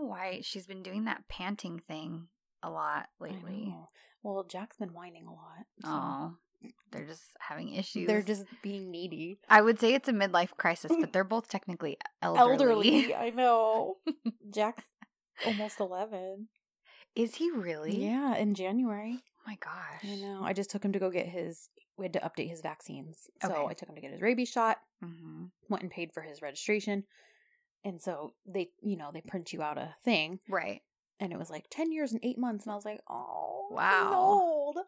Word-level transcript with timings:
know 0.00 0.06
why 0.06 0.40
she's 0.42 0.66
been 0.66 0.82
doing 0.82 1.04
that 1.04 1.28
panting 1.28 1.80
thing 1.86 2.28
a 2.62 2.70
lot 2.70 3.08
lately. 3.20 3.74
Well, 4.22 4.44
Jack's 4.44 4.76
been 4.76 4.92
whining 4.92 5.26
a 5.26 5.32
lot. 5.32 5.66
so 5.82 5.88
Oh, 5.90 6.36
they're 6.92 7.06
just 7.06 7.22
having 7.40 7.72
issues. 7.74 8.06
They're 8.06 8.22
just 8.22 8.44
being 8.62 8.90
needy. 8.90 9.38
I 9.48 9.62
would 9.62 9.80
say 9.80 9.94
it's 9.94 10.08
a 10.08 10.12
midlife 10.12 10.50
crisis, 10.56 10.92
but 11.00 11.12
they're 11.12 11.24
both 11.24 11.48
technically 11.48 11.96
elderly. 12.22 12.52
Elderly. 12.52 13.14
I 13.14 13.30
know. 13.30 13.96
Jack's 14.50 14.84
almost 15.46 15.80
11. 15.80 16.48
Is 17.16 17.36
he 17.36 17.50
really? 17.50 18.04
Yeah, 18.04 18.36
in 18.36 18.54
January. 18.54 19.18
Oh 19.22 19.42
my 19.46 19.56
gosh. 19.56 20.04
I 20.04 20.16
know. 20.16 20.42
I 20.44 20.52
just 20.52 20.70
took 20.70 20.84
him 20.84 20.92
to 20.92 20.98
go 20.98 21.10
get 21.10 21.26
his. 21.26 21.68
We 21.96 22.04
had 22.04 22.12
to 22.14 22.20
update 22.20 22.48
his 22.48 22.60
vaccines, 22.62 23.28
so 23.42 23.50
Okay. 23.52 23.66
I 23.70 23.72
took 23.74 23.88
him 23.88 23.94
to 23.94 24.00
get 24.00 24.12
his 24.12 24.22
rabies 24.22 24.48
shot. 24.48 24.78
hmm 25.02 25.46
Went 25.68 25.82
and 25.82 25.90
paid 25.90 26.12
for 26.12 26.22
his 26.22 26.40
registration, 26.42 27.04
and 27.84 28.00
so 28.00 28.34
they, 28.46 28.70
you 28.82 28.96
know, 28.96 29.10
they 29.12 29.20
print 29.20 29.52
you 29.52 29.62
out 29.62 29.78
a 29.78 29.94
thing, 30.04 30.40
Right. 30.48 30.82
and 31.18 31.32
it 31.32 31.38
was 31.38 31.50
like 31.50 31.66
ten 31.70 31.92
years 31.92 32.12
and 32.12 32.20
eight 32.24 32.38
months, 32.38 32.64
and 32.66 32.72
I 32.72 32.76
was 32.76 32.84
like, 32.84 33.00
oh, 33.08 33.68
Wow. 33.70 34.12
old. 34.14 34.78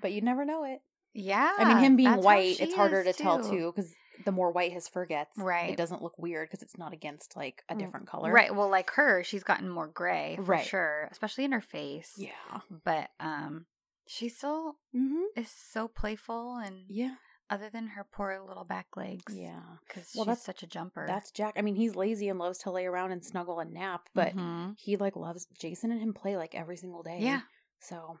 But 0.00 0.12
you 0.12 0.20
never 0.20 0.44
know 0.44 0.64
it. 0.64 0.80
Yeah. 1.12 1.52
I 1.58 1.64
mean, 1.64 1.78
him 1.78 1.96
being 1.96 2.16
white, 2.16 2.58
it's 2.60 2.74
harder 2.74 3.04
to 3.04 3.12
tell 3.12 3.38
too, 3.48 3.72
because 3.74 3.94
the 4.24 4.32
more 4.32 4.50
white 4.50 4.72
his 4.72 4.88
fur 4.88 5.06
gets, 5.06 5.36
Right. 5.38 5.70
it 5.70 5.76
doesn't 5.76 6.02
look 6.02 6.18
weird 6.18 6.48
because 6.48 6.62
it's 6.62 6.76
not 6.78 6.92
against 6.92 7.36
like 7.36 7.62
a 7.68 7.74
Mm, 7.74 7.78
different 7.78 8.06
color, 8.08 8.32
Right. 8.32 8.54
Well, 8.54 8.68
like 8.68 8.90
her, 8.92 9.22
she's 9.22 9.44
gotten 9.44 9.68
more 9.68 9.86
gray, 9.86 10.36
for 10.36 10.42
Right. 10.42 10.66
sure, 10.66 11.08
especially 11.12 11.44
in 11.44 11.52
her 11.52 11.60
face. 11.60 12.14
Yeah. 12.16 12.60
But 12.84 13.10
um, 13.20 13.66
she 14.06 14.28
still 14.28 14.78
Mm-hmm. 14.94 15.22
is 15.36 15.48
so 15.50 15.88
playful, 15.88 16.56
and 16.56 16.84
Yeah. 16.88 17.14
Other 17.54 17.70
than 17.70 17.86
her 17.88 18.04
poor 18.04 18.40
little 18.46 18.64
back 18.64 18.96
legs, 18.96 19.34
Yeah. 19.34 19.62
because 19.86 20.10
Well, 20.14 20.24
she's 20.24 20.26
that's- 20.26 20.44
such 20.44 20.62
a 20.62 20.66
jumper. 20.66 21.06
That's 21.06 21.30
Jack. 21.30 21.54
I 21.56 21.62
mean, 21.62 21.76
he's 21.76 21.94
lazy 21.94 22.28
and 22.28 22.38
loves 22.38 22.58
to 22.60 22.70
lay 22.70 22.84
around 22.86 23.12
and 23.12 23.24
snuggle 23.24 23.60
and 23.60 23.72
nap, 23.72 24.08
but 24.14 24.34
Mhm. 24.34 24.78
he 24.78 24.96
like 24.96 25.16
loves 25.16 25.46
Jason 25.58 25.90
and 25.92 26.00
him 26.00 26.12
play 26.14 26.36
like 26.36 26.54
every 26.54 26.76
single 26.76 27.02
day. 27.02 27.20
yeah. 27.20 27.42
So 27.78 28.18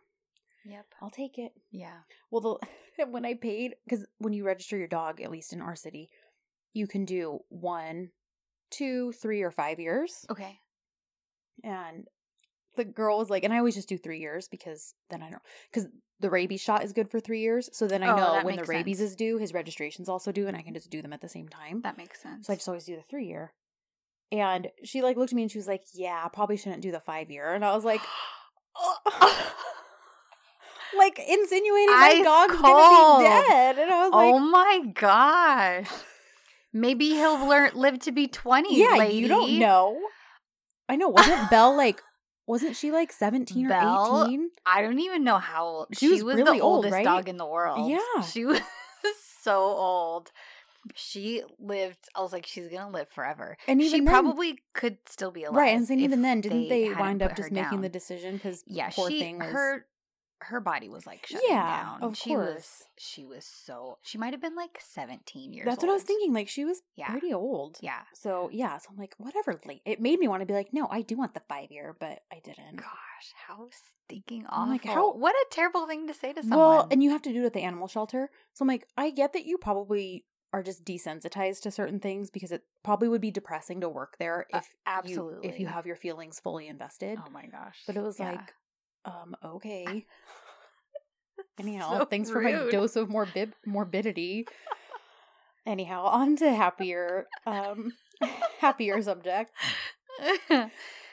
Yep. 0.64 0.86
I'll 1.00 1.10
take 1.10 1.38
it. 1.38 1.52
Yeah. 1.70 2.02
Well, 2.30 2.40
the 2.40 2.68
when 3.10 3.24
I 3.24 3.34
paid 3.34 3.74
because 3.84 4.06
when 4.18 4.32
you 4.32 4.44
register 4.46 4.76
your 4.78 4.88
dog, 4.88 5.20
at 5.20 5.30
least 5.30 5.52
in 5.52 5.60
our 5.60 5.76
city, 5.76 6.10
you 6.72 6.86
can 6.86 7.04
do 7.04 7.40
one, 7.48 8.12
two, 8.70 9.12
three, 9.12 9.42
or 9.42 9.50
five 9.50 9.78
years. 9.80 10.24
Okay. 10.30 10.60
And 11.62 12.08
the 12.76 12.84
girl 12.84 13.18
was 13.18 13.30
like, 13.30 13.44
and 13.44 13.52
I 13.52 13.58
always 13.58 13.74
just 13.74 13.88
do 13.88 13.96
three 13.98 14.18
years 14.20 14.48
because 14.48 14.94
then 15.10 15.22
I 15.22 15.30
don't 15.30 15.42
because 15.72 15.88
the 16.20 16.30
rabies 16.30 16.60
shot 16.60 16.84
is 16.84 16.92
good 16.92 17.10
for 17.10 17.20
three 17.20 17.40
years. 17.40 17.68
So 17.72 17.86
then 17.86 18.02
I 18.02 18.12
Oh, 18.12 18.16
know 18.16 18.44
when 18.44 18.56
the 18.56 18.64
rabies 18.64 18.98
sense. 18.98 19.10
is 19.10 19.16
due, 19.16 19.38
his 19.38 19.52
registration's 19.52 20.08
also 20.08 20.32
due, 20.32 20.46
and 20.46 20.56
I 20.56 20.62
can 20.62 20.74
just 20.74 20.90
do 20.90 21.02
them 21.02 21.12
at 21.12 21.20
the 21.20 21.28
same 21.28 21.48
time. 21.48 21.80
That 21.82 21.98
makes 21.98 22.20
sense. 22.22 22.46
So 22.46 22.52
I 22.52 22.56
just 22.56 22.68
always 22.68 22.84
do 22.84 22.96
the 22.96 23.02
three 23.02 23.26
year. 23.26 23.52
And 24.32 24.68
she 24.84 25.02
like 25.02 25.16
looked 25.16 25.32
at 25.32 25.36
me 25.36 25.42
and 25.42 25.50
she 25.50 25.58
was 25.58 25.68
like, 25.68 25.82
"Yeah, 25.92 26.22
I 26.24 26.28
probably 26.28 26.56
shouldn't 26.56 26.82
do 26.82 26.90
the 26.92 27.00
five 27.00 27.30
year." 27.30 27.52
And 27.54 27.64
I 27.64 27.74
was 27.74 27.84
like, 27.84 28.00
like 30.96 31.18
insinuating 31.18 31.90
my 31.94 32.20
dog's 32.22 32.52
cold. 32.54 32.62
gonna 32.62 33.18
be 33.18 33.24
dead. 33.50 33.78
And 33.78 33.90
I 33.90 34.08
was 34.08 34.12
like, 34.12 34.34
oh 34.34 34.38
my 34.38 34.80
gosh. 34.94 35.88
Maybe 36.72 37.10
he'll 37.10 37.46
learn 37.46 37.70
live 37.74 37.98
to 38.00 38.12
be 38.12 38.26
twenty. 38.26 38.78
"Yeah, 38.78 38.96
lady. 38.98 39.14
you 39.16 39.28
don't 39.28 39.58
know." 39.58 40.00
I 40.88 40.96
know. 40.96 41.08
Wasn't 41.08 41.48
Belle 41.50 41.76
like? 41.76 42.02
Wasn't 42.46 42.76
she 42.76 42.90
like 42.90 43.10
seventeen 43.12 43.70
or 43.70 43.74
eighteen? 43.74 44.50
I 44.66 44.82
don't 44.82 44.98
even 45.00 45.24
know 45.24 45.38
how 45.38 45.64
old 45.66 45.86
She 45.92 46.06
she, 46.06 46.12
was 46.12 46.24
was. 46.24 46.36
really 46.36 46.58
the 46.58 46.64
old, 46.64 46.76
oldest 46.76 46.92
right? 46.92 47.04
dog 47.04 47.28
in 47.28 47.36
the 47.38 47.46
world. 47.46 47.88
Yeah. 47.90 48.22
she 48.22 48.44
was 48.44 48.60
so 49.40 49.56
old. 49.62 50.30
She 50.94 51.42
lived. 51.58 51.96
I 52.14 52.20
was 52.20 52.32
like, 52.34 52.44
she's 52.46 52.68
gonna 52.68 52.90
live 52.90 53.08
forever. 53.08 53.56
And 53.66 53.80
she 53.80 53.86
even 53.88 54.04
then- 54.04 54.12
probably 54.12 54.58
could 54.74 54.98
still 55.06 55.30
be 55.30 55.44
alive. 55.44 55.56
Right, 55.56 55.74
and 55.76 55.86
then 55.88 55.98
even 56.00 56.20
then, 56.20 56.42
didn't 56.42 56.68
they, 56.68 56.82
hadn't 56.84 56.98
wind 56.98 57.22
up 57.22 57.34
just 57.36 57.50
making 57.50 57.80
the 57.80 57.88
decision? 57.88 58.34
Because 58.34 58.62
Yeah, 58.66 58.90
poor 58.90 59.08
she 59.10 59.20
thing 59.20 59.38
was 59.38 59.48
her 59.48 59.86
her 60.48 60.60
body 60.60 60.88
was 60.88 61.06
like 61.06 61.26
shutting 61.26 61.46
Yeah, 61.50 61.82
down. 61.82 62.02
of 62.02 62.16
she 62.16 62.36
was 62.36 62.46
course. 62.46 62.82
she 62.98 63.24
was 63.24 63.44
so 63.44 63.98
she 64.02 64.18
might 64.18 64.32
have 64.32 64.40
been 64.42 64.56
like 64.56 64.78
seventeen 64.80 65.52
years. 65.52 65.66
That's 65.66 65.82
what 65.82 65.90
I 65.90 65.94
was 65.94 66.02
thinking. 66.02 66.32
Like 66.32 66.48
she 66.48 66.64
was 66.64 66.82
Yeah. 66.96 67.10
pretty 67.10 67.32
old. 67.32 67.78
Yeah. 67.80 68.00
So 68.14 68.48
yeah, 68.52 68.78
so 68.78 68.88
I'm 68.90 68.96
like, 68.96 69.14
whatever. 69.18 69.60
Late. 69.66 69.82
It 69.84 70.00
made 70.00 70.18
me 70.18 70.28
want 70.28 70.40
to 70.42 70.46
be 70.46 70.54
like, 70.54 70.72
no, 70.72 70.88
I 70.90 71.02
do 71.02 71.16
want 71.16 71.34
the 71.34 71.42
five 71.48 71.70
year, 71.70 71.96
but 71.98 72.20
I 72.32 72.40
didn't. 72.44 72.76
Gosh, 72.76 73.32
how 73.48 73.68
stinking 74.06 74.46
awful! 74.46 74.62
I'm 74.62 74.68
like, 74.70 74.84
how- 74.84 75.12
What 75.14 75.34
a 75.34 75.46
terrible 75.50 75.86
thing 75.86 76.06
to 76.08 76.14
say 76.14 76.32
to 76.32 76.42
someone. 76.42 76.58
Well, 76.58 76.88
and 76.90 77.02
you 77.02 77.10
have 77.10 77.22
to 77.22 77.32
do 77.32 77.42
it 77.42 77.46
at 77.46 77.52
the 77.52 77.62
animal 77.62 77.88
shelter. 77.88 78.30
So 78.52 78.62
I'm 78.62 78.68
like, 78.68 78.86
I 78.96 79.10
get 79.10 79.32
that 79.32 79.46
you 79.46 79.58
probably 79.58 80.24
are 80.52 80.62
just 80.62 80.84
desensitized 80.84 81.62
to 81.62 81.70
certain 81.72 81.98
things 81.98 82.30
because 82.30 82.52
it 82.52 82.62
probably 82.84 83.08
would 83.08 83.20
be 83.20 83.32
depressing 83.32 83.80
to 83.80 83.88
work 83.88 84.14
there 84.20 84.46
Uh, 84.52 84.58
if 84.58 84.64
you, 84.68 84.76
absolutely. 84.86 85.48
if 85.48 85.58
you 85.58 85.66
have 85.66 85.84
your 85.84 85.96
feelings 85.96 86.38
fully 86.38 86.68
invested. 86.68 87.18
oh 87.26 87.30
my 87.30 87.46
gosh! 87.46 87.82
but 87.88 87.96
it 87.96 88.02
was 88.02 88.20
Yeah. 88.20 88.32
like, 88.32 88.54
um, 89.04 89.36
okay. 89.44 90.06
Anyhow, 91.58 91.98
So 92.00 92.04
thanks 92.06 92.30
for 92.30 92.40
my 92.40 92.68
dose 92.70 92.96
of 92.96 93.08
morbid 93.08 93.52
morbidity. 93.66 94.46
Anyhow, 95.66 96.04
on 96.04 96.36
to 96.36 96.52
happier, 96.52 97.26
um, 97.46 97.92
happier 98.60 99.00
subject. 99.02 99.52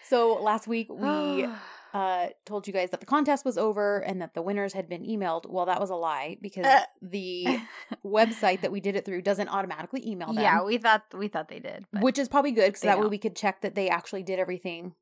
So 0.03 0.33
last 0.41 0.67
week 0.67 0.87
we 0.91 1.47
uh 1.93 2.27
told 2.45 2.67
you 2.67 2.73
guys 2.73 2.89
that 2.91 2.99
the 3.01 3.05
contest 3.05 3.43
was 3.43 3.57
over 3.57 3.99
and 3.99 4.21
that 4.21 4.33
the 4.33 4.41
winners 4.41 4.73
had 4.73 4.87
been 4.89 5.03
emailed. 5.03 5.49
Well, 5.49 5.65
that 5.67 5.79
was 5.79 5.89
a 5.89 5.95
lie 5.95 6.37
because 6.41 6.65
Uh. 6.65 6.81
the 7.01 7.59
website 8.05 8.61
that 8.61 8.71
we 8.71 8.79
did 8.81 8.95
it 8.95 9.05
through 9.05 9.21
doesn't 9.21 9.47
automatically 9.49 10.05
email 10.09 10.33
them. 10.33 10.43
yeah, 10.43 10.63
we 10.63 10.77
thought 10.77 11.03
we 11.13 11.27
thought 11.27 11.47
they 11.49 11.59
did, 11.59 11.85
which 11.99 12.17
is 12.19 12.27
probably 12.29 12.51
good 12.51 12.67
because 12.67 12.81
that 12.81 12.97
way 12.97 13.03
don't. 13.03 13.11
we 13.11 13.17
could 13.17 13.35
check 13.35 13.61
that 13.61 13.75
they 13.75 13.89
actually 13.89 14.23
did 14.23 14.39
everything 14.39 14.93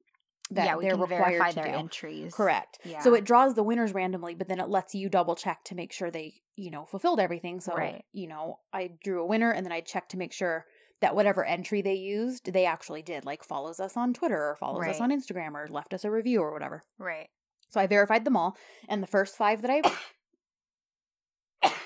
that 0.52 0.66
yeah, 0.66 0.76
we 0.76 0.84
they're 0.84 0.92
can 0.94 1.02
required 1.02 1.26
verify 1.32 1.50
to 1.50 1.56
their 1.56 1.66
do. 1.66 1.72
entries. 1.72 2.34
Correct. 2.34 2.80
Yeah. 2.84 3.00
So 3.02 3.14
it 3.14 3.24
draws 3.24 3.54
the 3.54 3.64
winners 3.64 3.94
randomly, 3.94 4.34
but 4.36 4.48
then 4.48 4.60
it 4.60 4.68
lets 4.70 4.96
you 4.96 5.08
double 5.10 5.36
check 5.36 5.64
to 5.66 5.76
make 5.76 5.92
sure 5.92 6.10
they, 6.10 6.42
you 6.56 6.72
know, 6.72 6.86
fulfilled 6.86 7.20
everything. 7.20 7.60
So, 7.60 7.74
Right. 7.76 8.04
you 8.14 8.28
know, 8.28 8.60
I 8.74 8.92
drew 9.04 9.22
a 9.22 9.26
winner 9.26 9.52
and 9.52 9.66
then 9.66 9.72
I 9.72 9.82
checked 9.82 10.12
to 10.12 10.18
make 10.18 10.34
sure 10.34 10.66
that 11.02 11.16
whatever 11.16 11.46
entry 11.46 11.82
they 11.82 11.94
used, 11.94 12.52
they 12.52 12.66
actually 12.66 13.02
did, 13.02 13.26
like 13.26 13.44
follows 13.44 13.80
us 13.80 13.96
on 13.96 14.12
Twitter 14.14 14.50
or 14.50 14.56
follows 14.56 14.86
us 14.88 15.00
on 15.00 15.12
Instagram 15.12 15.54
or 15.54 15.68
left 15.70 15.94
us 15.94 16.04
a 16.04 16.12
review 16.12 16.42
or 16.42 16.52
whatever. 16.52 16.82
right. 16.98 17.30
So 17.72 17.80
I 17.80 17.86
verified 17.86 18.26
them 18.26 18.36
all. 18.36 18.58
And 18.88 19.04
the 19.04 19.08
first 19.08 19.38
five 19.38 19.62
that 19.62 19.70
I 19.70 19.82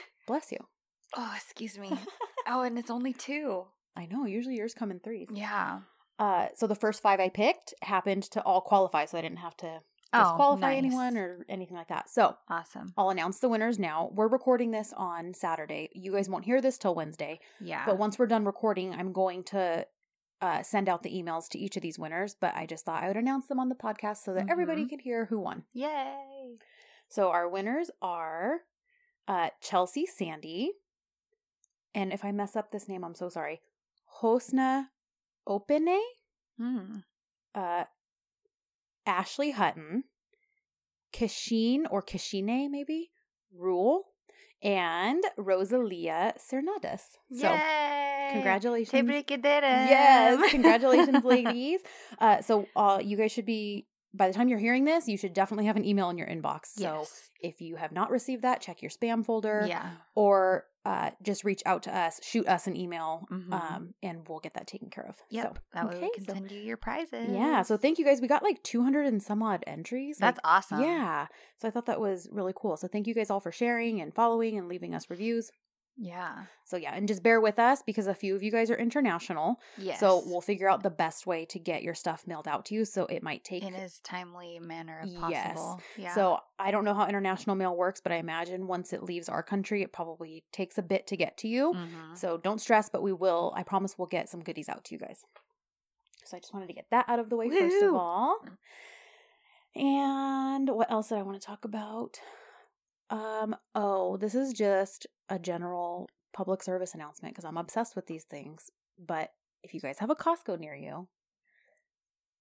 bless 0.28 0.52
you. 0.52 0.60
Oh, 1.18 1.34
excuse 1.36 1.78
me. 1.78 1.92
oh, 2.48 2.62
and 2.64 2.80
it's 2.80 2.90
only 2.90 3.12
two. 3.14 3.66
I 3.96 4.06
know, 4.06 4.26
usually 4.26 4.56
yours 4.56 4.74
come 4.74 4.90
in 4.92 5.00
threes. 5.00 5.28
Yeah. 5.32 5.82
Uh 6.20 6.48
so 6.56 6.68
the 6.68 6.76
first 6.76 7.02
five 7.02 7.20
I 7.20 7.30
picked 7.30 7.74
happened 7.82 8.24
to 8.32 8.42
all 8.44 8.62
qualify, 8.62 9.06
so 9.06 9.18
I 9.18 9.22
didn't 9.22 9.40
have 9.40 9.58
to 9.58 9.82
Oh, 10.16 10.20
disqualify 10.20 10.70
nice. 10.76 10.78
anyone 10.78 11.18
or 11.18 11.44
anything 11.50 11.76
like 11.76 11.88
that. 11.88 12.08
So 12.08 12.38
Awesome. 12.48 12.94
I'll 12.96 13.10
announce 13.10 13.40
the 13.40 13.50
winners 13.50 13.80
now. 13.80 14.12
We're 14.14 14.28
recording 14.28 14.70
this 14.70 14.94
on 14.96 15.34
Saturday. 15.34 15.90
You 15.94 16.12
guys 16.12 16.30
won't 16.30 16.46
hear 16.46 16.62
this 16.62 16.78
till 16.78 16.94
Wednesday. 16.94 17.40
Yeah. 17.60 17.84
But 17.88 17.98
once 17.98 18.20
we're 18.20 18.28
done 18.28 18.46
recording, 18.46 18.94
I'm 18.94 19.12
going 19.12 19.44
to 19.46 19.88
uh, 20.40 20.62
send 20.62 20.88
out 20.88 21.02
the 21.02 21.10
emails 21.10 21.48
to 21.50 21.58
each 21.58 21.78
of 21.78 21.82
these 21.82 21.98
winners. 21.98 22.36
But 22.40 22.54
I 22.56 22.68
just 22.68 22.86
thought 22.86 23.02
I 23.02 23.08
would 23.08 23.18
announce 23.18 23.48
them 23.48 23.60
on 23.60 23.70
the 23.70 23.76
podcast 23.76 24.18
so 24.18 24.36
that 24.36 24.50
everybody 24.52 24.84
Mhm. 24.86 24.90
could 24.92 25.02
hear 25.02 25.26
who 25.26 25.40
won. 25.40 25.64
Yay. 25.74 26.60
So 27.10 27.32
our 27.32 27.50
winners 27.50 27.90
are 28.02 28.60
uh, 29.28 29.50
Chelsea 29.62 30.06
Sandy. 30.06 30.74
And 31.96 32.14
if 32.14 32.24
I 32.24 32.32
mess 32.32 32.56
up 32.56 32.70
this 32.72 32.88
name, 32.88 33.04
I'm 33.04 33.16
so 33.16 33.30
sorry. 33.30 33.62
Hosna 34.22 34.90
Opene, 35.48 36.00
Hmm. 36.58 36.98
uh, 37.56 37.86
Ashley 39.06 39.52
Hutton, 39.52 40.04
Kasheen 41.12 41.86
or 41.92 42.02
Kashine, 42.02 42.70
maybe, 42.70 43.12
Rule, 43.56 44.06
and 44.62 45.24
Rosalia 45.38 46.34
Cernades. 46.38 47.18
So 47.34 47.54
Yay. 47.54 48.30
congratulations. 48.32 48.92
Yes, 49.90 50.52
congratulations, 50.52 51.24
ladies. 51.26 51.82
Uh, 52.18 52.42
so 52.42 52.68
uh, 52.76 53.00
you 53.04 53.18
guys 53.18 53.32
should 53.32 53.46
be 53.46 53.88
by 54.14 54.28
the 54.28 54.34
time 54.34 54.48
you're 54.48 54.60
hearing 54.60 54.86
this, 54.86 55.08
you 55.08 55.18
should 55.18 55.34
definitely 55.34 55.66
have 55.66 55.76
an 55.76 55.86
email 55.86 56.10
in 56.10 56.18
your 56.18 56.28
inbox. 56.28 56.68
So 56.78 57.00
Yes. 57.00 57.30
if 57.42 57.62
you 57.62 57.76
have 57.78 57.92
not 57.92 58.12
received 58.12 58.44
that, 58.44 58.62
check 58.62 58.82
your 58.82 58.92
spam 58.92 59.26
folder. 59.26 59.66
Yeah. 59.68 59.92
Or 60.16 60.66
uh, 60.86 61.12
just 61.22 61.46
reach 61.46 61.64
out 61.66 61.82
to 61.84 61.98
us, 61.98 62.20
shoot 62.22 62.46
us 62.46 62.68
an 62.68 62.76
email, 62.76 63.26
Mhm. 63.32 63.54
um, 63.54 63.94
and 64.04 64.28
we'll 64.28 64.40
get 64.42 64.54
that 64.56 64.68
taken 64.68 64.90
care 64.90 65.06
of. 65.08 65.16
Yep. 65.30 65.44
So, 65.58 65.62
that 65.74 65.88
way 65.90 65.96
okay, 65.96 66.04
we 66.08 66.12
can 66.14 66.26
so- 66.26 66.34
send 66.34 66.52
you 66.52 66.60
your 66.60 66.76
prizes. 66.76 67.30
yeah. 67.30 67.62
So 67.62 67.78
thank 67.78 67.98
you 68.00 68.04
guys. 68.06 68.20
We 68.20 68.28
got 68.28 68.44
like 68.44 68.62
200 68.64 69.06
and 69.06 69.24
some 69.24 69.42
odd 69.42 69.64
entries. 69.66 70.18
That's 70.18 70.38
Like, 70.44 70.46
awesome. 70.58 70.82
Yeah. 70.82 71.28
So 71.58 71.70
I 71.70 71.72
thought 71.72 71.86
that 71.86 72.02
was 72.02 72.28
really 72.34 72.52
cool. 72.54 72.76
So 72.76 72.90
thank 72.90 73.08
you 73.08 73.14
guys 73.14 73.30
all 73.30 73.40
for 73.40 73.52
sharing 73.52 74.02
and 74.02 74.14
following 74.14 74.58
and 74.58 74.68
leaving 74.68 74.94
us 74.94 75.10
reviews. 75.10 75.52
Yeah. 75.96 76.46
So 76.66 76.76
yeah, 76.76 76.94
and 76.96 77.08
just 77.08 77.22
bear 77.22 77.40
with 77.40 77.60
us 77.60 77.84
because 77.84 78.08
a 78.08 78.16
few 78.16 78.36
of 78.36 78.42
you 78.42 78.52
guys 78.52 78.72
are 78.72 78.76
international. 78.76 79.60
Yes. 79.78 80.00
So 80.00 80.24
we'll 80.26 80.42
figure 80.42 80.68
out 80.68 80.82
the 80.82 80.90
best 80.90 81.28
way 81.28 81.46
to 81.46 81.60
get 81.60 81.84
your 81.84 81.94
stuff 81.94 82.26
mailed 82.26 82.48
out 82.48 82.66
to 82.66 82.74
you. 82.76 82.84
So 82.84 83.06
it 83.06 83.22
might 83.22 83.44
take 83.44 83.64
in 83.64 83.76
as 83.76 84.00
timely 84.00 84.60
manner 84.60 85.02
as 85.04 85.14
Yes. 85.30 85.60
Yeah. 85.98 86.16
So 86.16 86.40
I 86.58 86.72
don't 86.72 86.84
know 86.84 86.96
how 86.96 87.08
international 87.08 87.56
mail 87.56 87.76
works, 87.76 88.02
but 88.02 88.12
I 88.12 88.16
imagine 88.16 88.66
once 88.68 88.92
it 88.92 89.04
leaves 89.04 89.30
our 89.30 89.44
country, 89.44 89.84
it 89.84 89.94
probably 89.94 90.44
takes 90.52 90.78
a 90.80 90.82
bit 90.82 91.06
to 91.08 91.18
get 91.18 91.38
to 91.38 91.48
you. 91.48 91.74
Mhm. 91.74 92.18
So 92.18 92.38
don't 92.38 92.60
stress, 92.60 92.90
but 92.90 93.04
we 93.04 93.14
will. 93.14 93.54
I 93.56 93.62
promise 93.64 93.98
we'll 93.98 94.08
get 94.08 94.30
some 94.30 94.42
goodies 94.42 94.70
out 94.70 94.84
to 94.86 94.96
you 94.96 95.00
guys. 95.00 95.26
So 96.26 96.38
I 96.38 96.40
just 96.40 96.54
wanted 96.54 96.68
to 96.68 96.74
get 96.74 96.90
that 96.90 97.06
out 97.08 97.20
of 97.20 97.30
the 97.30 97.36
way 97.36 97.50
first 97.50 97.84
of 97.84 97.94
all. 97.94 98.40
And 99.76 100.70
what 100.70 100.92
else 100.92 101.10
did 101.10 101.18
I 101.18 101.22
want 101.24 101.40
to 101.40 101.46
talk 101.46 101.66
about? 101.66 102.20
Um, 103.14 103.56
oh, 103.76 104.18
this 104.18 104.36
is 104.36 104.54
just 104.54 105.08
a 105.30 105.38
general 105.40 106.10
public 106.34 106.64
service 106.64 106.94
announcement 106.94 107.34
because 107.36 107.46
I'm 107.46 107.58
obsessed 107.58 107.96
with 107.96 108.08
these 108.08 108.24
things. 108.24 108.70
But 108.98 109.30
if 109.64 109.74
you 109.74 109.80
guys 109.80 110.00
have 110.00 110.10
a 110.10 110.16
Costco 110.16 110.60
near 110.60 110.76
you, 110.76 111.08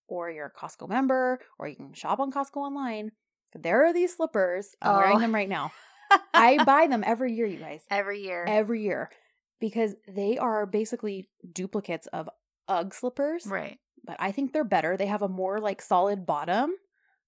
or 0.08 0.30
you're 0.30 0.52
a 0.54 0.58
Costco 0.58 0.88
member, 0.88 1.38
or 1.58 1.68
you 1.68 1.76
can 1.76 1.92
shop 1.92 2.20
on 2.20 2.32
Costco 2.32 2.56
online, 2.56 3.12
there 3.54 3.84
are 3.86 3.92
these 3.92 4.16
slippers. 4.16 4.74
I'm 4.82 4.96
wearing 4.96 5.16
Oh. 5.16 5.20
them 5.20 5.34
right 5.34 5.48
now. 5.48 5.72
I 6.34 6.62
buy 6.64 6.86
them 6.88 7.04
every 7.06 7.32
year, 7.34 7.46
you 7.46 7.58
guys. 7.58 7.84
every 7.90 8.22
year. 8.22 8.44
Every 8.46 8.82
year. 8.82 9.10
Because 9.60 9.94
they 10.08 10.38
are 10.38 10.66
basically 10.66 11.28
duplicates 11.52 12.06
of 12.08 12.28
Ugg 12.68 12.94
slippers 12.94 13.44
right. 13.46 13.78
but 14.04 14.16
I 14.20 14.32
think 14.32 14.52
they're 14.52 14.64
better. 14.64 14.96
They 14.96 15.06
have 15.06 15.22
a 15.22 15.28
more 15.28 15.60
like 15.60 15.82
solid 15.82 16.24
bottom. 16.26 16.72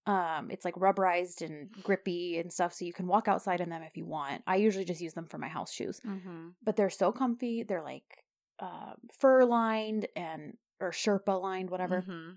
Um, 0.07 0.51
it's 0.51 0.65
like 0.67 0.75
rubberized 0.75 1.41
and 1.41 1.71
grippy 1.83 2.39
and 2.39 2.53
stuff, 2.53 2.75
so 2.75 2.85
you 2.85 2.93
can 2.93 3.07
walk 3.07 3.27
outside 3.27 3.61
in 3.63 3.71
them 3.71 3.83
if 3.83 3.97
you 3.97 4.05
want. 4.05 4.43
I 4.47 4.57
usually 4.57 4.85
just 4.85 5.01
use 5.01 5.15
them 5.15 5.27
for 5.27 5.39
my 5.39 5.49
house 5.49 5.73
shoes, 5.73 6.01
Mm-hmm. 6.07 6.49
but 6.63 6.77
they're 6.77 6.91
so 6.91 7.11
comfy. 7.11 7.63
They're 7.63 7.83
like 7.83 8.25
uh, 8.61 8.93
fur 9.19 9.45
lined 9.45 10.07
and 10.15 10.59
or 10.81 10.91
Sherpa 10.91 11.41
lined, 11.41 11.71
whatever. 11.71 12.03
Mm-hmm. 12.03 12.31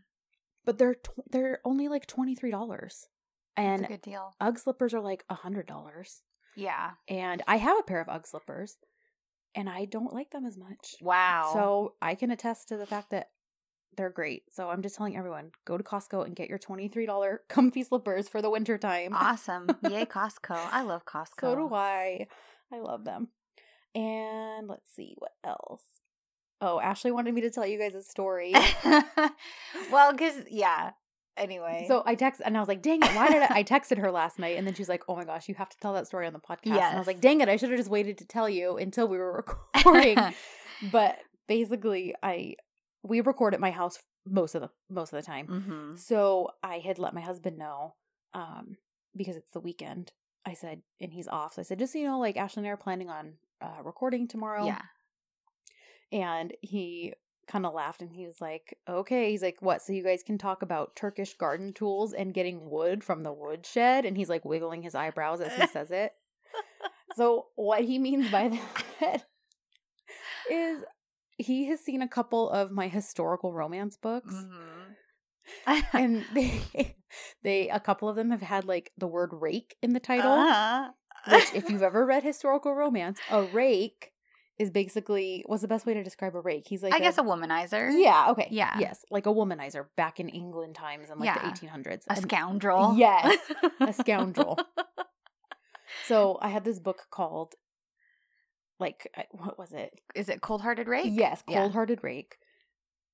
But 0.66 0.78
they're 0.78 0.96
tw- 0.96 1.30
they're 1.30 1.60
only 1.66 1.88
like 1.90 2.08
twenty 2.08 2.36
three 2.36 2.52
dollars, 2.52 3.08
And 3.58 3.82
and 3.82 3.86
a 3.86 3.88
good 3.90 4.02
deal. 4.02 4.34
Ugg 4.40 4.60
slippers 4.60 4.94
are 4.94 5.02
like 5.02 5.26
a 5.30 5.36
hundred 5.36 5.68
dollars. 5.68 6.22
Yeah. 6.56 6.92
And 7.10 7.44
I 7.48 7.58
have 7.58 7.78
a 7.80 7.84
pair 7.84 8.00
of 8.02 8.08
Ugg 8.10 8.26
slippers, 8.28 8.78
and 9.56 9.70
I 9.70 9.86
don't 9.86 10.14
like 10.14 10.32
them 10.32 10.46
as 10.46 10.58
much. 10.58 10.96
Wow. 11.02 11.52
So 11.54 11.96
I 12.02 12.16
can 12.16 12.32
attest 12.32 12.70
to 12.70 12.78
the 12.78 12.86
fact 12.86 13.10
that 13.12 13.30
they're 13.98 14.10
great. 14.10 14.44
So 14.52 14.70
I'm 14.70 14.82
just 14.82 14.96
telling 14.96 15.18
everyone, 15.18 15.52
go 15.66 15.78
to 15.78 15.84
Costco 15.84 16.26
and 16.26 16.36
get 16.36 16.50
your 16.50 16.60
$23 16.60 17.38
comfy 17.50 17.84
slippers 17.84 18.30
for 18.30 18.42
the 18.42 18.50
winter 18.50 18.78
time. 18.78 19.14
awesome. 19.14 19.68
Yay, 19.90 20.06
Costco. 20.10 20.58
I 20.72 20.84
love 20.84 21.06
Costco. 21.06 21.42
So 21.42 21.56
do 21.56 21.74
I. 21.74 22.28
I 22.72 22.80
love 22.80 23.04
them. 23.04 23.30
And 23.96 24.68
let's 24.68 24.94
see 24.96 25.16
what 25.18 25.34
else. 25.44 25.84
Oh, 26.62 26.80
Ashley 26.80 27.12
wanted 27.12 27.34
me 27.34 27.42
to 27.42 27.50
tell 27.50 27.68
you 27.68 27.78
guys 27.80 27.96
a 27.96 28.02
story. 28.02 28.54
well, 29.92 30.12
because, 30.12 30.44
yeah. 30.50 30.92
Anyway. 31.36 31.86
So 31.88 32.02
I 32.06 32.16
text 32.16 32.42
and 32.44 32.58
I 32.58 32.60
was 32.60 32.68
like, 32.68 32.82
dang 32.82 33.04
it, 33.04 33.16
why 33.16 33.28
did 33.30 33.44
I? 33.44 33.58
I 33.58 33.64
texted 33.64 34.00
her 34.00 34.12
last 34.12 34.40
night 34.40 34.58
and 34.58 34.66
then 34.66 34.74
she's 34.74 34.90
like, 34.90 35.04
oh 35.08 35.16
my 35.16 35.24
gosh, 35.24 35.48
you 35.48 35.56
have 35.56 35.70
to 35.70 35.78
tell 35.78 35.94
that 35.94 36.08
story 36.08 36.26
on 36.26 36.34
the 36.34 36.40
podcast. 36.40 36.82
And 36.82 36.96
I 36.96 36.98
was 36.98 37.06
like, 37.06 37.22
dang 37.22 37.42
it, 37.42 37.50
I 37.50 37.58
should 37.58 37.70
have 37.70 37.78
just 37.78 37.92
waited 37.92 38.18
to 38.20 38.26
tell 38.26 38.50
you 38.50 38.78
until 38.78 39.08
we 39.08 39.18
were 39.20 39.34
recording. 39.34 40.18
but 40.92 41.20
basically, 41.48 42.16
I 42.24 42.56
we 43.04 43.22
record 43.22 43.54
at 43.54 43.60
my 43.60 43.72
house 43.72 44.00
most 44.26 44.56
of 44.56 44.62
the 44.62 44.70
most 44.90 45.14
of 45.14 45.20
the 45.20 45.26
time. 45.26 45.48
mm-hmm. 45.48 45.96
So 45.96 46.52
I 46.64 46.80
had 46.80 47.00
let 47.00 47.14
my 47.14 47.22
husband 47.22 47.58
know, 47.58 47.96
um, 48.34 48.78
because 49.16 49.36
it's 49.36 49.52
the 49.52 49.60
weekend. 49.60 50.12
I 50.46 50.54
said, 50.54 50.82
and 51.02 51.12
he's 51.12 51.28
off. 51.28 51.56
So 51.56 51.62
I 51.62 51.64
said, 51.64 51.80
just 51.80 51.94
so 51.94 52.00
you 52.00 52.06
know, 52.06 52.20
like 52.20 52.38
Ashley 52.38 52.62
and 52.62 52.68
I 52.68 52.72
are 52.72 52.78
planning 52.78 53.10
on 53.10 53.34
uh, 53.62 53.84
recording 53.84 54.28
tomorrow. 54.28 54.66
Yeah. 54.66 54.82
And 56.12 56.54
he 56.62 57.14
kind 57.48 57.66
of 57.66 57.74
laughed 57.74 58.02
and 58.02 58.14
he 58.14 58.26
was 58.26 58.40
like, 58.40 58.78
okay. 58.88 59.32
He's 59.32 59.42
like, 59.42 59.58
what? 59.60 59.82
So 59.82 59.92
you 59.92 60.04
guys 60.04 60.24
can 60.24 60.38
talk 60.38 60.62
about 60.62 60.96
Turkish 60.96 61.36
garden 61.36 61.74
tools 61.74 62.14
and 62.14 62.34
getting 62.34 62.70
wood 62.70 63.04
from 63.04 63.24
the 63.24 63.34
woodshed? 63.34 64.06
And 64.06 64.16
he's 64.16 64.30
like 64.30 64.46
wiggling 64.46 64.84
his 64.84 64.96
eyebrows 64.96 65.42
as 65.42 65.54
he 65.54 65.68
says 65.74 65.92
it. 65.92 66.14
So 67.16 67.48
what 67.56 67.84
he 67.84 68.00
means 68.00 68.30
by 68.30 68.60
that 69.02 69.26
is 70.52 70.84
he 71.38 71.68
has 71.68 71.80
seen 71.80 72.02
a 72.02 72.08
couple 72.08 72.50
of 72.50 72.72
my 72.72 72.88
historical 72.88 73.54
romance 73.54 73.96
books 73.98 74.34
Mm-hmm. 74.34 75.98
and 75.98 76.26
they 76.34 76.62
they 77.44 77.70
a 77.70 77.80
couple 77.80 78.10
of 78.10 78.16
them 78.16 78.32
have 78.32 78.42
had 78.42 78.66
like 78.66 78.92
the 78.98 79.08
word 79.08 79.30
rake 79.34 79.78
in 79.82 79.94
the 79.94 80.00
title 80.00 80.32
Uh-huh. 80.32 80.90
which 81.30 81.54
if 81.54 81.70
you've 81.70 81.82
ever 81.92 82.06
read 82.06 82.24
historical 82.24 82.74
romance 82.76 83.20
a 83.32 83.44
rake 83.44 84.12
is 84.60 84.72
basically 84.72 85.44
what's 85.46 85.62
the 85.62 85.68
best 85.68 85.86
way 85.86 85.94
to 85.94 86.04
describe 86.04 86.36
a 86.36 86.42
rake 86.42 86.66
he's 86.68 86.82
like 86.84 86.94
I 86.94 87.00
guess 87.00 87.18
a 87.20 87.22
womanizer. 87.22 87.90
yeah 87.94 88.32
okay 88.32 88.48
Yeah. 88.50 88.78
yes 88.80 89.06
like 89.12 89.26
a 89.28 89.30
womanizer 89.34 89.86
back 89.96 90.20
in 90.20 90.28
england 90.30 90.76
times 90.76 91.10
in 91.12 91.20
like 91.20 91.28
Yeah. 91.28 91.52
the 91.54 91.68
1800s 91.68 92.06
A 92.10 92.14
And- 92.14 92.22
scoundrel. 92.24 92.96
yes 92.98 93.38
a 93.80 93.94
scoundrel 93.94 94.58
so 96.08 96.38
i 96.42 96.50
had 96.50 96.64
this 96.66 96.80
book 96.80 97.08
called 97.12 97.54
like 98.80 99.08
what 99.32 99.58
was 99.58 99.72
it 99.74 99.92
Is 100.16 100.30
it 100.30 100.42
cold 100.42 100.62
hearted 100.62 100.88
rake? 100.88 101.12
Yes, 101.12 101.44
cold 101.48 101.74
hearted 101.74 102.00
rake. 102.04 102.38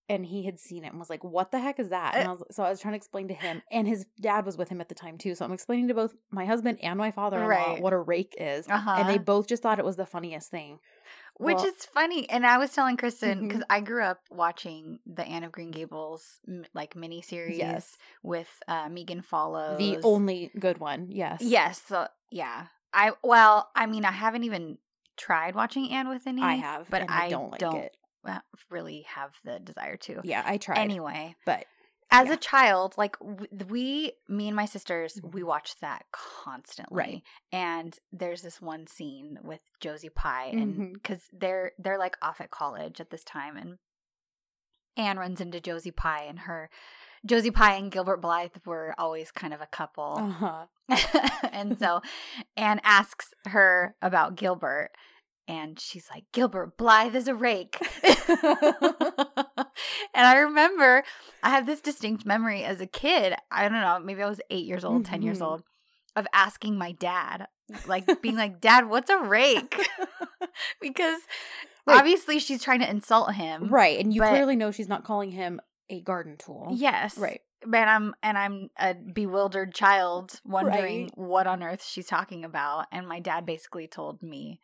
And 0.09 0.25
he 0.25 0.43
had 0.45 0.59
seen 0.59 0.83
it 0.83 0.87
and 0.89 0.99
was 0.99 1.09
like, 1.09 1.23
"What 1.23 1.51
the 1.51 1.59
heck 1.59 1.79
is 1.79 1.89
that?" 1.89 2.13
And 2.15 2.27
I 2.27 2.31
Uh. 2.31 2.35
was, 2.35 2.43
so 2.51 2.61
I 2.63 2.69
was 2.69 2.81
trying 2.81 2.91
to 2.91 2.97
explain 2.97 3.29
to 3.29 3.33
him, 3.33 3.61
and 3.71 3.87
his 3.87 4.05
dad 4.19 4.45
was 4.45 4.57
with 4.57 4.67
him 4.67 4.81
at 4.81 4.89
the 4.89 4.95
time 4.95 5.17
too. 5.17 5.33
So 5.33 5.45
I'm 5.45 5.53
explaining 5.53 5.87
to 5.87 5.93
both 5.93 6.13
my 6.29 6.45
husband 6.45 6.79
and 6.83 6.97
my 6.97 7.09
father-in-law 7.09 7.47
Right. 7.47 7.81
what 7.81 7.93
a 7.93 7.97
rake 7.97 8.35
is, 8.37 8.67
Uh-huh. 8.67 8.95
and 8.97 9.07
they 9.09 9.17
both 9.17 9.47
just 9.47 9.63
thought 9.63 9.79
it 9.79 9.85
was 9.85 9.95
the 9.95 10.05
funniest 10.05 10.51
thing. 10.51 10.79
Which 11.37 11.55
Well- 11.55 11.65
is 11.67 11.85
funny. 11.85 12.29
And 12.29 12.45
I 12.45 12.57
was 12.57 12.73
telling 12.73 12.97
Kristen, 12.97 13.47
because 13.47 13.63
I 13.69 13.79
grew 13.79 14.03
up 14.03 14.19
watching 14.29 14.99
the 15.05 15.23
Anne 15.25 15.45
of 15.45 15.53
Green 15.53 15.71
Gables 15.71 16.41
like 16.73 16.95
miniseries 16.95 17.57
Yes. 17.57 17.97
with 18.21 18.61
uh, 18.67 18.89
Megan 18.89 19.21
Follows. 19.21 19.77
The 19.79 19.99
only 20.03 20.51
good 20.59 20.79
one, 20.79 21.07
yes, 21.09 21.41
Yes. 21.41 21.81
So, 21.81 22.09
yeah. 22.29 22.67
I, 22.93 23.13
well, 23.23 23.71
I 23.73 23.85
mean, 23.87 24.03
I 24.05 24.11
haven't 24.11 24.43
even 24.43 24.77
tried 25.17 25.55
watching 25.55 25.89
Anne 25.91 26.09
with 26.09 26.25
an 26.25 26.39
I 26.39 26.55
have, 26.55 26.89
but 26.89 27.09
I, 27.09 27.25
I 27.25 27.29
don't 27.29 27.51
like 27.51 27.59
don't 27.59 27.83
it. 27.83 27.97
really 28.69 29.01
have 29.09 29.31
the 29.43 29.59
desire 29.59 29.97
to. 29.97 30.21
Yeah, 30.23 30.43
I 30.45 30.57
tried, 30.57 30.77
Anyway, 30.79 31.35
but 31.45 31.65
as 32.11 32.27
Yeah. 32.27 32.33
a 32.35 32.37
child, 32.37 32.95
like 32.97 33.17
we, 33.67 34.13
me 34.27 34.47
and 34.47 34.55
my 34.55 34.65
sisters, 34.65 35.19
we 35.23 35.41
Mhm. 35.41 35.47
watched 35.47 35.81
that 35.81 36.05
constantly. 36.11 36.95
Right. 36.95 37.23
And 37.51 37.97
there's 38.11 38.41
this 38.43 38.61
one 38.61 38.87
scene 38.87 39.39
with 39.43 39.61
Josie 39.79 40.09
Pye, 40.09 40.51
and 40.53 40.93
because 40.93 41.27
they're 41.33 41.71
they're 41.79 41.97
like 41.97 42.17
off 42.21 42.39
at 42.39 42.51
college 42.51 43.01
at 43.01 43.09
this 43.09 43.23
time, 43.23 43.57
and 43.57 43.77
Anne 44.95 45.17
runs 45.17 45.41
into 45.41 45.59
Josie 45.59 45.91
Pye, 45.91 46.23
and 46.23 46.39
her 46.39 46.69
Josie 47.25 47.51
Pye 47.51 47.75
and 47.75 47.91
Gilbert 47.91 48.17
Blythe 48.21 48.55
were 48.65 48.93
always 48.97 49.31
kind 49.31 49.53
of 49.53 49.61
a 49.61 49.65
couple. 49.67 50.15
uh-huh. 50.17 50.65
and 51.51 51.79
so 51.79 52.01
Anne 52.57 52.81
asks 52.83 53.33
her 53.45 53.95
about 54.01 54.35
Gilbert, 54.35 54.89
and 55.47 55.79
she's 55.79 56.09
like, 56.13 56.25
Gilbert 56.33 56.77
Blythe 56.77 57.15
is 57.15 57.27
a 57.29 57.35
rake. 57.35 57.77
and 58.03 59.67
I 60.15 60.35
remember 60.39 61.03
I 61.41 61.49
have 61.51 61.65
this 61.65 61.81
distinct 61.81 62.25
memory 62.25 62.63
as 62.63 62.81
a 62.81 62.85
kid. 62.87 63.35
I 63.51 63.63
don't 63.63 63.79
know, 63.79 63.99
maybe 64.03 64.21
I 64.21 64.29
was 64.29 64.41
eight 64.49 64.65
years 64.65 64.83
old, 64.83 65.05
10 65.05 65.21
years 65.21 65.39
Mhm. 65.39 65.45
old, 65.45 65.63
of 66.15 66.27
asking 66.33 66.77
my 66.77 66.91
dad, 66.91 67.47
like 67.87 68.05
being 68.21 68.35
like, 68.35 68.59
Dad, 68.61 68.87
what's 68.89 69.09
a 69.09 69.19
rake? 69.19 69.75
because 70.81 71.19
Right. 71.85 71.97
obviously 71.99 72.39
she's 72.39 72.63
trying 72.63 72.79
to 72.79 72.89
insult 72.89 73.33
him. 73.33 73.67
right, 73.69 73.99
and 73.99 74.13
you 74.13 74.21
clearly 74.21 74.55
know 74.55 74.71
she's 74.71 74.87
not 74.87 75.03
calling 75.03 75.31
him 75.31 75.59
a 75.89 76.01
garden 76.01 76.37
tool. 76.37 76.69
Yes. 76.73 77.17
right. 77.17 77.41
But 77.65 77.87
I'm 77.87 78.13
and 78.21 78.37
I'm 78.37 78.69
a 78.77 78.93
bewildered 78.93 79.73
child 79.73 80.41
wondering 80.43 81.03
Right. 81.03 81.11
what 81.17 81.47
on 81.47 81.63
earth 81.63 81.83
she's 81.85 82.07
talking 82.07 82.43
about. 82.43 82.87
And 82.91 83.07
my 83.07 83.19
dad 83.21 83.45
basically 83.45 83.87
told 83.87 84.21
me, 84.21 84.59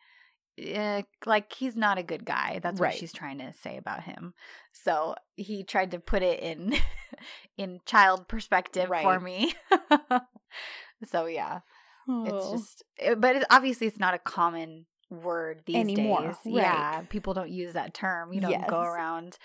eh, 0.58 1.02
like 1.24 1.52
he's 1.54 1.76
not 1.76 1.96
a 1.96 2.02
good 2.02 2.26
guy. 2.26 2.58
That's 2.62 2.78
Right. 2.78 2.88
what 2.88 2.98
she's 2.98 3.12
trying 3.12 3.38
to 3.38 3.52
say 3.54 3.78
about 3.78 4.02
him. 4.02 4.34
So 4.72 5.14
he 5.36 5.64
tried 5.64 5.92
to 5.92 5.98
put 5.98 6.22
it 6.22 6.40
in 6.40 6.74
in 7.56 7.80
child 7.86 8.28
perspective 8.28 8.88
for 9.02 9.18
me. 9.18 9.54
so 11.04 11.26
yeah, 11.26 11.60
it's 12.26 12.44
Oh. 12.46 12.52
just. 12.52 12.84
eh, 12.98 13.14
But 13.14 13.36
it, 13.36 13.44
obviously, 13.50 13.86
it's 13.86 13.98
not 13.98 14.14
a 14.14 14.18
common 14.18 14.86
word 15.08 15.62
these 15.66 15.76
Anymore, 15.76 16.20
days. 16.20 16.36
right. 16.44 16.54
Yeah, 16.62 17.00
people 17.08 17.34
don't 17.34 17.50
use 17.50 17.72
that 17.72 17.94
term. 17.94 18.32
You 18.32 18.40
don't 18.42 18.66
go 18.68 18.80
around 18.80 19.38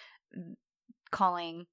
calling, 1.16 1.66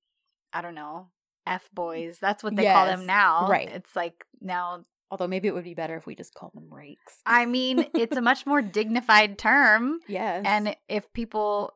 I 0.52 0.62
don't 0.62 0.74
know, 0.74 1.08
f 1.46 1.68
boys. 1.74 2.18
That's 2.20 2.42
what 2.42 2.56
they 2.56 2.64
call 2.64 2.86
them 2.86 3.06
now. 3.06 3.48
right. 3.48 3.68
It's 3.68 3.94
like 3.96 4.24
now. 4.40 4.84
Although 5.10 5.28
maybe 5.28 5.46
it 5.46 5.52
would 5.54 5.64
be 5.64 5.74
better 5.74 5.96
if 5.96 6.06
we 6.06 6.14
just 6.14 6.32
called 6.34 6.52
them 6.54 6.72
rakes. 6.72 7.20
I 7.26 7.44
mean, 7.44 7.86
it's 7.94 8.16
a 8.16 8.22
much 8.22 8.46
more 8.46 8.62
dignified 8.62 9.36
term, 9.36 10.00
yes, 10.08 10.42
and 10.46 10.74
if 10.88 11.12
people, 11.12 11.74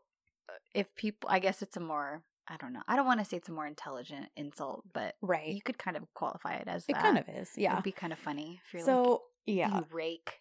uh, 0.48 0.52
if 0.74 0.86
people, 0.96 1.28
I 1.30 1.38
guess 1.38 1.60
it's 1.60 1.76
a 1.76 1.80
more. 1.80 2.22
I 2.48 2.56
don't 2.58 2.72
know. 2.72 2.82
I 2.86 2.94
don't 2.96 3.06
want 3.06 3.18
to 3.18 3.26
say 3.26 3.36
it's 3.36 3.48
a 3.48 3.52
more 3.52 3.66
intelligent 3.66 4.28
insult, 4.36 4.84
but 4.94 5.16
right, 5.20 5.48
you 5.48 5.60
could 5.60 5.78
kind 5.78 5.96
of 5.96 6.04
qualify 6.14 6.54
it 6.54 6.68
as 6.68 6.84
it 6.88 6.92
that. 6.94 7.02
kind 7.02 7.18
of 7.18 7.28
is. 7.28 7.50
Yeah. 7.56 7.72
It'd 7.72 7.82
be 7.84 7.90
kind 7.92 8.12
of 8.12 8.20
funny 8.20 8.60
if 8.64 8.72
you're 8.72 8.84
So 8.84 9.02
like, 9.02 9.20
yeah, 9.46 9.78
you 9.78 9.86
rake. 9.90 10.34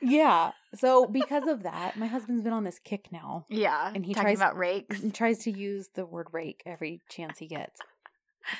Yeah. 0.00 0.52
So 0.74 1.06
because 1.06 1.46
of 1.46 1.62
that, 1.64 1.96
my 1.96 2.06
husband's 2.06 2.42
been 2.42 2.52
on 2.52 2.64
this 2.64 2.78
kick 2.78 3.08
now. 3.12 3.46
Yeah, 3.48 3.92
And 3.94 4.04
he 4.06 4.14
tries- 4.14 4.38
about 4.38 4.56
rakes. 4.56 5.02
and 5.02 5.14
tries 5.14 5.38
to 5.40 5.50
use 5.50 5.88
the 5.94 6.06
word 6.06 6.28
rake 6.32 6.62
every 6.66 7.00
chance 7.08 7.38
he 7.38 7.46
gets. 7.46 7.80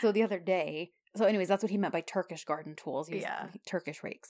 So 0.01 0.13
the 0.13 0.23
other 0.23 0.39
day, 0.39 0.91
so 1.17 1.25
anyways, 1.25 1.49
that's 1.49 1.63
what 1.63 1.71
he 1.71 1.79
meant 1.79 1.93
by 1.93 2.01
Turkish 2.01 2.45
garden 2.45 2.75
tools. 2.77 3.09
He 3.09 3.17
was 3.17 3.23
Yeah. 3.25 3.49
Turkish 3.67 4.03
rakes. 4.03 4.29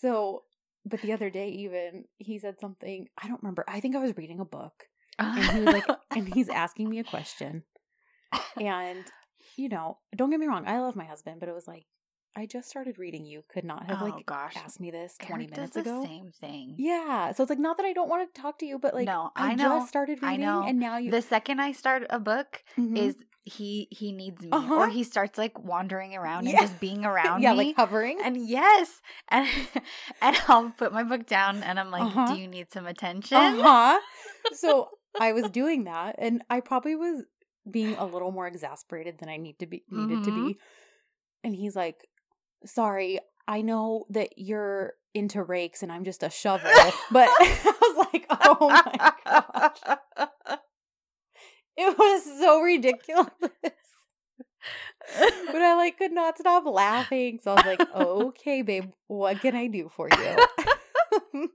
So, 0.00 0.44
but 0.84 1.00
the 1.02 1.12
other 1.12 1.30
day, 1.30 1.48
even 1.50 2.04
he 2.18 2.38
said 2.38 2.60
something. 2.60 3.08
I 3.22 3.28
don't 3.28 3.42
remember. 3.42 3.64
I 3.68 3.80
think 3.80 3.96
I 3.96 4.00
was 4.00 4.16
reading 4.16 4.40
a 4.40 4.44
book, 4.44 4.84
and 5.18 5.38
he 5.44 5.60
was 5.60 5.74
like, 5.74 5.86
and 6.10 6.32
he's 6.32 6.48
asking 6.48 6.88
me 6.88 6.98
a 6.98 7.04
question, 7.04 7.64
and 8.60 9.04
you 9.56 9.68
know, 9.68 9.98
don't 10.14 10.30
get 10.30 10.40
me 10.40 10.46
wrong, 10.46 10.64
I 10.66 10.78
love 10.80 10.94
my 10.96 11.04
husband, 11.04 11.40
but 11.40 11.48
it 11.48 11.54
was 11.54 11.66
like 11.66 11.86
I 12.36 12.46
just 12.46 12.68
started 12.68 12.98
reading. 12.98 13.26
You 13.26 13.42
could 13.48 13.64
not 13.64 13.86
have 13.86 14.00
Oh, 14.00 14.04
like 14.04 14.26
gosh. 14.26 14.54
asked 14.56 14.78
me 14.80 14.90
this 14.90 15.16
twenty 15.20 15.44
Eric 15.44 15.50
minutes 15.56 15.76
ago. 15.76 16.04
Same 16.04 16.30
thing. 16.40 16.76
Yeah, 16.78 17.32
so 17.32 17.42
it's 17.42 17.50
like 17.50 17.58
not 17.58 17.76
that 17.78 17.86
I 17.86 17.92
don't 17.92 18.08
want 18.08 18.32
to 18.32 18.40
talk 18.40 18.58
to 18.60 18.66
you, 18.66 18.78
but 18.78 18.94
like 18.94 19.06
No, 19.06 19.30
I, 19.34 19.52
I 19.52 19.54
know, 19.54 19.78
just 19.80 19.88
started 19.88 20.20
I 20.22 20.32
reading, 20.32 20.46
know. 20.46 20.64
and 20.66 20.78
now 20.78 20.98
you 20.98 21.10
The 21.10 21.22
second 21.22 21.60
I 21.60 21.72
start 21.72 22.04
a 22.10 22.20
book, 22.20 22.62
Mhm. 22.78 22.96
is 22.96 23.16
he 23.44 23.88
he 23.90 24.12
needs 24.12 24.40
me, 24.42 24.50
Uh-huh. 24.52 24.74
or 24.74 24.88
he 24.88 25.02
starts 25.02 25.36
like 25.38 25.58
wandering 25.58 26.14
around 26.14 26.44
Yeah. 26.44 26.50
and 26.50 26.60
just 26.60 26.78
being 26.80 27.04
around 27.10 27.42
yeah, 27.42 27.52
me. 27.52 27.58
like 27.68 27.76
hovering. 27.76 28.18
and 28.22 28.36
yes, 28.36 29.00
and 29.28 29.48
and 30.22 30.36
I'll 30.46 30.70
put 30.70 30.92
my 30.92 31.02
book 31.02 31.26
down, 31.26 31.62
and 31.64 31.80
I'm 31.80 31.90
like, 31.90 32.02
Uh-huh. 32.02 32.26
"Do 32.34 32.40
you 32.40 32.46
need 32.46 32.70
some 32.72 32.86
attention?" 32.86 33.36
Uh 33.38 33.62
huh. 33.62 34.00
so 34.52 34.90
I 35.20 35.32
was 35.32 35.50
doing 35.50 35.84
that, 35.84 36.14
and 36.18 36.42
I 36.48 36.60
probably 36.60 36.94
was 36.94 37.24
being 37.68 37.96
a 37.96 38.04
little 38.06 38.30
more 38.30 38.46
exasperated 38.46 39.18
than 39.18 39.28
I 39.28 39.38
need 39.38 39.58
to 39.58 39.66
be 39.66 39.82
needed 39.90 40.22
to 40.24 40.30
Mhm. 40.30 40.34
be. 40.34 40.58
And 41.44 41.54
he's 41.54 41.74
like, 41.76 42.06
"Sorry, 42.64 43.20
I 43.46 43.62
know 43.62 44.04
that 44.10 44.30
you're 44.36 44.94
into 45.14 45.42
rakes, 45.42 45.82
and 45.82 45.90
I'm 45.90 46.04
just 46.04 46.22
a 46.22 46.30
shovel." 46.30 46.70
but 47.10 47.28
I 47.40 47.74
was 47.80 48.06
like, 48.12 48.26
"Oh 48.30 48.68
my 48.70 49.12
gosh!" 49.24 49.80
It 51.80 51.96
was 51.96 52.24
so 52.40 52.60
ridiculous. 52.60 53.28
but 53.40 53.52
I 55.62 55.76
like 55.76 55.96
could 55.96 56.10
not 56.10 56.36
stop 56.36 56.64
laughing. 56.66 57.38
So 57.40 57.52
I 57.52 57.54
was 57.54 57.64
like, 57.64 57.80
"Okay, 57.94 58.62
babe, 58.62 58.90
what 59.06 59.40
can 59.40 59.54
I 59.54 59.68
do 59.68 59.88
for 59.94 60.08
you?" 60.10 60.36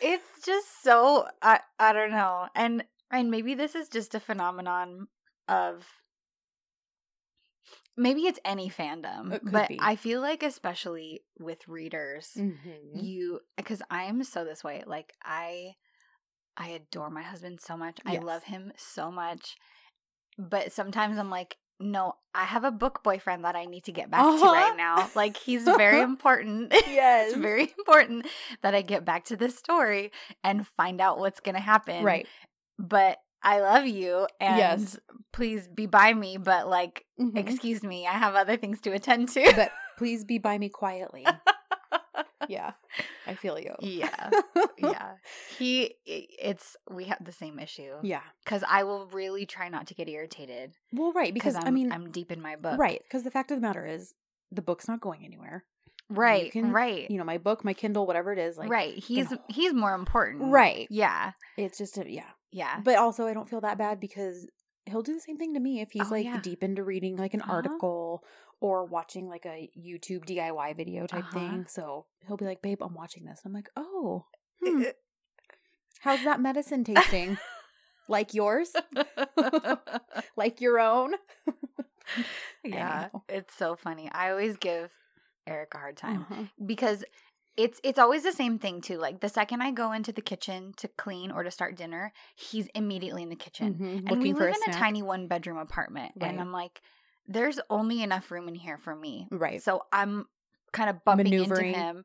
it's 0.00 0.44
just 0.44 0.82
so 0.84 1.26
I 1.42 1.58
I 1.78 1.92
don't 1.92 2.10
know. 2.12 2.46
And 2.54 2.84
and 3.10 3.30
maybe 3.30 3.54
this 3.54 3.74
is 3.74 3.88
just 3.88 4.14
a 4.14 4.20
phenomenon 4.20 5.08
of 5.48 5.86
maybe 7.96 8.22
it's 8.22 8.40
any 8.44 8.70
fandom, 8.70 9.38
but 9.50 9.68
be. 9.68 9.78
I 9.80 9.96
feel 9.96 10.20
like 10.20 10.42
especially 10.42 11.22
with 11.38 11.66
readers, 11.68 12.32
Mhm. 12.36 13.02
you 13.02 13.40
because 13.56 13.82
I 13.90 14.04
am 14.04 14.24
so 14.24 14.44
this 14.44 14.62
way. 14.64 14.82
Like 14.86 15.12
I 15.22 15.74
I 16.56 16.68
adore 16.68 17.10
my 17.10 17.22
husband 17.22 17.60
so 17.60 17.76
much. 17.76 17.98
I 18.04 18.16
love 18.18 18.44
him 18.44 18.72
so 18.76 19.10
much. 19.10 19.56
But 20.38 20.72
sometimes 20.72 21.18
I'm 21.18 21.30
like, 21.30 21.56
no, 21.80 22.14
I 22.34 22.44
have 22.44 22.64
a 22.64 22.70
book 22.70 23.02
boyfriend 23.02 23.44
that 23.44 23.56
I 23.56 23.64
need 23.64 23.84
to 23.84 23.92
get 23.92 24.10
back 24.10 24.20
to 24.22 24.28
Uh-huh. 24.28 24.52
right 24.52 24.76
now. 24.76 25.10
Like 25.14 25.36
he's 25.36 25.64
very 25.64 26.00
important. 26.10 26.72
Yes. 26.86 27.32
it's 27.32 27.40
very 27.40 27.72
important 27.78 28.26
that 28.62 28.74
I 28.74 28.82
get 28.82 29.04
back 29.04 29.24
to 29.26 29.36
this 29.36 29.56
story 29.58 30.12
and 30.44 30.66
find 30.76 31.00
out 31.00 31.18
what's 31.18 31.40
going 31.40 31.54
to 31.54 31.60
happen. 31.60 32.04
Right. 32.04 32.26
But 32.78 33.18
I 33.42 33.60
love 33.60 33.86
you 33.86 34.26
and 34.40 34.56
Yes. 34.58 34.98
please 35.32 35.66
be 35.68 35.86
by 35.86 36.12
me, 36.14 36.36
but 36.36 36.68
like 36.68 37.04
Mhm. 37.18 37.36
excuse 37.36 37.82
me, 37.82 38.06
I 38.06 38.12
have 38.12 38.34
other 38.34 38.56
things 38.56 38.80
to 38.82 38.92
attend 38.92 39.28
to. 39.30 39.52
but 39.56 39.72
please 39.98 40.24
be 40.24 40.38
by 40.38 40.58
me 40.58 40.68
quietly. 40.68 41.26
yeah, 42.48 42.72
I 43.26 43.34
feel 43.34 43.58
you. 43.58 43.74
yeah. 43.80 44.30
Yeah. 44.78 45.12
He 45.58 45.94
it's 46.06 46.76
we 46.90 47.04
have 47.04 47.24
the 47.24 47.32
same 47.32 47.58
issue. 47.58 47.94
yeah. 48.02 48.22
Cuz 48.44 48.64
I 48.68 48.82
will 48.84 49.06
really 49.06 49.46
try 49.46 49.68
not 49.68 49.86
to 49.88 49.94
get 49.94 50.08
irritated 50.08 50.74
Well, 50.92 51.12
right, 51.12 51.32
because 51.32 51.54
I 51.56 51.70
mean, 51.70 51.92
I'm 51.92 52.10
deep 52.10 52.32
in 52.32 52.40
my 52.42 52.56
book. 52.56 52.78
right, 52.78 53.00
because 53.04 53.22
the 53.22 53.30
fact 53.30 53.50
of 53.52 53.58
the 53.58 53.66
matter 53.66 53.86
is, 53.86 54.14
the 54.50 54.62
book's 54.62 54.88
not 54.88 55.00
going 55.00 55.24
anywhere. 55.24 55.64
Right. 56.10 56.46
You 56.46 56.50
can- 56.50 56.72
right. 56.72 57.08
You 57.10 57.16
know, 57.16 57.24
my 57.24 57.38
book, 57.38 57.64
my 57.64 57.72
Kindle, 57.74 58.06
whatever 58.06 58.32
it 58.32 58.38
is, 58.38 58.58
like, 58.58 58.68
right. 58.70 58.94
He's 58.98 59.30
know. 59.30 59.38
he's 59.48 59.72
more 59.72 59.94
important. 59.94 60.52
right. 60.52 60.86
Yeah. 60.90 61.32
It's 61.56 61.78
just 61.78 61.96
a 61.96 62.10
yeah. 62.10 62.30
Yeah. 62.52 62.80
But 62.84 62.96
also, 62.96 63.26
I 63.26 63.34
don't 63.34 63.48
feel 63.48 63.60
that 63.62 63.78
bad 63.78 63.98
because 63.98 64.46
he'll 64.86 65.02
do 65.02 65.14
the 65.14 65.20
same 65.20 65.38
thing 65.38 65.54
to 65.54 65.60
me 65.60 65.80
if 65.80 65.90
he's 65.92 66.10
Oh, 66.10 66.14
like 66.14 66.26
yeah. 66.26 66.40
deep 66.40 66.62
into 66.62 66.82
reading 66.84 67.16
like 67.16 67.34
an 67.34 67.40
Uh-huh. 67.40 67.54
article 67.54 68.24
or 68.60 68.84
watching 68.84 69.28
like 69.28 69.46
a 69.46 69.70
YouTube 69.78 70.24
DIY 70.26 70.74
video 70.76 71.06
type 71.06 71.24
Uh-huh. 71.32 71.38
thing. 71.38 71.66
So 71.68 72.06
he'll 72.26 72.36
be 72.36 72.44
like, 72.44 72.62
"Babe, 72.62 72.82
I'm 72.82 72.94
watching 72.94 73.24
this." 73.24 73.40
And 73.44 73.50
I'm 73.50 73.54
like, 73.54 73.70
"Oh, 73.76 74.26
hmm, 74.62 74.82
how's 76.00 76.22
that 76.24 76.40
medicine 76.40 76.84
tasting? 76.84 77.38
like 78.08 78.34
yours? 78.34 78.72
like 80.36 80.60
your 80.60 80.78
own?" 80.80 81.14
yeah. 82.64 83.08
It's 83.28 83.54
so 83.54 83.76
funny. 83.76 84.10
I 84.12 84.30
always 84.30 84.56
give 84.56 84.90
Eric 85.46 85.74
a 85.74 85.78
hard 85.78 85.96
time 85.96 86.26
Uh-huh. 86.28 86.42
because 86.64 87.04
it's 87.56 87.80
it's 87.84 87.98
always 87.98 88.22
the 88.22 88.32
same 88.32 88.58
thing 88.58 88.80
too. 88.80 88.98
Like 88.98 89.20
the 89.20 89.28
second 89.28 89.60
I 89.62 89.70
go 89.72 89.92
into 89.92 90.12
the 90.12 90.22
kitchen 90.22 90.72
to 90.78 90.88
clean 90.88 91.30
or 91.30 91.42
to 91.42 91.50
start 91.50 91.76
dinner, 91.76 92.12
he's 92.36 92.68
immediately 92.74 93.22
in 93.22 93.28
the 93.28 93.36
kitchen. 93.36 93.74
Mhm, 93.74 93.96
And 93.98 94.10
Looking 94.10 94.22
we 94.22 94.32
live 94.32 94.54
a 94.54 94.68
in 94.68 94.70
a 94.70 94.72
tiny 94.72 95.02
one 95.02 95.28
bedroom 95.28 95.58
apartment, 95.58 96.12
Right. 96.16 96.30
and 96.30 96.40
I'm 96.40 96.52
like, 96.52 96.80
there's 97.26 97.60
only 97.70 98.02
enough 98.02 98.30
room 98.30 98.48
in 98.48 98.54
here 98.54 98.78
for 98.78 98.94
me. 98.96 99.28
right. 99.30 99.62
So 99.62 99.82
I'm 99.92 100.26
kind 100.72 100.88
of 100.90 101.04
bumping 101.04 101.26
Maneuvering. 101.30 101.66
into 101.74 101.78
him, 101.78 102.04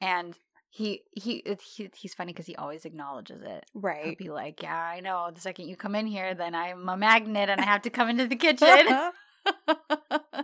and 0.00 0.36
he 0.68 1.02
he 1.12 1.44
he 1.62 1.90
he's 1.94 2.14
funny 2.14 2.32
because 2.32 2.46
he 2.46 2.56
always 2.56 2.84
acknowledges 2.84 3.42
it. 3.42 3.64
Right. 3.74 4.04
He'll 4.04 4.14
be 4.16 4.30
like, 4.30 4.62
"Yeah, 4.62 4.76
I 4.76 5.00
know. 5.00 5.30
The 5.32 5.40
second 5.40 5.68
you 5.68 5.76
come 5.76 5.94
in 5.94 6.06
here, 6.06 6.34
then 6.34 6.54
I'm 6.54 6.88
a 6.88 6.96
magnet, 6.96 7.48
and 7.50 7.60
I 7.60 7.64
have 7.64 7.82
to 7.82 7.90
come 7.90 8.08
into 8.10 8.26
the 8.26 8.36
kitchen." 8.36 8.66
oh, 8.88 9.12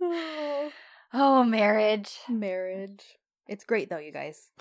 oh, 1.12 1.44
marriage! 1.44 2.16
marriage. 2.28 3.04
It's 3.50 3.64
great 3.64 3.90
though, 3.90 3.98
you 3.98 4.12
guys. 4.12 4.48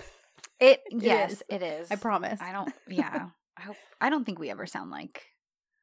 It 0.62 0.82
It 0.92 1.02
yes, 1.04 1.32
is. 1.32 1.44
it 1.48 1.64
is. 1.64 1.90
I 1.90 1.96
promise. 1.96 2.42
I 2.42 2.52
don't. 2.52 2.74
Yeah, 2.90 3.30
I 3.58 3.62
hope. 3.62 3.78
I 4.02 4.10
don't 4.10 4.26
think 4.26 4.40
we 4.40 4.50
ever 4.50 4.66
sound 4.66 4.92
like 4.92 5.24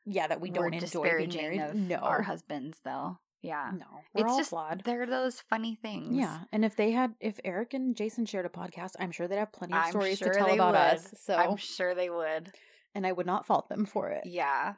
Yeah, 0.05 0.27
that 0.27 0.39
we 0.43 0.51
don't 0.51 0.75
enjoy 0.75 1.17
being 1.17 1.33
married. 1.35 1.61
of 1.63 1.75
no, 1.75 1.97
our 1.97 2.21
husbands, 2.21 2.79
though. 2.85 3.17
Yeah, 3.41 3.71
no, 3.75 3.87
we're 4.13 4.23
it's 4.25 4.31
all 4.33 4.39
just 4.39 4.51
flawed. 4.51 4.83
they're 4.85 5.07
those 5.07 5.41
funny 5.49 5.77
things. 5.81 6.15
Yeah, 6.15 6.41
and 6.53 6.63
if 6.63 6.77
they 6.77 6.91
had, 6.91 7.15
if 7.21 7.41
Eric 7.43 7.73
and 7.73 7.97
Jason 7.97 8.27
shared 8.27 8.45
a 8.45 8.51
podcast, 8.51 8.93
I'm 8.99 9.13
sure 9.13 9.27
they'd 9.29 9.37
have 9.39 9.53
plenty 9.53 9.73
of 9.73 9.83
I'm 9.85 9.91
stories 9.93 10.19
sure 10.19 10.33
to 10.33 10.39
tell 10.39 10.53
about 10.53 10.73
would. 10.75 10.77
us. 10.99 11.15
So, 11.25 11.35
I'm 11.37 11.57
sure 11.57 11.95
they 11.95 12.11
would. 12.11 12.53
and 12.95 13.07
I 13.07 13.13
would 13.13 13.27
not 13.27 13.47
fault 13.47 13.69
them 13.71 13.87
for 13.87 14.11
it. 14.11 14.25
Yeah. 14.27 14.75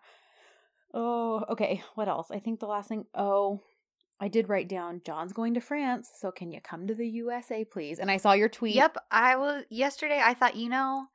Oh, 0.94 1.44
okay. 1.50 1.82
What 1.96 2.08
else? 2.08 2.30
I 2.30 2.38
think 2.38 2.60
the 2.60 2.66
last 2.66 2.88
thing. 2.88 3.04
Oh, 3.14 3.62
I 4.20 4.28
did 4.28 4.48
write 4.48 4.68
down 4.68 5.00
John's 5.04 5.32
going 5.32 5.54
to 5.54 5.60
France, 5.60 6.10
so 6.18 6.30
can 6.30 6.50
you 6.50 6.60
come 6.60 6.86
to 6.88 6.94
the 6.94 7.06
USA, 7.08 7.64
please? 7.64 7.98
And 7.98 8.10
I 8.10 8.16
saw 8.16 8.32
your 8.32 8.48
tweet. 8.48 8.74
Yep. 8.74 8.96
I 9.10 9.36
was 9.36 9.64
yesterday. 9.70 10.20
I 10.22 10.34
thought, 10.34 10.56
you 10.56 10.68
know, 10.68 11.06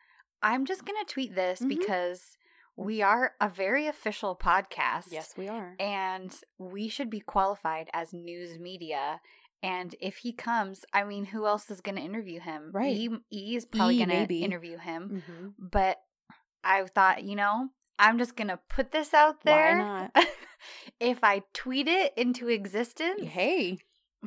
I'm 0.42 0.66
just 0.66 0.86
gonna 0.86 1.04
tweet 1.08 1.36
this 1.36 1.60
Mhm. 1.62 1.70
because 1.70 2.38
we 2.76 3.02
are 3.02 3.34
a 3.42 3.50
very 3.50 3.88
official 3.88 4.36
podcast. 4.36 5.12
Yes, 5.12 5.34
we 5.38 5.48
are. 5.48 5.76
and 5.80 6.34
we 6.58 6.88
should 6.88 7.10
be 7.10 7.20
qualified 7.20 7.90
as 7.94 8.14
news 8.14 8.58
media. 8.58 9.22
And 9.62 9.96
if 10.02 10.18
he 10.18 10.34
comes, 10.34 10.84
I 10.92 11.04
mean, 11.06 11.26
who 11.26 11.46
else 11.46 11.72
is 11.72 11.80
going 11.80 11.96
to 11.96 12.02
interview 12.02 12.42
him? 12.42 12.72
Right. 12.74 12.94
E, 12.98 13.10
e 13.32 13.56
is 13.56 13.64
probably 13.66 13.96
E, 14.02 14.06
going 14.06 14.28
to 14.28 14.36
interview 14.36 14.78
him. 14.78 15.24
hmm 15.26 15.48
But 15.58 16.02
I 16.66 16.84
thought, 16.84 17.24
you 17.24 17.38
know, 17.38 17.70
I'm 17.98 18.18
just 18.18 18.36
going 18.36 18.50
to 18.50 18.60
put 18.70 18.92
this 18.92 19.14
out 19.14 19.42
there. 19.46 19.78
Why 19.78 20.10
not? 20.16 20.26
if 21.04 21.24
I 21.24 21.44
tweet 21.54 21.88
it 21.88 22.14
into 22.18 22.48
existence, 22.50 23.22
Hey, 23.24 23.78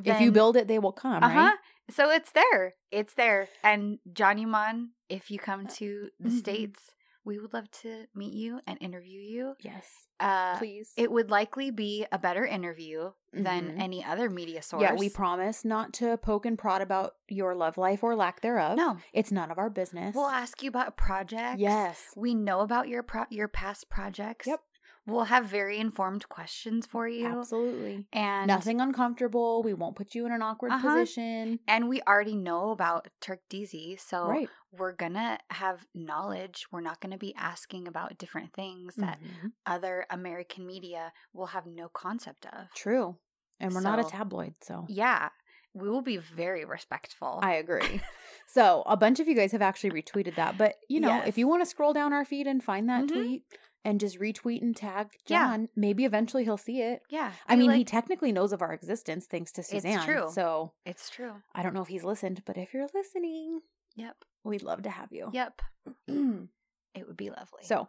if 0.03 0.21
you 0.21 0.31
build 0.31 0.55
it, 0.55 0.67
they 0.67 0.79
will 0.79 0.91
come. 0.93 1.23
uh 1.23 1.29
huh. 1.29 1.35
Right? 1.39 1.57
So 1.89 2.09
it's 2.11 2.31
there. 2.31 2.75
It's 2.91 3.13
there. 3.15 3.47
And 3.63 3.99
Can 4.15 4.37
Yaman, 4.37 4.91
if 5.09 5.31
you 5.31 5.39
come 5.39 5.67
to 5.67 6.09
the 6.19 6.29
Mhm. 6.29 6.37
States, 6.39 6.91
we 7.25 7.39
would 7.39 7.53
love 7.53 7.69
to 7.71 8.05
meet 8.15 8.33
you 8.33 8.61
and 8.67 8.77
interview 8.81 9.19
you. 9.19 9.55
Yes, 9.59 10.07
Uh, 10.19 10.57
please. 10.59 10.93
it 10.95 11.11
would 11.11 11.29
likely 11.29 11.71
be 11.71 12.05
a 12.11 12.17
better 12.17 12.45
interview 12.45 13.11
than 13.33 13.71
Mhm. 13.75 13.81
any 13.81 14.03
other 14.03 14.29
media 14.29 14.61
source. 14.61 14.81
Yeah, 14.81 14.93
we 14.95 15.09
promise 15.09 15.65
not 15.65 15.91
to 15.95 16.17
poke 16.17 16.45
and 16.45 16.57
prod 16.57 16.81
about 16.81 17.15
your 17.27 17.53
love 17.53 17.77
life 17.77 18.01
or 18.03 18.15
lack 18.15 18.39
thereof. 18.41 18.77
no. 18.77 18.97
It's 19.13 19.31
none 19.31 19.51
of 19.51 19.57
our 19.57 19.69
business. 19.69 20.15
We'll 20.15 20.27
ask 20.29 20.61
you 20.63 20.69
about 20.69 20.95
projects. 20.95 21.59
Yes. 21.59 22.13
we 22.15 22.33
know 22.33 22.61
about 22.61 22.87
your 22.87 23.03
pro- 23.03 23.25
your 23.29 23.47
past 23.49 23.89
projects. 23.89 24.47
Yep. 24.47 24.61
We'll 25.07 25.23
have 25.23 25.45
very 25.45 25.77
informed 25.79 26.27
questions 26.29 26.85
for 26.85 27.07
you. 27.07 27.25
Absolutely. 27.25 28.05
and 28.13 28.47
Nothing 28.47 28.79
uncomfortable. 28.81 29.63
We 29.63 29.73
won't 29.73 29.95
put 29.95 30.13
you 30.13 30.25
in 30.25 30.31
an 30.31 30.41
awkward 30.41 30.71
Uh-huh. 30.73 30.87
position. 30.95 31.59
And 31.67 31.87
we 31.89 32.01
already 32.01 32.35
know 32.35 32.69
about 32.71 33.07
Turk 33.21 33.39
Deasy, 33.49 33.95
so 33.97 34.27
right. 34.27 34.49
we're 34.71 34.91
gonna 34.93 35.39
have 35.49 35.87
knowledge. 35.95 36.67
We're 36.71 36.81
not 36.81 36.99
gonna 36.99 37.17
be 37.17 37.33
asking 37.35 37.87
about 37.87 38.17
different 38.17 38.53
things 38.53 38.95
that 38.97 39.19
Mhm. 39.21 39.53
other 39.65 40.05
American 40.09 40.67
media 40.67 41.13
will 41.33 41.47
have 41.47 41.65
no 41.65 41.87
concept 41.89 42.45
of. 42.45 42.67
True. 42.75 43.17
And 43.59 43.73
we're 43.73 43.81
not 43.81 43.97
a 43.99 44.03
tabloid, 44.03 44.55
so 44.61 44.85
Yeah, 44.89 45.29
we 45.73 45.89
will 45.89 46.01
be 46.01 46.17
very 46.17 46.65
respectful. 46.65 47.39
I 47.41 47.53
agree. 47.53 48.01
so 48.47 48.83
a 48.85 48.97
bunch 48.97 49.19
of 49.19 49.27
you 49.27 49.35
guys 49.35 49.51
have 49.51 49.61
actually 49.61 49.91
retweeted 49.91 50.35
that. 50.35 50.57
But 50.57 50.75
you 50.89 50.99
know, 50.99 51.21
if 51.25 51.37
you 51.37 51.47
want 51.47 51.61
to 51.61 51.65
scroll 51.65 51.93
down 51.93 52.13
our 52.13 52.25
feed 52.25 52.45
and 52.47 52.63
find 52.63 52.89
that 52.89 53.05
Mhm. 53.05 53.07
tweet 53.13 53.43
and 53.87 53.99
just 54.01 54.19
retweet 54.19 54.61
and 54.61 54.75
tag 54.75 55.07
Yeah. 55.27 55.47
John, 55.47 55.69
maybe 55.75 56.03
eventually 56.05 56.43
he'll 56.43 56.57
see 56.57 56.81
it. 56.81 57.01
yeah, 57.09 57.31
I 57.47 57.55
mean, 57.55 57.71
he 57.71 57.85
technically 57.85 58.31
knows 58.33 58.51
of 58.51 58.61
our 58.61 58.73
existence 58.73 59.25
thanks 59.27 59.51
to 59.53 59.63
Suzanne. 59.63 60.03
true. 60.05 60.29
So 60.31 60.73
it's 60.85 61.09
true. 61.09 61.33
I 61.55 61.63
don't 61.63 61.73
know 61.73 61.81
if 61.83 61.87
he's 61.87 62.03
listened, 62.03 62.43
but 62.45 62.57
if 62.57 62.73
you're 62.73 62.87
listening, 62.93 63.61
Yep. 63.95 64.17
we'd 64.43 64.61
love 64.61 64.81
to 64.83 64.89
have 64.89 65.11
you. 65.11 65.29
Yep. 65.33 65.61
It 66.95 67.05
would 67.07 67.17
be 67.17 67.29
lovely. 67.29 67.61
So, 67.63 67.87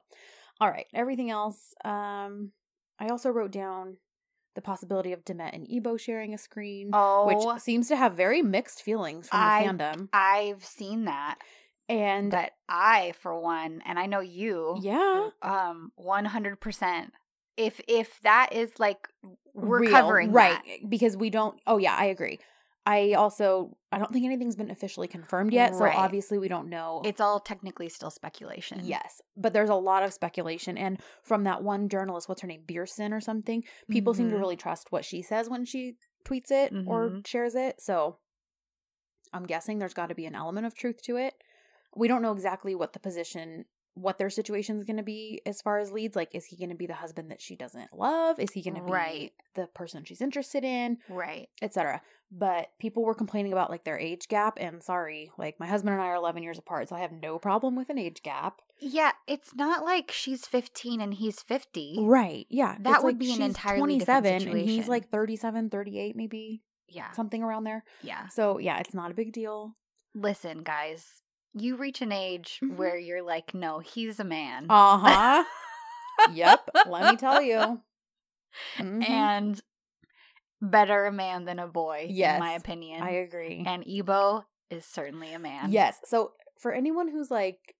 all 0.60 0.68
right, 0.68 0.84
everything 0.92 1.30
else. 1.30 1.72
Um, 1.82 2.52
I 2.98 3.08
also 3.08 3.30
wrote 3.30 3.50
down 3.52 3.96
the 4.54 4.60
possibility 4.60 5.12
of 5.14 5.24
Demet 5.24 5.54
and 5.54 5.66
Ebo 5.70 5.96
sharing 5.96 6.34
a 6.34 6.38
screen, 6.38 6.90
Oh, 6.92 7.26
which 7.26 7.62
seems 7.62 7.88
to 7.88 7.96
have 7.96 8.12
very 8.14 8.42
mixed 8.42 8.82
feelings 8.82 9.28
from 9.28 9.40
the 9.40 9.44
I- 9.46 9.64
fandom. 9.66 10.08
I've 10.12 10.64
seen 10.64 11.06
that. 11.06 11.38
And 11.88 12.32
That 12.32 12.52
I, 12.68 13.12
for 13.20 13.38
one, 13.40 13.82
and 13.86 13.98
I 13.98 14.06
know 14.06 14.20
you, 14.20 14.78
yeah, 14.82 15.28
um, 15.42 15.92
one 15.96 16.26
hundred 16.26 16.60
percent. 16.60 17.12
If 17.56 17.80
if 17.88 18.20
that 18.22 18.52
is 18.52 18.70
like 18.78 19.08
we're 19.54 19.78
real, 19.80 19.90
covering 19.92 20.32
right 20.32 20.58
that. 20.64 20.90
because 20.90 21.16
we 21.16 21.30
don't. 21.30 21.58
Oh 21.66 21.78
yeah, 21.78 21.96
I 21.98 22.06
agree. 22.06 22.38
I 22.84 23.12
also 23.14 23.76
I 23.90 23.98
don't 23.98 24.12
think 24.12 24.24
anything's 24.24 24.54
been 24.56 24.70
officially 24.70 25.08
confirmed 25.08 25.52
yet, 25.52 25.74
so 25.74 25.84
Right. 25.84 25.94
obviously 25.96 26.38
we 26.38 26.48
don't 26.48 26.68
know. 26.68 27.02
it's 27.04 27.20
all 27.20 27.40
technically 27.40 27.88
still 27.88 28.10
speculation. 28.10 28.80
Yes, 28.84 29.20
but 29.36 29.52
there's 29.52 29.68
a 29.70 29.74
lot 29.74 30.02
of 30.02 30.12
speculation, 30.12 30.76
and 30.78 31.00
from 31.22 31.44
that 31.44 31.62
one 31.62 31.88
journalist, 31.88 32.28
what's 32.28 32.42
her 32.42 32.48
name, 32.48 32.62
Beerson 32.66 33.12
or 33.12 33.20
something, 33.20 33.64
people 33.90 34.14
seem 34.14 34.28
to 34.30 34.36
Mhm. 34.36 34.40
really 34.40 34.56
trust 34.56 34.90
what 34.92 35.04
she 35.04 35.20
says 35.22 35.48
when 35.50 35.64
she 35.64 35.96
tweets 36.24 36.50
it 36.50 36.72
or 36.86 37.10
Mhm. 37.10 37.26
shares 37.26 37.54
it. 37.54 37.80
So 37.80 38.18
I'm 39.32 39.44
guessing 39.46 39.78
there's 39.78 39.94
got 39.94 40.08
to 40.08 40.14
be 40.14 40.26
an 40.26 40.34
element 40.34 40.66
of 40.66 40.74
truth 40.74 41.02
to 41.02 41.16
it. 41.16 41.34
We 41.98 42.08
don't 42.08 42.22
know 42.22 42.32
exactly 42.32 42.74
what 42.74 42.92
the 42.92 43.00
position, 43.00 43.64
what 43.94 44.18
their 44.18 44.30
situation 44.30 44.76
is 44.78 44.84
going 44.84 44.98
to 44.98 45.02
be 45.02 45.42
as 45.44 45.60
far 45.60 45.78
as 45.78 45.90
leads. 45.90 46.14
Like, 46.14 46.34
is 46.34 46.44
he 46.46 46.56
going 46.56 46.70
to 46.70 46.76
be 46.76 46.86
the 46.86 46.94
husband 46.94 47.30
that 47.30 47.40
she 47.40 47.56
doesn't 47.56 47.92
love? 47.92 48.38
Is 48.38 48.52
he 48.52 48.62
going 48.62 48.76
to 48.76 48.82
be 48.82 48.92
Right. 48.92 49.32
the 49.54 49.66
person 49.66 50.04
she's 50.04 50.20
interested 50.20 50.62
in, 50.64 50.98
Right. 51.08 51.48
etc. 51.60 52.00
But 52.30 52.68
people 52.78 53.02
were 53.04 53.14
complaining 53.14 53.52
about 53.52 53.70
like 53.70 53.84
their 53.84 53.98
age 53.98 54.28
gap, 54.28 54.58
and 54.60 54.82
sorry, 54.82 55.32
like 55.38 55.58
my 55.58 55.66
husband 55.66 55.94
and 55.94 56.02
I 56.02 56.06
are 56.06 56.14
11 56.16 56.42
years 56.42 56.58
apart, 56.58 56.88
so 56.88 56.94
I 56.96 57.00
have 57.00 57.12
no 57.12 57.38
problem 57.38 57.74
with 57.74 57.88
an 57.90 57.98
age 57.98 58.22
gap. 58.22 58.60
Yeah, 58.80 59.12
it's 59.26 59.54
not 59.56 59.84
like 59.84 60.12
she's 60.12 60.46
15 60.46 61.00
and 61.00 61.14
he's 61.14 61.40
50. 61.42 61.96
Right. 62.02 62.46
Yeah. 62.48 62.76
That 62.80 62.96
It's 62.96 63.04
would 63.04 63.14
like 63.14 63.18
be 63.18 63.32
an 63.32 63.42
entirely 63.42 63.98
different 63.98 64.24
27 64.24 64.48
and 64.56 64.68
he's 64.68 64.86
like 64.86 65.08
37, 65.10 65.70
38 65.70 66.14
maybe, 66.14 66.62
Yeah. 66.86 67.10
something 67.12 67.42
around 67.42 67.64
there. 67.64 67.82
Yeah. 68.02 68.28
So, 68.28 68.58
yeah, 68.58 68.78
it's 68.78 68.94
not 68.94 69.10
a 69.10 69.14
big 69.14 69.32
deal. 69.32 69.74
Listen, 70.14 70.62
guys, 70.62 71.22
you 71.58 71.76
reach 71.76 72.00
an 72.02 72.12
age 72.12 72.58
Mhm. 72.62 72.76
where 72.76 72.96
you're 72.98 73.22
like, 73.22 73.54
no, 73.54 73.78
he's 73.80 74.18
a 74.20 74.24
man. 74.24 74.66
Uh-huh. 74.70 75.44
yep, 76.32 76.68
let 76.86 77.10
me 77.12 77.16
tell 77.16 77.40
you. 77.42 77.80
Mhm. 78.78 79.08
And 79.08 79.60
better 80.60 81.06
a 81.06 81.12
man 81.12 81.44
than 81.44 81.58
a 81.58 81.66
boy, 81.68 82.06
in 82.08 82.38
my 82.40 82.52
opinion. 82.52 83.02
I 83.02 83.10
agree. 83.10 83.62
and 83.66 83.84
Ebo 83.86 84.44
is 84.70 84.84
certainly 84.84 85.32
a 85.32 85.38
man. 85.38 85.70
Yes. 85.72 85.98
So, 86.04 86.32
for 86.58 86.72
anyone 86.72 87.08
who's 87.08 87.30
like 87.30 87.76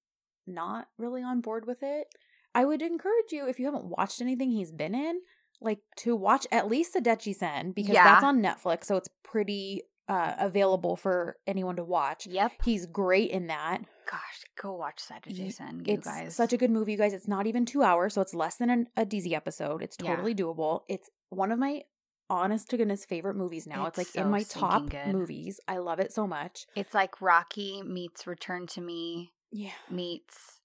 not 0.47 0.88
really 0.99 1.23
on 1.23 1.40
board 1.40 1.66
with 1.66 1.82
it, 1.82 2.06
I 2.54 2.64
would 2.64 2.80
encourage 2.82 3.32
you 3.32 3.47
if 3.49 3.58
you 3.58 3.66
haven't 3.66 3.85
watched 3.87 4.20
anything 4.20 4.50
he's 4.52 4.70
been 4.73 4.94
in, 4.94 5.20
like 5.61 5.80
to 5.99 6.14
watch 6.14 6.47
at 6.52 6.68
least 6.68 6.92
the 6.94 7.00
Sadece 7.00 7.35
Sen 7.37 7.73
because 7.73 7.94
Yeah. 7.94 8.04
that's 8.04 8.25
on 8.25 8.40
Netflix, 8.40 8.85
so 8.85 8.97
it's 8.97 9.08
pretty 9.25 9.82
uh 10.08 10.34
available 10.38 10.96
for 10.96 11.36
anyone 11.46 11.76
to 11.76 11.84
watch. 11.84 12.26
Yep. 12.26 12.52
He's 12.64 12.86
great 12.86 13.30
in 13.30 13.46
that. 13.48 13.82
Gosh, 14.10 14.44
go 14.60 14.72
watch 14.74 15.02
Sadece 15.06 15.52
Sen, 15.54 15.82
you 15.84 15.94
it's 15.94 16.06
guys. 16.08 16.34
such 16.34 16.52
a 16.54 16.56
good 16.56 16.70
movie, 16.70 16.92
you 16.92 16.98
guys. 16.98 17.12
It's 17.12 17.28
not 17.28 17.46
even 17.46 17.66
two 17.66 17.82
hours, 17.82 18.14
so 18.14 18.22
it's 18.22 18.32
less 18.34 18.56
than 18.56 18.70
an, 18.70 18.86
a 18.96 19.04
dizi 19.04 19.32
episode. 19.32 19.82
It's 19.82 19.96
Yeah. 20.02 20.10
totally 20.16 20.34
doable. 20.34 20.80
It's 20.88 21.10
one 21.28 21.52
of 21.52 21.58
my 21.58 21.82
honest 22.30 22.70
to 22.70 22.76
goodness 22.78 23.04
favorite 23.04 23.36
movies 23.36 23.66
now. 23.66 23.84
It's, 23.86 23.98
It's 23.98 24.14
like 24.14 24.24
in 24.24 24.30
my 24.30 24.42
top 24.44 24.88
good. 24.88 25.12
movies. 25.12 25.61
I 25.68 25.78
love 25.78 25.98
it 26.00 26.12
so 26.12 26.26
much. 26.26 26.66
It's 26.74 26.94
like 26.94 27.20
Rocky 27.20 27.83
meets 27.83 28.26
Return 28.26 28.66
to 28.68 28.80
Me 28.80 29.33
Yeah. 29.50 29.70
meets. 29.90 30.61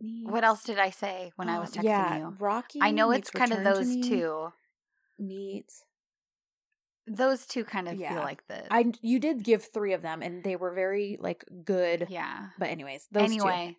What 0.00 0.42
else 0.44 0.64
did 0.64 0.78
I 0.78 0.90
say 0.90 1.32
when 1.36 1.48
I 1.48 1.60
was 1.60 1.70
texting 1.70 1.84
yeah, 1.84 2.18
you? 2.18 2.36
Rocky. 2.38 2.80
I 2.82 2.90
know 2.90 3.10
it's 3.12 3.30
kind 3.30 3.52
of 3.52 3.62
those 3.64 3.86
two. 4.06 4.52
Meets. 5.18 5.84
Those 7.06 7.44
two 7.46 7.64
kind 7.64 7.88
of 7.88 7.94
Yeah. 7.96 8.14
feel 8.14 8.22
like 8.22 8.46
the. 8.48 8.62
I 8.72 8.92
you 9.02 9.18
did 9.18 9.42
give 9.42 9.64
three 9.64 9.92
of 9.92 10.02
them, 10.02 10.22
and 10.22 10.42
they 10.42 10.56
were 10.56 10.72
very 10.72 11.18
like 11.20 11.44
good. 11.64 12.06
yeah. 12.08 12.48
But 12.58 12.70
anyways, 12.70 13.08
those 13.12 13.28
two. 13.30 13.40
anyway. 13.40 13.76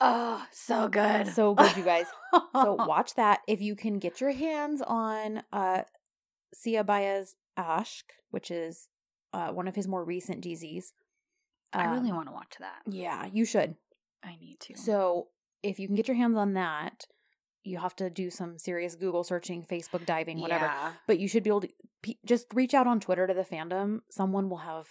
Oh, 0.00 0.44
so 0.52 0.88
good. 0.88 1.28
so 1.28 1.54
good, 1.54 1.76
you 1.76 1.82
guys. 1.82 2.06
so 2.54 2.74
watch 2.86 3.14
that 3.14 3.40
if 3.48 3.60
you 3.62 3.74
can 3.76 3.98
get 3.98 4.20
your 4.20 4.32
hands 4.32 4.82
on 4.86 5.42
uh 5.52 5.82
Siyah 6.54 6.84
Beyaz 6.84 7.34
Aşk, 7.58 8.04
which 8.30 8.50
is 8.50 8.88
uh 9.32 9.48
one 9.52 9.68
of 9.68 9.74
his 9.74 9.86
more 9.88 10.04
recent 10.04 10.44
dizis. 10.44 10.92
I 11.72 11.84
really 11.92 12.10
Um, 12.10 12.16
want 12.16 12.28
to 12.28 12.32
watch 12.34 12.54
that. 12.60 12.82
Yeah, 12.86 13.26
you 13.32 13.44
should. 13.44 13.74
I 14.22 14.36
need 14.40 14.60
to. 14.60 14.76
So 14.78 15.28
if 15.62 15.78
you 15.78 15.86
can 15.88 15.96
get 15.96 16.08
your 16.08 16.16
hands 16.16 16.36
on 16.38 16.54
that, 16.54 17.06
you 17.66 17.78
have 17.78 17.96
to 17.96 18.08
do 18.08 18.30
some 18.30 18.58
serious 18.58 18.94
Google 18.94 19.24
searching, 19.24 19.62
Facebook 19.64 20.06
diving, 20.06 20.40
whatever. 20.40 20.66
Yeah. 20.66 20.92
But 21.06 21.18
you 21.18 21.28
should 21.28 21.42
be 21.42 21.50
able 21.50 21.62
to 21.62 21.68
pe- 22.02 22.14
just 22.24 22.46
reach 22.54 22.74
out 22.74 22.86
on 22.86 23.00
Twitter 23.00 23.26
to 23.26 23.34
the 23.34 23.42
fandom. 23.44 24.00
Someone 24.10 24.48
will 24.48 24.58
have 24.58 24.88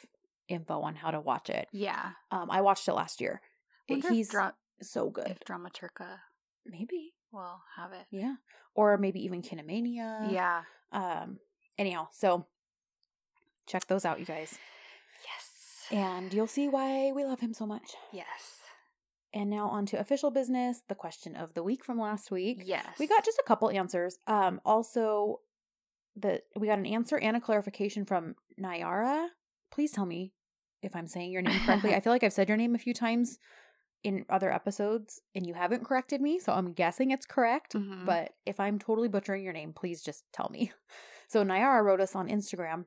info 0.48 0.82
on 0.82 0.96
how 0.96 1.12
to 1.12 1.20
watch 1.20 1.50
it. 1.50 1.68
Yeah. 1.72 2.12
Um, 2.32 2.52
I 2.52 2.62
watched 2.62 2.88
it 2.88 2.94
last 2.94 3.22
year. 3.22 3.42
It- 3.88 4.06
he's 4.08 4.30
Dra- 4.30 4.54
so 4.82 5.10
good. 5.10 5.28
if 5.28 5.40
Dramaturga 5.40 6.20
maybe, 6.66 7.14
We'll 7.32 7.62
have 7.78 7.94
it. 7.94 8.06
yeah, 8.12 8.36
or 8.74 8.98
maybe 8.98 9.24
even 9.24 9.42
Kinemania. 9.42 10.32
yeah. 10.32 10.64
Um. 10.92 11.40
Anyhow, 11.78 12.08
so 12.12 12.46
check 13.68 13.88
those 13.88 14.06
out, 14.06 14.20
you 14.20 14.26
guys, 14.26 14.58
Yes. 15.26 15.86
and 15.92 16.34
you'll 16.34 16.48
see 16.48 16.68
why 16.68 17.12
we 17.12 17.24
love 17.26 17.40
him 17.42 17.54
so 17.54 17.66
much. 17.66 17.94
Yes. 18.12 18.62
And 19.36 19.50
now 19.50 19.68
on 19.68 19.86
to 19.88 20.00
official 20.00 20.32
business. 20.32 20.82
The 20.88 20.96
question 20.96 21.36
of 21.36 21.54
the 21.54 21.62
week 21.62 21.84
from 21.84 22.00
last 22.00 22.32
week. 22.32 22.62
Yes. 22.66 22.88
We 22.98 23.06
got 23.06 23.26
just 23.26 23.38
a 23.38 23.44
couple 23.46 23.70
answers. 23.70 24.18
Um, 24.28 24.62
also, 24.66 25.42
the 26.16 26.42
we 26.56 26.68
got 26.68 26.80
an 26.80 26.86
answer 26.86 27.18
and 27.18 27.36
a 27.36 27.42
clarification 27.42 28.06
from 28.06 28.36
Nayara. 28.58 29.28
Please 29.72 29.92
tell 29.92 30.06
me 30.06 30.32
if 30.82 30.96
I'm 30.96 31.08
saying 31.08 31.34
your 31.34 31.42
name 31.42 31.60
correctly. 31.66 31.94
I 31.94 32.00
feel 32.04 32.14
like 32.14 32.24
I've 32.24 32.32
said 32.32 32.48
your 32.48 32.58
name 32.58 32.76
a 32.76 32.80
few 32.80 32.94
times 32.94 33.38
in 34.04 34.26
other 34.30 34.54
episodes, 34.54 35.20
and 35.34 35.46
you 35.46 35.56
haven't 35.56 35.84
corrected 35.84 36.22
me, 36.22 36.40
so 36.40 36.54
I'm 36.54 36.72
guessing 36.74 37.12
it's 37.12 37.26
correct. 37.26 37.74
Mhm. 37.74 38.06
But 38.06 38.36
if 38.46 38.60
I'm 38.60 38.80
totally 38.80 39.10
butchering 39.10 39.44
your 39.44 39.52
name, 39.52 39.74
please 39.74 40.02
just 40.02 40.24
tell 40.32 40.50
me. 40.52 40.72
So 41.28 41.44
Nayara 41.44 41.84
wrote 41.84 42.02
us 42.02 42.16
on 42.16 42.30
Instagram 42.30 42.86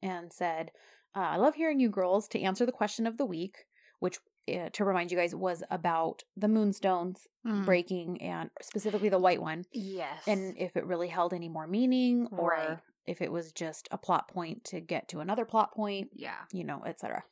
and 0.00 0.32
said, 0.32 0.70
uh, 1.16 1.18
"I 1.18 1.36
love 1.36 1.56
hearing 1.56 1.80
you 1.80 1.88
girls 1.88 2.28
to 2.28 2.40
answer 2.40 2.64
the 2.64 2.70
question 2.70 3.06
of 3.06 3.18
the 3.18 3.26
week, 3.26 3.66
which." 3.98 4.20
Uh, 4.46 4.68
to 4.72 4.84
remind 4.84 5.10
you 5.10 5.16
guys 5.16 5.34
was 5.34 5.62
about 5.70 6.22
the 6.36 6.48
moonstones 6.48 7.26
Mm. 7.46 7.64
breaking 7.66 8.20
and 8.22 8.50
specifically 8.62 9.08
the 9.10 9.18
white 9.18 9.40
one 9.42 9.64
Yes. 9.72 10.22
and 10.26 10.56
if 10.58 10.76
it 10.76 10.84
really 10.86 11.08
held 11.08 11.32
any 11.34 11.48
more 11.48 11.66
meaning 11.66 12.26
or 12.30 12.50
Right. 12.50 12.78
if 13.06 13.20
it 13.20 13.30
was 13.32 13.52
just 13.52 13.86
a 13.90 13.98
plot 13.98 14.28
point 14.28 14.64
to 14.64 14.80
get 14.80 15.08
to 15.08 15.20
another 15.20 15.44
plot 15.44 15.74
point 15.74 16.10
yeah. 16.14 16.44
you 16.52 16.64
know 16.64 16.82
etc 16.86 17.24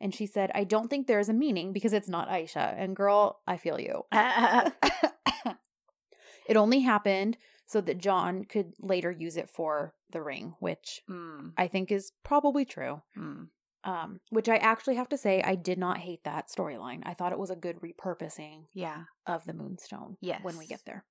and 0.00 0.12
she 0.14 0.26
said 0.26 0.50
i 0.54 0.64
don't 0.64 0.88
think 0.88 1.06
there 1.06 1.20
is 1.20 1.28
a 1.28 1.32
meaning 1.32 1.72
because 1.72 1.92
it's 1.92 2.08
not 2.08 2.28
aisha 2.28 2.74
and 2.76 2.96
girl 2.96 3.40
i 3.46 3.56
feel 3.56 3.80
you 3.80 4.04
it 4.12 4.72
only 6.56 6.80
happened 6.80 7.36
so 7.66 7.80
that 7.80 7.98
john 7.98 8.44
could 8.44 8.72
later 8.80 9.10
use 9.10 9.36
it 9.36 9.48
for 9.48 9.94
the 10.10 10.22
ring 10.22 10.54
which 10.58 11.02
mm. 11.08 11.52
i 11.56 11.66
think 11.66 11.92
is 11.92 12.12
probably 12.24 12.64
true 12.64 13.02
Mm. 13.16 13.48
Um 13.84 14.20
which 14.30 14.48
i 14.48 14.56
actually 14.56 14.96
have 14.96 15.08
to 15.10 15.16
say 15.16 15.40
i 15.42 15.54
did 15.54 15.78
not 15.78 15.98
hate 15.98 16.24
that 16.24 16.48
storyline 16.48 17.02
i 17.04 17.14
thought 17.14 17.32
it 17.32 17.38
was 17.38 17.50
a 17.50 17.56
good 17.56 17.76
repurposing 17.80 18.64
Yeah. 18.74 19.04
of 19.26 19.44
the 19.44 19.52
moonstone 19.54 20.16
Yes. 20.20 20.42
when 20.42 20.58
we 20.58 20.66
get 20.66 20.82
there. 20.84 21.04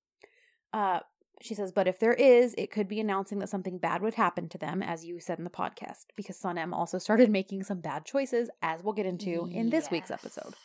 Uh 0.73 0.99
she 1.39 1.53
says, 1.53 1.71
but 1.71 1.88
if 1.88 1.99
there 1.99 2.13
is, 2.15 2.56
it 2.58 2.71
could 2.71 2.88
be 2.88 2.99
announcing 2.99 3.38
that 3.38 3.49
something 3.49 3.77
bad 3.77 4.01
would 4.01 4.15
happen 4.15 4.49
to 4.49 4.58
them, 4.58 4.82
as 4.82 5.06
you 5.06 5.19
said 5.19 5.38
in 5.38 5.43
the 5.43 5.51
podcast, 5.51 6.06
because 6.15 6.36
Sanem 6.41 6.73
also 6.73 6.97
started 6.97 7.30
making 7.39 7.62
some 7.63 7.80
bad 7.80 8.06
choices, 8.06 8.49
as 8.63 8.82
we'll 8.82 8.93
get 8.95 9.06
into 9.06 9.47
in 9.53 9.69
this 9.69 9.91
week's 9.91 10.10
episode. 10.10 10.56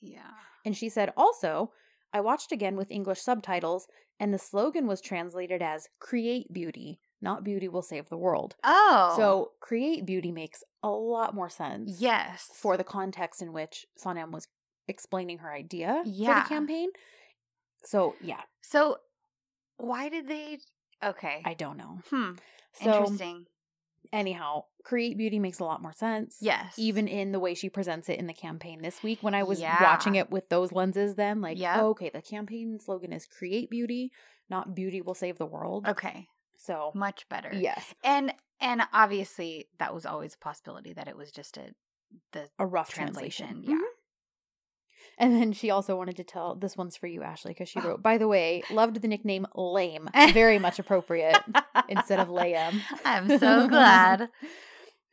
Yeah. 0.00 0.30
And 0.64 0.74
she 0.74 0.88
said, 0.88 1.12
also, 1.14 1.72
I 2.10 2.22
watched 2.22 2.52
again 2.52 2.74
with 2.74 2.90
English 2.90 3.20
subtitles, 3.20 3.86
and 4.18 4.32
the 4.32 4.38
slogan 4.38 4.86
was 4.86 5.02
translated 5.02 5.60
as 5.60 5.88
create 6.00 6.50
beauty, 6.52 6.98
not 7.22 7.44
beauty 7.44 7.68
will 7.68 7.82
save 7.82 8.08
the 8.08 8.16
world. 8.18 8.56
Oh. 8.64 9.14
So 9.16 9.52
create 9.60 10.04
beauty 10.04 10.32
makes 10.32 10.62
a 10.82 10.90
lot 10.90 11.34
more 11.34 11.48
sense 11.48 11.96
yes. 12.00 12.50
for 12.54 12.76
the 12.76 12.84
context 12.84 13.40
in 13.40 13.52
which 13.52 13.86
Sanem 13.98 14.30
was 14.32 14.48
explaining 14.88 15.38
her 15.38 15.52
idea 15.52 16.02
for 16.04 16.34
the 16.34 16.44
campaign. 16.48 16.90
So 17.84 18.14
yeah, 18.20 18.40
So 18.60 18.98
why 19.76 20.08
did 20.08 20.28
they 20.28 20.58
Okay. 21.02 21.42
I 21.44 21.54
don't 21.54 21.76
know. 21.76 22.00
hmm. 22.10 22.32
So 22.74 22.92
Interesting. 22.92 23.46
anyhow, 24.12 24.64
create 24.84 25.16
beauty 25.18 25.38
makes 25.38 25.58
a 25.58 25.64
lot 25.64 25.82
more 25.82 25.92
sense. 25.92 26.38
Yes. 26.40 26.74
Even 26.78 27.08
in 27.08 27.32
the 27.32 27.40
way 27.40 27.54
she 27.54 27.68
presents 27.68 28.08
it 28.08 28.18
in 28.18 28.26
the 28.26 28.32
campaign 28.34 28.82
this 28.82 29.02
week, 29.02 29.18
when 29.22 29.34
I 29.34 29.42
was 29.42 29.60
Yeah. 29.60 29.82
watching 29.82 30.14
it 30.14 30.30
with 30.30 30.48
those 30.48 30.72
lenses, 30.72 31.14
then 31.16 31.40
like, 31.40 31.58
Yep. 31.58 31.76
oh, 31.78 31.88
okay, 31.90 32.10
the 32.10 32.22
campaign 32.22 32.78
slogan 32.80 33.12
is 33.12 33.26
"Create 33.26 33.68
beauty, 33.70 34.10
not 34.48 34.74
beauty 34.74 35.00
will 35.00 35.14
save 35.14 35.38
the 35.38 35.46
world." 35.46 35.86
Okay. 35.88 36.28
So 36.64 36.92
Much 36.94 37.28
better. 37.28 37.50
yes, 37.52 37.94
And 38.04 38.32
and 38.60 38.82
obviously 38.92 39.66
that 39.78 39.92
was 39.94 40.06
always 40.06 40.34
a 40.34 40.38
possibility 40.38 40.92
that 40.92 41.08
it 41.08 41.16
was 41.16 41.32
just 41.32 41.56
a 41.56 41.74
the 42.32 42.48
a 42.58 42.66
rough 42.66 42.90
translation. 42.90 43.46
translation. 43.48 43.70
Yeah. 43.70 43.76
Mhm. 43.86 43.88
And 45.18 45.34
then 45.36 45.52
she 45.52 45.70
also 45.70 45.96
wanted 45.96 46.16
to 46.16 46.24
tell 46.24 46.54
this 46.54 46.76
one's 46.76 46.96
for 46.96 47.06
you, 47.06 47.22
Ashley, 47.22 47.50
because 47.52 47.68
she 47.68 47.80
Oh. 47.80 47.88
wrote, 47.88 48.02
by 48.10 48.18
the 48.18 48.28
way, 48.28 48.62
loved 48.70 49.00
the 49.02 49.08
nickname 49.08 49.46
lame. 49.54 50.08
Very 50.32 50.58
much 50.58 50.78
appropriate 50.78 51.42
instead 51.88 52.18
of 52.20 52.28
layem. 52.28 52.80
I'm 53.04 53.28
so 53.38 53.66
glad. 53.68 54.28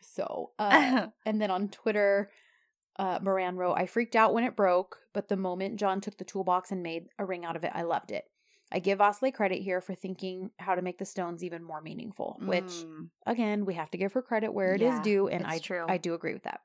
So, 0.02 0.52
uh, 0.60 1.08
and 1.26 1.42
then 1.42 1.52
on 1.52 1.70
Twitter, 1.70 2.30
uh, 2.98 3.20
Moran 3.22 3.56
wrote, 3.58 3.74
I 3.74 3.86
freaked 3.86 4.16
out 4.16 4.34
when 4.34 4.44
it 4.44 4.56
broke, 4.56 4.98
but 5.14 5.28
the 5.28 5.38
moment 5.38 5.80
John 5.80 6.02
took 6.02 6.18
the 6.18 6.26
toolbox 6.26 6.72
and 6.72 6.84
made 6.84 7.08
a 7.18 7.26
ring 7.26 7.46
out 7.46 7.56
of 7.56 7.64
it, 7.64 7.72
I 7.74 7.82
loved 7.84 8.12
it. 8.12 8.26
I 8.72 8.80
give 8.80 9.00
Osley 9.00 9.34
credit 9.34 9.62
here 9.62 9.82
for 9.82 9.96
thinking 9.96 10.52
how 10.60 10.76
to 10.76 10.82
make 10.82 10.98
the 11.00 11.06
stones 11.06 11.44
even 11.44 11.64
more 11.64 11.82
meaningful, 11.82 12.42
which, 12.46 12.86
Mm, 12.86 13.10
again, 13.26 13.66
we 13.66 13.74
have 13.76 13.92
to 13.92 13.98
give 13.98 14.14
her 14.14 14.22
credit 14.22 14.54
where 14.54 14.76
it 14.76 14.82
is 14.82 15.00
Yeah, 15.00 15.00
due, 15.00 15.28
and 15.28 15.46
I, 15.46 15.62
true. 15.62 15.88
I 15.88 15.98
do 15.98 16.14
agree 16.14 16.34
with 16.34 16.44
that. 16.44 16.62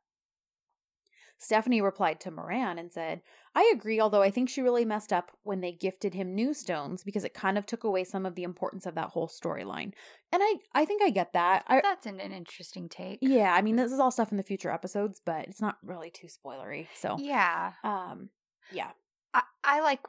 Stephanie 1.39 1.81
replied 1.81 2.21
to 2.21 2.31
Moran 2.31 2.79
and 2.79 2.93
said, 2.93 3.23
I 3.55 3.71
agree, 3.75 4.01
although 4.01 4.23
I 4.23 4.31
think 4.31 4.49
she 4.49 4.63
really 4.63 4.85
messed 4.85 5.13
up 5.13 5.37
when 5.43 5.61
they 5.61 5.73
gifted 5.73 6.15
him 6.15 6.35
new 6.35 6.55
stones 6.55 7.05
because 7.05 7.25
it 7.25 7.35
kind 7.35 7.59
of 7.59 7.67
took 7.67 7.85
away 7.85 8.05
some 8.05 8.25
of 8.27 8.35
the 8.35 8.45
importance 8.45 8.87
of 8.87 8.95
that 8.95 9.11
whole 9.11 9.29
storyline. 9.29 9.93
And 10.33 10.43
I, 10.43 10.55
I 10.73 10.85
think 10.85 11.03
I 11.03 11.11
get 11.11 11.33
that. 11.35 11.65
I, 11.69 11.83
that's 11.83 12.07
an, 12.07 12.21
an 12.21 12.33
interesting 12.33 12.89
take. 12.89 13.21
yeah, 13.21 13.55
I 13.55 13.63
mean, 13.63 13.77
this 13.77 13.93
is 13.93 13.99
all 13.99 14.11
stuff 14.11 14.31
in 14.31 14.37
the 14.37 14.43
future 14.43 14.71
episodes, 14.71 15.21
but 15.25 15.47
it's 15.47 15.61
not 15.61 15.79
really 15.83 16.11
too 16.11 16.27
spoilery. 16.29 16.89
So, 16.95 17.23
Yeah. 17.23 17.75
um, 17.83 18.31
yeah, 18.71 18.93
I, 19.33 19.43
I 19.63 19.81
like 19.81 20.01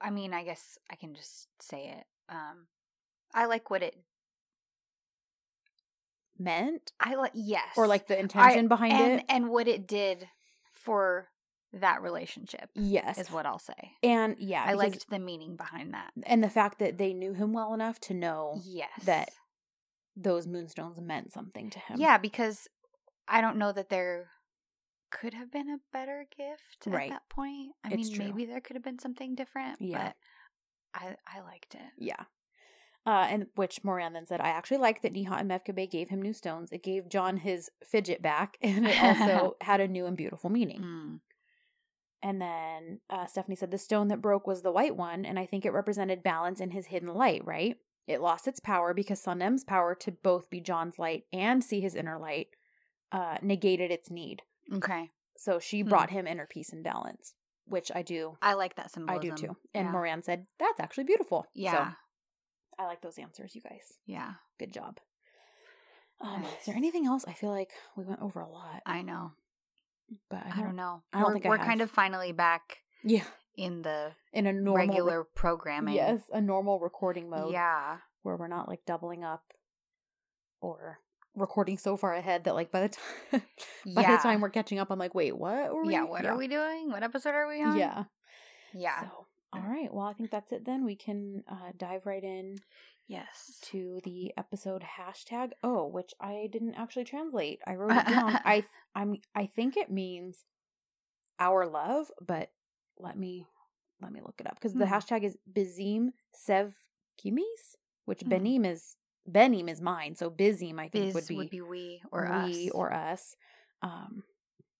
I 0.00 0.10
mean, 0.10 0.32
I 0.34 0.44
guess 0.44 0.78
I 0.90 0.96
can 0.96 1.14
just 1.14 1.48
say 1.60 1.94
it. 1.98 2.04
Um 2.28 2.66
I 3.34 3.44
like 3.46 3.70
what 3.70 3.82
it 3.82 3.96
meant 6.38 6.92
I 7.00 7.14
like 7.16 7.32
yes. 7.34 7.66
or 7.76 7.86
like 7.86 8.06
the 8.06 8.18
intention 8.18 8.68
behind 8.68 8.92
and 8.92 9.20
it. 9.20 9.24
and 9.28 9.48
what 9.50 9.66
it 9.68 9.86
did 9.86 10.28
for 10.72 11.28
that 11.72 12.00
relationship 12.00 12.70
Yes, 12.74 13.18
is 13.18 13.30
what 13.30 13.44
I'll 13.44 13.58
say. 13.58 13.92
and 14.02 14.36
yeah, 14.38 14.64
I 14.66 14.72
liked 14.74 15.10
the 15.10 15.18
meaning 15.18 15.56
behind 15.56 15.92
that. 15.94 16.12
and 16.24 16.42
the 16.42 16.48
fact 16.48 16.78
that 16.78 16.96
they 16.96 17.12
knew 17.12 17.32
him 17.34 17.52
well 17.52 17.74
enough 17.74 17.98
to 18.02 18.14
know 18.14 18.60
Yes. 18.64 18.88
that 19.04 19.30
those 20.16 20.46
moonstones 20.46 21.00
meant 21.00 21.32
something 21.32 21.70
to 21.70 21.78
him. 21.78 22.00
Yeah, 22.00 22.18
because 22.18 22.68
I 23.28 23.40
don't 23.40 23.56
know 23.58 23.72
that 23.72 23.88
there 23.90 24.30
could 25.10 25.34
have 25.34 25.50
been 25.50 25.68
a 25.70 25.78
better 25.92 26.26
gift 26.36 26.86
Right. 26.86 27.10
at 27.10 27.14
that 27.14 27.28
point. 27.28 27.72
I 27.84 27.88
It's 27.88 28.08
mean, 28.08 28.14
true. 28.14 28.24
maybe 28.26 28.44
there 28.46 28.60
could 28.60 28.76
have 28.76 28.84
been 28.84 28.98
something 28.98 29.34
different. 29.34 29.80
Yeah. 29.80 30.12
But 30.12 30.16
I 31.02 31.16
I 31.26 31.40
liked 31.40 31.74
it. 31.74 31.92
Yeah. 31.98 32.24
Uh, 33.06 33.26
and 33.30 33.46
which 33.54 33.82
Moran 33.84 34.12
then 34.12 34.26
said, 34.26 34.40
I 34.40 34.48
actually 34.48 34.76
like 34.78 35.00
that 35.00 35.14
Niha 35.14 35.40
and 35.40 35.50
Mevkibe 35.50 35.90
gave 35.90 36.10
him 36.10 36.20
new 36.20 36.34
stones. 36.34 36.72
It 36.72 36.82
gave 36.82 37.08
John 37.08 37.38
his 37.38 37.70
fidget 37.82 38.20
back, 38.20 38.58
and 38.62 38.86
it 38.86 38.98
also 39.02 39.56
had 39.62 39.80
a 39.80 39.88
new 39.88 40.04
and 40.04 40.16
beautiful 40.16 40.50
meaning. 40.50 40.82
Mm. 40.82 41.20
And 42.20 42.42
then 42.42 43.00
uh, 43.08 43.26
Stephanie 43.26 43.56
said, 43.56 43.70
the 43.70 43.78
stone 43.78 44.08
that 44.08 44.20
broke 44.20 44.46
was 44.46 44.62
the 44.62 44.72
white 44.72 44.96
one, 44.96 45.24
and 45.24 45.38
I 45.38 45.46
think 45.46 45.64
it 45.64 45.72
represented 45.72 46.22
balance 46.22 46.60
in 46.60 46.72
his 46.72 46.86
hidden 46.86 47.14
light, 47.14 47.44
right? 47.46 47.76
It 48.08 48.20
lost 48.20 48.48
its 48.48 48.58
power 48.60 48.92
because 48.92 49.22
Sanem's 49.22 49.64
power 49.64 49.94
to 49.94 50.10
both 50.10 50.50
be 50.50 50.60
John's 50.60 50.98
light 50.98 51.24
and 51.32 51.62
see 51.62 51.80
his 51.80 51.94
inner 51.94 52.18
light 52.18 52.48
uh, 53.12 53.36
negated 53.40 53.90
its 53.90 54.10
need. 54.10 54.42
Okay. 54.72 55.10
So 55.36 55.58
she 55.58 55.80
Hmm. 55.82 55.88
brought 55.88 56.10
him 56.10 56.26
inner 56.26 56.46
peace 56.46 56.72
and 56.72 56.82
balance, 56.84 57.34
which 57.66 57.90
I 57.94 58.02
do. 58.02 58.36
I 58.42 58.54
like 58.54 58.74
that 58.76 58.90
symbolism. 58.90 59.32
I 59.32 59.36
do 59.36 59.46
too. 59.46 59.56
And 59.74 59.86
yeah. 59.86 59.92
Moran 59.92 60.22
said, 60.22 60.46
that's 60.58 60.80
actually 60.80 61.04
beautiful. 61.04 61.46
Yeah. 61.54 61.90
So 61.90 61.96
I 62.80 62.86
like 62.86 63.00
those 63.02 63.18
answers, 63.18 63.54
you 63.54 63.60
guys. 63.62 63.94
Yeah. 64.06 64.34
Good 64.58 64.72
job. 64.72 64.98
Um, 66.20 66.42
Nice. 66.42 66.52
Is 66.60 66.66
there 66.66 66.76
anything 66.76 67.06
else? 67.06 67.24
I 67.28 67.32
feel 67.32 67.50
like 67.50 67.70
we 67.96 68.04
went 68.04 68.20
over 68.22 68.40
a 68.40 68.48
lot, 68.48 68.82
I 68.84 69.02
know. 69.02 69.32
but 70.28 70.44
I 70.44 70.48
I 70.48 70.56
don't, 70.56 70.64
don't 70.64 70.76
know. 70.76 71.02
I 71.12 71.18
don't 71.20 71.28
we're 71.28 71.32
think 71.34 71.46
I 71.46 71.48
we're 71.50 71.58
kind 71.58 71.80
of 71.80 71.90
finally 71.90 72.32
back 72.32 72.78
Yeah, 73.04 73.24
in 73.56 73.82
the 73.82 74.12
in 74.32 74.46
a 74.46 74.52
normal 74.52 74.74
re- 74.74 74.88
regular 74.88 75.24
programming. 75.24 75.94
yes, 75.94 76.20
a 76.32 76.40
normal 76.40 76.80
recording 76.80 77.30
mode. 77.30 77.52
Yeah. 77.52 77.98
where 78.22 78.36
we're 78.36 78.48
not 78.48 78.68
like 78.68 78.84
doubling 78.84 79.22
up 79.22 79.44
or 80.60 80.98
recording 81.38 81.78
so 81.78 81.96
far 81.96 82.14
ahead 82.14 82.44
that 82.44 82.54
like 82.54 82.70
by 82.70 82.80
the 82.80 82.88
time 83.30 83.42
by 83.94 84.02
yeah. 84.02 84.16
the 84.16 84.22
time 84.22 84.40
we're 84.40 84.50
catching 84.50 84.78
up, 84.78 84.90
I'm 84.90 84.98
like, 84.98 85.14
wait, 85.14 85.36
what? 85.36 85.72
Were 85.74 85.84
we? 85.84 85.92
yeah. 85.92 86.04
What 86.04 86.26
are 86.26 86.36
we 86.36 86.48
doing? 86.48 86.90
What 86.90 87.02
episode 87.02 87.34
are 87.34 87.48
we 87.48 87.62
on? 87.62 87.76
Yeah, 87.78 88.04
Yeah. 88.74 89.00
So, 89.02 89.26
all 89.52 89.62
right. 89.62 89.92
Well, 89.92 90.06
I 90.06 90.12
think 90.12 90.30
that's 90.30 90.52
it. 90.52 90.64
Then 90.66 90.84
we 90.84 90.94
can 90.96 91.44
uh, 91.50 91.72
dive 91.76 92.04
right 92.04 92.22
in 92.22 92.56
yes. 93.06 93.58
to 93.62 94.00
the 94.04 94.32
episode 94.36 94.82
hashtag 94.98 95.52
oh 95.62 95.86
which 95.86 96.12
i 96.20 96.46
didn't 96.52 96.74
actually 96.74 97.04
translate 97.04 97.58
i 97.66 97.74
wrote 97.74 97.96
it 97.96 98.06
down 98.06 98.38
i 98.44 98.62
i'm 98.94 99.16
i 99.34 99.46
think 99.46 99.78
it 99.78 99.90
means 99.90 100.44
our 101.40 101.66
love 101.66 102.10
but 102.20 102.50
let 102.98 103.16
me 103.18 103.46
let 104.02 104.12
me 104.12 104.20
look 104.20 104.34
it 104.40 104.46
up 104.46 104.56
because 104.56 104.74
the 104.74 104.86
Hmm. 104.86 104.92
hashtag 104.92 105.24
is 105.24 105.38
bizim 105.50 106.10
sev 106.34 106.74
kimis 107.18 107.76
which 108.04 108.20
Hmm. 108.20 108.28
benim 108.28 108.64
is 108.66 108.96
benim 109.28 109.68
is 109.68 109.80
mine 109.80 110.14
so 110.14 110.30
bizim 110.30 110.78
i 110.78 110.88
think 110.88 111.06
Biz 111.06 111.14
would 111.14 111.28
be, 111.28 111.36
would 111.36 111.50
be 111.50 111.60
we 111.60 112.02
or 112.10 112.22
we 112.46 112.68
us. 112.68 112.70
or 112.74 112.92
us 112.92 113.36
um 113.82 114.22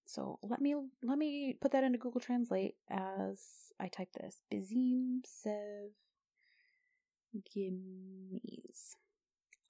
so 0.07 0.39
let 0.43 0.61
me 0.61 0.75
let 1.03 1.19
me 1.19 1.57
put 1.61 1.73
that 1.73 1.85
into 1.85 1.99
google 1.99 2.21
translate 2.21 2.75
as 2.91 3.73
i 3.79 3.89
type 3.89 4.13
this 4.13 4.41
bizim 4.51 5.23
sev 5.25 5.93
Gimmies. 7.55 8.95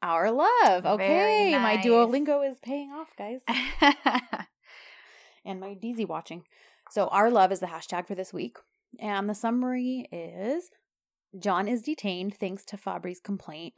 Our 0.03 0.31
love. 0.31 0.87
Okay. 0.87 1.59
My. 1.59 1.77
Duolingo 1.79 2.49
is 2.49 2.59
paying 2.59 2.91
off, 2.93 3.09
guys. 3.17 3.43
and 5.45 5.61
my 5.61 5.75
dizi 5.75 6.07
watching. 6.07 6.45
So, 6.91 7.09
our 7.09 7.31
love 7.31 7.53
is 7.53 7.61
the 7.61 7.67
hashtag 7.67 8.07
for 8.07 8.15
this 8.15 8.33
week. 8.33 8.59
And 9.01 9.29
the 9.29 9.35
summary 9.35 10.09
is 10.13 10.71
John 11.39 11.69
is 11.69 11.83
detained 11.83 12.35
thanks 12.37 12.65
to 12.67 12.77
Fabri's 12.77 13.21
complaint. 13.21 13.75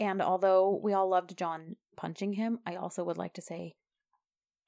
And 0.00 0.20
although 0.22 0.80
we 0.82 0.92
all 0.92 1.08
loved 1.08 1.36
John 1.36 1.76
punching 1.96 2.32
him, 2.32 2.58
I 2.66 2.74
also 2.74 3.04
would 3.04 3.18
like 3.18 3.34
to 3.34 3.42
say 3.42 3.74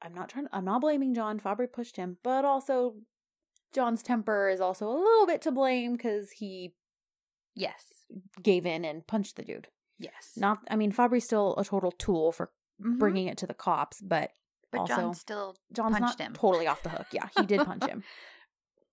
I'm 0.01 0.15
not 0.15 0.29
trying 0.29 0.47
I'm 0.53 0.65
not 0.67 0.81
blaming 0.83 1.15
John. 1.15 1.41
Fabri 1.41 1.73
pushed 1.73 1.97
him, 1.97 2.19
but 2.23 2.45
also 2.45 2.97
John's 3.73 4.03
temper 4.03 4.49
is 4.49 4.61
also 4.61 4.87
a 4.89 4.93
little 4.93 5.27
bit 5.27 5.41
to 5.43 5.51
blame 5.51 5.97
cuz 5.97 6.33
he 6.33 6.75
yes. 7.55 7.87
gave 8.43 8.67
in 8.67 8.85
and 8.85 9.07
punched 9.07 9.37
the 9.37 9.43
dude. 9.43 9.69
Yes. 9.99 10.33
Not, 10.37 10.59
I 10.71 10.77
mean, 10.77 10.93
Fabri's 10.93 11.25
still 11.25 11.55
a 11.57 11.65
total 11.65 11.93
tool 11.93 12.33
for 12.33 12.51
Mhm. 12.81 12.99
bringing 12.99 13.27
it 13.29 13.39
to 13.39 13.47
the 13.47 13.55
cops, 13.55 14.01
but 14.01 14.33
But 14.71 14.81
also 14.81 14.95
John 14.97 15.15
still 15.15 15.57
John's 15.73 15.99
punched 15.99 16.19
not 16.19 16.27
him. 16.27 16.33
totally 16.35 16.67
off 16.67 16.83
the 16.83 16.89
hook. 16.91 17.07
Yeah, 17.13 17.29
he 17.39 17.47
did 17.47 17.65
punch 17.65 17.85
him. 17.85 18.03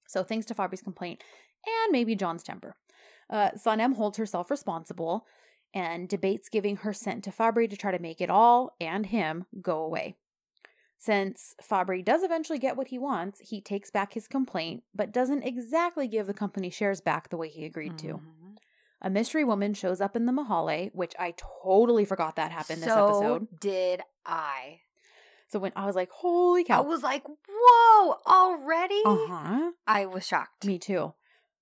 So 0.08 0.24
thanks 0.24 0.48
to 0.48 0.56
Fabri's 0.56 0.82
complaint 0.82 1.24
and 1.68 1.92
maybe 1.92 2.16
John's 2.16 2.42
temper, 2.42 2.76
uh, 3.30 3.52
Sanem 3.52 3.94
holds 3.96 4.18
herself 4.18 4.50
responsible 4.50 5.28
and 5.74 6.08
debates 6.10 6.50
giving 6.50 6.78
her 6.78 6.94
scent 6.94 7.24
to 7.26 7.32
Fabri 7.32 7.70
to 7.70 7.78
try 7.78 7.92
to 7.92 8.00
make 8.00 8.22
it 8.22 8.30
all 8.30 8.76
and 8.82 9.06
him 9.08 9.46
go 9.62 9.80
away. 9.84 10.16
Since 10.98 11.56
Fabri 11.62 12.04
does 12.04 12.24
eventually 12.24 12.60
get 12.60 12.76
what 12.76 12.88
he 12.90 13.00
wants, 13.00 13.40
he 13.40 13.62
takes 13.62 13.90
back 13.90 14.14
his 14.14 14.28
complaint, 14.28 14.84
but 14.94 15.14
doesn't 15.14 15.44
exactly 15.44 16.08
give 16.10 16.28
the 16.28 16.34
company 16.34 16.70
shares 16.70 17.00
back 17.00 17.30
the 17.30 17.38
way 17.38 17.48
he 17.48 17.64
agreed 17.66 17.98
to. 18.00 18.16
Mhm. 18.16 18.58
A 19.02 19.10
mystery 19.10 19.46
woman 19.46 19.74
shows 19.74 20.02
up 20.02 20.18
in 20.18 20.26
the 20.26 20.34
Mahalle, 20.34 20.94
which 20.94 21.14
I 21.18 21.34
totally 21.64 22.04
forgot 22.04 22.36
that 22.36 22.52
happened 22.52 22.82
this 22.82 22.90
so 22.90 23.08
episode. 23.08 23.60
did 23.62 24.02
I. 24.26 24.82
So 25.48 25.58
when 25.58 25.72
I 25.76 25.86
was 25.86 25.96
like, 25.96 26.12
"Holy 26.12 26.66
cow. 26.66 26.80
I 26.80 26.82
was 26.86 27.02
like, 27.02 27.24
"Whoa, 27.26 28.18
already?" 28.28 29.02
Uh 29.06 29.28
huh. 29.28 29.72
I 29.88 30.06
was 30.06 30.28
shocked. 30.28 30.66
Me 30.66 30.78
too. 30.78 31.14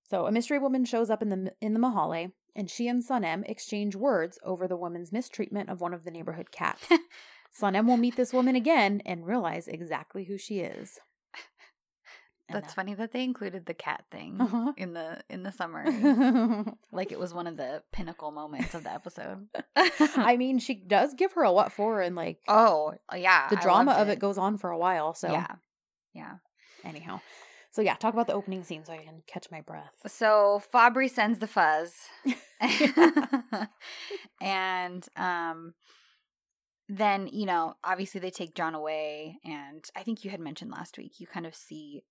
So 0.10 0.26
a 0.26 0.32
mystery 0.32 0.58
woman 0.58 0.84
shows 0.84 1.12
up 1.12 1.22
in 1.22 1.30
the 1.30 1.54
in 1.62 1.74
the 1.76 1.80
Mahalle, 1.80 2.32
and 2.58 2.70
she 2.70 2.90
and 2.90 3.02
Sanem 3.02 3.48
exchange 3.50 3.96
words 3.96 4.38
over 4.44 4.68
the 4.68 4.76
woman's 4.76 5.14
mistreatment 5.14 5.70
of 5.70 5.80
one 5.80 5.94
of 5.94 6.04
the 6.04 6.12
neighborhood 6.12 6.52
cats. 6.52 6.86
Sanem 7.58 7.88
will 7.88 7.96
meet 7.98 8.18
this 8.18 8.34
woman 8.34 8.56
again 8.58 9.02
and 9.06 9.26
realize 9.26 9.68
exactly 9.70 10.26
who 10.26 10.38
she 10.38 10.60
is. 10.60 11.00
And 12.50 12.56
That's 12.64 12.74
funny 12.74 12.94
that 12.94 13.12
they 13.12 13.24
included 13.26 13.66
the 13.66 13.74
cat 13.74 14.06
thing 14.10 14.40
Uh-huh. 14.40 14.72
in 14.78 14.94
the 14.94 15.22
in 15.30 15.44
the 15.44 15.52
summary. 15.52 15.92
like 16.94 17.12
it 17.12 17.20
was 17.20 17.34
one 17.34 17.46
of 17.46 17.58
the 17.58 17.84
pinnacle 17.92 18.32
moments 18.32 18.74
of 18.74 18.84
the 18.86 18.94
episode. 18.94 19.48
I 19.76 20.38
mean, 20.38 20.58
she 20.60 20.74
does 20.76 21.14
give 21.14 21.34
her 21.34 21.44
a 21.44 21.52
what 21.52 21.74
for, 21.74 22.00
and 22.02 22.16
like 22.16 22.40
oh 22.48 22.94
yeah, 23.14 23.50
the 23.50 23.58
drama 23.58 23.92
of 23.94 24.08
it 24.08 24.20
goes 24.20 24.38
on 24.38 24.58
for 24.58 24.70
a 24.70 24.78
while. 24.78 25.14
So 25.14 25.30
yeah, 25.30 25.56
yeah. 26.14 26.36
anyhow, 26.86 27.20
so 27.78 27.84
yeah, 27.84 27.94
talk 27.94 28.16
about 28.16 28.26
the 28.26 28.34
opening 28.34 28.64
scene 28.64 28.84
so 28.84 28.92
I 28.92 28.98
can 28.98 29.22
catch 29.28 29.52
my 29.52 29.62
breath. 29.62 29.94
So 30.08 30.60
Fabri 30.74 31.08
sends 31.08 31.38
the 31.38 31.46
fuzz, 31.46 31.94
and 34.42 35.08
um, 35.16 35.76
then 36.90 37.30
you 37.32 37.46
know, 37.46 37.76
obviously 37.84 38.20
they 38.20 38.32
take 38.32 38.56
John 38.56 38.74
away, 38.74 39.38
and 39.46 39.86
I 39.96 40.02
think 40.02 40.24
you 40.26 40.32
had 40.32 40.40
mentioned 40.40 40.72
last 40.72 40.98
week. 40.98 41.20
You 41.20 41.28
kind 41.28 41.46
of 41.46 41.54
see 41.54 42.02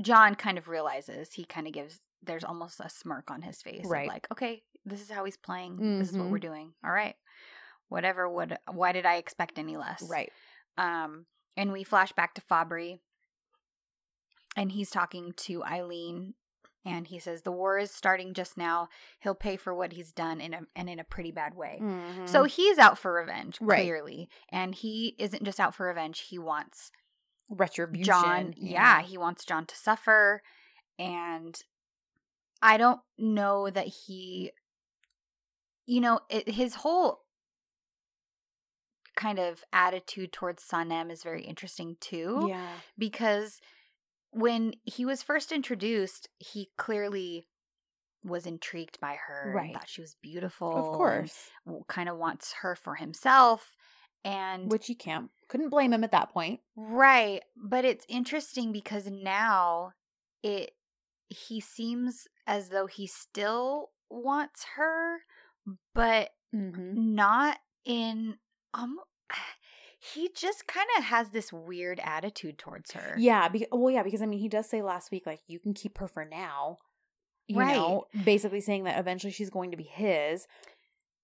John 0.00 0.34
kind 0.36 0.56
of 0.56 0.68
realizes 0.68 1.34
he 1.34 1.44
kind 1.44 1.66
of 1.66 1.74
gives. 1.74 2.00
There's 2.22 2.42
almost 2.42 2.80
a 2.80 2.88
smirk 2.88 3.30
on 3.30 3.42
his 3.42 3.60
face, 3.60 3.84
Right. 3.84 4.08
like, 4.08 4.26
okay, 4.32 4.62
this 4.86 5.02
is 5.02 5.10
how 5.10 5.26
he's 5.26 5.36
playing. 5.36 5.98
This 5.98 6.08
is 6.12 6.16
what 6.16 6.30
we're 6.30 6.38
doing. 6.38 6.72
All 6.82 6.90
right, 6.90 7.14
whatever. 7.90 8.26
Would 8.26 8.56
why 8.72 8.92
did 8.92 9.04
I 9.04 9.16
expect 9.16 9.58
any 9.58 9.76
less? 9.76 10.02
Right. 10.08 10.32
Um, 10.78 11.26
and 11.58 11.72
we 11.72 11.84
flash 11.84 12.12
back 12.12 12.32
to 12.36 12.40
Fabri. 12.40 13.00
And 14.56 14.72
he's 14.72 14.90
talking 14.90 15.32
to 15.36 15.60
Aylin 15.60 16.32
and 16.84 17.08
he 17.08 17.18
says 17.18 17.42
the 17.42 17.52
war 17.52 17.78
is 17.78 17.90
starting 17.90 18.32
just 18.32 18.56
now. 18.56 18.88
He'll 19.20 19.34
pay 19.34 19.56
for 19.56 19.74
what 19.74 19.92
he's 19.92 20.12
done 20.12 20.40
in 20.40 20.54
a 20.54 20.60
and 20.74 20.88
in 20.88 20.98
a 20.98 21.04
pretty 21.04 21.30
bad 21.32 21.54
way. 21.54 21.78
Mhm. 21.82 22.28
So 22.28 22.44
he's 22.44 22.78
out 22.78 22.96
for 22.96 23.12
revenge, 23.12 23.58
Right. 23.60 23.82
clearly. 23.82 24.28
And 24.50 24.74
he 24.74 25.14
isn't 25.18 25.42
just 25.44 25.58
out 25.60 25.74
for 25.74 25.86
revenge, 25.86 26.20
he 26.20 26.38
wants 26.38 26.90
retribution. 27.48 28.04
John, 28.04 28.54
yeah, 28.56 29.02
he 29.02 29.18
wants 29.18 29.44
John 29.44 29.66
to 29.66 29.76
suffer. 29.76 30.42
And 30.98 31.60
I 32.62 32.76
don't 32.78 33.00
know 33.18 33.68
that 33.68 33.86
he, 33.86 34.52
you 35.86 36.00
know, 36.00 36.20
it, 36.30 36.48
his 36.48 36.76
whole 36.76 37.24
kind 39.16 39.38
of 39.38 39.64
attitude 39.72 40.32
towards 40.32 40.62
Sanem 40.62 41.10
is 41.10 41.22
very 41.22 41.42
interesting 41.44 41.96
too. 42.00 42.46
Yeah. 42.48 42.70
Because 42.98 43.60
when 44.36 44.74
he 44.84 45.04
was 45.04 45.22
first 45.22 45.52
introduced, 45.52 46.28
he 46.38 46.70
clearly 46.76 47.48
was 48.24 48.46
intrigued 48.46 48.98
by 49.00 49.16
her 49.26 49.52
Right. 49.54 49.64
and 49.66 49.74
thought 49.74 49.88
she 49.88 50.00
was 50.00 50.16
beautiful. 50.22 50.76
Of 50.76 50.86
course. 50.96 51.50
Kind 51.88 52.08
of 52.08 52.16
wants 52.18 52.54
her 52.62 52.74
for 52.74 52.96
himself. 52.96 53.72
And 54.24 54.70
Which 54.70 54.88
you 54.88 54.96
can't 54.96 55.30
couldn't 55.48 55.68
blame 55.70 55.92
him 55.92 56.02
at 56.02 56.10
that 56.12 56.30
point. 56.30 56.60
Right, 56.76 57.42
but 57.56 57.84
it's 57.84 58.04
interesting 58.08 58.72
because 58.72 59.06
now 59.06 59.92
it 60.42 60.72
he 61.28 61.60
seems 61.60 62.26
as 62.46 62.68
though 62.70 62.86
he 62.86 63.06
still 63.06 63.90
wants 64.10 64.64
her, 64.76 65.18
but 65.94 66.30
Mm-hmm. 66.54 67.14
not 67.14 67.58
in 67.84 68.36
um 68.74 68.98
he 70.14 70.30
just 70.34 70.66
kind 70.66 70.86
of 70.98 71.04
has 71.04 71.30
this 71.30 71.52
weird 71.52 72.00
attitude 72.02 72.58
towards 72.58 72.92
her. 72.92 73.14
Yeah, 73.18 73.48
because 73.48 73.68
well, 73.72 73.90
yeah, 73.90 74.02
because 74.02 74.22
I 74.22 74.26
mean, 74.26 74.38
he 74.40 74.48
does 74.48 74.68
say 74.68 74.82
last 74.82 75.10
week 75.10 75.24
like 75.26 75.40
you 75.46 75.58
can 75.58 75.74
keep 75.74 75.98
her 75.98 76.08
for 76.08 76.24
now. 76.24 76.78
You 77.48 77.58
Right. 77.60 77.76
know, 77.76 78.04
basically 78.24 78.60
saying 78.60 78.84
that 78.84 78.98
eventually 78.98 79.32
she's 79.32 79.50
going 79.50 79.70
to 79.70 79.76
be 79.76 79.84
his. 79.84 80.46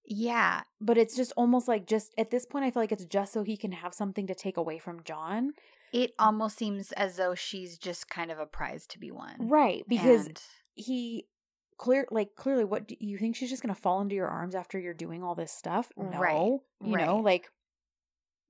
Yeah. 0.04 0.62
But 0.80 0.98
it's 0.98 1.16
just 1.16 1.32
almost 1.36 1.68
like 1.68 1.86
just 1.86 2.12
at 2.18 2.30
this 2.30 2.46
point, 2.46 2.64
I 2.64 2.70
feel 2.70 2.82
like 2.82 2.92
it's 2.92 3.04
just 3.04 3.32
so 3.32 3.42
he 3.42 3.56
can 3.56 3.72
have 3.72 3.94
something 3.94 4.26
to 4.26 4.34
take 4.34 4.56
away 4.56 4.78
from 4.78 5.02
John, 5.04 5.52
It 5.92 6.12
almost 6.18 6.56
seems 6.56 6.92
as 6.92 7.16
though 7.16 7.34
she's 7.34 7.76
just 7.78 8.08
kind 8.08 8.30
of 8.30 8.38
a 8.38 8.46
prize 8.46 8.86
to 8.88 8.98
be 8.98 9.10
won. 9.10 9.36
right? 9.48 9.84
Because 9.88 10.26
And- 10.26 10.42
he 10.74 11.26
clear 11.76 12.06
like 12.10 12.34
clearly, 12.36 12.64
what 12.64 12.86
do 12.88 12.96
you 13.00 13.18
think 13.18 13.34
she's 13.36 13.50
just 13.50 13.62
gonna 13.62 13.74
fall 13.74 14.00
into 14.00 14.14
your 14.14 14.28
arms 14.28 14.54
after 14.54 14.78
you're 14.78 14.94
doing 14.94 15.22
all 15.22 15.34
this 15.34 15.52
stuff? 15.52 15.90
No, 15.96 16.18
Right, 16.18 16.58
you 16.80 16.96
know, 16.96 17.16
like 17.18 17.50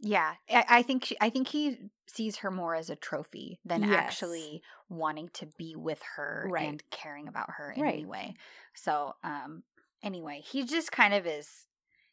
Yeah, 0.02 0.34
I, 0.50 0.64
I 0.68 0.82
think 0.82 1.04
she, 1.04 1.16
I 1.20 1.30
think 1.30 1.48
he 1.48 1.78
sees 2.08 2.36
her 2.38 2.50
more 2.50 2.74
as 2.74 2.90
a 2.90 2.96
trophy 2.96 3.60
than 3.64 3.84
Yes. 3.84 4.08
actually 4.08 4.62
wanting 4.88 5.28
to 5.34 5.46
be 5.56 5.76
with 5.76 6.02
her 6.16 6.50
Right. 6.50 6.66
and 6.66 6.82
caring 6.90 7.28
about 7.28 7.50
her 7.56 7.70
in 7.70 7.82
Right. 7.82 7.94
any 7.94 8.04
way. 8.04 8.34
So, 8.74 9.14
um, 9.22 9.62
anyway, 10.02 10.42
he 10.44 10.64
just 10.64 10.90
kind 10.92 11.14
of 11.14 11.26
is. 11.26 11.66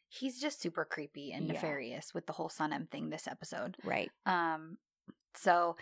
He's 0.08 0.40
just 0.40 0.60
super 0.60 0.84
creepy 0.84 1.32
and 1.32 1.46
Yeah. 1.46 1.54
nefarious 1.54 2.14
with 2.14 2.26
the 2.26 2.32
whole 2.32 2.48
Sanem 2.48 2.90
thing 2.90 3.10
this 3.10 3.26
episode. 3.28 3.76
right, 3.84 4.10
Um, 4.24 4.78
so, 5.34 5.76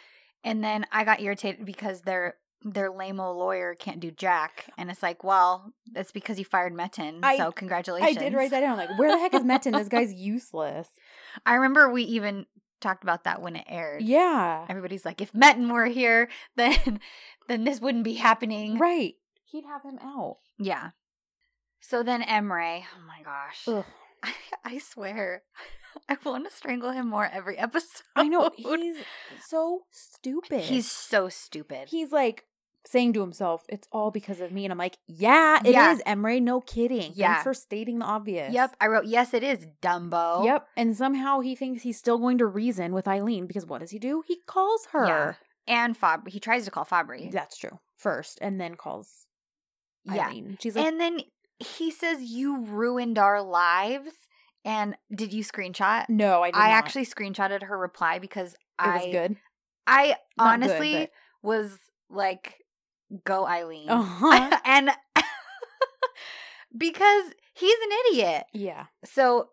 and 0.44 0.62
then 0.62 0.86
I 0.92 1.04
got 1.04 1.20
irritated 1.20 1.64
because 1.66 2.02
their 2.02 2.36
their 2.64 2.90
lame 2.90 3.18
lawyer 3.18 3.74
can't 3.78 4.00
do 4.00 4.10
jack, 4.10 4.66
and 4.76 4.90
it's 4.90 5.02
like, 5.02 5.22
well, 5.22 5.72
that's 5.92 6.10
because 6.12 6.38
you 6.38 6.44
fired 6.44 6.74
Metin. 6.74 7.20
I- 7.22 7.36
so 7.36 7.52
congratulations. 7.52 8.16
I 8.16 8.20
did 8.20 8.34
write 8.34 8.50
that 8.50 8.60
down. 8.60 8.76
Like, 8.76 8.98
where 8.98 9.10
the 9.10 9.18
heck 9.18 9.34
is 9.34 9.42
Metin? 9.42 9.72
this 9.72 9.88
guy's 9.88 10.12
useless. 10.32 10.88
I 11.46 11.54
remember 11.54 11.90
we 11.90 12.02
even 12.04 12.46
talked 12.80 13.02
about 13.02 13.24
that 13.24 13.42
when 13.42 13.56
it 13.56 13.64
aired. 13.68 14.02
Yeah, 14.02 14.64
Everybody's 14.68 15.04
like, 15.04 15.20
if 15.20 15.32
Metin 15.32 15.72
were 15.72 15.86
here, 15.86 16.28
then 16.56 17.00
then 17.48 17.64
this 17.64 17.80
wouldn't 17.80 18.04
be 18.04 18.14
happening. 18.14 18.78
right. 18.78 19.14
He'd 19.50 19.64
have 19.64 19.82
him 19.82 19.98
out. 20.02 20.36
Yeah. 20.58 20.90
So 21.80 22.02
then 22.02 22.22
Emre, 22.22 22.82
oh 22.82 23.06
my 23.06 23.22
gosh. 23.24 23.62
Ugh. 23.66 23.84
I, 24.22 24.32
I 24.74 24.78
swear, 24.78 25.42
I 26.08 26.16
want 26.24 26.44
to 26.44 26.54
strangle 26.54 26.90
him 26.90 27.08
more 27.08 27.28
every 27.32 27.56
episode. 27.56 28.02
I 28.16 28.28
know 28.28 28.50
he's 28.54 28.96
so 29.46 29.84
stupid. 29.90 30.60
He's 30.62 30.90
so 30.90 31.28
stupid. 31.28 31.88
he's 31.88 32.12
like 32.12 32.44
saying 32.90 33.12
to 33.14 33.20
himself, 33.20 33.64
"It's 33.68 33.86
all 33.92 34.10
because 34.10 34.40
of 34.40 34.50
me," 34.52 34.64
and 34.64 34.72
I'm 34.72 34.78
like, 34.78 34.98
"Yeah, 35.06 35.58
it 35.64 35.68
is, 35.68 35.72
Yeah. 35.74 35.96
Emre. 36.06 36.40
No 36.42 36.60
kidding. 36.60 37.12
Yeah. 37.14 37.28
Thanks 37.34 37.44
for 37.44 37.54
stating 37.54 37.98
the 37.98 38.04
obvious." 38.06 38.52
Yep. 38.52 38.76
I 38.80 38.86
wrote, 38.86 39.04
yes, 39.06 39.34
it 39.34 39.42
is, 39.42 39.66
Dumbo. 39.82 40.44
Yep. 40.44 40.66
And 40.76 40.96
somehow 40.96 41.40
he 41.40 41.54
thinks 41.54 41.82
he's 41.82 41.98
still 41.98 42.18
going 42.18 42.38
to 42.38 42.46
reason 42.46 42.92
with 42.92 43.04
Aylin 43.06 43.46
because 43.46 43.66
what 43.66 43.80
does 43.80 43.90
he 43.90 43.98
do? 43.98 44.22
He 44.26 44.38
calls 44.46 44.86
her. 44.92 45.06
Yeah. 45.06 45.34
And 45.66 45.96
Fab, 45.96 46.28
he 46.28 46.40
tries 46.40 46.64
to 46.64 46.70
call 46.70 46.84
Fabri. 46.86 47.30
That's 47.30 47.56
true. 47.58 47.78
First, 47.96 48.38
and 48.40 48.60
then 48.60 48.74
calls 48.76 49.26
Yeah. 50.04 50.30
Aylin. 50.30 50.60
She's 50.60 50.74
like, 50.76 50.86
And 50.86 50.98
then 51.00 51.20
he 51.58 51.90
says, 51.90 52.22
you 52.22 52.60
ruined 52.64 53.18
our 53.18 53.42
lives. 53.42 54.12
And 54.64 54.96
did 55.14 55.32
you 55.32 55.44
screenshot? 55.44 56.08
"No, 56.08 56.42
I 56.42 56.48
I 56.48 56.50
not. 56.50 56.70
actually 56.70 57.06
screenshotted 57.06 57.62
her 57.62 57.78
reply 57.78 58.18
because 58.18 58.52
it 58.54 58.58
I 58.78 58.96
was 58.96 59.06
good." 59.12 59.36
I 59.86 60.06
good, 60.08 60.16
honestly 60.38 60.94
but- 60.94 61.10
was 61.42 61.78
like, 62.10 62.56
go 63.24 63.44
Aylin. 63.44 63.88
Uh-huh. 63.88 64.58
and 64.64 64.90
because 66.76 67.24
he's 67.54 67.76
an 67.82 67.90
idiot. 68.10 68.44
yeah. 68.52 68.86
So 69.04 69.48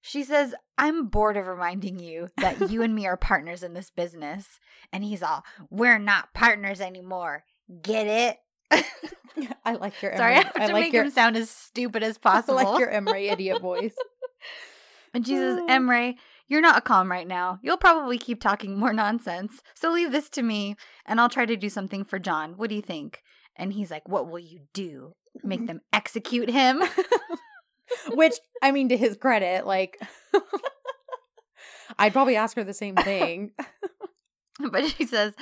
she 0.00 0.22
says, 0.22 0.54
I'm 0.78 1.06
bored 1.08 1.36
of 1.36 1.46
reminding 1.46 1.98
you 1.98 2.28
that 2.38 2.70
you 2.70 2.82
and 2.82 2.94
me 2.94 3.06
are 3.06 3.16
partners 3.16 3.62
in 3.62 3.74
this 3.74 3.90
business. 3.90 4.46
And 4.92 5.02
he's 5.02 5.22
all, 5.22 5.44
we're 5.70 5.98
not 5.98 6.32
partners 6.34 6.80
anymore. 6.80 7.44
Get 7.82 8.06
it? 8.06 8.36
I 9.64 9.72
like 9.74 10.00
your 10.00 10.16
Sorry, 10.16 10.36
I 10.36 10.40
Emre- 10.40 10.44
have 10.44 10.52
I 10.56 10.66
to 10.68 10.72
like 10.72 10.84
make 10.84 10.92
your 10.92 11.04
him 11.04 11.10
sound 11.10 11.36
as 11.36 11.50
stupid 11.50 12.02
as 12.02 12.16
I 12.16 12.20
possible. 12.30 12.54
like 12.56 12.78
your 12.78 12.90
Emre 12.90 13.32
idiot 13.32 13.60
voice. 13.60 13.94
and 15.12 15.26
she 15.26 15.34
says, 15.34 15.58
Emre, 15.68 16.14
you're 16.48 16.60
not 16.60 16.84
calm 16.84 17.10
right 17.10 17.26
now. 17.26 17.58
You'll 17.62 17.76
probably 17.76 18.18
keep 18.18 18.40
talking 18.40 18.78
more 18.78 18.92
nonsense. 19.04 19.60
So 19.74 19.90
leave 19.90 20.12
this 20.12 20.28
to 20.30 20.42
me 20.42 20.76
and 21.04 21.20
I'll 21.20 21.28
try 21.28 21.46
to 21.46 21.56
do 21.56 21.68
something 21.68 22.04
for 22.04 22.18
John. 22.18 22.54
What 22.56 22.70
do 22.70 22.76
you 22.76 22.82
think? 22.82 23.22
And 23.56 23.72
he's 23.72 23.90
like, 23.90 24.08
What 24.08 24.28
will 24.30 24.38
you 24.38 24.60
do? 24.72 25.14
Make 25.42 25.66
them 25.66 25.80
execute 25.92 26.48
him? 26.50 26.82
Which, 28.10 28.34
I 28.62 28.72
mean, 28.72 28.88
to 28.88 28.96
his 28.96 29.16
credit, 29.16 29.66
like, 29.66 29.98
I'd 31.98 32.12
probably 32.12 32.36
ask 32.36 32.56
her 32.56 32.64
the 32.64 32.74
same 32.74 32.96
thing. 32.96 33.52
but 34.70 34.86
she 34.88 35.06
says, 35.06 35.34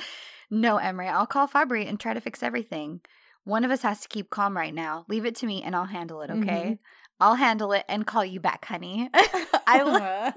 No, 0.49 0.77
Emre, 0.77 1.09
I'll 1.09 1.25
call 1.25 1.47
Fabri 1.47 1.87
and 1.87 1.99
try 1.99 2.13
to 2.13 2.21
fix 2.21 2.43
everything. 2.43 3.01
One 3.43 3.63
of 3.63 3.71
us 3.71 3.81
has 3.83 4.01
to 4.01 4.07
keep 4.07 4.29
calm 4.29 4.55
right 4.57 4.73
now. 4.73 5.05
Leave 5.07 5.25
it 5.25 5.35
to 5.37 5.45
me 5.45 5.61
and 5.63 5.75
I'll 5.75 5.85
handle 5.85 6.21
it, 6.21 6.29
okay? 6.31 6.63
Mhm. 6.71 6.79
I'll 7.19 7.35
handle 7.35 7.71
it 7.71 7.85
and 7.87 8.05
call 8.05 8.25
you 8.25 8.39
back, 8.39 8.65
honey. 8.65 9.09
I 9.13 9.83
love 9.83 10.33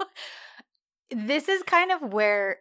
this 1.11 1.49
is 1.49 1.63
kind 1.63 1.91
of 1.91 2.13
where 2.13 2.57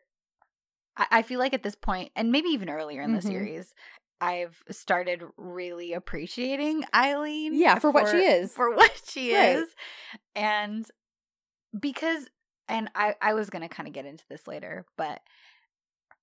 I, 0.96 1.06
I 1.11 1.22
feel 1.22 1.38
like 1.38 1.54
at 1.54 1.62
this 1.62 1.74
point, 1.74 2.11
and 2.16 2.32
maybe 2.32 2.48
even 2.50 2.68
earlier 2.70 3.02
in 3.02 3.12
the 3.12 3.18
Mhm. 3.20 3.22
series, 3.28 3.74
I've 4.20 4.62
started 4.70 5.22
really 5.37 5.92
appreciating 5.92 6.82
Aylin. 6.94 7.50
Yeah, 7.52 7.78
for 7.78 7.90
what 7.90 8.08
she 8.08 8.18
is. 8.18 8.52
For 8.52 8.70
what 8.74 8.90
she 9.06 9.32
Right. 9.32 9.58
is. 9.58 9.68
And 10.34 10.87
because 11.78 12.28
and 12.68 12.90
I, 12.94 13.14
I 13.22 13.34
was 13.34 13.48
gonna 13.50 13.68
kind 13.68 13.87
of 13.87 13.94
get 13.94 14.06
into 14.06 14.24
this 14.28 14.46
later, 14.46 14.84
but 14.96 15.20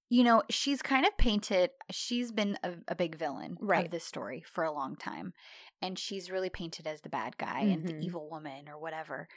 you 0.10 0.24
know, 0.24 0.44
she's 0.52 0.82
kind 0.84 1.06
of 1.06 1.18
painted 1.18 1.72
she's 1.90 2.32
been 2.32 2.58
a, 2.64 2.74
a 2.90 2.96
big 2.96 3.16
villain 3.18 3.58
Right. 3.60 3.86
of 3.86 3.92
this 3.92 4.04
story 4.04 4.44
for 4.46 4.64
a 4.64 4.72
long 4.72 4.96
time. 4.96 5.34
And 5.82 5.98
she's 5.98 6.30
really 6.30 6.50
painted 6.50 6.86
as 6.86 7.02
the 7.02 7.10
bad 7.10 7.38
guy 7.38 7.62
and 7.62 7.86
the 7.88 7.94
Mhm. 7.94 8.04
evil 8.04 8.30
woman 8.30 8.70
or 8.70 8.78
whatever. 8.80 9.28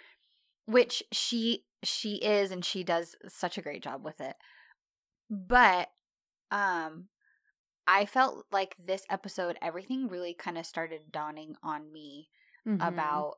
Which 0.69 1.03
she 1.13 1.65
she 1.83 2.17
is 2.17 2.51
and 2.51 2.65
she 2.65 2.85
does 2.85 3.17
such 3.27 3.57
a 3.57 3.63
great 3.63 3.83
job 3.83 4.05
with 4.05 4.21
it. 4.21 4.37
But 5.31 5.89
um 6.51 7.09
I 7.87 8.05
felt 8.05 8.45
like 8.53 8.77
this 8.79 9.05
episode 9.09 9.57
everything 9.63 10.09
really 10.09 10.35
kind 10.35 10.59
of 10.59 10.67
started 10.67 11.11
dawning 11.11 11.57
on 11.63 11.91
me 11.93 12.29
Mhm. 12.67 12.87
about 12.87 13.37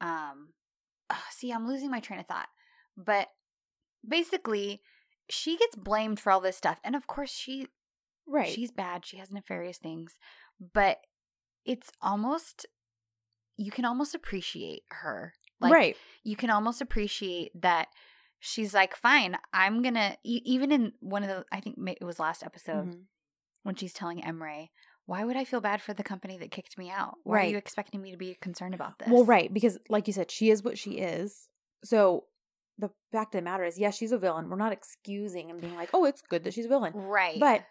um 0.00 0.50
see 1.30 1.50
i'm 1.52 1.66
losing 1.66 1.90
my 1.90 2.00
train 2.00 2.20
of 2.20 2.26
thought 2.26 2.48
but 2.96 3.28
basically 4.06 4.80
she 5.28 5.56
gets 5.56 5.76
blamed 5.76 6.20
for 6.20 6.30
all 6.30 6.40
this 6.40 6.56
stuff 6.56 6.78
and 6.84 6.94
of 6.94 7.06
course 7.06 7.30
she 7.30 7.66
right. 8.26 8.48
she's 8.48 8.70
bad 8.70 9.04
she 9.04 9.16
has 9.16 9.30
nefarious 9.32 9.78
things 9.78 10.18
but 10.72 10.98
it's 11.64 11.90
almost 12.00 12.66
you 13.56 13.70
can 13.70 13.84
almost 13.84 14.14
appreciate 14.14 14.82
her 14.90 15.34
like 15.62 15.72
right. 15.72 15.96
you 16.24 16.36
can 16.36 16.50
almost 16.50 16.80
appreciate 16.80 17.50
that 17.60 17.88
she's 18.40 18.74
like 18.74 18.94
fine 18.96 19.36
i'm 19.52 19.82
gonna 19.82 20.16
e- 20.24 20.42
even 20.44 20.72
in 20.72 20.92
one 21.00 21.22
of 21.22 21.28
the 21.28 21.44
i 21.52 21.60
think 21.60 21.76
it 22.00 22.04
was 22.04 22.18
last 22.18 22.42
episode 22.42 22.88
Mhm. 22.88 23.02
when 23.62 23.74
she's 23.76 23.92
telling 23.92 24.20
emre 24.22 24.68
why 25.06 25.24
would 25.24 25.36
i 25.36 25.44
feel 25.44 25.60
bad 25.60 25.80
for 25.80 25.94
the 25.94 26.02
company 26.02 26.38
that 26.38 26.50
kicked 26.50 26.76
me 26.78 26.90
out 26.90 27.14
why 27.24 27.40
are 27.40 27.48
you 27.48 27.56
expecting 27.56 28.02
me 28.02 28.10
to 28.12 28.16
be 28.16 28.36
concerned 28.40 28.74
about 28.74 28.98
this 28.98 29.08
Well, 29.08 29.24
right, 29.24 29.52
because 29.52 29.78
like 29.88 30.06
you 30.06 30.12
said, 30.12 30.30
she 30.30 30.50
is 30.50 30.62
what 30.62 30.78
she 30.78 30.92
is. 30.92 31.48
So 31.84 32.24
the 32.78 32.90
fact 33.10 33.34
of 33.34 33.40
the 33.40 33.44
matter 33.44 33.64
is, 33.64 33.78
yes, 33.78 33.96
she's 33.96 34.12
a 34.12 34.18
villain. 34.18 34.48
We're 34.48 34.56
not 34.56 34.72
excusing 34.72 35.50
and 35.50 35.60
being 35.60 35.74
like, 35.76 35.90
oh, 35.92 36.04
it's 36.04 36.22
good 36.22 36.44
that 36.44 36.54
she's 36.54 36.64
a 36.66 36.68
villain. 36.68 36.92
right 36.94 37.38
But 37.38 37.64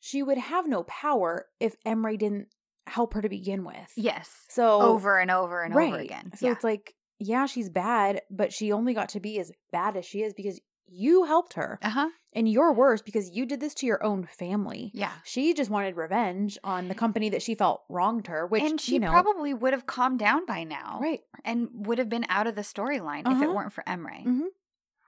she 0.00 0.22
would 0.22 0.38
have 0.38 0.66
no 0.66 0.82
power 0.84 1.46
if 1.60 1.76
Emre 1.86 2.18
didn't 2.18 2.48
help 2.86 3.14
her 3.14 3.22
to 3.22 3.28
begin 3.28 3.64
with. 3.64 3.92
Yes. 3.96 4.30
So 4.48 4.80
over 4.80 5.18
and 5.18 5.30
over 5.30 5.62
and 5.62 5.74
right. 5.74 5.92
over 5.92 5.98
again. 6.02 6.32
So 6.36 6.46
yeah. 6.46 6.52
it's 6.52 6.64
like, 6.64 6.94
yeah, 7.22 7.46
she's 7.46 7.70
bad, 7.70 8.22
but 8.30 8.52
she 8.52 8.72
only 8.72 8.94
got 8.94 9.08
to 9.10 9.20
be 9.20 9.38
as 9.38 9.52
bad 9.70 9.96
as 9.96 10.04
she 10.04 10.22
is 10.22 10.32
because 10.34 10.60
you 10.86 11.24
helped 11.24 11.54
her. 11.54 11.78
uh 11.82 11.88
huh. 11.90 12.08
And 12.34 12.48
you're 12.48 12.72
worse 12.72 13.02
because 13.02 13.30
you 13.30 13.44
did 13.44 13.60
this 13.60 13.74
to 13.74 13.86
your 13.86 14.02
own 14.02 14.24
family. 14.26 14.90
Yeah. 14.94 15.12
She 15.24 15.52
just 15.52 15.70
wanted 15.70 15.96
revenge 15.96 16.56
on 16.64 16.88
the 16.88 16.94
company 16.94 17.28
that 17.30 17.42
she 17.42 17.54
felt 17.54 17.82
wronged 17.90 18.26
her, 18.28 18.46
which 18.46 18.62
and 18.62 18.80
she 18.80 18.94
you 18.94 19.00
know, 19.00 19.10
probably 19.10 19.52
would 19.52 19.74
have 19.74 19.84
calmed 19.86 20.18
down 20.18 20.46
by 20.46 20.64
now. 20.64 20.98
right. 21.02 21.20
And 21.44 21.68
would 21.72 21.98
have 21.98 22.08
been 22.08 22.24
out 22.30 22.46
of 22.46 22.54
the 22.54 22.62
storyline 22.62 23.20
if 23.20 23.26
Uh-huh. 23.28 23.44
it 23.44 23.54
weren't 23.54 23.72
for 23.74 23.84
Emre. 23.86 24.24
Mhm. 24.26 24.46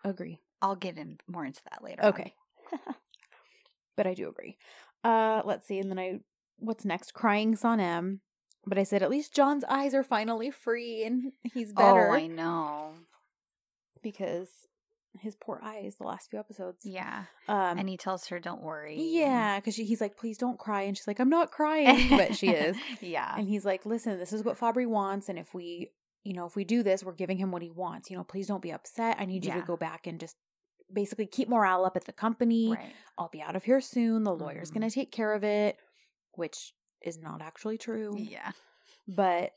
Agree. 0.04 0.40
I'll 0.60 0.76
get 0.76 0.98
in 0.98 1.18
more 1.26 1.44
into 1.46 1.62
that 1.70 1.82
later. 1.82 2.04
Okay. 2.04 2.34
but 3.96 4.06
I 4.06 4.14
do 4.14 4.28
agree. 4.28 4.56
Uh 5.02 5.42
let's 5.44 5.66
see, 5.66 5.78
and 5.78 5.90
then 5.90 5.98
I 5.98 6.20
what's 6.58 6.84
next? 6.84 7.12
Crying 7.14 7.54
Sanem. 7.54 8.20
But 8.66 8.78
I 8.78 8.82
said 8.84 9.02
at 9.02 9.10
least 9.10 9.34
John's 9.34 9.64
eyes 9.64 9.94
are 9.94 10.02
finally 10.02 10.50
free 10.50 11.04
and 11.04 11.32
he's 11.52 11.72
better 11.72 12.08
Oh, 12.08 12.14
I 12.14 12.26
know. 12.26 12.94
because 14.02 14.48
his 15.20 15.36
poor 15.36 15.60
eyes 15.62 15.94
the 15.96 16.06
last 16.06 16.28
few 16.30 16.38
episodes. 16.40 16.80
Yeah. 16.84 17.24
Um 17.48 17.78
and 17.78 17.88
he 17.88 17.96
tells 17.96 18.26
her, 18.28 18.40
don't 18.40 18.62
worry. 18.62 19.00
yeah, 19.00 19.60
because 19.60 19.76
he's 19.76 20.00
like, 20.00 20.16
please 20.16 20.38
don't 20.38 20.58
cry. 20.58 20.82
And 20.82 20.96
she's 20.96 21.06
like, 21.06 21.20
I'm 21.20 21.28
not 21.30 21.50
crying. 21.52 22.08
But 22.10 22.34
she 22.36 22.48
is. 22.50 22.76
yeah. 23.00 23.34
And 23.38 23.48
he's 23.48 23.64
like, 23.64 23.86
listen, 23.86 24.18
this 24.18 24.32
is 24.32 24.42
what 24.42 24.58
Fabri 24.58 24.86
wants. 24.88 25.28
And 25.28 25.38
if 25.38 25.54
we, 25.54 25.90
you 26.24 26.32
know, 26.32 26.46
if 26.46 26.56
we 26.56 26.64
do 26.64 26.82
this, 26.82 27.04
we're 27.04 27.12
giving 27.12 27.36
him 27.38 27.52
what 27.52 27.62
he 27.62 27.70
wants. 27.70 28.10
You 28.10 28.16
know, 28.16 28.24
please 28.24 28.46
don't 28.48 28.62
be 28.62 28.72
upset. 28.72 29.16
I 29.20 29.24
need 29.24 29.44
you 29.44 29.52
Yeah. 29.52 29.60
to 29.60 29.66
go 29.66 29.76
back 29.76 30.06
and 30.06 30.18
just 30.18 30.36
basically 30.92 31.26
keep 31.26 31.48
morale 31.48 31.84
up 31.84 31.96
at 31.96 32.06
the 32.06 32.12
company. 32.12 32.72
Right. 32.72 32.92
I'll 33.16 33.28
be 33.30 33.40
out 33.42 33.56
of 33.56 33.64
here 33.64 33.80
soon. 33.80 34.24
The 34.24 34.34
lawyer's 34.34 34.70
Mhm. 34.70 34.74
going 34.74 34.88
to 34.88 34.94
take 34.94 35.12
care 35.12 35.32
of 35.32 35.44
it, 35.44 35.76
which 36.32 36.72
is 37.04 37.18
not 37.18 37.40
actually 37.42 37.78
true. 37.78 38.16
Yeah. 38.18 38.52
But, 39.06 39.52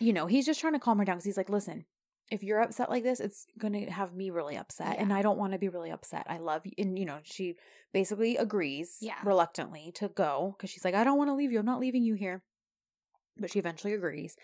you 0.00 0.12
know, 0.12 0.26
he's 0.26 0.46
just 0.46 0.60
trying 0.60 0.72
to 0.72 0.78
calm 0.78 0.98
her 0.98 1.04
down 1.04 1.16
because 1.16 1.24
he's 1.26 1.36
like, 1.36 1.50
listen, 1.50 1.84
if 2.30 2.42
you're 2.42 2.60
upset 2.60 2.90
like 2.90 3.02
this, 3.04 3.20
it's 3.20 3.46
going 3.58 3.72
to 3.74 3.90
have 3.90 4.14
me 4.14 4.30
really 4.30 4.56
upset. 4.56 4.96
And 4.98 5.12
I 5.12 5.22
don't 5.22 5.38
want 5.38 5.52
to 5.52 5.58
be 5.58 5.68
really 5.68 5.90
upset. 5.90 6.26
I 6.28 6.38
love 6.38 6.62
you. 6.64 6.72
And, 6.78 6.98
you 6.98 7.04
know, 7.04 7.18
she 7.22 7.56
basically 7.92 8.36
agrees 8.36 8.96
Yeah. 9.00 9.14
reluctantly 9.24 9.92
to 9.96 10.08
go 10.08 10.54
because 10.56 10.70
she's 10.70 10.84
like, 10.84 10.94
I 10.94 11.04
don't 11.04 11.18
want 11.18 11.28
to 11.30 11.34
leave 11.34 11.52
you. 11.52 11.58
I'm 11.60 11.66
not 11.66 11.78
leaving 11.80 12.02
you 12.02 12.14
here. 12.14 12.42
But 13.38 13.50
she 13.52 13.58
eventually 13.58 13.92
agrees. 13.94 14.34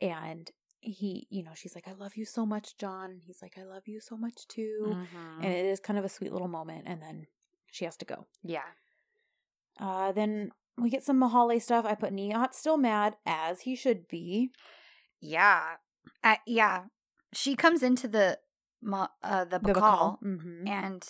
And 0.00 0.50
he, 0.80 1.26
you 1.30 1.42
know, 1.42 1.52
she's 1.54 1.74
like, 1.74 1.86
I 1.88 1.92
love 1.92 2.16
you 2.16 2.24
so 2.24 2.44
much, 2.44 2.76
John. 2.78 3.20
He's 3.24 3.40
like, 3.42 3.56
I 3.58 3.64
love 3.64 3.86
you 3.86 4.00
so 4.00 4.16
much 4.16 4.46
too. 4.48 4.82
Mhm. 4.88 5.36
And 5.44 5.52
it 5.52 5.66
is 5.66 5.78
kind 5.78 5.98
of 5.98 6.04
a 6.04 6.08
sweet 6.08 6.32
little 6.32 6.48
moment. 6.48 6.84
And 6.86 7.00
then 7.00 7.26
she 7.70 7.84
has 7.84 7.96
to 7.98 8.04
go. 8.04 8.26
yeah. 8.42 8.62
Uh, 9.78 10.12
then 10.12 10.50
we 10.80 10.90
get 10.90 11.04
some 11.04 11.20
Mahalle 11.20 11.60
stuff. 11.60 11.84
I 11.84 11.94
put 11.94 12.12
Nihat 12.14 12.54
still 12.54 12.76
mad, 12.76 13.16
as 13.26 13.62
he 13.62 13.74
should 13.76 14.08
be. 14.08 14.50
Yeah. 15.20 15.62
Uh, 16.24 16.36
yeah. 16.46 16.84
She 17.32 17.54
comes 17.56 17.82
into 17.82 18.08
the 18.08 18.38
uh, 18.92 19.44
the 19.44 19.60
bakkal 19.60 20.18
Mm-hmm. 20.22 20.66
and 20.66 21.06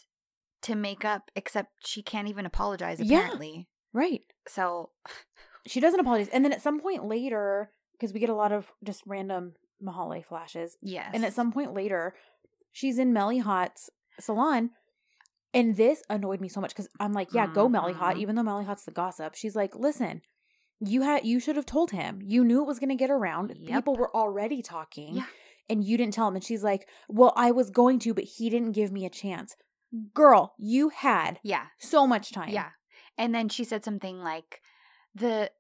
to 0.63 0.75
make 0.75 1.05
up, 1.05 1.31
except 1.35 1.87
she 1.87 2.03
can't 2.03 2.29
even 2.29 2.45
apologize 2.47 3.01
Yeah. 3.01 3.19
apparently. 3.21 3.69
Right. 3.93 4.23
So 4.49 4.91
She 5.67 5.81
doesn't 5.81 6.01
apologize. 6.01 6.29
And 6.33 6.45
then 6.45 6.53
at 6.53 6.63
some 6.63 6.81
point 6.81 7.05
later, 7.05 7.71
because 7.93 8.13
we 8.13 8.21
get 8.21 8.31
a 8.31 8.35
lot 8.35 8.51
of 8.53 8.73
just 8.85 9.03
random 9.07 9.55
Mahalle 9.83 10.25
flashes, 10.25 10.77
yes, 10.83 11.11
and 11.15 11.25
at 11.25 11.33
some 11.33 11.53
point 11.53 11.73
later, 11.75 12.15
she's 12.73 12.99
in 12.99 13.13
Melahat's 13.15 13.89
salon. 14.19 14.71
And 15.53 15.77
this 15.77 16.03
annoyed 16.09 16.41
me 16.41 16.49
so 16.49 16.61
much 16.61 16.71
because 16.71 16.89
I'm 17.01 17.13
like, 17.13 17.33
yeah, 17.35 17.47
go 17.53 17.69
Melahat, 17.69 18.15
Mhm. 18.17 18.19
even 18.21 18.35
though 18.37 18.43
Melahat's 18.45 18.85
the 18.85 18.93
gossip. 18.93 19.35
She's 19.35 19.57
like, 19.57 19.75
listen, 19.75 20.23
you 20.81 21.03
had 21.03 21.25
you 21.25 21.41
should 21.41 21.57
have 21.57 21.67
told 21.67 21.91
him. 21.91 22.21
You 22.23 22.45
knew 22.45 22.61
it 22.63 22.67
was 22.67 22.79
gonna 22.79 22.95
get 22.95 23.11
around. 23.11 23.53
Yep. 23.59 23.79
People 23.79 23.97
were 23.97 24.15
already 24.15 24.63
talking. 24.63 25.17
Yeah. 25.17 25.27
And 25.69 25.85
you 25.85 25.97
didn't 25.97 26.15
tell 26.15 26.29
him. 26.29 26.35
And 26.37 26.45
she's 26.45 26.63
like, 26.65 26.89
Well, 27.09 27.33
I 27.37 27.51
was 27.51 27.71
going 27.71 27.99
to, 28.01 28.15
but 28.15 28.25
he 28.25 28.49
didn't 28.51 28.73
give 28.73 28.91
me 28.93 29.05
a 29.05 29.11
chance. 29.11 29.55
Girl, 30.15 30.55
you 30.57 30.91
had 30.91 31.41
yeah, 31.43 31.67
so 31.79 32.07
much 32.07 32.31
time. 32.33 32.51
yeah. 32.51 32.71
And 33.19 33.35
then 33.35 33.49
she 33.49 33.65
said 33.65 33.85
something 33.85 34.21
like, 34.23 34.61
"the 35.15 35.51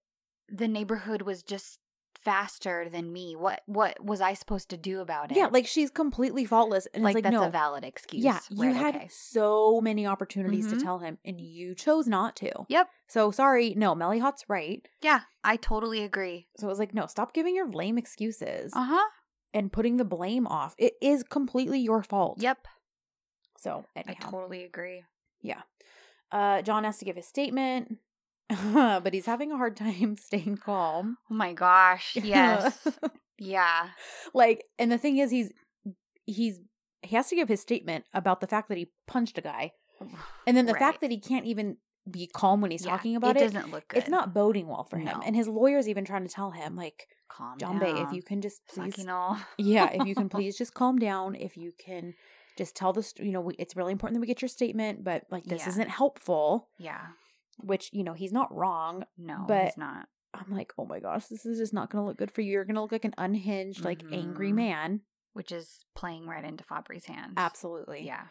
the 0.48 0.68
neighborhood 0.68 1.22
was 1.22 1.42
just 1.42 1.78
faster 2.22 2.88
than 2.90 3.12
me. 3.12 3.34
What 3.36 3.62
what 3.66 4.02
was 4.04 4.20
I 4.20 4.34
supposed 4.34 4.68
to 4.70 4.76
do 4.76 5.00
about 5.00 5.30
it? 5.30 5.36
Yeah, 5.36 5.46
like 5.50 5.66
she's 5.66 5.90
completely 5.90 6.44
faultless. 6.44 6.86
And 6.92 7.02
like, 7.02 7.12
it's 7.12 7.14
like, 7.16 7.24
that's 7.32 7.40
no. 7.42 7.48
a 7.48 7.50
valid 7.50 7.84
excuse. 7.84 8.22
yeah, 8.24 8.40
you 8.50 8.66
Right, 8.68 8.76
had 8.76 8.96
okay. 8.96 9.08
so 9.10 9.80
many 9.80 10.06
opportunities 10.06 10.66
Mhm. 10.66 10.70
to 10.78 10.84
tell 10.84 10.98
him, 10.98 11.18
and 11.24 11.40
you 11.40 11.74
chose 11.74 12.06
not 12.06 12.36
to. 12.36 12.50
Yep. 12.68 12.88
So 13.08 13.30
sorry, 13.30 13.74
no, 13.76 13.94
Melahat's 13.94 14.44
right. 14.48 14.86
Yeah, 15.02 15.20
I 15.42 15.56
totally 15.56 16.02
agree. 16.02 16.48
So 16.58 16.66
it 16.66 16.70
was 16.70 16.78
like, 16.78 16.94
no, 16.94 17.06
stop 17.06 17.32
giving 17.32 17.54
your 17.56 17.68
lame 17.70 17.96
excuses 17.98 18.72
Uh 18.74 18.84
huh. 18.84 19.08
and 19.54 19.72
putting 19.72 19.96
the 19.96 20.04
blame 20.04 20.46
off. 20.46 20.74
It 20.78 20.94
is 21.00 21.22
completely 21.22 21.80
your 21.80 22.02
fault. 22.02 22.40
Yep. 22.40 22.66
So 23.58 23.84
I 23.96 24.14
totally 24.14 24.64
agree. 24.64 25.04
Yeah. 25.42 25.62
Uh, 26.32 26.62
John 26.62 26.84
has 26.84 26.98
to 26.98 27.04
give 27.04 27.16
his 27.16 27.26
statement, 27.26 27.98
but 29.04 29.12
he's 29.14 29.26
having 29.26 29.52
a 29.52 29.56
hard 29.56 29.76
time 29.76 30.16
staying 30.20 30.58
calm. 30.58 31.16
Oh 31.30 31.34
my 31.34 31.52
gosh. 31.52 32.16
Yes. 32.22 32.86
yeah. 33.38 33.88
like, 34.34 34.64
and 34.78 34.90
the 34.92 34.98
thing 34.98 35.18
is, 35.18 35.30
he's 35.30 35.52
he's 36.26 36.58
he 37.02 37.16
has 37.16 37.28
to 37.28 37.36
give 37.36 37.48
his 37.48 37.60
statement 37.60 38.04
about 38.12 38.40
the 38.40 38.46
fact 38.46 38.68
that 38.68 38.76
he 38.78 38.90
punched 39.06 39.38
a 39.38 39.40
guy, 39.40 39.72
and 40.46 40.56
then 40.56 40.66
the 40.66 40.72
Right. 40.74 40.78
fact 40.78 41.00
that 41.00 41.10
he 41.10 41.18
can't 41.18 41.46
even 41.46 41.78
be 42.10 42.26
calm 42.26 42.60
when 42.60 42.70
he's 42.70 42.84
Yeah, 42.84 42.90
talking 42.96 43.16
about 43.16 43.36
it. 43.36 43.40
doesn't 43.40 43.70
look 43.70 43.88
good. 43.88 43.98
it's 43.98 44.08
not 44.10 44.34
boding 44.34 44.66
well 44.68 44.84
for 44.84 44.98
him, 44.98 45.20
and 45.24 45.34
his 45.36 45.48
lawyer's 45.48 45.88
even 45.88 46.04
trying 46.04 46.26
to 46.26 46.32
tell 46.32 46.50
him, 46.50 46.76
like, 46.76 47.06
calm 47.28 47.56
John 47.58 47.78
down. 47.78 47.80
Bay, 47.80 48.00
if 48.02 48.12
you 48.12 48.22
can 48.22 48.40
just 48.42 48.60
please, 48.68 49.06
yeah, 49.58 49.90
if 49.92 50.06
you 50.06 50.14
can 50.14 50.28
please 50.28 50.56
just 50.58 50.74
calm 50.74 50.98
down, 50.98 51.34
if 51.34 51.56
you 51.56 51.72
can 51.78 52.14
just 52.58 52.74
tell 52.76 52.92
the, 52.92 53.10
you 53.18 53.32
know, 53.32 53.40
we, 53.40 53.54
it's 53.58 53.76
really 53.76 53.92
important 53.92 54.16
that 54.16 54.20
we 54.20 54.26
get 54.26 54.42
your 54.42 54.48
statement, 54.48 55.04
but 55.04 55.24
like 55.30 55.44
this 55.44 55.62
Yeah. 55.62 55.68
isn't 55.70 55.88
helpful. 55.90 56.68
Yeah. 56.78 57.06
Which 57.64 57.90
you 57.92 58.04
know 58.04 58.12
he's 58.14 58.32
not 58.32 58.54
wrong. 58.54 59.04
No, 59.18 59.44
But- 59.46 59.64
he's 59.66 59.76
not. 59.76 60.08
I'm 60.32 60.54
like, 60.56 60.72
oh 60.78 60.84
my 60.86 61.00
gosh, 61.00 61.26
this 61.26 61.44
is 61.44 61.58
just 61.58 61.74
not 61.74 61.90
going 61.90 62.02
to 62.02 62.06
look 62.06 62.16
good 62.16 62.30
for 62.30 62.40
you. 62.40 62.52
You're 62.52 62.64
going 62.64 62.76
to 62.76 62.82
look 62.82 62.92
like 62.92 63.04
an 63.04 63.14
unhinged, 63.18 63.84
like 63.84 64.02
angry 64.12 64.52
Mhm. 64.52 64.54
man. 64.54 65.00
Which 65.32 65.50
is 65.52 65.84
playing 65.96 66.26
right 66.26 66.44
into 66.44 66.62
Fabri's 66.64 67.06
hands. 67.06 67.34
Absolutely. 67.36 68.04
Yeah. 68.06 68.26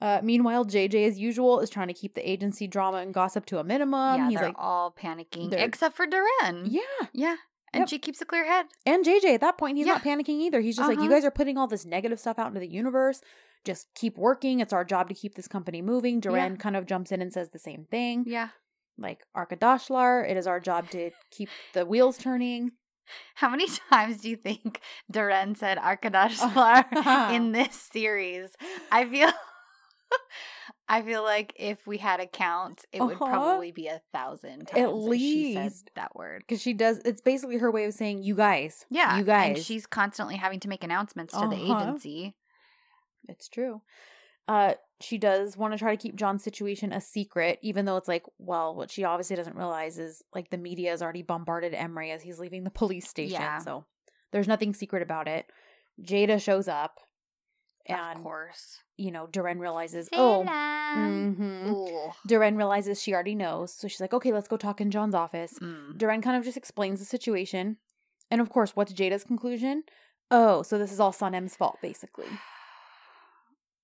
Uh, 0.00 0.20
meanwhile, 0.22 0.64
JJ, 0.64 1.06
as 1.06 1.18
usual, 1.18 1.60
is 1.60 1.68
trying 1.70 1.88
to 1.88 1.94
keep 1.94 2.14
the 2.14 2.28
agency 2.28 2.66
drama 2.66 2.98
and 2.98 3.12
gossip 3.14 3.44
to 3.46 3.58
a 3.58 3.64
minimum. 3.64 4.16
yeah, 4.18 4.28
He's 4.30 4.38
they're 4.38 4.48
like, 4.48 4.56
all 4.58 4.92
panicking 4.98 5.52
except 5.52 5.94
for 5.96 6.06
Duran. 6.06 6.66
yeah. 6.66 6.80
Yeah. 7.12 7.36
And 7.74 7.82
Yep. 7.82 7.88
she 7.88 7.98
keeps 7.98 8.20
a 8.20 8.26
clear 8.26 8.44
head. 8.44 8.66
And 8.84 9.04
JJ, 9.04 9.34
at 9.34 9.40
that 9.42 9.56
point, 9.58 9.76
he's 9.78 9.86
not 9.86 10.02
panicking 10.02 10.40
either. 10.40 10.60
He's 10.60 10.76
just 10.76 10.88
like, 10.88 10.98
you 10.98 11.04
Uh-huh. 11.04 11.14
guys 11.14 11.24
are 11.24 11.30
putting 11.30 11.56
all 11.56 11.66
this 11.66 11.86
negative 11.86 12.18
stuff 12.20 12.38
out 12.38 12.48
into 12.48 12.60
the 12.60 12.68
universe. 12.68 13.20
Just 13.64 13.94
keep 13.94 14.18
working. 14.18 14.60
It's 14.60 14.72
our 14.74 14.84
job 14.84 15.08
to 15.08 15.14
keep 15.14 15.36
this 15.36 15.48
company 15.48 15.80
moving. 15.80 16.18
Duran 16.20 16.52
Yeah. 16.52 16.56
kind 16.58 16.76
of 16.76 16.84
jumps 16.86 17.12
in 17.12 17.22
and 17.22 17.32
says 17.32 17.50
the 17.50 17.58
same 17.58 17.86
thing. 17.90 18.24
Yeah. 18.26 18.48
Like, 19.02 19.20
Arkadashlar, 19.36 20.28
it 20.30 20.36
is 20.36 20.46
our 20.46 20.60
job 20.60 20.88
to 20.90 21.10
keep 21.30 21.48
the 21.74 21.84
wheels 21.84 22.16
turning. 22.18 22.72
How 23.34 23.50
many 23.50 23.66
times 23.90 24.18
do 24.18 24.30
you 24.30 24.36
think 24.36 24.80
Duran 25.10 25.54
said 25.56 25.76
Arkadash 25.76 26.40
in 27.34 27.52
this 27.52 27.74
series? 27.92 28.50
I 28.90 29.04
feel 29.04 29.30
I 30.88 31.02
feel 31.02 31.22
like 31.22 31.54
if 31.56 31.86
we 31.86 31.98
had 31.98 32.20
a 32.20 32.26
count, 32.26 32.84
it 32.92 33.00
would 33.02 33.16
Uh-huh. 33.16 33.26
probably 33.30 33.72
be 33.72 33.86
a 33.88 34.00
thousand 34.12 34.66
times 34.68 34.70
At 34.72 34.92
that 34.94 35.18
she 35.18 35.54
said 35.54 35.64
least. 35.64 35.90
that 35.96 36.14
word. 36.14 36.44
Because 36.46 36.60
she 36.62 36.72
does, 36.74 36.98
it's 36.98 37.20
basically 37.22 37.58
her 37.58 37.70
way 37.70 37.84
of 37.84 37.94
saying, 37.94 38.22
you 38.22 38.34
guys. 38.34 38.84
Yeah. 38.90 39.18
You 39.18 39.24
guys. 39.24 39.56
And 39.56 39.64
she's 39.64 39.86
constantly 39.86 40.36
having 40.36 40.60
to 40.60 40.68
make 40.68 40.84
announcements 40.84 41.32
to 41.34 41.40
the 41.40 41.56
Uh-huh. 41.56 41.82
agency. 41.82 42.36
It's 43.28 43.48
true. 43.48 43.80
Uh, 44.48 44.74
she 45.02 45.18
does 45.18 45.56
want 45.56 45.72
to 45.72 45.78
try 45.78 45.94
to 45.94 46.02
keep 46.02 46.16
John's 46.16 46.42
situation 46.44 46.92
a 46.92 47.00
secret, 47.00 47.58
even 47.62 47.84
though 47.84 47.96
it's 47.96 48.08
like, 48.08 48.24
well, 48.38 48.74
what 48.74 48.90
she 48.90 49.04
obviously 49.04 49.36
doesn't 49.36 49.56
realize 49.56 49.98
is 49.98 50.22
like 50.34 50.50
the 50.50 50.58
media 50.58 50.90
has 50.90 51.02
already 51.02 51.22
bombarded 51.22 51.72
Emre 51.72 52.10
as 52.10 52.22
he's 52.22 52.38
leaving 52.38 52.64
the 52.64 52.70
police 52.70 53.08
station. 53.08 53.40
Yeah. 53.40 53.58
So 53.58 53.84
there's 54.32 54.48
nothing 54.48 54.74
secret 54.74 55.02
about 55.02 55.28
it. 55.28 55.46
Jada 56.02 56.40
shows 56.40 56.68
up, 56.68 57.00
And, 57.86 58.16
of 58.16 58.22
course. 58.22 58.78
you 58.96 59.10
know, 59.10 59.26
Duran 59.26 59.58
realizes, 59.58 60.08
oh, 60.12 60.44
mm-hmm. 60.46 61.72
Duran 62.26 62.56
realizes 62.56 63.02
she 63.02 63.12
already 63.12 63.34
knows, 63.34 63.74
so 63.74 63.88
she's 63.88 64.00
like, 64.00 64.14
okay, 64.14 64.32
let's 64.32 64.48
go 64.48 64.56
talk 64.56 64.80
in 64.80 64.90
John's 64.90 65.14
office. 65.14 65.58
Mm. 65.60 65.98
Duran 65.98 66.22
kind 66.22 66.36
of 66.36 66.44
just 66.44 66.56
explains 66.56 66.98
the 67.00 67.06
situation, 67.06 67.76
and 68.30 68.40
of 68.40 68.48
course, 68.50 68.74
what's 68.74 68.92
Jada's 68.92 69.24
conclusion? 69.24 69.84
Oh, 70.30 70.62
so 70.62 70.78
this 70.78 70.92
is 70.92 71.00
all 71.00 71.12
Sanem's 71.12 71.56
fault, 71.56 71.76
basically. 71.82 72.26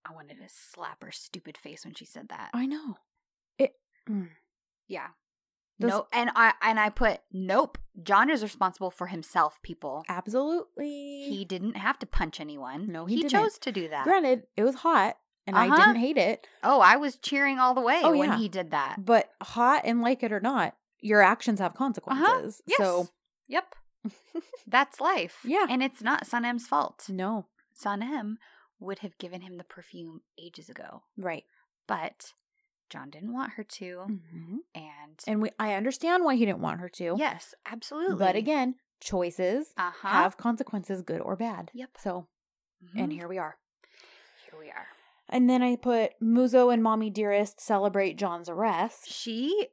I 0.09 0.14
wanted 0.14 0.38
to 0.40 0.48
slap 0.48 1.02
her 1.04 1.11
stupid 1.12 1.56
face 1.59 1.84
when 1.84 1.94
she 1.94 2.04
said 2.04 2.28
that. 2.30 2.50
I 2.54 2.66
know. 2.66 2.96
It. 3.59 3.74
mm. 4.09 4.28
Yeah. 4.86 5.09
Those- 5.80 5.90
no, 5.90 6.06
and 6.12 6.30
I 6.34 6.54
and 6.62 6.80
I 6.80 6.88
put 6.90 7.20
nope. 7.32 7.78
John 8.02 8.30
is 8.30 8.42
responsible 8.42 8.90
for 8.90 9.06
himself. 9.09 9.61
People, 9.62 10.04
Absolutely. 10.09 11.26
he 11.28 11.44
didn't 11.44 11.76
have 11.76 11.98
to 12.00 12.06
punch 12.06 12.40
anyone. 12.40 12.90
No, 12.90 13.06
he 13.06 13.16
he 13.16 13.24
chose 13.28 13.59
to 13.59 13.70
do 13.72 13.88
that. 13.88 14.04
Granted, 14.04 14.44
it 14.56 14.64
was 14.64 14.76
hot 14.76 15.18
and 15.46 15.56
I 15.56 15.66
Uh-huh. 15.66 15.76
didn't 15.76 15.96
hate 16.00 16.16
it. 16.18 16.46
Oh, 16.64 16.80
I 16.80 16.96
was 16.96 17.16
cheering 17.16 17.59
all 17.59 17.74
the 17.74 17.80
way 17.80 18.00
Oh, 18.02 18.11
when 18.16 18.30
yeah. 18.30 18.38
he 18.38 18.48
did 18.48 18.70
that. 18.72 19.04
But 19.04 19.30
hot 19.42 19.82
and 19.84 20.00
like 20.02 20.22
it 20.24 20.32
or 20.32 20.40
not, 20.40 20.74
your 21.00 21.22
actions 21.22 21.61
have 21.61 21.74
consequences. 21.74 22.61
Yes. 22.66 22.78
So 22.78 23.09
Yep. 23.48 23.74
That's 24.66 25.00
life. 25.00 25.38
Yeah. 25.44 25.66
And 25.68 25.82
it's 25.82 26.02
not 26.02 26.24
Sanem's 26.24 26.66
fault. 26.66 27.06
no, 27.09 27.46
Sanem 27.80 28.36
would 28.81 29.01
have 29.01 29.18
given 29.18 29.41
him 29.41 29.57
the 29.57 29.64
perfume 29.64 30.20
ages 30.39 30.68
ago. 30.68 31.03
right. 31.16 31.45
But 31.87 32.35
John 32.91 33.09
didn't 33.11 33.33
want 33.33 33.53
her 33.55 33.64
to. 33.64 34.01
hmm 34.03 34.57
And, 34.74 35.18
And 35.26 35.41
we, 35.43 35.51
I 35.59 35.74
understand 35.74 36.24
why 36.24 36.35
he 36.37 36.45
didn't 36.47 36.61
want 36.61 36.81
her 36.81 36.89
to. 36.91 37.16
yes, 37.18 37.55
absolutely. 37.66 38.16
But 38.16 38.37
again, 38.37 38.74
choices 39.01 39.72
uh-huh. 39.76 40.09
have 40.09 40.37
consequences, 40.37 41.03
good 41.03 41.20
or 41.20 41.35
bad. 41.37 41.70
Yep. 41.74 41.91
So, 41.99 42.26
Mhm. 42.85 43.03
and 43.03 43.12
here 43.12 43.26
we 43.29 43.39
are. 43.39 43.57
here 44.51 44.59
we 44.61 44.68
are. 44.70 44.89
And 45.29 45.49
then 45.51 45.62
I 45.62 45.76
put 45.76 46.12
Muzo 46.22 46.72
and 46.72 46.83
Mommy 46.83 47.11
Dearest 47.11 47.61
celebrate 47.61 48.16
John's 48.16 48.49
arrest. 48.49 49.11
She, 49.11 49.68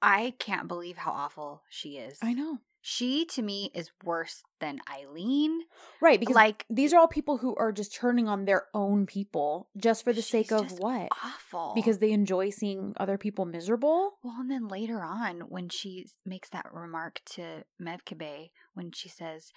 I 0.00 0.34
can't 0.38 0.68
believe 0.68 0.98
how 0.98 1.10
awful 1.12 1.62
she 1.68 1.96
is. 1.98 2.18
I 2.22 2.32
know. 2.34 2.58
She, 2.90 3.26
to 3.26 3.42
me, 3.42 3.70
is 3.74 3.90
worse 4.02 4.42
than 4.60 4.80
Aylin. 4.88 5.58
Right, 6.00 6.18
because 6.18 6.34
like, 6.34 6.64
these 6.70 6.94
are 6.94 6.98
all 6.98 7.06
people 7.06 7.36
who 7.36 7.54
are 7.56 7.70
just 7.70 7.94
turning 7.94 8.28
on 8.28 8.46
their 8.46 8.64
own 8.72 9.04
people 9.04 9.68
just 9.76 10.04
for 10.04 10.14
the 10.14 10.22
sake 10.22 10.50
of 10.50 10.72
what? 10.78 11.08
awful. 11.22 11.72
Because 11.74 11.98
they 11.98 12.12
enjoy 12.12 12.48
seeing 12.48 12.94
other 12.96 13.18
people 13.18 13.44
miserable. 13.44 14.12
Well, 14.22 14.36
and 14.40 14.50
then 14.50 14.68
later 14.68 15.02
on, 15.02 15.40
when 15.50 15.68
she 15.68 16.06
makes 16.24 16.48
that 16.48 16.64
remark 16.72 17.20
to 17.32 17.64
Mevkibe, 17.78 18.48
when 18.72 18.92
she 18.92 19.10
says, 19.10 19.52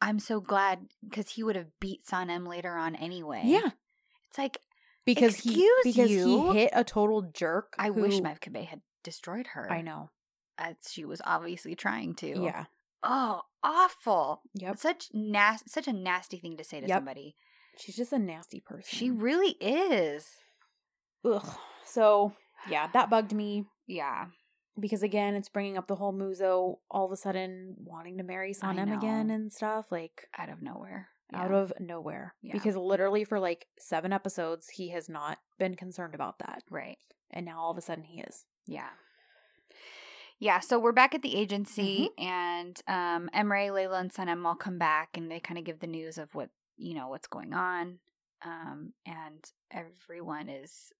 I'm 0.00 0.18
so 0.18 0.40
glad 0.40 0.88
because 1.08 1.28
he 1.28 1.44
would 1.44 1.54
have 1.54 1.78
beat 1.78 2.04
Sanem 2.04 2.48
later 2.48 2.74
on 2.74 2.96
anyway. 2.96 3.42
Yeah, 3.44 3.70
It's 4.28 4.38
like, 4.38 4.58
because 5.06 5.36
he 5.36 5.70
because 5.84 6.10
you? 6.10 6.50
he 6.52 6.58
hit 6.58 6.70
a 6.74 6.82
total 6.82 7.30
jerk. 7.32 7.74
I 7.78 7.90
wish 7.90 8.14
who- 8.14 8.22
Mevkibe 8.22 8.66
had 8.66 8.80
destroyed 9.04 9.46
her. 9.54 9.70
I 9.70 9.82
know. 9.82 10.10
As 10.58 10.76
she 10.88 11.04
was 11.04 11.20
obviously 11.24 11.74
trying 11.74 12.14
to. 12.16 12.42
Yeah. 12.44 12.64
Oh, 13.02 13.42
awful. 13.64 14.42
Yep. 14.54 14.78
Such 14.78 15.08
nas- 15.12 15.64
such 15.66 15.88
a 15.88 15.92
nasty 15.92 16.38
thing 16.38 16.56
to 16.58 16.64
say 16.64 16.80
to 16.80 16.86
Yep. 16.86 16.96
somebody. 16.98 17.34
She's 17.78 17.96
just 17.96 18.12
a 18.12 18.18
nasty 18.18 18.60
person. 18.60 18.84
She 18.86 19.10
really 19.10 19.56
is. 19.60 20.36
Ugh. 21.24 21.56
So 21.84 22.34
yeah, 22.68 22.88
that 22.92 23.10
bugged 23.10 23.32
me 23.32 23.64
Yeah. 23.86 24.26
because 24.78 25.02
again, 25.02 25.34
it's 25.34 25.48
bringing 25.48 25.76
up 25.78 25.86
the 25.88 25.96
whole 25.96 26.12
Muzo 26.12 26.76
all 26.90 27.06
of 27.06 27.12
a 27.12 27.16
sudden 27.16 27.76
wanting 27.78 28.18
to 28.18 28.24
marry 28.24 28.52
Sanem 28.54 28.96
again 28.96 29.30
and 29.30 29.52
stuff 29.52 29.86
like 29.90 30.28
Out 30.38 30.48
of 30.50 30.62
nowhere. 30.62 31.08
out 31.32 31.50
of 31.50 31.72
nowhere. 31.80 32.34
Yeah. 32.42 32.52
Because 32.52 32.76
literally 32.76 33.24
for 33.24 33.40
like 33.40 33.66
seven 33.78 34.12
episodes, 34.12 34.68
he 34.68 34.90
has 34.90 35.08
not 35.08 35.38
been 35.58 35.74
concerned 35.76 36.14
about 36.14 36.38
that, 36.40 36.62
Right. 36.70 36.98
and 37.30 37.46
now 37.46 37.58
all 37.60 37.70
of 37.70 37.78
a 37.78 37.82
sudden 37.82 38.04
he 38.04 38.20
is. 38.20 38.44
Yeah. 38.66 38.90
Yeah, 40.42 40.58
so 40.58 40.76
we're 40.80 40.90
back 40.90 41.14
at 41.14 41.22
the 41.22 41.36
agency 41.36 42.10
Mm-hmm. 42.18 42.28
and 42.28 42.82
um 42.88 43.30
Emre, 43.32 43.70
Layla, 43.70 44.00
and 44.00 44.12
Sanem 44.12 44.44
all 44.44 44.56
come 44.56 44.76
back 44.76 45.10
and 45.16 45.30
they 45.30 45.38
kind 45.38 45.56
of 45.56 45.62
give 45.64 45.78
the 45.78 45.86
news 45.86 46.18
of 46.18 46.34
what 46.34 46.50
you 46.76 46.94
know, 46.94 47.06
what's 47.08 47.28
going 47.28 47.52
on. 47.52 48.00
Um, 48.44 48.92
and 49.06 49.44
everyone 49.70 50.48
is 50.48 50.92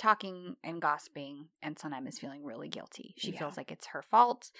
talking 0.00 0.56
and 0.64 0.82
gossiping, 0.82 1.46
and 1.62 1.76
Sanem 1.76 2.08
is 2.08 2.18
feeling 2.18 2.42
really 2.44 2.68
guilty. 2.68 3.14
She 3.18 3.30
Yeah. 3.30 3.38
feels 3.38 3.56
like 3.56 3.70
it's 3.70 3.86
her 3.88 4.02
fault 4.02 4.50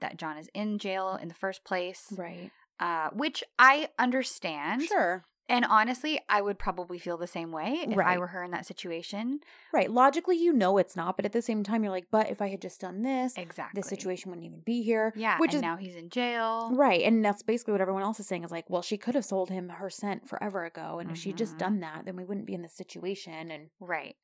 that 0.00 0.16
John 0.16 0.36
is 0.36 0.48
in 0.52 0.78
jail 0.78 1.16
in 1.22 1.28
the 1.28 1.34
first 1.34 1.62
place. 1.64 2.12
Right. 2.16 2.50
Uh, 2.80 3.10
which 3.10 3.44
I 3.56 3.90
understand. 4.00 4.82
Sure. 4.82 5.24
And 5.48 5.64
honestly, 5.64 6.20
I 6.28 6.42
would 6.42 6.58
probably 6.58 6.98
feel 6.98 7.16
the 7.16 7.26
same 7.26 7.52
way 7.52 7.84
if 7.88 7.98
I 7.98 8.18
were 8.18 8.26
her 8.28 8.44
in 8.44 8.50
that 8.50 8.66
situation. 8.66 9.40
Right. 9.72 9.90
Logically, 9.90 10.36
you 10.36 10.52
know 10.52 10.76
it's 10.76 10.94
not, 10.94 11.16
but 11.16 11.24
at 11.24 11.32
the 11.32 11.40
same 11.40 11.62
time, 11.62 11.82
you're 11.82 11.92
like, 11.92 12.08
but 12.10 12.30
if 12.30 12.42
I 12.42 12.48
had 12.48 12.60
just 12.60 12.80
done 12.80 13.02
this, 13.02 13.34
Exactly. 13.36 13.80
this 13.80 13.88
situation 13.88 14.30
wouldn't 14.30 14.46
even 14.46 14.60
be 14.60 14.82
here. 14.82 15.12
Yeah, 15.16 15.38
Which 15.38 15.54
and 15.54 15.58
is 15.58 15.62
now 15.62 15.76
he's 15.76 15.96
in 15.96 16.10
jail. 16.10 16.70
Right. 16.72 17.02
And 17.02 17.24
that's 17.24 17.42
basically 17.42 17.72
what 17.72 17.80
everyone 17.80 18.02
else 18.02 18.20
is 18.20 18.26
saying 18.26 18.44
is 18.44 18.50
like, 18.50 18.68
well, 18.68 18.82
she 18.82 18.98
could 18.98 19.14
have 19.14 19.24
sold 19.24 19.48
him 19.48 19.70
her 19.70 19.88
scent 19.88 20.28
forever 20.28 20.64
ago. 20.64 20.98
And 20.98 21.10
if 21.10 21.16
she'd 21.16 21.38
just 21.38 21.52
mm-hmm. 21.52 21.58
done 21.58 21.80
that, 21.80 22.04
then 22.04 22.16
we 22.16 22.24
wouldn't 22.24 22.46
be 22.46 22.54
in 22.54 22.62
this 22.62 22.74
situation. 22.74 23.50
And 23.50 23.70
Right. 23.80 24.16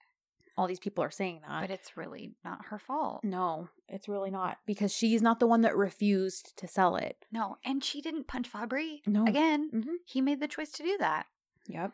All 0.57 0.67
these 0.69 0.79
people 0.79 1.03
are 1.03 1.11
saying 1.11 1.41
that. 1.47 1.63
But 1.63 1.71
it's 1.71 1.97
really 1.97 2.33
not 2.45 2.67
her 2.67 2.79
fault. 2.79 3.25
no, 3.25 3.69
it's 3.89 4.09
really 4.09 4.31
not 4.31 4.59
because 4.67 4.93
she's 4.93 5.21
not 5.23 5.41
the 5.41 5.47
one 5.49 5.63
that 5.63 5.77
refused 5.77 6.57
to 6.59 6.69
sell 6.69 6.95
it. 6.97 7.25
No, 7.33 7.57
and 7.65 7.83
she 7.83 8.01
didn't 8.01 8.29
punch 8.29 8.51
Fabri. 8.51 9.01
No. 9.07 9.25
Again, 9.27 9.71
Mhm. 9.75 9.95
he 10.05 10.21
made 10.21 10.41
the 10.41 10.47
choice 10.49 10.71
to 10.73 10.83
do 10.85 10.97
that. 10.99 11.27
Yep. 11.67 11.93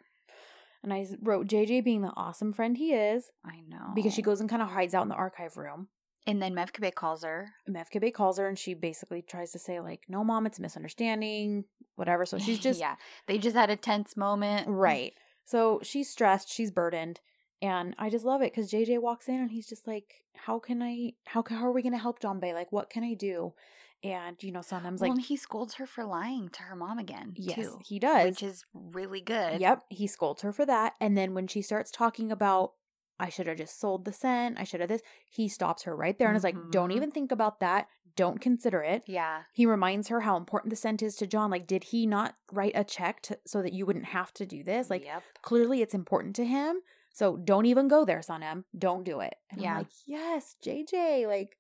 And 0.82 0.92
I 0.92 1.06
wrote 1.22 1.46
JJ 1.46 1.80
being 1.82 2.02
the 2.02 2.12
awesome 2.16 2.52
friend 2.52 2.76
he 2.76 2.92
is 2.94 3.30
I 3.44 3.60
know. 3.68 3.92
because 3.94 4.14
she 4.14 4.22
goes 4.22 4.40
and 4.40 4.48
kind 4.48 4.62
of 4.62 4.68
hides 4.68 4.94
out 4.94 5.02
in 5.02 5.08
the 5.08 5.14
archive 5.14 5.56
room. 5.56 5.88
And 6.26 6.40
then 6.42 6.54
Mevkibe 6.54 6.94
calls 6.94 7.22
her. 7.24 7.54
Mevkibe 7.68 8.12
calls 8.12 8.38
her 8.38 8.46
and 8.46 8.58
she 8.58 8.74
basically 8.74 9.22
tries 9.22 9.52
to 9.52 9.58
say, 9.58 9.80
like, 9.80 10.02
no, 10.08 10.22
mom, 10.22 10.44
it's 10.46 10.58
a 10.58 10.62
misunderstanding, 10.62 11.64
whatever. 11.96 12.26
So 12.26 12.38
she's 12.38 12.58
just 12.68 12.78
yeah. 12.80 12.96
They 13.26 13.38
just 13.38 13.56
had 13.56 13.70
a 13.70 13.76
tense 13.76 14.16
moment. 14.18 14.68
Right. 14.68 15.14
So 15.46 15.80
she's 15.82 16.10
stressed, 16.10 16.50
she's 16.52 16.70
burdened, 16.70 17.20
and 17.62 17.94
I 17.98 18.10
just 18.10 18.24
love 18.24 18.42
it 18.42 18.52
because 18.52 18.70
JJ 18.70 19.00
walks 19.00 19.28
in 19.28 19.34
and 19.36 19.50
he's 19.50 19.68
just 19.68 19.86
like, 19.86 20.24
"How 20.34 20.58
can 20.58 20.82
I? 20.82 21.12
How 21.26 21.42
ca- 21.42 21.56
how 21.56 21.66
are 21.66 21.72
we 21.72 21.82
gonna 21.82 21.98
help 21.98 22.20
John 22.20 22.40
Bay? 22.40 22.54
Like, 22.54 22.72
what 22.72 22.90
can 22.90 23.04
I 23.04 23.14
do?" 23.14 23.54
And 24.02 24.42
you 24.42 24.50
know, 24.50 24.62
sometimes 24.62 25.00
well, 25.00 25.10
like, 25.10 25.16
and 25.18 25.26
he 25.26 25.36
scolds 25.36 25.74
her 25.74 25.86
for 25.86 26.04
lying 26.04 26.48
to 26.50 26.62
her 26.62 26.74
mom 26.76 26.98
again. 26.98 27.34
yes, 27.36 27.56
too, 27.56 27.78
he 27.84 27.98
does. 27.98 28.24
which 28.30 28.42
is 28.42 28.64
really 28.72 29.20
good. 29.20 29.60
Yep, 29.60 29.84
he 29.90 30.06
scolds 30.06 30.42
her 30.42 30.52
for 30.52 30.64
that, 30.66 30.94
and 31.00 31.16
then 31.18 31.34
when 31.34 31.46
she 31.46 31.60
starts 31.60 31.90
talking 31.90 32.32
about, 32.32 32.72
"I 33.18 33.28
should 33.28 33.46
have 33.46 33.58
just 33.58 33.78
sold 33.78 34.06
the 34.06 34.12
scent. 34.12 34.58
I 34.58 34.64
should 34.64 34.80
have 34.80 34.88
this," 34.88 35.02
he 35.28 35.48
stops 35.48 35.82
her 35.82 35.94
right 35.94 36.18
there 36.18 36.28
and 36.28 36.36
is 36.36 36.44
like, 36.44 36.56
"Don't 36.70 36.90
Mhm. 36.90 36.96
even 36.96 37.10
think 37.10 37.30
about 37.30 37.60
that. 37.60 37.88
Don't 38.16 38.40
consider 38.40 38.82
it." 38.82 39.02
Yeah. 39.06 39.42
He 39.52 39.66
reminds 39.66 40.08
her 40.08 40.20
how 40.22 40.38
important 40.38 40.70
the 40.70 40.76
scent 40.76 41.02
is 41.02 41.14
to 41.16 41.26
John. 41.26 41.50
Like, 41.50 41.66
did 41.66 41.84
he 41.84 42.06
not 42.06 42.36
write 42.50 42.72
a 42.74 42.84
check 42.84 43.20
to, 43.22 43.38
so 43.46 43.60
that 43.60 43.74
you 43.74 43.84
wouldn't 43.84 44.06
have 44.06 44.32
to 44.34 44.46
do 44.46 44.62
this? 44.64 44.88
Like, 44.88 45.04
yep. 45.04 45.22
clearly 45.42 45.82
it's 45.82 45.94
important 45.94 46.34
to 46.36 46.46
him. 46.46 46.80
So 47.12 47.36
don't 47.36 47.66
even 47.66 47.88
go 47.88 48.04
there, 48.04 48.20
Sanem. 48.20 48.64
Don't 48.76 49.04
do 49.04 49.20
it. 49.20 49.34
And 49.50 49.60
Yeah. 49.60 49.72
I'm 49.72 49.78
like, 49.78 49.86
yes, 50.06 50.56
JJ, 50.64 51.26
like, 51.26 51.56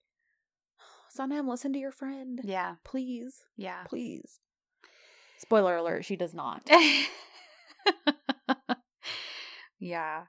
Sanem, 1.16 1.48
listen 1.48 1.72
to 1.72 1.78
your 1.78 1.90
friend. 1.92 2.40
Yeah. 2.44 2.76
Please, 2.84 3.42
Yeah. 3.56 3.82
please. 3.88 4.38
Spoiler 5.38 5.76
alert, 5.76 6.04
she 6.04 6.16
does 6.16 6.34
not. 6.34 6.68
yeah. 9.78 10.24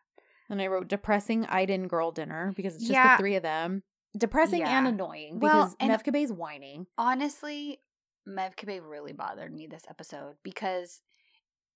And 0.49 0.61
I 0.61 0.67
wrote 0.67 0.88
depressing 0.88 1.45
Iden 1.45 1.88
girl 1.88 2.11
dinner 2.11 2.53
because 2.55 2.76
it's 2.76 2.84
just 2.84 2.93
Yeah. 2.93 3.15
the 3.15 3.22
three 3.22 3.36
of 3.36 3.43
them. 3.43 3.84
Depressing 4.17 4.63
and 4.63 4.88
annoying 4.88 5.39
because 5.39 5.76
and- 5.80 5.91
Mevkibe's 5.91 6.32
whining. 6.34 6.88
Honestly, 6.97 7.80
Mevkibe 8.28 8.82
really 8.84 9.13
bothered 9.13 9.53
me 9.53 9.67
this 9.67 9.84
episode 9.89 10.36
because 10.43 11.01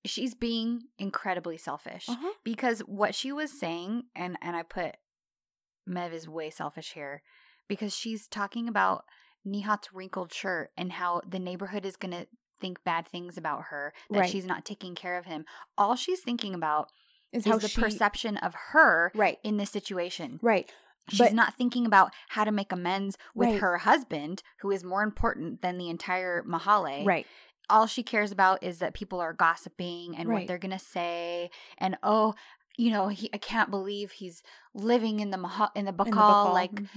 she's 0.06 0.34
being 0.34 0.84
incredibly 0.97 1.58
selfish. 1.58 2.08
Uh-huh. 2.10 2.34
Because 2.43 2.80
what 2.82 3.16
she 3.16 3.32
was 3.32 3.51
saying, 3.58 4.03
and 4.16 4.38
and 4.41 4.56
I 4.56 4.64
put 4.64 4.95
Mev 5.88 6.14
is 6.14 6.28
way 6.28 6.49
selfish 6.49 6.93
here, 6.93 7.22
because 7.68 7.95
she's 7.95 8.28
talking 8.28 8.68
about 8.68 9.06
Nihat's 9.47 9.93
wrinkled 9.93 10.34
shirt 10.34 10.72
and 10.78 10.93
how 10.93 11.22
the 11.28 11.39
neighborhood 11.39 11.86
is 11.86 11.95
gonna 11.95 12.26
think 12.60 12.84
bad 12.84 13.08
things 13.08 13.38
about 13.38 13.66
her, 13.66 13.93
that 14.10 14.20
Right. 14.22 14.30
she's 14.30 14.45
not 14.45 14.66
taking 14.66 14.95
care 14.95 15.18
of 15.18 15.26
him. 15.26 15.45
All 15.78 15.95
she's 15.95 16.22
thinking 16.22 16.56
about 16.56 16.89
Is 17.32 17.45
is, 17.45 17.51
how 17.51 17.58
the 17.60 17.68
she 17.68 17.82
perception 17.82 18.38
of 18.38 18.56
her 18.72 19.12
Right. 19.14 19.38
in 19.43 19.58
this 19.58 19.70
situation. 19.70 20.39
Right. 20.41 20.72
She's 21.10 21.20
But- 21.20 21.34
not 21.34 21.53
thinking 21.53 21.86
about 21.86 22.12
how 22.30 22.45
to 22.45 22.51
make 22.51 22.72
amends 22.72 23.16
with 23.36 23.49
Right. 23.49 23.60
her 23.60 23.78
husband, 23.80 24.41
who 24.62 24.72
is 24.72 24.84
more 24.84 25.03
important 25.03 25.62
than 25.62 25.78
the 25.78 25.89
entire 25.89 26.41
Mahalle. 26.43 27.06
Right. 27.06 27.28
All 27.70 27.88
she 27.88 28.03
cares 28.03 28.32
about 28.32 28.63
is 28.63 28.80
that 28.80 28.93
people 28.93 29.20
are 29.20 29.34
gossiping 29.34 30.16
and 30.18 30.30
what 30.30 30.47
they're 30.47 30.57
going 30.57 30.78
to 30.78 30.80
say. 30.80 31.49
And, 31.78 31.97
oh, 32.03 32.36
you 32.78 32.91
know, 32.91 33.07
he, 33.07 33.30
I 33.34 33.38
can't 33.38 33.70
believe 33.72 34.11
he's 34.11 34.43
living 34.74 35.20
in 35.20 35.30
the 35.32 35.38
Maha- 35.38 35.72
in 35.76 35.86
the 35.86 35.91
In 35.91 35.97
the 35.97 36.03
bakkal. 36.03 36.53
like 36.53 36.74
Mhm. 36.74 36.88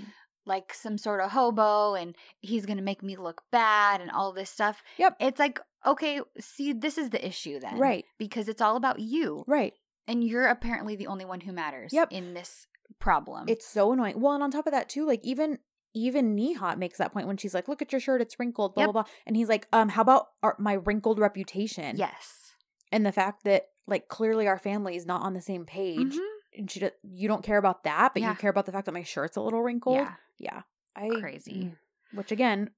like 0.46 0.72
some 0.72 0.96
sort 0.98 1.20
of 1.20 1.30
hobo 1.32 1.94
and 1.94 2.16
he's 2.40 2.64
going 2.66 2.78
to 2.78 2.82
make 2.82 3.02
me 3.02 3.16
look 3.16 3.42
bad 3.52 4.00
and 4.00 4.10
all 4.10 4.32
this 4.32 4.48
stuff. 4.50 4.82
Yep. 4.96 5.16
It's 5.20 5.38
like, 5.38 5.60
okay, 5.86 6.20
see, 6.40 6.72
this 6.72 6.96
is 6.98 7.10
the 7.10 7.24
issue 7.26 7.60
then. 7.60 7.78
Right. 7.78 8.04
Because 8.18 8.48
it's 8.48 8.62
all 8.62 8.76
about 8.76 8.98
you. 8.98 9.44
Right. 9.46 9.74
And 10.06 10.24
you're 10.24 10.46
apparently 10.48 10.96
the 10.96 11.06
only 11.06 11.26
one 11.26 11.40
who 11.42 11.52
matters 11.52 11.92
Yep. 11.92 12.08
in 12.12 12.32
this 12.34 12.66
problem. 12.98 13.44
It's 13.48 13.66
so 13.66 13.92
annoying. 13.92 14.20
Well, 14.20 14.32
and 14.32 14.42
on 14.42 14.50
top 14.50 14.66
of 14.66 14.72
that 14.72 14.88
too, 14.88 15.06
like 15.06 15.20
even 15.22 15.58
even 16.06 16.36
Nihat 16.36 16.78
makes 16.78 16.98
that 16.98 17.12
point 17.12 17.26
when 17.26 17.36
she's 17.36 17.54
like, 17.54 17.68
"Look 17.68 17.82
at 17.82 17.92
your 17.92 18.00
shirt; 18.00 18.20
it's 18.20 18.38
wrinkled." 18.38 18.74
Blah 18.74 18.84
Yep. 18.84 18.92
blah 18.92 19.02
blah. 19.02 19.12
And 19.26 19.36
he's 19.36 19.48
like, 19.48 19.66
"Um, 19.72 19.88
how 19.90 20.02
about 20.02 20.26
our, 20.42 20.56
my 20.58 20.74
wrinkled 20.74 21.18
reputation?" 21.18 21.96
yes. 21.96 22.52
and 22.90 23.04
the 23.04 23.12
fact 23.12 23.44
that 23.44 23.64
like 23.86 24.08
clearly 24.08 24.46
our 24.48 24.58
family 24.58 24.96
is 24.96 25.04
not 25.06 25.22
on 25.22 25.34
the 25.34 25.40
same 25.42 25.64
page, 25.66 26.14
Mhm. 26.14 26.28
and 26.58 26.70
she 26.70 26.80
do- 26.80 26.90
you 27.02 27.28
don't 27.28 27.42
care 27.44 27.58
about 27.58 27.84
that, 27.84 28.12
but 28.14 28.22
Yeah. 28.22 28.30
you 28.30 28.36
care 28.36 28.50
about 28.50 28.64
the 28.66 28.72
fact 28.72 28.86
that 28.86 28.92
my 28.92 29.02
shirt's 29.02 29.36
a 29.36 29.40
little 29.42 29.62
wrinkled. 29.62 29.96
Yeah. 29.96 30.14
Yeah, 30.38 30.62
I 30.96 31.08
Crazy. 31.20 31.64
mm, 31.64 31.76
Which 32.16 32.30
again 32.32 32.70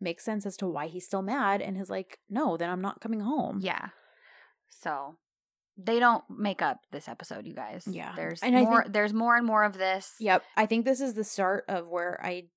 makes 0.00 0.24
sense 0.24 0.46
as 0.46 0.56
to 0.58 0.68
why 0.68 0.86
he's 0.86 1.04
still 1.06 1.22
mad 1.22 1.60
and 1.60 1.76
is 1.76 1.90
like, 1.90 2.20
"No, 2.28 2.56
then 2.56 2.70
I'm 2.70 2.80
not 2.80 3.00
coming 3.00 3.20
home." 3.20 3.58
Yeah. 3.60 3.88
So, 4.68 5.16
they 5.76 5.98
don't 5.98 6.24
make 6.28 6.60
up 6.62 6.80
this 6.90 7.08
episode, 7.08 7.46
you 7.46 7.54
guys. 7.54 7.86
Yeah. 7.88 8.12
there's 8.16 8.42
And 8.42 8.54
more. 8.54 8.82
think- 8.82 8.92
there's 8.92 9.12
more 9.14 9.36
and 9.36 9.46
more 9.46 9.64
of 9.64 9.74
this. 9.78 10.14
Yep. 10.20 10.42
I 10.56 10.66
think 10.66 10.84
this 10.84 11.00
is 11.00 11.14
the 11.14 11.24
start 11.24 11.64
of 11.68 11.88
where 11.88 12.20
I 12.24 12.48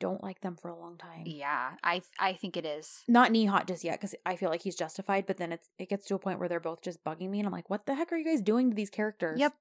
don't 0.00 0.22
like 0.22 0.40
them 0.40 0.56
for 0.56 0.68
a 0.68 0.78
long 0.78 0.96
time. 0.96 1.24
yeah. 1.26 1.72
I 1.82 2.02
I 2.18 2.32
think 2.34 2.56
it 2.56 2.64
is. 2.66 3.02
Not 3.08 3.30
Nihat 3.32 3.66
just 3.66 3.84
yet 3.84 3.94
because 4.00 4.14
I 4.24 4.36
feel 4.36 4.50
like 4.50 4.62
he's 4.62 4.76
justified, 4.76 5.26
but 5.26 5.36
then 5.38 5.52
it's 5.52 5.68
it 5.78 5.88
gets 5.88 6.06
to 6.06 6.14
a 6.14 6.18
point 6.18 6.38
where 6.38 6.48
they're 6.48 6.60
both 6.60 6.82
just 6.82 7.02
bugging 7.04 7.30
me, 7.30 7.38
and 7.40 7.46
I'm 7.46 7.52
like, 7.52 7.70
what 7.70 7.86
the 7.86 7.94
heck 7.94 8.12
are 8.12 8.16
you 8.16 8.24
guys 8.24 8.40
doing 8.40 8.70
to 8.70 8.76
these 8.76 8.90
characters? 8.90 9.38
Yep. 9.40 9.54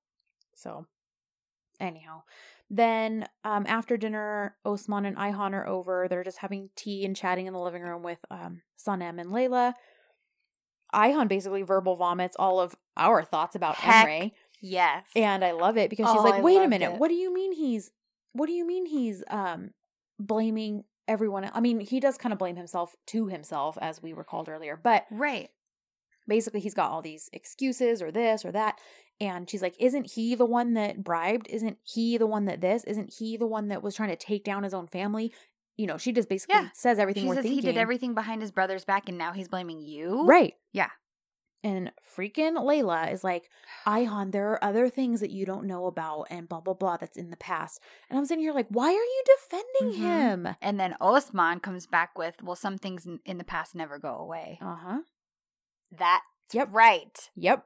So, 0.55 0.87
anyhow, 1.79 2.23
then 2.69 3.27
um 3.43 3.65
after 3.67 3.97
dinner, 3.97 4.55
Osman 4.65 5.05
and 5.05 5.17
Ayhan 5.17 5.53
are 5.53 5.67
over. 5.67 6.07
They're 6.09 6.23
just 6.23 6.39
having 6.39 6.69
tea 6.75 7.05
and 7.05 7.15
chatting 7.15 7.45
in 7.47 7.53
the 7.53 7.59
living 7.59 7.81
room 7.83 8.03
with 8.03 8.19
um 8.31 8.61
Sanem 8.83 9.19
and 9.21 9.29
Layla. 9.31 9.73
Ayhan 10.93 11.27
basically 11.27 11.63
verbal 11.63 11.95
vomits 11.95 12.35
all 12.39 12.59
of 12.59 12.75
our 12.95 13.23
thoughts 13.23 13.55
about 13.55 13.75
Heck 13.75 14.07
Emre. 14.07 14.31
Yes. 14.61 15.05
And 15.15 15.43
I 15.43 15.51
love 15.51 15.77
it 15.77 15.89
because 15.89 16.09
she's 16.09 16.21
Oh, 16.21 16.23
like, 16.23 16.35
I 16.35 16.41
"Wait 16.41 16.61
a 16.61 16.67
minute. 16.67 16.93
it. 16.93 16.99
What 16.99 17.09
do 17.09 17.13
you 17.13 17.33
mean 17.33 17.51
he's 17.53 17.91
what 18.33 18.47
do 18.47 18.53
you 18.53 18.65
mean 18.65 18.85
he's 18.85 19.23
um 19.29 19.71
blaming 20.19 20.83
everyone? 21.07 21.49
I 21.53 21.59
mean, 21.59 21.79
he 21.79 21.99
does 21.99 22.17
kind 22.17 22.33
of 22.33 22.39
blame 22.39 22.55
himself 22.55 22.95
to 23.07 23.27
himself 23.27 23.77
as 23.81 24.01
we 24.01 24.13
recalled 24.13 24.49
earlier, 24.49 24.79
but 24.81 25.05
right. 25.11 25.49
basically 26.27 26.59
he's 26.59 26.73
got 26.73 26.91
all 26.91 27.01
these 27.01 27.29
excuses 27.33 28.01
or 28.01 28.11
this 28.11 28.43
or 28.45 28.51
that 28.51 28.79
and 29.19 29.49
she's 29.49 29.63
like, 29.63 29.75
"Isn't 29.79 30.11
he 30.11 30.35
the 30.35 30.45
one 30.45 30.73
that 30.75 31.03
bribed? 31.03 31.47
Isn't 31.49 31.79
he 31.83 32.17
the 32.17 32.27
one 32.27 32.45
that 32.45 32.61
this? 32.61 32.83
Isn't 32.83 33.11
he 33.17 33.35
the 33.35 33.47
one 33.47 33.67
that 33.69 33.81
was 33.81 33.95
trying 33.95 34.09
to 34.09 34.15
take 34.15 34.43
down 34.43 34.61
his 34.63 34.75
own 34.75 34.85
family?" 34.87 35.33
You 35.75 35.87
know, 35.87 35.97
she 35.97 36.11
just 36.11 36.29
basically 36.29 36.55
Yeah. 36.55 36.69
says 36.73 36.99
everything 36.99 37.23
She 37.23 37.29
says 37.29 37.37
thinking. 37.43 37.53
he 37.55 37.61
did 37.61 37.77
everything 37.77 38.13
behind 38.13 38.41
his 38.43 38.51
brother's 38.51 38.85
back, 38.85 39.09
and 39.09 39.17
now 39.17 39.31
he's 39.33 39.47
blaming 39.47 39.81
you. 39.81 40.23
Right. 40.25 40.53
Yeah. 40.71 40.89
And 41.63 41.91
freaking 42.15 42.53
Layla 42.55 43.11
is 43.11 43.23
like, 43.23 43.49
Ayhan, 43.85 44.31
there 44.31 44.49
are 44.51 44.63
other 44.63 44.89
things 44.89 45.19
that 45.21 45.31
you 45.31 45.45
don't 45.45 45.65
know 45.65 45.85
about 45.87 46.27
and 46.29 46.47
blah, 46.47 46.61
blah, 46.61 46.73
blah 46.75 46.97
that's 46.97 47.17
in 47.17 47.29
the 47.31 47.37
past. 47.37 47.81
And 48.09 48.17
I'm 48.17 48.25
sitting 48.25 48.43
here 48.43 48.53
like, 48.53 48.67
why 48.69 48.87
are 48.87 48.91
you 48.91 49.23
defending 49.35 50.01
Mhm. 50.03 50.19
him? 50.45 50.55
And 50.61 50.79
then 50.79 50.95
Osman 51.01 51.59
comes 51.59 51.87
back 51.87 52.17
with, 52.17 52.41
"Well, 52.43 52.55
some 52.55 52.77
things 52.77 53.05
in, 53.05 53.19
in 53.25 53.37
the 53.37 53.43
past 53.43 53.73
never 53.75 53.97
go 53.97 54.15
away." 54.15 54.59
Uh 54.61 54.75
huh. 54.75 55.01
That's 55.91 56.23
Yep. 56.53 56.69
right. 56.71 57.29
Yep. 57.35 57.65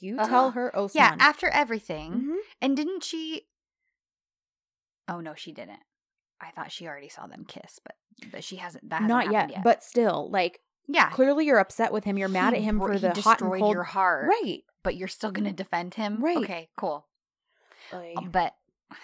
You 0.00 0.18
Uh-huh. 0.18 0.28
tell 0.28 0.50
her 0.52 0.76
Osman. 0.76 1.00
Yeah. 1.02 1.16
After 1.18 1.48
everything, 1.48 2.12
Mhm. 2.24 2.38
and 2.60 2.76
didn't 2.76 3.02
she? 3.04 3.48
Oh 5.08 5.20
no, 5.20 5.34
she 5.34 5.52
didn't. 5.52 5.80
I 6.40 6.50
thought 6.52 6.72
she 6.72 6.86
already 6.86 7.08
saw 7.08 7.26
them 7.26 7.44
kiss, 7.44 7.78
but 7.84 7.96
but 8.30 8.44
she 8.44 8.56
hasn't. 8.56 8.88
That 8.90 9.02
hasn't 9.02 9.08
Not 9.08 9.32
yet, 9.32 9.50
yet. 9.50 9.62
But 9.64 9.82
still, 9.82 10.30
like, 10.30 10.60
yeah, 10.92 11.10
clearly 11.10 11.46
you're 11.46 11.58
upset 11.58 11.92
with 11.92 12.04
him. 12.04 12.18
You're 12.18 12.28
mad 12.28 12.52
He 12.54 12.58
at 12.60 12.64
him 12.64 12.78
bro- 12.78 12.88
for 12.88 12.92
he 12.94 12.98
the 13.00 13.20
hot 13.20 13.40
and 13.40 13.50
cold. 13.52 13.72
your 13.72 13.84
heart, 13.84 14.28
Right. 14.28 14.62
But 14.82 14.96
you're 14.96 15.08
still 15.08 15.30
gonna 15.30 15.52
defend 15.52 15.94
him, 15.94 16.22
Right. 16.22 16.38
Okay, 16.38 16.68
cool. 16.76 17.06
Like, 17.92 18.14
Uh, 18.16 18.20
But 18.22 18.54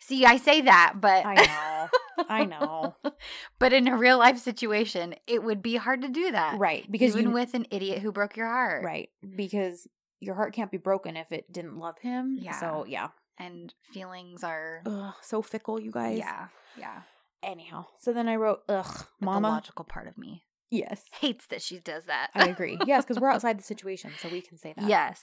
see, 0.00 0.24
I 0.24 0.36
say 0.36 0.62
that, 0.62 0.94
but 1.00 1.24
I 1.26 1.34
know. 1.34 1.88
I 2.28 2.44
know. 2.44 2.96
but 3.58 3.72
in 3.72 3.86
a 3.88 3.96
real 3.96 4.18
life 4.18 4.38
situation, 4.38 5.14
it 5.26 5.42
would 5.42 5.62
be 5.62 5.76
hard 5.76 6.02
to 6.02 6.08
do 6.08 6.32
that, 6.32 6.58
right. 6.58 6.90
Because 6.90 7.12
Even 7.14 7.28
you, 7.28 7.30
with 7.32 7.54
an 7.54 7.66
idiot 7.70 8.00
who 8.00 8.12
broke 8.12 8.36
your 8.36 8.48
heart, 8.48 8.84
right. 8.84 9.08
Because 9.36 9.86
your 10.20 10.34
heart 10.34 10.52
can't 10.52 10.70
be 10.70 10.78
broken 10.78 11.16
if 11.16 11.30
it 11.30 11.52
didn't 11.52 11.78
love 11.78 11.98
him. 12.00 12.36
Yeah. 12.40 12.58
So, 12.58 12.84
yeah. 12.88 13.08
And 13.38 13.72
feelings 13.92 14.42
are, 14.42 14.82
Ugh, 14.84 15.14
so 15.22 15.42
fickle, 15.42 15.80
you 15.80 15.92
guys. 15.92 16.18
yeah, 16.18 16.48
yeah. 16.76 17.02
Anyhow, 17.40 17.86
so 18.00 18.12
then 18.12 18.26
I 18.28 18.34
wrote, 18.34 18.62
ugh, 18.68 19.06
But 19.20 19.24
mama. 19.24 19.46
the 19.46 19.52
logical 19.54 19.84
part 19.84 20.08
of 20.08 20.18
me 20.18 20.42
Yes. 20.70 21.04
hates 21.20 21.46
that 21.46 21.62
she 21.62 21.78
does 21.78 22.04
that. 22.04 22.30
I 22.34 22.48
agree. 22.48 22.78
Yes, 22.86 23.04
because 23.04 23.20
we're 23.20 23.30
outside 23.32 23.58
the 23.58 23.64
situation, 23.64 24.10
so 24.18 24.28
we 24.28 24.40
can 24.40 24.58
say 24.58 24.74
that. 24.76 24.88
yes. 24.88 25.22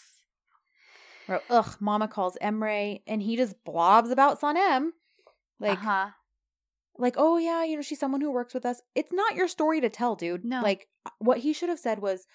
Wrote, 1.28 1.44
ugh, 1.50 1.76
mama 1.80 2.08
calls 2.08 2.38
Emre, 2.42 3.02
and 3.08 3.22
he 3.22 3.36
just 3.36 3.64
blobs 3.64 4.12
about 4.12 4.40
Sanem. 4.40 4.90
Like, 5.60 5.80
uh-huh. 5.80 6.10
like, 6.98 7.16
oh 7.18 7.38
yeah, 7.38 7.64
you 7.64 7.76
know, 7.76 7.82
she's 7.82 8.00
someone 8.00 8.22
who 8.22 8.32
works 8.32 8.54
with 8.54 8.66
us. 8.66 8.82
It's 8.94 9.14
not 9.14 9.36
your 9.36 9.48
story 9.48 9.82
to 9.82 9.90
tell, 9.90 10.16
dude. 10.16 10.46
No. 10.46 10.62
Like, 10.62 10.88
uh, 11.06 11.12
what 11.20 11.40
he 11.40 11.54
should 11.54 11.70
have 11.70 11.80
said 11.80 12.00
was, 12.00 12.28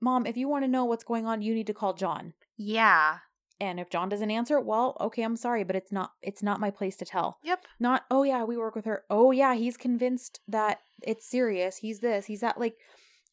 Mom, 0.00 0.26
if 0.26 0.36
you 0.36 0.48
want 0.48 0.64
to 0.64 0.70
know 0.70 0.84
what's 0.84 1.04
going 1.04 1.26
on, 1.26 1.42
you 1.42 1.54
need 1.54 1.66
to 1.66 1.74
call 1.74 1.94
John. 1.94 2.34
Yeah. 2.56 3.18
And 3.60 3.78
if 3.78 3.88
John 3.88 4.08
doesn't 4.08 4.30
answer, 4.30 4.58
well, 4.60 4.96
okay, 5.00 5.22
I'm 5.22 5.36
sorry, 5.36 5.62
but 5.64 5.76
it's 5.76 5.92
not 5.92 6.12
it's 6.22 6.42
not 6.42 6.60
my 6.60 6.70
place 6.70 6.96
to 6.96 7.04
tell. 7.04 7.38
Yep. 7.44 7.64
Not, 7.78 8.04
oh 8.10 8.22
yeah, 8.24 8.42
we 8.44 8.56
work 8.56 8.74
with 8.74 8.84
her. 8.84 9.04
Oh 9.08 9.30
yeah, 9.30 9.54
he's 9.54 9.76
convinced 9.76 10.40
that 10.48 10.80
it's 11.02 11.24
serious. 11.26 11.78
He's 11.78 12.00
this, 12.00 12.26
he's 12.26 12.40
that. 12.40 12.58
Like, 12.58 12.76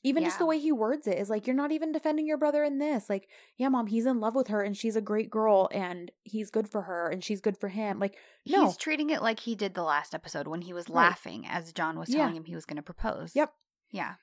even 0.04 0.24
just 0.24 0.40
the 0.40 0.48
way 0.48 0.58
he 0.60 0.72
words 0.72 1.06
it 1.06 1.20
is 1.20 1.30
like, 1.30 1.46
you're 1.46 1.56
not 1.56 1.72
even 1.72 1.92
defending 1.92 2.26
your 2.26 2.38
brother 2.38 2.64
in 2.64 2.80
this. 2.80 3.08
Like, 3.08 3.28
yeah, 3.58 3.70
mom, 3.70 3.86
he's 3.86 4.08
in 4.08 4.20
love 4.20 4.34
with 4.34 4.48
her 4.48 4.64
and 4.64 4.76
she's 4.76 4.96
a 4.96 5.02
great 5.02 5.30
girl 5.30 5.70
and 5.72 6.12
he's 6.24 6.50
good 6.50 6.68
for 6.68 6.82
her 6.84 7.08
and 7.08 7.24
she's 7.24 7.40
good 7.40 7.56
for 7.56 7.68
him. 7.70 8.00
Like, 8.00 8.16
no. 8.48 8.66
He's 8.66 8.78
treating 8.78 9.12
it 9.12 9.22
like 9.22 9.42
he 9.42 9.54
did 9.54 9.76
the 9.76 9.84
last 9.84 10.16
episode 10.16 10.48
when 10.48 10.62
he 10.64 10.74
was 10.74 10.90
Right. 10.90 10.96
laughing 11.08 11.46
as 11.48 11.72
John 11.72 12.00
was 12.00 12.10
Yeah. 12.10 12.18
telling 12.22 12.36
him 12.36 12.46
he 12.46 12.56
was 12.56 12.66
going 12.66 12.78
to 12.78 12.82
propose. 12.84 13.36
Yep. 13.36 13.54
Yeah. 13.92 14.16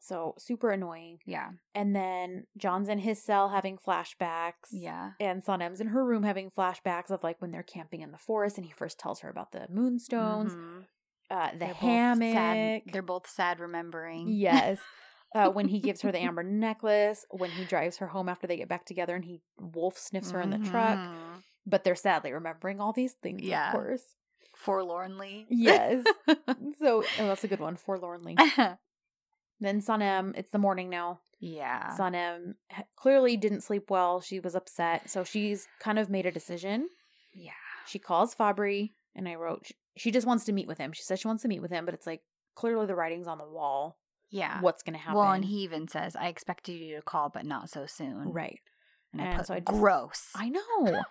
So 0.00 0.34
super 0.38 0.70
annoying. 0.70 1.18
Yeah. 1.26 1.50
And 1.74 1.94
then 1.96 2.46
John's 2.56 2.88
in 2.88 2.98
his 2.98 3.22
cell 3.22 3.48
having 3.48 3.78
flashbacks. 3.78 4.68
Yeah. 4.70 5.12
And 5.20 5.44
Sanem's 5.44 5.80
in 5.80 5.88
her 5.88 6.04
room 6.04 6.22
having 6.22 6.50
flashbacks 6.50 7.10
of 7.10 7.22
like 7.22 7.40
when 7.40 7.50
they're 7.50 7.62
camping 7.62 8.02
in 8.02 8.12
the 8.12 8.18
forest 8.18 8.56
and 8.58 8.66
he 8.66 8.72
first 8.72 8.98
tells 8.98 9.20
her 9.20 9.28
about 9.30 9.52
the 9.52 9.66
moonstones, 9.70 10.52
Mhm. 10.54 10.84
uh, 11.30 11.50
the 11.52 11.58
They're 11.58 11.68
both 11.68 11.76
hammock. 11.78 12.32
Sad, 12.34 12.82
they're 12.92 13.02
both 13.02 13.28
sad 13.28 13.58
remembering. 13.60 14.28
Yes. 14.28 14.78
Uh, 15.34 15.50
when 15.50 15.68
he 15.68 15.80
gives 15.80 16.02
her 16.02 16.12
the 16.12 16.18
amber 16.20 16.42
necklace, 16.42 17.24
when 17.30 17.50
he 17.50 17.64
drives 17.64 17.96
her 17.98 18.06
home 18.06 18.28
after 18.28 18.46
they 18.46 18.56
get 18.56 18.68
back 18.68 18.84
together 18.86 19.14
and 19.16 19.24
he 19.24 19.40
wolf 19.58 19.98
sniffs 19.98 20.30
her 20.30 20.40
in 20.40 20.50
the 20.50 20.58
truck. 20.58 20.98
Mhm. 20.98 21.42
But 21.66 21.82
they're 21.84 21.94
sadly 21.96 22.32
remembering 22.32 22.80
all 22.80 22.92
these 22.92 23.14
things, 23.14 23.42
Yeah. 23.42 23.68
of 23.68 23.72
course. 23.74 24.14
Forlornly. 24.54 25.46
Yes. 25.50 26.04
So, 26.78 27.02
oh, 27.18 27.26
that's 27.26 27.44
a 27.44 27.48
good 27.48 27.60
one, 27.60 27.76
forlornly. 27.76 28.36
Then 29.60 29.80
Sanem, 29.80 30.36
it's 30.36 30.50
the 30.50 30.58
morning 30.58 30.90
now. 30.90 31.20
yeah. 31.40 31.96
Sanem 31.98 32.54
h- 32.76 32.84
clearly 32.96 33.36
didn't 33.36 33.62
sleep 33.62 33.90
well. 33.90 34.20
She 34.20 34.38
was 34.40 34.54
upset. 34.54 35.08
So 35.10 35.24
she's 35.24 35.66
kind 35.80 35.98
of 35.98 36.10
made 36.10 36.26
a 36.26 36.30
decision. 36.32 36.88
yeah. 37.34 37.52
She 37.86 37.98
calls 38.00 38.34
Fabri, 38.34 38.90
and 39.14 39.28
I 39.28 39.36
wrote, 39.36 39.68
she, 39.96 40.10
just 40.10 40.26
wants 40.26 40.44
to 40.46 40.52
meet 40.52 40.66
with 40.66 40.78
him. 40.78 40.92
She 40.92 41.04
says 41.04 41.20
she 41.20 41.28
wants 41.28 41.42
to 41.42 41.48
meet 41.48 41.62
with 41.62 41.70
him, 41.70 41.84
but 41.84 41.94
it's 41.94 42.06
like 42.06 42.22
clearly 42.56 42.86
the 42.86 42.96
writing's 42.96 43.28
on 43.28 43.38
the 43.38 43.46
wall. 43.48 43.96
Yeah. 44.28 44.60
What's 44.60 44.82
going 44.82 44.94
to 44.94 44.98
happen? 45.00 45.18
Well, 45.20 45.30
and 45.30 45.44
he 45.44 45.58
even 45.58 45.86
says, 45.86 46.16
I 46.16 46.26
expected 46.26 46.72
you 46.72 46.96
to 46.96 47.02
call, 47.02 47.28
but 47.32 47.46
not 47.46 47.70
so 47.70 47.86
soon. 47.86 48.32
Right. 48.32 48.58
And 49.12 49.22
I 49.22 49.26
And 49.26 49.36
put 49.38 49.46
so 49.46 49.54
I 49.54 49.60
just- 49.60 49.78
gross. 49.80 50.30
I 50.34 50.48
know. 50.48 51.02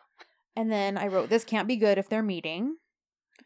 and 0.58 0.70
then 0.70 0.98
I 0.98 1.08
wrote, 1.08 1.30
this 1.30 1.46
can't 1.46 1.68
be 1.68 1.78
good 1.78 1.98
if 1.98 2.10
they're 2.10 2.22
meeting. 2.22 2.76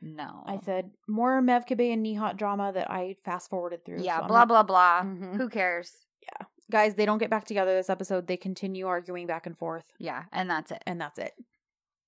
No. 0.02 0.44
I 0.46 0.60
said, 0.64 0.92
more 1.08 1.42
Mev 1.42 1.66
Mevkibe 1.68 1.92
and 1.94 2.06
Nihat 2.06 2.38
drama 2.38 2.72
that 2.74 2.90
I 2.90 3.16
fast 3.26 3.50
forwarded 3.50 3.86
through. 3.86 4.02
yeah, 4.02 4.22
so 4.22 4.28
blah, 4.28 4.40
not- 4.40 4.48
blah, 4.48 4.64
blah. 4.64 5.02
Mhm. 5.04 5.36
Who 5.38 5.50
cares? 5.50 5.92
Yeah. 6.22 6.46
Guys, 6.72 6.96
they 6.96 7.06
don't 7.06 7.18
get 7.18 7.30
back 7.30 7.46
together 7.46 7.74
this 7.74 7.90
episode. 7.90 8.28
They 8.28 8.38
continue 8.38 8.88
arguing 8.88 9.28
back 9.28 9.46
and 9.46 9.58
forth, 9.58 9.92
Yeah. 9.98 10.26
And 10.32 10.50
that's 10.50 10.72
it. 10.72 10.84
and 10.86 11.02
that's 11.02 11.18
it. 11.20 11.34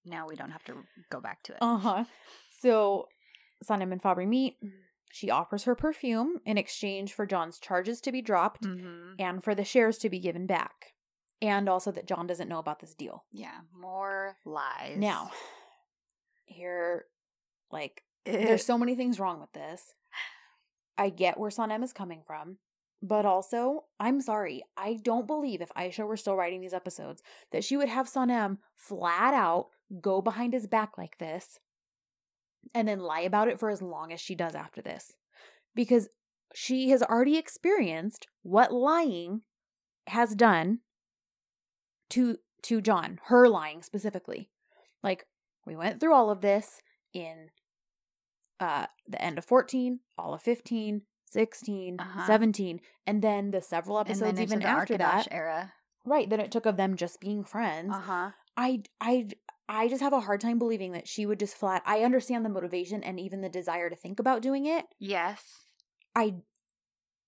Now 0.06 0.28
we 0.28 0.36
don't 0.36 0.52
have 0.52 0.64
to 0.66 0.74
go 1.10 1.20
back 1.20 1.44
to 1.44 1.54
it. 1.54 1.60
Uh 1.62 1.78
huh. 1.78 2.04
So 2.60 3.08
Sanem 3.64 3.92
and 3.92 4.02
Fabri 4.02 4.28
meet. 4.28 4.58
She 5.12 5.30
offers 5.30 5.66
her 5.66 5.76
perfume 5.76 6.40
in 6.46 6.58
exchange 6.58 7.14
for 7.14 7.26
John's 7.26 7.60
charges 7.60 8.00
to 8.02 8.12
be 8.12 8.22
dropped 8.22 8.64
mm-hmm. 8.64 9.14
and 9.20 9.44
for 9.44 9.54
the 9.54 9.66
shares 9.66 9.98
to 10.00 10.10
be 10.10 10.20
given 10.20 10.48
back. 10.48 10.94
And 11.42 11.68
also 11.68 11.92
that 11.92 12.08
John 12.08 12.28
doesn't 12.28 12.48
know 12.48 12.60
about 12.60 12.80
this 12.80 12.94
deal. 12.94 13.26
Yeah. 13.32 13.60
More 13.78 14.38
lies. 14.46 14.98
Now, 14.98 15.32
here, 16.46 17.06
like, 17.72 18.04
eh. 18.26 18.46
there's 18.46 18.66
so 18.66 18.78
many 18.78 18.96
things 18.96 19.20
wrong 19.20 19.40
with 19.40 19.52
this. 19.54 19.94
I 20.98 21.10
get 21.10 21.40
where 21.40 21.50
Sanem 21.50 21.84
is 21.84 21.94
coming 21.94 22.22
from, 22.26 22.58
but 23.02 23.26
also, 23.26 23.86
I'm 24.00 24.22
sorry. 24.22 24.64
I 24.78 25.00
don't 25.02 25.28
believe 25.28 25.62
if 25.62 25.70
Aisha 25.70 26.06
were 26.06 26.18
still 26.18 26.36
writing 26.36 26.62
these 26.62 26.74
episodes 26.74 27.24
that 27.52 27.64
she 27.64 27.78
would 27.78 27.90
have 27.90 28.08
Sanem 28.08 28.58
flat 28.76 29.34
out 29.34 29.68
go 30.02 30.22
behind 30.22 30.54
his 30.54 30.68
back 30.68 30.98
like 30.98 31.18
this 31.18 31.60
and 32.74 32.88
then 32.88 33.00
lie 33.00 33.22
about 33.22 33.48
it 33.48 33.60
for 33.60 33.70
as 33.70 33.82
long 33.82 34.14
as 34.14 34.22
she 34.22 34.36
does 34.36 34.56
after 34.56 34.82
this. 34.82 35.14
Because 35.74 36.10
she 36.54 36.90
has 36.90 37.02
already 37.02 37.38
experienced 37.38 38.28
what 38.44 38.74
lying 38.74 39.42
has 40.08 40.36
done 40.36 40.80
to 42.10 42.38
to 42.64 42.82
John, 42.82 43.20
her 43.26 43.48
lying 43.48 43.82
specifically. 43.82 44.50
Like 45.02 45.26
we 45.66 45.76
went 45.76 46.00
through 46.00 46.14
all 46.14 46.30
of 46.30 46.42
this 46.42 46.82
in 47.14 47.50
uh 48.62 48.86
the 49.08 49.22
end 49.22 49.38
of 49.38 49.46
14, 49.46 50.00
all 50.18 50.34
of 50.34 50.42
15, 50.42 51.02
16, 51.26 51.98
Uh-huh. 52.00 52.28
17, 52.28 52.80
and 53.08 53.22
then 53.22 53.52
the 53.52 53.62
several 53.62 54.00
episodes 54.00 54.40
even 54.40 54.62
after 54.62 54.98
that. 54.98 55.28
era. 55.32 55.74
Right, 56.06 56.30
then 56.30 56.40
it 56.40 56.52
took 56.52 56.66
of 56.66 56.78
them 56.78 56.96
just 56.96 57.20
being 57.20 57.44
friends. 57.44 57.94
Uh 57.94 58.00
huh. 58.00 58.32
I 58.58 58.84
I 59.00 59.30
I 59.70 59.88
just 59.88 60.02
have 60.02 60.14
a 60.14 60.20
hard 60.22 60.42
time 60.42 60.60
believing 60.60 60.92
that 60.94 61.08
she 61.08 61.26
would 61.26 61.40
just 61.40 61.56
flat 61.56 61.82
I 61.86 62.00
understand 62.04 62.44
the 62.46 62.50
motivation 62.50 63.04
and 63.04 63.20
even 63.20 63.42
the 63.42 63.50
desire 63.50 63.90
to 63.90 63.96
think 63.96 64.20
about 64.20 64.42
doing 64.42 64.66
it. 64.66 64.86
Yes. 65.00 65.68
I 66.16 66.36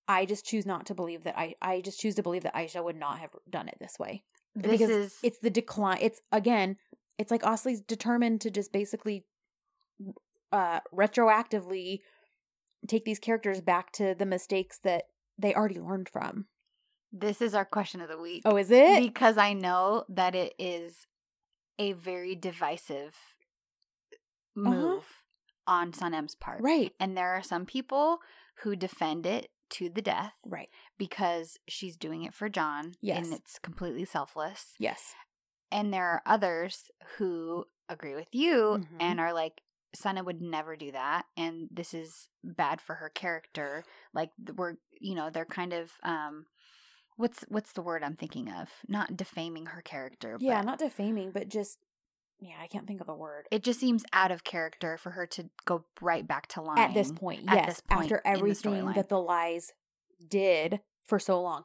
I 0.08 0.26
just 0.26 0.46
choose 0.46 0.66
not 0.66 0.86
to 0.88 0.94
believe 0.96 1.24
that 1.24 1.38
I 1.38 1.56
I 1.62 1.80
just 1.82 2.00
choose 2.00 2.16
to 2.16 2.24
believe 2.24 2.44
that 2.44 2.56
Aisha 2.56 2.84
would 2.84 2.98
not 2.98 3.20
have 3.20 3.32
done 3.50 3.68
it 3.70 3.78
this 3.80 3.98
way. 4.00 4.24
this 4.56 4.72
because 4.72 4.90
is 4.90 5.18
it's 5.24 5.40
the 5.40 5.50
decline. 5.50 6.00
It's 6.02 6.22
again, 6.32 6.76
it's 7.18 7.32
like 7.32 7.44
Osley's 7.44 7.80
determined 7.80 8.42
to 8.42 8.52
just 8.52 8.74
basically 8.74 9.26
uh 10.54 10.80
retroactively 10.94 12.00
take 12.88 13.04
these 13.06 13.20
characters 13.20 13.60
back 13.62 13.92
to 13.92 14.14
the 14.18 14.26
mistakes 14.26 14.78
that 14.84 15.04
they 15.38 15.54
already 15.54 15.80
learned 15.80 16.08
from. 16.08 16.46
this 17.12 17.42
is 17.42 17.54
our 17.54 17.66
question 17.66 18.00
of 18.02 18.08
the 18.10 18.18
week. 18.18 18.42
Oh, 18.46 18.56
is 18.58 18.72
it? 18.72 19.02
because 19.02 19.38
I 19.38 19.54
know 19.54 20.06
that 20.10 20.34
it 20.36 20.54
is 20.58 21.06
a 21.80 21.92
very 21.94 22.36
divisive 22.36 23.16
move 24.56 25.04
on 25.66 25.92
Sanem's 25.92 26.36
part. 26.36 26.62
right. 26.62 26.92
And 27.00 27.16
there 27.18 27.34
are 27.34 27.44
some 27.44 27.66
people 27.66 28.20
who 28.64 28.76
defend 28.76 29.26
it 29.26 29.50
to 29.72 29.90
the 29.90 30.02
death 30.02 30.34
Right. 30.46 30.70
because 30.98 31.58
she's 31.68 31.96
doing 31.98 32.24
it 32.24 32.34
for 32.34 32.50
John 32.50 32.94
Yes. 33.02 33.26
and 33.26 33.34
it's 33.34 33.58
completely 33.60 34.06
selfless. 34.06 34.76
Yes. 34.78 35.16
And 35.72 35.92
there 35.94 36.06
are 36.06 36.22
others 36.26 36.92
who 37.18 37.66
agree 37.90 38.14
with 38.14 38.28
you 38.34 38.80
Mhm. 38.84 38.98
and 39.00 39.20
are 39.20 39.34
like, 39.34 39.62
Sana 39.96 40.24
would 40.24 40.42
never 40.42 40.76
do 40.76 40.92
that. 40.92 41.26
And 41.38 41.68
this 41.72 41.94
is 41.94 42.28
bad 42.44 42.82
for 42.82 42.96
her 42.96 43.10
character. 43.10 43.84
Like 44.14 44.32
we're, 44.56 44.76
you 45.00 45.16
know, 45.16 45.30
they're 45.30 45.46
kind 45.46 45.74
of, 45.74 45.92
um, 46.04 46.46
what's, 47.18 47.46
what's 47.48 47.74
the 47.74 47.82
word 47.82 48.04
I'm 48.04 48.16
thinking 48.16 48.50
of? 48.50 48.70
Not 48.88 49.16
defaming 49.16 49.68
her 49.68 49.82
character. 49.82 50.38
Yeah, 50.40 50.62
not 50.62 50.80
defaming, 50.80 51.32
but 51.32 51.50
just 51.50 51.78
yeah, 52.40 52.56
I 52.62 52.68
can't 52.68 52.86
think 52.86 53.00
of 53.00 53.08
the 53.08 53.16
word. 53.16 53.46
it 53.52 53.64
just 53.64 53.80
seems 53.80 54.04
out 54.12 54.32
of 54.32 54.44
character 54.44 54.98
for 54.98 55.12
her 55.12 55.26
to 55.28 55.50
go 55.66 55.86
right 56.02 56.28
back 56.28 56.48
to 56.48 56.62
lying. 56.62 56.80
At 56.80 56.94
this 56.94 57.12
point, 57.12 57.44
at 57.48 57.56
yes. 57.56 57.66
this 57.68 57.82
point 57.82 58.04
after 58.04 58.18
in 58.18 58.22
the 58.24 58.38
everything 58.38 58.86
that 58.94 59.08
the 59.08 59.20
lies 59.20 59.72
did 60.28 60.82
for 61.06 61.20
so 61.20 61.42
long. 61.42 61.64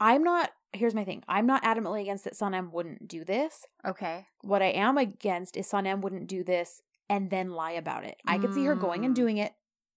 I'm 0.00 0.22
not 0.22 0.50
here's 0.72 0.94
my 0.94 1.04
thing. 1.04 1.24
I'm 1.28 1.46
not 1.46 1.62
adamantly 1.62 2.02
against 2.02 2.24
that 2.24 2.34
Sanem 2.34 2.70
wouldn't 2.72 3.08
do 3.08 3.24
this. 3.24 3.64
Okay. 3.86 4.26
What 4.42 4.62
I 4.62 4.66
am 4.66 4.98
against 4.98 5.56
is 5.56 5.70
Sanem 5.70 6.02
wouldn't 6.02 6.28
do 6.28 6.44
this 6.44 6.82
and 7.08 7.30
then 7.30 7.50
lie 7.52 7.72
about 7.72 8.04
it. 8.04 8.20
I 8.26 8.38
could 8.38 8.52
see 8.54 8.64
her 8.64 8.74
going 8.74 9.04
and 9.04 9.12
Mm. 9.14 9.16
doing 9.16 9.36
it 9.38 9.54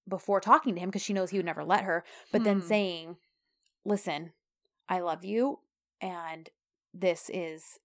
before 0.08 0.40
talking 0.42 0.76
to 0.76 0.82
him 0.82 0.90
because 0.90 1.02
she 1.04 1.14
knows 1.14 1.30
he 1.30 1.38
would 1.38 1.46
never 1.46 1.64
let 1.64 1.84
her, 1.84 2.04
but 2.32 2.44
then 2.44 2.60
Hmm. 2.62 2.68
saying, 2.68 3.18
"Listen, 3.86 4.34
I 4.90 5.00
love 5.00 5.24
you 5.26 5.60
and 6.00 6.50
this 6.94 7.30
is 7.34 7.80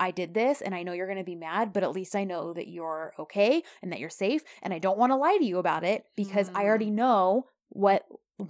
I 0.00 0.10
did 0.10 0.34
this 0.34 0.60
and 0.60 0.74
I 0.74 0.82
know 0.82 0.92
you're 0.92 1.06
going 1.06 1.18
to 1.18 1.24
be 1.24 1.36
mad, 1.36 1.72
but 1.72 1.84
at 1.84 1.92
least 1.92 2.16
I 2.16 2.24
know 2.24 2.52
that 2.52 2.66
you're 2.68 3.14
okay 3.18 3.62
and 3.80 3.92
that 3.92 4.00
you're 4.00 4.10
safe 4.10 4.42
and 4.60 4.74
I 4.74 4.78
don't 4.80 4.98
want 4.98 5.12
to 5.12 5.16
lie 5.16 5.36
to 5.38 5.44
you 5.44 5.58
about 5.58 5.84
it 5.84 6.06
because 6.16 6.50
I 6.54 6.64
already 6.64 6.90
know 6.90 7.46
what 7.68 8.04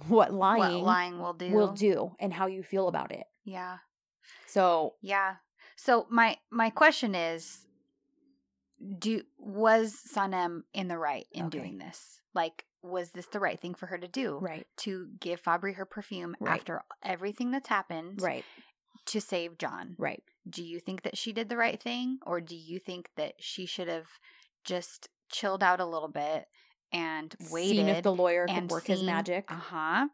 what 0.07 0.33
lying, 0.33 0.81
what 0.81 0.83
lying 0.83 1.19
will 1.19 1.33
do. 1.33 1.51
will 1.51 1.71
do 1.73 2.15
and 2.19 2.33
how 2.33 2.47
you 2.47 2.63
feel 2.63 2.87
about 2.87 3.11
it. 3.11 3.27
Yeah. 3.43 3.77
So, 4.47 4.95
Yeah. 5.01 5.35
So 5.75 6.07
my 6.09 6.37
my 6.49 6.71
question 6.71 7.13
is 7.13 7.64
do 8.99 9.21
was 9.37 9.95
Sanem 10.13 10.61
in 10.73 10.87
the 10.87 10.97
right 10.97 11.25
in 11.31 11.45
Okay. 11.47 11.59
doing 11.59 11.77
this? 11.77 12.19
Like 12.33 12.65
was 12.81 13.11
this 13.11 13.25
the 13.27 13.39
right 13.39 13.59
thing 13.59 13.73
for 13.73 13.87
her 13.87 13.97
to 13.97 14.07
do? 14.07 14.37
right. 14.39 14.67
To 14.77 15.07
give 15.19 15.41
Fabri 15.41 15.75
her 15.75 15.85
perfume 15.85 16.35
Right. 16.39 16.53
after 16.59 16.83
everything 17.03 17.49
that's 17.51 17.69
happened 17.69 18.21
Right. 18.21 18.45
to 19.07 19.19
save 19.19 19.57
John. 19.57 19.95
Right. 19.97 20.23
Do 20.47 20.63
you 20.63 20.79
think 20.79 21.01
that 21.03 21.17
she 21.17 21.33
did 21.33 21.49
the 21.49 21.57
right 21.57 21.81
thing 21.81 22.19
or 22.25 22.41
do 22.41 22.55
you 22.55 22.77
think 22.79 23.09
that 23.15 23.33
she 23.39 23.65
should 23.65 23.87
have 23.87 24.07
just 24.63 25.09
chilled 25.31 25.63
out 25.63 25.79
a 25.79 25.85
little 25.85 26.09
bit 26.09 26.45
and 26.91 27.35
waited 27.51 27.77
Seen 27.77 27.87
if 27.89 28.03
the 28.03 28.13
lawyer 28.13 28.45
could 28.47 28.69
work 28.69 28.85
his 28.85 29.01
magic. 29.03 29.51
Uh-huh. 29.51 30.07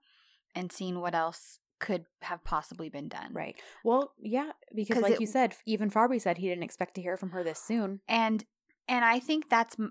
And 0.55 0.71
seen 0.71 0.99
what 1.01 1.13
else 1.13 1.59
could 1.79 2.05
have 2.21 2.43
possibly 2.43 2.89
been 2.89 3.07
done. 3.09 3.33
Right. 3.33 3.55
Well, 3.83 4.13
yeah, 4.19 4.51
because 4.73 5.01
like 5.01 5.13
it- 5.13 5.21
you 5.21 5.27
said, 5.27 5.55
even 5.65 5.89
Fabri 5.89 6.21
said 6.21 6.37
he 6.37 6.47
didn't 6.47 6.63
expect 6.63 6.95
to 6.95 7.01
hear 7.01 7.17
from 7.17 7.31
her 7.31 7.43
this 7.43 7.59
soon. 7.61 8.01
and 8.07 8.45
and 8.91 9.03
i 9.03 9.19
think 9.19 9.49
that's 9.49 9.75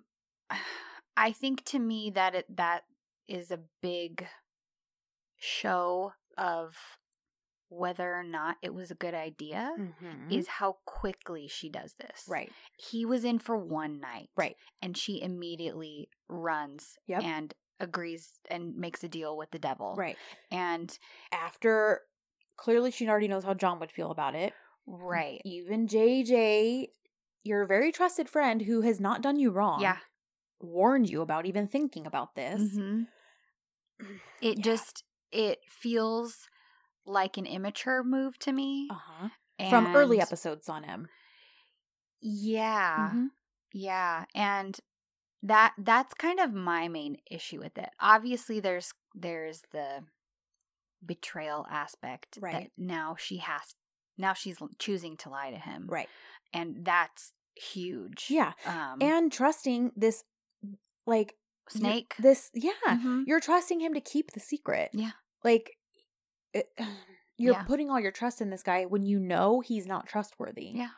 I 1.16 1.32
think 1.32 1.64
to 1.66 1.78
me 1.78 2.11
that 2.14 2.34
it 2.34 2.46
that 2.57 2.82
is 3.28 3.51
a 3.51 3.59
big 3.82 4.26
show 5.36 6.12
of 6.38 6.74
whether 7.68 8.12
or 8.14 8.22
not 8.24 8.57
it 8.62 8.74
was 8.74 8.90
a 8.90 8.94
good 8.96 9.14
idea 9.14 9.70
Mm-hmm. 9.78 10.30
is 10.32 10.46
how 10.48 10.78
quickly 10.86 11.46
she 11.48 11.68
does 11.68 11.94
this 12.01 12.24
right. 12.28 12.51
he 12.78 13.05
was 13.05 13.24
in 13.24 13.38
for 13.38 13.57
one 13.57 14.01
night 14.01 14.28
Right. 14.36 14.57
and 14.82 14.96
she 14.96 15.20
immediately 15.22 16.09
runs 16.28 16.96
Yep. 17.07 17.22
and 17.22 17.55
agrees 17.78 18.28
and 18.51 18.76
makes 18.76 19.05
a 19.05 19.09
deal 19.09 19.36
with 19.36 19.51
the 19.53 19.59
devil 19.59 19.94
Right. 19.96 20.16
and 20.51 20.96
After 21.32 22.01
clearly 22.57 22.90
she 22.90 23.09
already 23.09 23.28
knows 23.28 23.44
how 23.44 23.55
John 23.55 23.78
would 23.80 23.92
feel 23.92 24.11
about 24.11 24.34
it. 24.34 24.53
right 24.86 25.40
Even 25.44 25.86
JJ, 25.86 26.88
your 27.45 27.66
very 27.66 27.93
trusted 27.93 28.28
friend 28.30 28.62
who 28.62 28.82
has 28.82 29.01
not 29.01 29.22
done 29.22 29.38
you 29.38 29.51
wrong, 29.51 29.95
yeah 29.95 30.01
warned 30.61 31.11
you 31.11 31.22
about 31.22 31.47
even 31.47 31.68
thinking 31.68 32.07
about 32.07 32.34
this. 32.36 32.80
Mhm. 32.80 33.07
it 34.41 34.61
Yeah. 34.61 34.62
just 34.62 35.05
it 35.32 35.59
feels 35.68 36.49
like 37.07 37.36
an 37.38 37.47
immature 37.47 38.05
move 38.05 38.38
to 38.41 38.53
me 38.53 38.91
Uh-huh. 38.91 39.30
From 39.64 39.88
early 39.95 40.20
episodes 40.20 40.68
on 40.68 40.82
him. 40.84 41.09
Yeah. 42.20 43.16
Mhm. 43.16 43.30
Yeah. 43.72 44.26
And 44.34 44.78
that 45.43 45.74
that's 45.78 46.14
kind 46.14 46.41
of 46.41 46.53
my 46.55 46.88
main 46.88 47.18
issue 47.30 47.61
with 47.61 47.78
it. 47.78 47.91
Obviously 48.01 48.61
there's 48.61 48.93
there's 49.14 49.62
the 49.72 50.05
betrayal 51.05 51.66
aspect 51.70 52.41
that 52.51 52.64
Right. 52.64 52.72
now 52.76 53.16
she 53.16 53.38
has 53.38 53.74
now 54.21 54.33
she's 54.35 54.59
choosing 54.79 55.16
to 55.18 55.31
lie 55.31 55.51
to 55.51 55.57
him. 55.59 55.87
Right. 55.89 56.09
And 56.53 56.85
that's 56.85 57.33
huge. 57.57 58.27
Yeah. 58.29 58.53
Um 58.66 58.99
And 59.01 59.33
trusting 59.33 59.93
this 59.97 60.25
like 61.07 61.37
you- 61.75 61.81
snake. 61.81 62.14
this 62.18 62.51
yeah. 62.55 62.73
Mhm. 62.87 63.25
You're 63.27 63.41
trusting 63.41 63.81
him 63.81 63.95
to 63.95 64.01
keep 64.01 64.33
the 64.33 64.41
secret. 64.41 64.91
Yeah. 64.93 65.12
Like 65.45 65.77
it, 66.53 66.66
you're 67.39 67.55
Yeah. 67.55 67.62
putting 67.64 67.91
all 67.91 68.01
your 68.01 68.12
trust 68.12 68.41
in 68.41 68.51
this 68.51 68.62
guy 68.62 68.85
when 68.87 69.03
you 69.03 69.18
know 69.18 69.61
he's 69.61 69.87
not 69.87 70.07
trustworthy. 70.07 70.73
Yeah. 70.75 70.91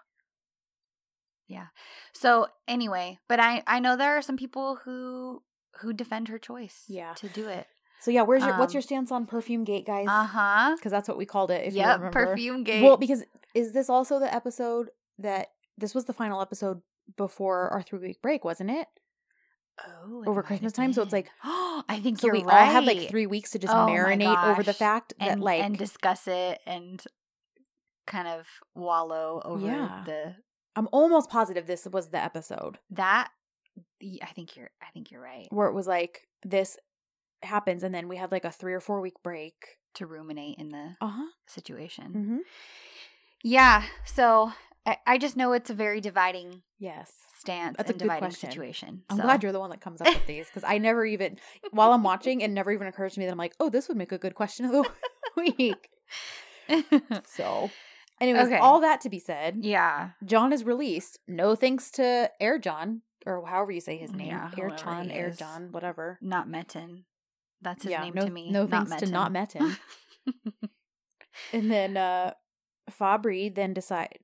Yeah. 1.49 1.67
So 2.15 2.47
anyway, 2.67 3.19
but 3.29 3.39
I 3.41 3.63
I 3.67 3.79
know 3.81 3.97
there 3.97 4.17
are 4.17 4.23
some 4.23 4.37
people 4.37 4.77
who 4.85 5.43
who 5.81 5.93
defend 5.93 6.29
her 6.29 6.39
choice 6.39 6.85
Yeah. 6.89 7.15
to 7.15 7.29
do 7.29 7.49
it. 7.49 7.67
So 8.03 8.11
yeah, 8.11 8.23
where's 8.23 8.45
your 8.45 8.59
what's 8.59 8.73
Um, 8.73 8.77
your 8.77 8.83
stance 8.83 9.13
on 9.13 9.27
perfume 9.27 9.65
gate, 9.65 9.87
guys? 9.87 10.07
Uh-huh. 10.09 10.75
Because 10.77 10.91
that's 10.91 11.09
what 11.09 11.17
we 11.17 11.25
called 11.25 11.51
it. 11.51 11.65
If 11.67 11.75
you 11.75 11.81
Yep, 11.81 11.97
remember. 11.99 12.27
perfume 12.27 12.65
gate. 12.65 12.83
Well, 12.83 12.97
because 12.97 13.23
is 13.55 13.73
this 13.73 13.89
also 13.89 14.19
the 14.19 14.33
episode 14.35 14.91
that 15.19 15.53
this 15.79 15.95
was 15.95 16.07
the 16.07 16.13
final 16.13 16.41
episode 16.43 16.83
before 17.17 17.69
our 17.71 17.83
three 17.83 17.99
week 18.01 18.23
break, 18.23 18.45
wasn't 18.45 18.71
it? 18.71 18.89
Oh, 19.87 20.25
over 20.27 20.43
Christmas 20.43 20.73
time, 20.73 20.93
so 20.93 21.03
it's 21.03 21.13
like- 21.13 21.31
oh, 21.45 21.83
I 21.89 21.99
think 22.01 22.19
So 22.19 22.27
you're 22.27 22.35
we 22.37 22.43
right. 22.45 22.67
all 22.67 22.73
had 22.73 22.85
like 22.85 23.09
three 23.09 23.27
weeks 23.27 23.51
to 23.53 23.59
just 23.59 23.73
Oh 23.73 23.87
marinate 23.89 24.51
over 24.51 24.63
the 24.63 24.75
fact 24.75 25.15
that 25.19 25.29
and 25.31 25.41
like 25.41 25.63
and 25.63 25.77
discuss 25.79 26.29
it 26.29 26.61
and 26.67 27.03
kind 28.07 28.29
of 28.29 28.47
wallow 28.75 29.41
over 29.45 29.67
Yeah. 29.67 30.03
the 30.05 30.37
I'm 30.77 30.89
almost 30.93 31.31
positive 31.31 31.67
this 31.67 31.87
was 31.91 32.09
the 32.11 32.19
episode 32.23 32.79
that. 32.91 33.31
I 34.03 34.27
think 34.35 34.57
you're. 34.57 34.71
I 34.83 34.91
think 34.93 35.11
you're 35.11 35.23
right. 35.23 35.47
where 35.51 35.69
it 35.69 35.73
was 35.75 35.87
like 35.87 36.29
this 36.45 36.77
happens 37.45 37.83
and 37.83 37.95
then 37.95 38.09
we 38.09 38.17
had 38.17 38.33
like 38.33 38.45
a 38.45 38.51
three 38.53 38.73
or 38.75 38.81
four 38.81 39.01
week 39.01 39.23
break. 39.23 39.55
To 39.97 40.07
ruminate 40.07 40.57
in 40.59 40.71
the 40.71 40.97
Uh 41.03 41.09
huh. 41.09 41.27
situation. 41.47 42.05
Mm-hmm. 42.17 42.39
Yeah. 43.45 43.83
So 44.07 44.53
I, 44.87 44.97
I 45.07 45.19
just 45.19 45.37
know 45.37 45.53
it's 45.53 45.69
a 45.69 45.75
very 45.75 46.01
dividing 46.01 46.63
Yes. 46.79 47.13
stance 47.39 47.77
That's 47.77 47.91
a 47.91 47.93
dividing 47.93 48.21
question. 48.31 48.51
situation. 48.51 49.03
I'm 49.11 49.19
glad 49.19 49.43
you're 49.43 49.53
the 49.53 49.61
one 49.61 49.69
that 49.69 49.83
comes 49.83 50.01
up 50.01 50.09
with 50.15 50.27
these 50.27 50.47
because 50.47 50.65
I 50.65 50.79
never 50.79 51.05
even, 51.05 51.37
while 51.73 51.93
I'm 51.93 52.03
watching, 52.03 52.41
it 52.41 52.51
never 52.51 52.73
even 52.73 52.87
occurs 52.87 53.13
to 53.15 53.21
me 53.21 53.27
that 53.27 53.33
I'm 53.33 53.39
like, 53.39 53.55
oh, 53.61 53.69
this 53.69 53.87
would 53.89 53.99
make 53.99 54.13
a 54.13 54.19
good 54.19 54.35
question 54.35 54.65
of 54.65 54.73
the 54.73 54.91
week. 55.59 55.91
So, 57.27 57.71
anyways, 58.21 58.47
Okay. 58.47 58.59
all 58.59 58.81
that 58.81 59.03
to 59.03 59.11
be 59.11 59.19
said, 59.19 59.59
yeah. 59.61 60.11
John 60.25 60.53
is 60.55 60.65
released. 60.65 61.19
No 61.29 61.55
thanks 61.55 61.91
to 61.93 62.31
Air 62.41 62.59
John 62.59 63.03
or 63.27 63.45
however 63.47 63.73
you 63.73 63.81
say 63.81 63.99
his 63.99 64.13
name, 64.13 64.29
Yeah, 64.29 64.51
Air 64.57 64.71
John, 64.71 65.11
Air. 65.11 65.31
John, 65.31 65.69
whatever. 65.71 66.19
Not 66.23 66.49
Metin. 66.49 67.05
That's 67.63 67.85
his 67.85 67.93
yeah, 67.93 68.03
name 68.03 68.15
no, 68.15 68.25
to 68.27 68.31
me. 68.31 68.51
no 68.51 68.67
not 68.67 68.89
thanks 68.89 69.05
to 69.05 69.11
not 69.11 69.33
Metin. 69.33 69.77
And 71.53 71.71
then 71.71 71.97
uh 71.97 72.33
Fabri 72.91 73.55
then 73.55 73.73
decide, 73.73 74.19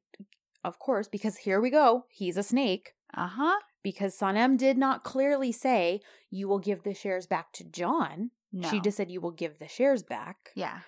of 0.64 0.78
course, 0.78 1.08
because 1.08 1.38
here 1.38 1.60
we 1.60 1.70
go. 1.70 2.04
He's 2.10 2.36
a 2.36 2.42
snake. 2.42 2.92
uh 3.16 3.28
huh. 3.28 3.58
Because 3.82 4.18
Sanem 4.18 4.58
did 4.58 4.76
not 4.76 5.04
clearly 5.04 5.52
say 5.52 6.00
you 6.30 6.48
will 6.48 6.58
give 6.58 6.82
the 6.82 6.92
shares 6.94 7.26
back 7.26 7.52
to 7.54 7.64
John. 7.64 8.30
No. 8.52 8.68
She 8.68 8.80
just 8.80 8.96
said 8.96 9.10
you 9.10 9.20
will 9.20 9.30
give 9.30 9.58
the 9.58 9.68
shares 9.68 10.02
back. 10.02 10.50
Yeah. 10.54 10.80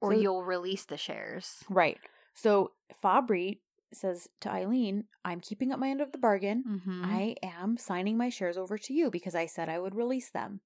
Or 0.00 0.14
So- 0.14 0.20
you'll 0.20 0.44
release 0.44 0.84
the 0.84 0.96
shares. 0.96 1.56
Right. 1.68 1.98
So 2.34 2.72
Fabri 3.02 3.58
says 3.92 4.28
to 4.40 4.48
Aylin, 4.48 5.04
I'm 5.24 5.40
keeping 5.40 5.72
up 5.72 5.80
my 5.80 5.88
end 5.88 6.00
of 6.00 6.12
the 6.12 6.18
bargain. 6.18 6.62
Mm-hmm. 6.68 7.04
I 7.04 7.34
am 7.42 7.76
signing 7.76 8.16
my 8.16 8.28
shares 8.28 8.56
over 8.56 8.78
to 8.78 8.92
you 8.92 9.10
because 9.10 9.34
I 9.34 9.46
said 9.46 9.68
I 9.68 9.78
would 9.80 9.94
release 9.94 10.30
them. 10.30 10.60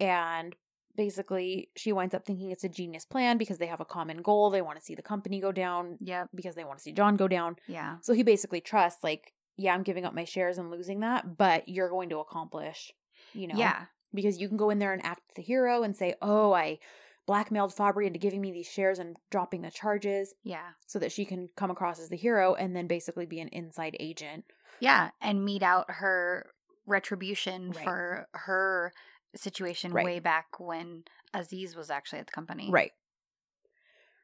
And 0.00 0.54
basically, 0.96 1.70
she 1.76 1.92
winds 1.92 2.14
up 2.14 2.24
thinking 2.24 2.50
it's 2.50 2.64
a 2.64 2.68
genius 2.68 3.04
plan 3.04 3.36
because 3.38 3.58
they 3.58 3.66
have 3.66 3.80
a 3.80 3.84
common 3.84 4.22
goal. 4.22 4.50
They 4.50 4.62
want 4.62 4.78
to 4.78 4.84
see 4.84 4.94
the 4.94 5.02
company 5.02 5.40
go 5.40 5.52
down 5.52 5.98
Yeah. 6.00 6.26
because 6.34 6.54
they 6.54 6.64
want 6.64 6.78
to 6.78 6.82
see 6.82 6.92
John 6.92 7.16
go 7.16 7.28
down. 7.28 7.56
Yeah. 7.66 7.96
So 8.02 8.12
he 8.12 8.22
basically 8.22 8.60
trusts, 8.60 9.02
like, 9.02 9.32
yeah, 9.56 9.74
I'm 9.74 9.82
giving 9.82 10.04
up 10.04 10.14
my 10.14 10.24
shares 10.24 10.58
and 10.58 10.70
losing 10.70 11.00
that, 11.00 11.36
but 11.36 11.68
you're 11.68 11.88
going 11.90 12.08
to 12.10 12.18
accomplish, 12.18 12.92
you 13.32 13.46
know? 13.48 13.56
Yeah. 13.56 13.86
Because 14.12 14.38
you 14.40 14.48
can 14.48 14.56
go 14.56 14.70
in 14.70 14.78
there 14.78 14.92
and 14.92 15.04
act 15.04 15.22
the 15.34 15.42
hero 15.42 15.82
and 15.82 15.96
say, 15.96 16.14
oh, 16.22 16.52
I 16.52 16.78
blackmailed 17.26 17.74
Fabri 17.74 18.06
into 18.06 18.18
giving 18.18 18.40
me 18.40 18.52
these 18.52 18.66
shares 18.68 18.98
and 18.98 19.16
dropping 19.30 19.62
the 19.62 19.70
charges 19.70 20.34
Yeah. 20.44 20.72
so 20.86 20.98
that 20.98 21.10
she 21.10 21.24
can 21.24 21.48
come 21.56 21.70
across 21.70 21.98
as 21.98 22.08
the 22.10 22.16
hero 22.16 22.54
and 22.54 22.76
then 22.76 22.86
basically 22.86 23.26
be 23.26 23.40
an 23.40 23.48
inside 23.48 23.96
agent. 23.98 24.44
Yeah. 24.78 25.10
And 25.20 25.44
mete 25.44 25.62
out 25.62 25.86
her 25.88 26.50
retribution 26.86 27.70
Right. 27.70 27.84
for 27.84 28.28
her 28.32 28.92
situation 29.36 29.92
Right. 29.92 30.04
way 30.04 30.18
back 30.20 30.46
when 30.58 31.04
Aziz 31.32 31.74
was 31.76 31.90
actually 31.90 32.20
at 32.20 32.26
the 32.26 32.32
company. 32.32 32.68
Right. 32.70 32.92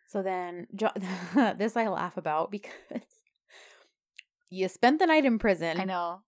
So 0.08 0.22
then, 0.22 0.66
jo- 0.74 0.90
this 1.56 1.76
I 1.76 1.88
laugh 1.88 2.16
about 2.16 2.50
because 2.50 2.72
you 4.50 4.68
spent 4.68 4.98
the 4.98 5.06
night 5.06 5.24
in 5.24 5.38
prison. 5.38 5.80
I 5.80 5.84
know. 5.84 6.22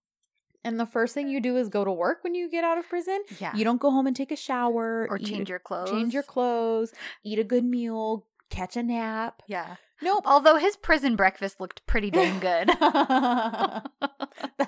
And 0.65 0.79
the 0.79 0.85
first 0.85 1.13
thing 1.13 1.27
you 1.27 1.41
do 1.41 1.57
is 1.57 1.67
go 1.67 1.83
to 1.83 1.91
work 1.91 2.23
when 2.23 2.35
you 2.35 2.49
get 2.49 2.63
out 2.63 2.77
of 2.77 2.87
prison. 2.87 3.21
Yeah. 3.39 3.53
You 3.53 3.65
don't 3.65 3.81
go 3.81 3.91
home 3.91 4.07
and 4.07 4.15
take 4.15 4.31
a 4.31 4.37
shower 4.37 5.05
or 5.09 5.17
change 5.17 5.49
a- 5.49 5.51
your 5.51 5.59
clothes. 5.59 5.89
change 5.91 6.13
your 6.13 6.23
clothes, 6.23 6.93
eat 7.25 7.37
a 7.39 7.43
good 7.43 7.65
meal, 7.65 8.25
catch 8.49 8.77
a 8.77 8.83
nap. 8.83 9.41
Yeah. 9.47 9.75
Nope. 10.01 10.23
Although 10.25 10.55
his 10.57 10.77
prison 10.77 11.15
breakfast 11.17 11.59
looked 11.59 11.85
pretty 11.85 12.09
dang 12.11 12.39
good. 12.39 12.69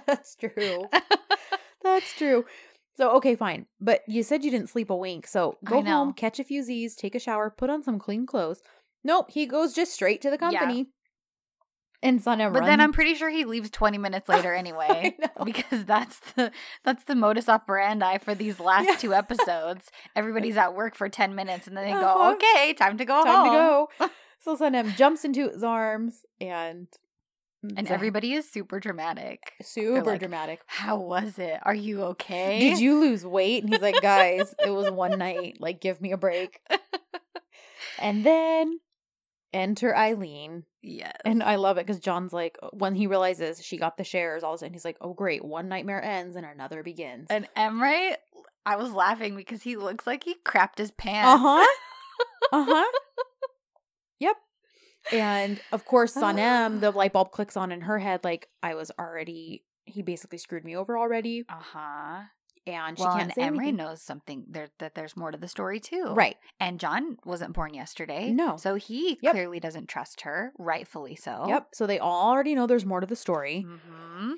That's 0.06 0.36
true. 0.36 0.86
That's 1.84 2.14
true. 2.14 2.46
So 2.98 3.12
okay, 3.18 3.36
fine. 3.36 3.66
But 3.82 4.02
you 4.08 4.24
said 4.24 4.44
you 4.44 4.52
didn't 4.52 4.70
sleep 4.70 4.90
a 4.90 4.96
wink. 4.96 5.28
So 5.28 5.58
go 5.64 5.82
home, 5.84 6.14
catch 6.14 6.40
a 6.40 6.44
few 6.44 6.64
Z's, 6.64 6.96
take 6.96 7.14
a 7.16 7.20
shower, 7.20 7.50
put 7.50 7.70
on 7.70 7.84
some 7.84 8.00
clean 8.00 8.26
clothes. 8.26 8.62
Nope, 9.04 9.32
he 9.32 9.46
goes 9.46 9.74
just 9.74 9.94
straight 9.94 10.22
to 10.22 10.30
the 10.30 10.38
Yeah. 10.40 10.60
company. 10.60 10.88
And 12.04 12.22
Sanem 12.22 12.54
But 12.54 12.66
then 12.66 12.80
I'm 12.80 12.92
pretty 12.94 13.16
sure 13.16 13.30
he 13.30 13.46
leaves 13.46 13.70
20 13.72 13.98
minutes 13.98 14.30
later 14.30 14.54
anyway. 14.64 15.18
Because 15.44 15.86
that's 15.86 16.20
the 16.36 16.52
that's 16.84 17.04
the 17.06 17.16
modus 17.16 17.50
operandi 17.50 18.18
for 18.20 18.36
these 18.36 18.60
last 18.60 18.86
Yeah. 18.86 18.96
two 18.96 19.14
episodes. 19.14 19.90
Everybody's 20.16 20.56
at 20.58 20.76
work 20.76 20.96
for 20.96 21.10
10 21.10 21.36
minutes 21.36 21.68
and 21.68 21.76
then 21.76 21.86
they 21.86 21.92
Uh-huh. 21.94 22.02
go, 22.02 22.32
"Okay, 22.36 22.74
time 22.74 22.98
to 22.98 23.06
go 23.06 23.24
time 23.24 23.38
home." 23.38 23.44
to 23.46 23.50
go. 23.52 23.90
So 24.38 24.56
Sanem 24.56 24.94
jumps 24.96 25.26
into 25.26 25.50
his 25.50 25.64
arms 25.64 26.24
and 26.40 26.88
And 27.78 27.88
everybody 27.88 28.34
is 28.34 28.50
super 28.50 28.80
dramatic. 28.80 29.54
super 29.62 30.04
like, 30.04 30.20
dramatic. 30.20 30.62
How 30.68 30.98
was 30.98 31.38
it? 31.40 31.60
Are 31.64 31.76
you 31.76 32.04
okay? 32.04 32.60
Did 32.60 32.80
you 32.80 33.00
lose 33.00 33.26
weight? 33.26 33.64
And 33.64 33.72
he's 33.74 33.82
like, 33.82 34.02
guys, 34.02 34.54
it 34.64 34.70
was 34.70 34.92
one 34.92 35.18
night. 35.20 35.58
Like, 35.60 35.82
give 35.82 36.02
me 36.02 36.12
a 36.12 36.18
break. 36.18 36.60
and 38.00 38.26
then 38.26 38.80
enter 39.54 39.94
Aylin. 39.94 40.64
Yes. 40.82 41.16
And 41.26 41.42
I 41.42 41.56
love 41.56 41.78
it 41.78 41.86
because 41.88 42.00
John's 42.00 42.34
like, 42.34 42.58
when 42.74 42.94
he 42.96 43.08
realizes 43.08 43.64
she 43.64 43.78
got 43.78 43.98
the 43.98 44.04
shares, 44.04 44.44
all 44.44 44.54
of 44.54 44.56
a 44.56 44.60
sudden 44.60 44.74
he's 44.74 44.86
like, 44.86 44.98
oh, 45.02 45.14
great. 45.14 45.44
One 45.44 45.68
nightmare 45.70 46.04
ends 46.04 46.36
and 46.36 46.46
another 46.46 46.84
begins. 46.84 47.28
and 47.30 47.48
Emre, 47.58 48.16
I 48.66 48.76
was 48.76 48.92
laughing 48.92 49.36
because 49.36 49.64
he 49.64 49.78
looks 49.78 50.06
like 50.06 50.24
he 50.24 50.36
crapped 50.46 50.78
his 50.78 50.92
pants. 50.92 51.28
Uh 51.28 51.38
huh. 51.38 51.68
uh 52.52 52.66
huh. 52.68 52.92
Yep. 54.20 54.36
And 55.12 55.60
of 55.72 55.86
course, 55.86 56.14
Sanem, 56.16 56.80
the 56.82 56.92
light 56.92 57.14
bulb 57.14 57.32
clicks 57.32 57.56
on 57.58 57.72
in 57.72 57.82
her 57.82 58.00
head, 58.00 58.24
like, 58.24 58.50
I 58.64 58.76
was 58.76 58.92
already, 59.00 59.64
he 59.86 60.02
basically 60.02 60.38
screwed 60.38 60.66
me 60.66 60.76
over 60.76 60.98
already. 60.98 61.44
Uh-huh. 61.50 62.24
And 62.68 62.98
she 62.98 63.04
Well, 63.04 63.14
can't 63.14 63.26
and 63.26 63.34
say 63.36 63.44
anything. 63.44 63.76
knows 63.76 64.02
something 64.02 64.46
there 64.50 64.70
that 64.80 64.96
there's 64.96 65.16
more 65.16 65.30
to 65.30 65.38
the 65.38 65.48
story 65.48 65.80
too. 65.80 66.06
Right. 66.16 66.36
And 66.60 66.80
John 66.80 67.18
wasn't 67.24 67.54
born 67.54 67.76
yesterday. 67.76 68.32
No. 68.32 68.58
So 68.58 68.74
he 68.74 69.20
Yep. 69.22 69.34
clearly 69.34 69.60
doesn't 69.60 69.88
trust 69.88 70.22
her, 70.22 70.52
rightfully 70.58 71.16
so. 71.16 71.46
Yep. 71.48 71.68
So 71.76 71.86
they 71.86 72.00
already 72.00 72.56
know 72.56 72.66
there's 72.66 72.84
more 72.86 73.02
to 73.02 73.06
the 73.06 73.16
story. 73.16 73.62
hmm 73.62 74.32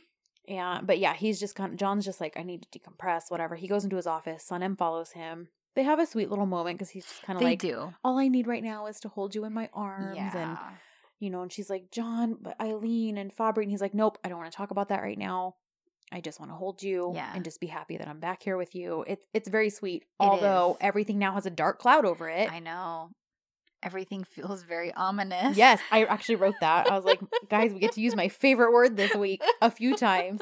And 0.45 0.85
but 0.85 0.99
yeah, 0.99 1.13
he's 1.13 1.39
just 1.39 1.55
kind 1.55 1.71
of 1.71 1.79
John's 1.79 2.03
just 2.03 2.19
like 2.19 2.35
I 2.35 2.43
need 2.43 2.67
to 2.69 2.79
decompress, 2.79 3.29
whatever. 3.31 3.55
He 3.55 3.67
goes 3.69 3.85
into 3.85 3.95
his 3.95 4.07
office. 4.07 4.45
Sanem 4.49 4.77
follows 4.77 5.11
him. 5.11 5.47
They 5.77 5.83
have 5.83 5.99
a 5.99 6.05
sweet 6.05 6.29
little 6.29 6.45
moment 6.47 6.77
because 6.77 6.89
he's 6.89 7.05
just 7.05 7.21
kind 7.23 7.37
of 7.37 7.43
like, 7.43 7.59
do. 7.59 7.93
all 8.03 8.17
I 8.17 8.27
need 8.27 8.47
right 8.47 8.63
now 8.63 8.87
is 8.87 8.99
to 9.01 9.07
hold 9.09 9.33
you 9.35 9.45
in 9.45 9.53
my 9.53 9.69
arms, 9.73 10.17
Yeah. 10.17 10.35
and 10.35 10.57
you 11.19 11.29
know. 11.29 11.41
And 11.43 11.53
she's 11.53 11.69
like, 11.69 11.91
John, 11.91 12.35
but 12.41 12.57
Aylin 12.59 13.17
and 13.17 13.31
Fabri, 13.33 13.61
and 13.61 13.71
he's 13.71 13.79
like, 13.79 13.93
Nope, 13.93 14.17
I 14.25 14.27
don't 14.29 14.39
want 14.39 14.51
to 14.51 14.57
talk 14.57 14.71
about 14.71 14.89
that 14.89 15.01
right 15.03 15.17
now. 15.17 15.53
I 16.11 16.19
just 16.21 16.39
want 16.39 16.51
to 16.51 16.55
hold 16.55 16.81
you 16.81 17.11
Yeah. 17.15 17.31
and 17.35 17.43
just 17.45 17.59
be 17.61 17.67
happy 17.67 17.95
that 17.97 18.07
I'm 18.07 18.19
back 18.19 18.41
here 18.41 18.57
with 18.57 18.73
you. 18.75 19.05
It's 19.07 19.25
it's 19.33 19.47
very 19.49 19.69
sweet, 19.69 20.01
It 20.03 20.07
although 20.19 20.71
is. 20.71 20.77
everything 20.81 21.19
now 21.19 21.33
has 21.35 21.45
a 21.45 21.49
dark 21.51 21.79
cloud 21.79 22.05
over 22.05 22.27
it. 22.27 22.51
I 22.51 22.59
know. 22.59 23.11
Everything 23.83 24.23
feels 24.23 24.63
very 24.63 24.91
ominous. 24.95 25.55
Yes, 25.55 25.79
I 25.91 26.05
actually 26.05 26.35
wrote 26.37 26.55
that. 26.61 26.89
I 26.89 26.95
was 26.95 27.05
like, 27.05 27.19
guys, 27.49 27.71
we 27.71 27.79
get 27.79 27.91
to 27.91 28.01
use 28.01 28.15
my 28.15 28.29
favorite 28.29 28.71
word 28.73 28.97
this 28.97 29.13
week 29.13 29.43
a 29.61 29.69
few 29.69 29.95
times 29.95 30.41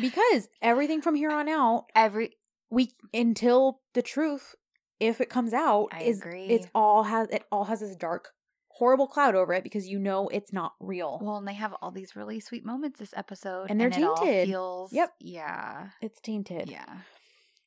because 0.00 0.48
everything 0.62 1.02
from 1.02 1.16
here 1.16 1.32
on 1.32 1.48
out, 1.48 1.86
Every 1.96 2.36
we 2.70 2.92
until 3.12 3.80
the 3.94 4.02
truth, 4.02 4.54
if 5.00 5.20
it 5.20 5.28
comes 5.30 5.52
out, 5.52 5.88
I 5.92 6.02
is 6.02 6.18
agree. 6.20 6.44
it's 6.46 6.66
all 6.74 7.04
has 7.04 7.28
it 7.30 7.44
all 7.50 7.64
has 7.64 7.80
this 7.80 7.96
dark, 7.96 8.28
horrible 8.68 9.06
cloud 9.06 9.34
over 9.34 9.52
it 9.54 9.64
because 9.64 9.88
you 9.88 9.98
know 9.98 10.28
it's 10.28 10.52
not 10.52 10.74
real. 10.80 11.18
well, 11.22 11.36
and 11.36 11.48
they 11.48 11.54
have 11.54 11.74
all 11.82 11.90
these 11.90 12.14
really 12.14 12.38
sweet 12.40 12.64
moments 12.64 12.98
this 13.00 13.14
episode, 13.16 13.70
And 13.70 13.80
they're 13.80 13.88
it 13.88 14.02
all 14.02 14.14
tainted. 14.16 14.48
feels, 14.48 14.92
Yep. 14.92 15.14
Yeah. 15.20 15.88
It's 16.02 16.20
tainted. 16.20 16.70
Yeah. 16.70 16.84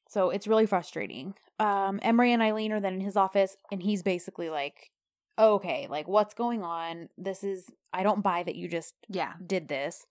So 0.10 0.30
it's 0.30 0.48
really 0.48 0.68
frustrating. 0.68 1.34
Um, 1.60 2.00
Emre 2.00 2.28
and 2.30 2.42
Aylin 2.42 2.72
are 2.72 2.80
then 2.80 2.94
in 2.96 3.02
his 3.02 3.18
office, 3.18 3.58
and 3.72 3.82
he's 3.82 4.04
basically 4.04 4.50
like, 4.50 4.92
"Okay, 5.40 5.88
like 5.90 6.08
what's 6.08 6.34
going 6.36 6.62
on? 6.64 7.10
This 7.18 7.44
is 7.44 7.70
I 7.92 8.04
don't 8.04 8.22
buy 8.22 8.44
that 8.44 8.56
you 8.56 8.68
just 8.68 8.94
Yeah. 9.10 9.34
did 9.46 9.68
this. 9.70 10.06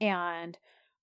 And 0.00 0.58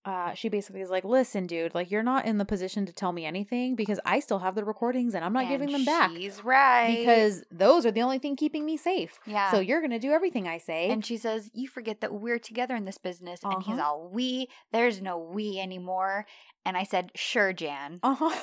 uh, 0.06 0.34
she 0.34 0.50
basically 0.50 0.82
is 0.82 0.90
like, 0.90 1.06
listen, 1.06 1.48
dude, 1.48 1.74
like 1.74 1.90
you're 1.90 2.04
not 2.04 2.26
in 2.26 2.38
the 2.38 2.44
position 2.46 2.86
to 2.86 2.92
tell 2.92 3.14
me 3.14 3.26
anything 3.26 3.76
because 3.76 4.00
I 4.06 4.20
still 4.20 4.40
have 4.40 4.54
the 4.56 4.66
recordings 4.66 5.16
and 5.16 5.24
I'm 5.24 5.32
not 5.32 5.48
giving 5.48 5.72
them 5.72 5.86
back 5.86 6.12
She's 6.12 6.44
right. 6.44 6.98
because 7.00 7.42
those 7.52 7.86
are 7.86 7.92
the 7.92 8.02
only 8.02 8.20
thing 8.20 8.36
keeping 8.36 8.66
me 8.66 8.76
safe. 8.76 9.18
yeah. 9.26 9.52
So 9.52 9.60
you're 9.62 9.80
gonna 9.82 10.00
do 10.00 10.12
everything 10.12 10.48
I 10.48 10.58
say. 10.58 10.90
and 10.90 11.06
she 11.06 11.16
says, 11.16 11.50
You 11.54 11.68
forget 11.70 12.02
that 12.02 12.14
we're 12.14 12.40
together 12.40 12.76
in 12.76 12.84
this 12.86 12.98
business. 12.98 13.40
And 13.44 13.64
he's 13.64 13.76
Uh-huh. 13.80 13.88
all, 13.88 14.10
We, 14.12 14.50
there's 14.74 15.02
no 15.02 15.18
we 15.18 15.58
anymore. 15.60 16.26
And 16.66 16.76
I 16.76 16.84
said, 16.84 17.12
Sure, 17.16 17.54
Jan. 17.54 18.00
uh 18.04 18.16
huh. 18.16 18.40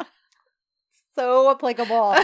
so 1.16 1.50
applicable. 1.50 2.16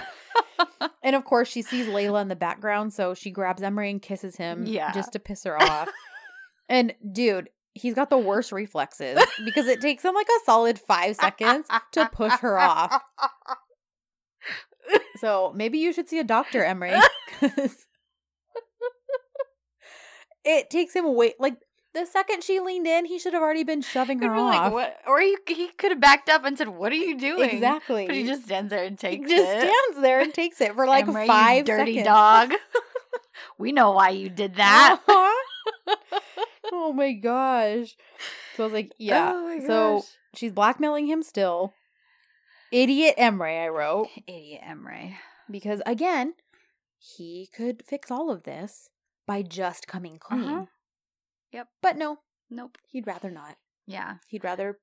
and 1.02 1.14
of 1.16 1.24
course, 1.24 1.48
she 1.48 1.62
sees 1.62 1.86
Layla 1.86 2.22
in 2.22 2.28
the 2.28 2.36
background, 2.36 2.92
so 2.92 3.14
she 3.14 3.30
grabs 3.30 3.62
Emre 3.62 3.90
and 3.90 4.00
kisses 4.02 4.36
him, 4.36 4.64
Yeah. 4.66 4.92
just 4.92 5.12
to 5.12 5.18
piss 5.18 5.44
her 5.44 5.60
off. 5.62 5.88
and 6.68 6.94
dude, 7.12 7.50
he's 7.78 7.94
got 7.94 8.10
the 8.10 8.18
worst 8.18 8.52
reflexes 8.52 9.18
because 9.44 9.66
it 9.66 9.80
takes 9.80 10.04
him 10.04 10.14
like 10.14 10.28
a 10.28 10.44
solid 10.44 10.78
five 10.78 11.16
seconds 11.16 11.66
to 11.92 12.08
push 12.12 12.32
her 12.40 12.58
off. 12.58 13.02
So 15.18 15.52
maybe 15.54 15.78
you 15.78 15.92
should 15.92 16.08
see 16.08 16.18
a 16.18 16.24
doctor, 16.24 16.62
Emre. 16.62 17.00
'cause 17.40 17.86
it 20.44 20.70
takes 20.70 20.94
him 20.94 21.14
way 21.14 21.34
like 21.38 21.56
the 21.94 22.06
second 22.06 22.44
she 22.44 22.60
leaned 22.60 22.86
in, 22.86 23.06
he 23.06 23.18
should 23.18 23.32
have 23.32 23.42
already 23.42 23.64
been 23.64 23.80
shoving 23.80 24.20
her 24.20 24.32
off. 24.34 24.72
like? 24.72 24.94
Or 25.06 25.20
he, 25.20 25.36
he 25.48 25.68
could 25.78 25.90
have 25.90 26.00
backed 26.00 26.28
up 26.28 26.44
and 26.44 26.56
said, 26.56 26.68
What 26.68 26.92
are 26.92 26.96
you 26.96 27.16
doing? 27.18 27.48
Exactly. 27.50 28.06
But 28.06 28.14
he 28.14 28.24
just 28.24 28.44
stands 28.44 28.70
there 28.70 28.84
and 28.84 29.00
He 29.00 29.08
takes 29.08 29.28
just 29.30 29.42
it. 29.42 29.60
stands 29.60 30.02
there 30.02 30.20
and 30.20 30.32
takes 30.32 30.60
it 30.60 30.74
for 30.74 30.86
like 30.86 31.06
Emre, 31.06 31.22
you 31.22 31.26
five 31.26 31.64
dirty 31.64 31.96
seconds. 31.96 32.06
dog. 32.06 32.52
we 33.58 33.72
know 33.72 33.90
why 33.92 34.10
you 34.10 34.28
did 34.28 34.56
that. 34.56 35.00
Uh-huh. 35.08 35.47
oh 36.72 36.92
my 36.92 37.12
gosh. 37.12 37.96
So 38.56 38.64
I 38.64 38.66
was 38.66 38.72
like, 38.72 38.92
yeah. 38.98 39.32
Oh 39.34 39.60
so 39.66 40.04
she's 40.34 40.52
blackmailing 40.52 41.06
him 41.06 41.22
still. 41.22 41.74
Idiot 42.70 43.14
Emre, 43.18 43.64
I 43.64 43.68
wrote. 43.68 44.08
Idiot 44.26 44.60
Emre. 44.66 45.14
Because 45.50 45.80
again, 45.86 46.34
he 46.98 47.48
could 47.54 47.82
fix 47.86 48.10
all 48.10 48.30
of 48.30 48.42
this 48.42 48.90
by 49.26 49.42
just 49.42 49.86
coming 49.86 50.18
clean. 50.18 50.44
Uh-huh. 50.44 50.64
Yep. 51.52 51.68
But 51.80 51.96
no, 51.96 52.18
Nope. 52.50 52.78
he'd 52.90 53.06
rather 53.06 53.30
not. 53.30 53.56
Yeah. 53.86 54.16
He'd 54.28 54.44
rather 54.44 54.78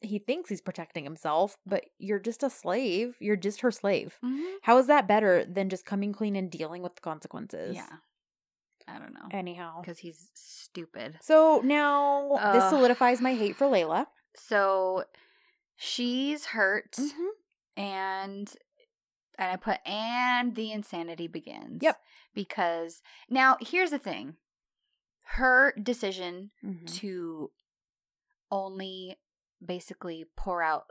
he 0.00 0.18
thinks 0.18 0.50
he's 0.50 0.60
protecting 0.60 1.04
himself, 1.04 1.56
but 1.66 1.84
you're 1.98 2.18
just 2.18 2.42
a 2.42 2.50
slave. 2.50 3.16
You're 3.18 3.36
just 3.36 3.62
her 3.62 3.70
slave. 3.70 4.18
Mm-hmm. 4.24 4.42
How 4.62 4.78
is 4.78 4.86
that 4.88 5.08
better 5.08 5.44
than 5.44 5.68
just 5.70 5.86
coming 5.86 6.12
clean 6.12 6.36
and 6.36 6.50
dealing 6.50 6.82
with 6.82 6.96
the 6.96 7.00
consequences? 7.00 7.76
Yeah. 7.76 7.86
I 8.88 8.98
don't 8.98 9.14
know. 9.14 9.28
Anyhow. 9.32 9.80
Because 9.80 9.98
he's 9.98 10.30
stupid. 10.34 11.18
So 11.20 11.60
now 11.64 12.38
this 12.52 12.68
solidifies 12.70 13.20
my 13.20 13.34
hate 13.34 13.56
for 13.56 13.66
Layla. 13.66 14.06
So 14.36 15.04
she's 15.76 16.46
hurt 16.46 16.92
Mm-hmm. 16.92 17.80
and 17.82 18.54
and 19.38 19.50
I 19.52 19.56
put 19.56 19.78
and 19.86 20.54
the 20.54 20.72
insanity 20.72 21.26
begins. 21.26 21.82
Yep. 21.82 21.98
Because 22.34 23.02
now 23.28 23.56
here's 23.60 23.90
the 23.90 23.98
thing. 23.98 24.34
Her 25.24 25.74
decision 25.82 26.50
Mm-hmm. 26.64 26.86
to 26.86 27.50
only 28.50 29.16
basically 29.64 30.24
pour 30.36 30.62
out 30.62 30.84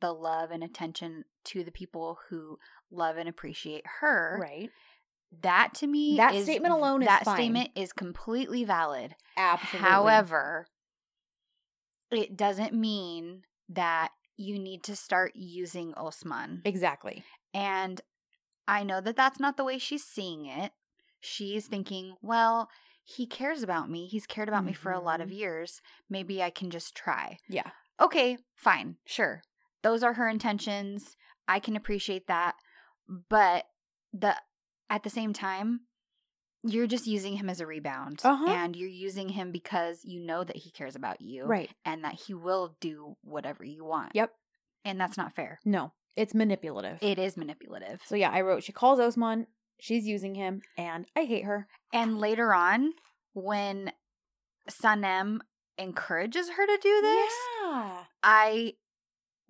the 0.00 0.12
love 0.12 0.50
and 0.50 0.62
attention 0.62 1.24
to 1.44 1.64
the 1.64 1.70
people 1.72 2.18
who 2.28 2.58
love 2.90 3.16
and 3.16 3.28
appreciate 3.28 3.84
her. 4.00 4.38
Right. 4.40 4.70
That 5.40 5.74
to 5.76 5.86
me, 5.86 6.16
That 6.18 6.34
is- 6.34 6.44
statement 6.44 6.74
alone 6.74 7.02
is 7.02 7.08
that 7.08 7.24
fine. 7.24 7.36
statement 7.36 7.70
is 7.74 7.92
completely 7.92 8.64
valid. 8.64 9.16
Absolutely. 9.36 9.88
However, 9.88 10.66
it 12.10 12.36
doesn't 12.36 12.74
mean 12.74 13.44
that 13.68 14.10
you 14.36 14.58
need 14.58 14.82
to 14.84 14.96
start 14.96 15.32
using 15.34 15.94
Osman. 15.94 16.62
exactly. 16.64 17.24
And 17.54 18.00
I 18.68 18.82
know 18.84 19.00
that 19.00 19.16
that's 19.16 19.40
not 19.40 19.56
the 19.56 19.64
way 19.64 19.78
she's 19.78 20.04
seeing 20.04 20.46
it. 20.46 20.72
She's 21.20 21.66
thinking, 21.66 22.16
well, 22.22 22.68
he 23.04 23.26
cares 23.26 23.62
about 23.62 23.90
me. 23.90 24.06
He's 24.06 24.26
cared 24.26 24.48
about 24.48 24.64
me 24.64 24.72
for 24.72 24.92
a 24.92 25.00
lot 25.00 25.20
of 25.20 25.28
Mhm. 25.28 25.36
years. 25.36 25.80
Maybe 26.08 26.42
I 26.42 26.50
can 26.50 26.70
just 26.70 26.94
try. 26.94 27.38
Yeah. 27.48 27.70
Okay, 28.00 28.38
fine. 28.54 28.98
Sure. 29.04 29.42
Those 29.82 30.02
are 30.02 30.14
her 30.14 30.28
intentions. 30.28 31.16
I 31.48 31.58
can 31.60 31.76
appreciate 31.76 32.26
that. 32.28 32.56
But 33.08 33.66
the 34.12 34.40
at 34.92 35.02
the 35.02 35.10
same 35.10 35.32
time, 35.32 35.80
you're 36.62 36.86
just 36.86 37.06
using 37.08 37.34
him 37.38 37.48
as 37.50 37.60
a 37.60 37.66
rebound. 37.66 38.20
Uh-huh. 38.22 38.46
And 38.46 38.76
you're 38.76 38.88
using 38.88 39.30
him 39.30 39.50
because 39.50 40.04
you 40.04 40.20
know 40.24 40.44
that 40.44 40.54
he 40.56 40.70
cares 40.70 40.94
about 40.94 41.20
you 41.20 41.44
Right. 41.44 41.70
and 41.84 42.04
that 42.04 42.20
he 42.26 42.34
will 42.34 42.76
do 42.80 43.16
whatever 43.22 43.64
you 43.64 43.84
want. 43.84 44.12
Yep. 44.14 44.30
And 44.84 45.00
that's 45.00 45.16
not 45.16 45.34
fair. 45.34 45.58
No, 45.64 45.92
it's 46.14 46.34
manipulative. 46.34 46.98
It 47.00 47.18
is 47.18 47.36
manipulative. 47.36 48.00
so 48.04 48.14
yeah, 48.14 48.30
I 48.30 48.42
wrote 48.42 48.62
she 48.62 48.72
calls 48.72 49.00
Osman, 49.00 49.46
she's 49.80 50.04
using 50.06 50.34
him, 50.36 50.60
and 50.76 51.06
I 51.16 51.24
hate 51.24 51.44
her. 51.46 51.66
And 51.92 52.18
later 52.18 52.52
on, 52.54 52.92
when 53.32 53.90
Sanem 54.70 55.38
encourages 55.78 56.50
her 56.50 56.66
to 56.66 56.78
do 56.82 57.00
this, 57.00 57.32
Yeah. 57.64 58.04
I 58.22 58.74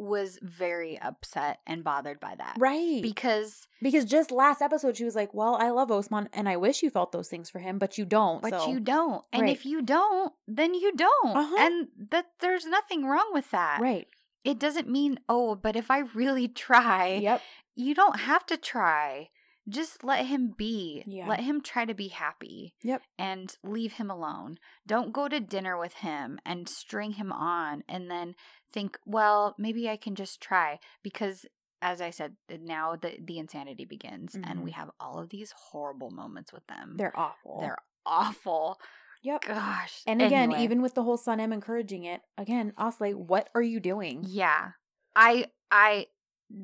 was 0.02 0.38
very 0.42 1.00
upset 1.00 1.60
and 1.66 1.82
bothered 1.84 2.20
by 2.20 2.34
that. 2.36 2.56
Right. 2.58 3.00
Because 3.02 3.66
because 3.80 4.04
just 4.04 4.30
last 4.30 4.60
episode 4.60 4.96
she 4.96 5.04
was 5.04 5.14
like, 5.16 5.32
Well, 5.32 5.56
I 5.60 5.70
love 5.70 5.90
Osman 5.90 6.28
and 6.32 6.48
I 6.48 6.56
wish 6.56 6.82
you 6.82 6.90
felt 6.90 7.12
those 7.12 7.28
things 7.28 7.48
for 7.50 7.58
him, 7.60 7.78
but 7.78 7.96
you 7.98 8.04
don't. 8.04 8.42
but 8.42 8.52
so. 8.52 8.68
you 8.70 8.80
don't. 8.80 9.24
And 9.32 9.42
Right. 9.42 9.52
if 9.52 9.64
you 9.64 9.82
don't, 9.82 10.32
then 10.46 10.74
you 10.74 10.92
don't. 10.94 11.36
Uh-huh. 11.36 11.56
And 11.58 11.88
that 12.10 12.26
there's 12.40 12.66
nothing 12.66 13.04
wrong 13.06 13.30
with 13.32 13.50
that. 13.52 13.80
Right. 13.80 14.06
It 14.44 14.58
doesn't 14.58 14.88
mean, 14.88 15.20
oh, 15.28 15.54
but 15.54 15.76
if 15.76 15.90
I 15.90 16.00
really 16.00 16.48
try, 16.48 17.14
Yep. 17.22 17.42
you 17.76 17.94
don't 17.94 18.20
have 18.20 18.44
to 18.46 18.56
try. 18.56 19.30
Just 19.68 20.02
let 20.02 20.26
him 20.26 20.54
be. 20.56 21.02
Yeah. 21.06 21.28
Let 21.28 21.40
him 21.40 21.60
try 21.60 21.84
to 21.84 21.94
be 21.94 22.08
happy. 22.08 22.74
Yep. 22.82 23.02
And 23.18 23.54
leave 23.62 23.94
him 23.94 24.10
alone. 24.10 24.58
Don't 24.86 25.12
go 25.12 25.28
to 25.28 25.40
dinner 25.40 25.78
with 25.78 25.94
him 25.94 26.38
and 26.44 26.68
string 26.68 27.12
him 27.12 27.30
on 27.32 27.84
and 27.88 28.10
then 28.10 28.34
think, 28.72 28.98
well, 29.06 29.54
maybe 29.58 29.88
I 29.88 29.96
can 29.96 30.14
just 30.14 30.40
try. 30.40 30.80
Because 31.02 31.46
as 31.80 32.00
I 32.00 32.10
said, 32.10 32.36
now 32.48 32.96
the, 32.96 33.16
the 33.24 33.38
insanity 33.38 33.84
begins 33.84 34.34
and 34.34 34.62
we 34.62 34.70
have 34.72 34.90
all 35.00 35.18
of 35.18 35.30
these 35.30 35.52
horrible 35.70 36.10
moments 36.10 36.52
with 36.52 36.66
them. 36.66 36.90
Mm-hmm. 36.90 36.96
They're 36.96 37.18
awful. 37.18 37.58
They're 37.60 37.78
awful. 38.06 38.78
Yep. 39.22 39.42
Gosh. 39.46 40.02
And 40.06 40.20
again, 40.20 40.50
Anyway. 40.50 40.64
even 40.64 40.82
with 40.82 40.94
the 40.94 41.02
whole 41.04 41.18
Sanem 41.18 41.52
encouraging 41.52 42.04
it, 42.04 42.20
again, 42.36 42.72
Osley, 42.78 43.14
what 43.14 43.48
are 43.54 43.62
you 43.62 43.78
doing? 43.78 44.24
Yeah. 44.26 44.70
I 45.14 45.46
I 45.70 46.06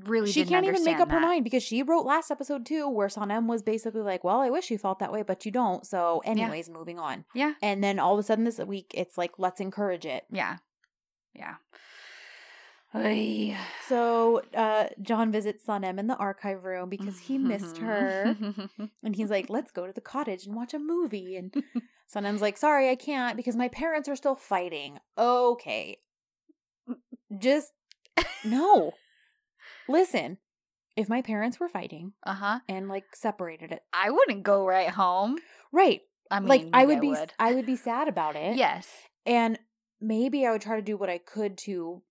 really 0.05 0.31
she 0.31 0.45
can't 0.45 0.67
even 0.67 0.85
make 0.85 0.99
up 0.99 1.11
her 1.11 1.21
mind 1.21 1.45
because 1.45 1.63
she 1.63 1.83
wrote 1.83 2.05
last 2.05 2.31
episode 2.31 2.67
too, 2.67 2.89
where 2.89 3.09
Sanem 3.09 3.47
was 3.47 3.63
basically 3.63 4.03
like, 4.03 4.25
"Well, 4.25 4.41
I 4.41 4.51
wish 4.51 4.71
you 4.71 4.79
felt 4.79 4.99
that 4.99 5.13
way, 5.13 5.23
but 5.23 5.45
you 5.47 5.53
don't." 5.53 5.87
So, 5.87 6.23
anyways, 6.25 6.69
moving 6.69 6.99
on. 6.99 7.25
Yeah. 7.35 7.55
And 7.63 7.83
then 7.83 7.99
all 7.99 8.15
of 8.15 8.19
a 8.19 8.23
sudden 8.23 8.45
this 8.45 8.59
week, 8.59 8.93
it's 8.95 9.17
like, 9.17 9.33
let's 9.39 9.61
encourage 9.61 10.07
it. 10.07 10.25
Yeah. 10.31 10.59
Yeah. 11.35 11.57
Ay. 12.95 13.57
So, 13.87 14.43
uh, 14.55 14.87
John 15.03 15.31
visits 15.31 15.65
Sanem 15.67 15.99
in 15.99 16.07
the 16.07 16.17
archive 16.17 16.65
room 16.65 16.89
because 16.89 17.19
he 17.19 17.37
missed 17.37 17.79
her, 17.79 18.35
and 19.03 19.15
he's 19.15 19.31
like, 19.31 19.51
"Let's 19.51 19.71
go 19.71 19.87
to 19.87 19.93
the 19.93 20.01
cottage 20.01 20.47
and 20.47 20.57
watch 20.57 20.73
a 20.73 20.79
movie." 20.79 21.37
And 21.37 21.55
Sanem's 22.13 22.41
like, 22.41 22.57
"Sorry, 22.57 22.89
I 22.89 22.95
can't 22.95 23.37
because 23.37 23.57
my 23.57 23.69
parents 23.69 24.09
are 24.09 24.17
still 24.17 24.35
fighting." 24.37 24.99
Okay, 25.19 25.99
just 27.39 27.73
no. 28.45 28.93
Listen, 29.89 30.39
if 30.97 31.09
my 31.09 31.23
parents 31.23 31.59
were 31.61 31.69
fighting 31.69 32.13
uh 32.25 32.35
huh. 32.35 32.61
and 32.69 32.89
like 32.89 33.05
separated 33.15 33.73
it, 33.73 33.83
I 33.93 34.11
wouldn't 34.11 34.43
go 34.43 34.65
right 34.67 34.91
home. 34.91 35.39
right? 35.73 36.01
I 36.31 36.41
mean, 36.41 36.49
like 36.49 36.67
I 36.73 36.85
would 36.85 37.01
be, 37.01 37.09
would. 37.09 37.33
I 37.39 37.55
would 37.55 37.67
be 37.67 37.77
sad 37.77 38.07
about 38.09 38.37
it. 38.47 38.57
Yes. 38.57 38.89
and 39.25 39.59
maybe 40.01 40.47
I 40.47 40.53
would 40.53 40.61
try 40.63 40.77
to 40.77 40.83
do 40.83 40.97
what 40.97 41.09
I 41.11 41.19
could 41.19 41.57
to 41.59 42.03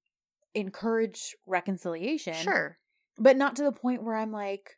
encourage 0.55 1.35
reconciliation. 1.45 2.33
Sure. 2.33 2.77
but 3.17 3.37
not 3.37 3.55
to 3.57 3.63
the 3.63 3.71
point 3.71 4.03
where 4.03 4.15
I'm 4.15 4.31
like, 4.31 4.77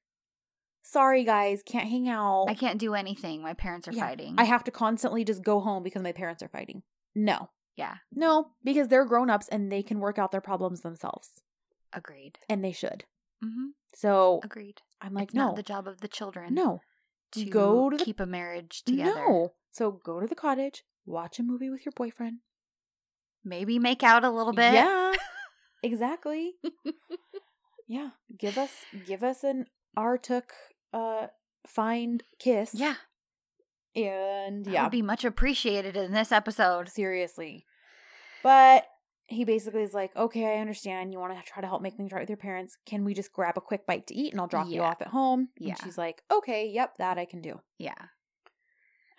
sorry 0.83 1.23
guys, 1.23 1.61
can't 1.65 1.87
hang 1.89 2.09
out. 2.09 2.45
I 2.49 2.53
can't 2.53 2.79
do 2.79 2.93
anything. 2.95 3.41
My 3.41 3.53
parents 3.53 3.87
are 3.87 3.93
Yeah. 3.93 4.07
fighting. 4.07 4.35
I 4.37 4.43
have 4.43 4.63
to 4.65 4.71
constantly 4.71 5.23
just 5.23 5.43
go 5.43 5.59
home 5.59 5.83
because 5.83 6.01
my 6.03 6.11
parents 6.11 6.43
are 6.43 6.47
fighting. 6.49 6.83
No, 7.15 7.49
yeah. 7.75 7.95
no, 8.13 8.51
because 8.63 8.87
they're 8.89 9.05
grown 9.05 9.29
ups 9.29 9.47
and 9.49 9.71
they 9.71 9.83
can 9.83 9.99
work 9.99 10.17
out 10.19 10.31
their 10.31 10.41
problems 10.41 10.81
themselves, 10.81 11.41
Agreed. 11.93 12.39
and 12.47 12.63
they 12.63 12.71
should. 12.71 13.05
Mm-hmm. 13.43 13.67
So 13.95 14.41
Agreed. 14.43 14.81
I'm 15.01 15.13
like, 15.13 15.25
it's 15.29 15.33
no, 15.33 15.47
not 15.47 15.55
the 15.55 15.63
job 15.63 15.87
of 15.87 16.01
the 16.01 16.07
children. 16.07 16.53
no, 16.53 16.81
To 17.33 17.45
Go 17.45 17.89
to 17.89 17.97
the- 17.97 18.03
keep 18.05 18.19
a 18.19 18.25
marriage 18.25 18.83
together. 18.83 19.15
no. 19.15 19.53
So 19.71 19.91
go 19.91 20.19
to 20.19 20.27
the 20.27 20.35
cottage, 20.35 20.83
watch 21.05 21.39
a 21.39 21.43
movie 21.43 21.69
with 21.69 21.85
your 21.85 21.93
boyfriend. 21.95 22.39
Maybe 23.45 23.79
make 23.79 24.03
out 24.03 24.23
a 24.25 24.29
little 24.29 24.51
bit. 24.53 24.73
Yeah, 24.73 25.13
exactly. 25.83 26.55
yeah, 27.87 28.09
give 28.37 28.57
us 28.57 28.71
give 29.05 29.23
us 29.23 29.43
an 29.43 29.65
took 30.21 30.53
uh 30.93 31.27
find 31.67 32.23
kiss. 32.39 32.73
Yeah. 32.73 32.95
and 33.95 34.65
That 34.65 34.71
yeah, 34.71 34.83
would 34.83 34.91
be 34.91 35.01
much 35.01 35.23
appreciated 35.25 35.95
in 35.95 36.11
this 36.13 36.31
episode. 36.31 36.89
seriously. 36.89 37.65
But 38.43 38.85
he 39.29 39.45
basically 39.45 39.83
is 39.83 39.93
like, 39.93 40.15
okay, 40.15 40.45
I 40.45 40.59
understand. 40.59 41.13
You 41.13 41.19
want 41.19 41.37
to 41.37 41.43
try 41.51 41.61
to 41.61 41.67
help 41.67 41.81
make 41.81 41.95
things 41.95 42.11
right 42.11 42.21
with 42.21 42.29
your 42.29 42.37
parents. 42.37 42.77
Can 42.85 43.05
we 43.05 43.13
just 43.13 43.31
grab 43.31 43.57
a 43.57 43.61
quick 43.61 43.85
bite 43.85 44.07
to 44.07 44.15
eat 44.15 44.31
and 44.31 44.41
I'll 44.41 44.47
drop 44.47 44.67
you 44.67 44.81
off 44.81 45.01
at 45.01 45.07
home? 45.07 45.49
Yeah. 45.57 45.69
And 45.69 45.77
she's 45.83 45.97
like, 45.97 46.23
okay, 46.31 46.67
yep, 46.67 46.97
that 46.97 47.17
I 47.17 47.25
can 47.25 47.41
do. 47.41 47.61
Yeah. 47.77 47.93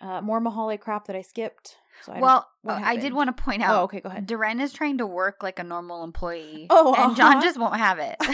Uh, 0.01 0.19
more 0.19 0.41
Mahalle 0.41 0.79
crap 0.79 1.07
that 1.07 1.15
I 1.15 1.21
skipped. 1.21 1.77
So 2.03 2.13
I 2.13 2.19
well, 2.19 2.47
I 2.65 2.95
did 2.97 3.13
want 3.13 3.35
to 3.35 3.43
point 3.43 3.61
out. 3.61 3.79
Oh, 3.79 3.83
okay, 3.83 4.01
go 4.01 4.09
ahead. 4.09 4.27
Duren 4.27 4.59
is 4.59 4.73
trying 4.73 4.97
to 4.97 5.05
work 5.05 5.43
like 5.43 5.59
a 5.59 5.63
normal 5.63 6.03
employee. 6.03 6.67
Oh, 6.69 6.95
and 6.97 7.15
John 7.15 7.37
uh-huh. 7.37 7.41
just 7.41 7.59
won't 7.59 7.77
have 7.77 7.99
it. 7.99 8.17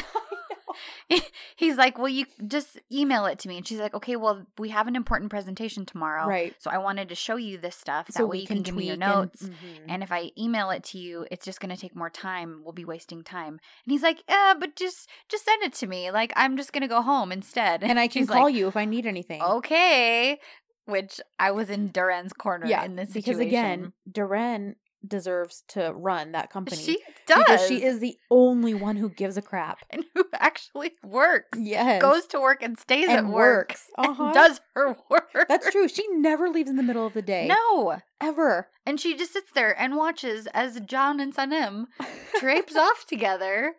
He's 1.55 1.77
like, 1.77 1.97
"Well, 1.97 2.09
you 2.09 2.25
just 2.47 2.79
email 2.91 3.25
it 3.25 3.39
to 3.39 3.47
me." 3.47 3.57
And 3.57 3.67
she's 3.67 3.79
like, 3.79 3.93
"Okay, 3.93 4.15
well, 4.15 4.45
we 4.57 4.69
have 4.69 4.87
an 4.87 4.95
important 4.95 5.29
presentation 5.29 5.85
tomorrow, 5.85 6.27
right. 6.27 6.55
so 6.59 6.69
I 6.69 6.77
wanted 6.77 7.09
to 7.09 7.15
show 7.15 7.35
you 7.35 7.57
this 7.57 7.75
stuff. 7.75 8.07
That 8.07 8.13
So 8.13 8.25
way 8.25 8.37
we 8.37 8.39
you 8.41 8.47
can, 8.47 8.61
give 8.61 8.75
me 8.75 8.87
your 8.87 8.95
tweak 8.95 9.07
and- 9.07 9.15
notes." 9.15 9.43
mhm. 9.43 9.53
And 9.87 10.03
if 10.03 10.11
I 10.11 10.31
email 10.37 10.69
it 10.69 10.83
to 10.85 10.97
you, 10.97 11.25
it's 11.31 11.45
just 11.45 11.59
going 11.59 11.73
to 11.75 11.79
take 11.81 11.95
more 11.95 12.09
time. 12.09 12.61
We'll 12.63 12.73
be 12.73 12.85
wasting 12.85 13.23
time. 13.23 13.53
And 13.85 13.91
he's 13.91 14.03
like, 14.03 14.23
"Uh, 14.27 14.55
but 14.59 14.75
just 14.75 15.09
just 15.29 15.45
send 15.45 15.63
it 15.63 15.73
to 15.75 15.87
me. 15.87 16.11
Like 16.11 16.31
I'm 16.35 16.57
just 16.57 16.73
going 16.73 16.81
to 16.81 16.87
go 16.87 17.01
home 17.01 17.31
instead." 17.31 17.83
and 17.83 17.99
I 17.99 18.07
can 18.07 18.21
she's 18.23 18.29
call 18.29 18.45
like, 18.45 18.55
you 18.55 18.67
if 18.67 18.77
I 18.77 18.85
need 18.85 19.05
anything. 19.05 19.41
Okay, 19.41 20.39
which 20.85 21.19
I 21.39 21.51
was 21.51 21.69
in 21.69 21.89
Duran's 21.89 22.33
corner 22.33 22.65
yeah, 22.67 22.83
in 22.83 22.95
this 22.95 23.11
because 23.11 23.39
again, 23.39 23.93
Duran 24.09 24.75
deserves 25.07 25.63
to 25.69 25.91
run 25.93 26.31
that 26.33 26.49
company. 26.49 26.81
she 26.81 26.99
does 27.25 27.39
because 27.39 27.67
she 27.67 27.83
is 27.83 27.99
the 27.99 28.17
only 28.31 28.73
one 28.73 28.95
who 28.97 29.09
gives 29.09 29.37
a 29.37 29.41
crap. 29.41 29.79
and 29.89 30.03
who 30.13 30.25
actually 30.33 30.91
works. 31.03 31.57
Yes, 31.59 32.01
Goes 32.01 32.25
to 32.27 32.39
work 32.39 32.61
and 32.63 32.77
stays 32.77 33.07
and 33.09 33.17
at 33.17 33.25
work. 33.27 33.69
works. 33.69 33.89
Uh-huh. 33.97 34.31
Does 34.33 34.61
her 34.75 34.95
work. 35.09 35.45
That's 35.49 35.69
true. 35.71 35.87
She 35.87 36.07
never 36.09 36.49
leaves 36.49 36.69
in 36.69 36.75
the 36.75 36.83
middle 36.83 37.05
of 37.05 37.13
the 37.13 37.21
day. 37.21 37.47
No. 37.47 37.97
ever. 38.21 38.69
And 38.85 38.99
she 38.99 39.15
just 39.17 39.33
sits 39.33 39.51
there 39.53 39.79
and 39.79 39.95
watches 39.95 40.47
as 40.53 40.79
John 40.81 41.19
and 41.19 41.35
Sanem 41.35 41.85
drapes 42.39 42.75
off 42.75 43.05
together. 43.07 43.75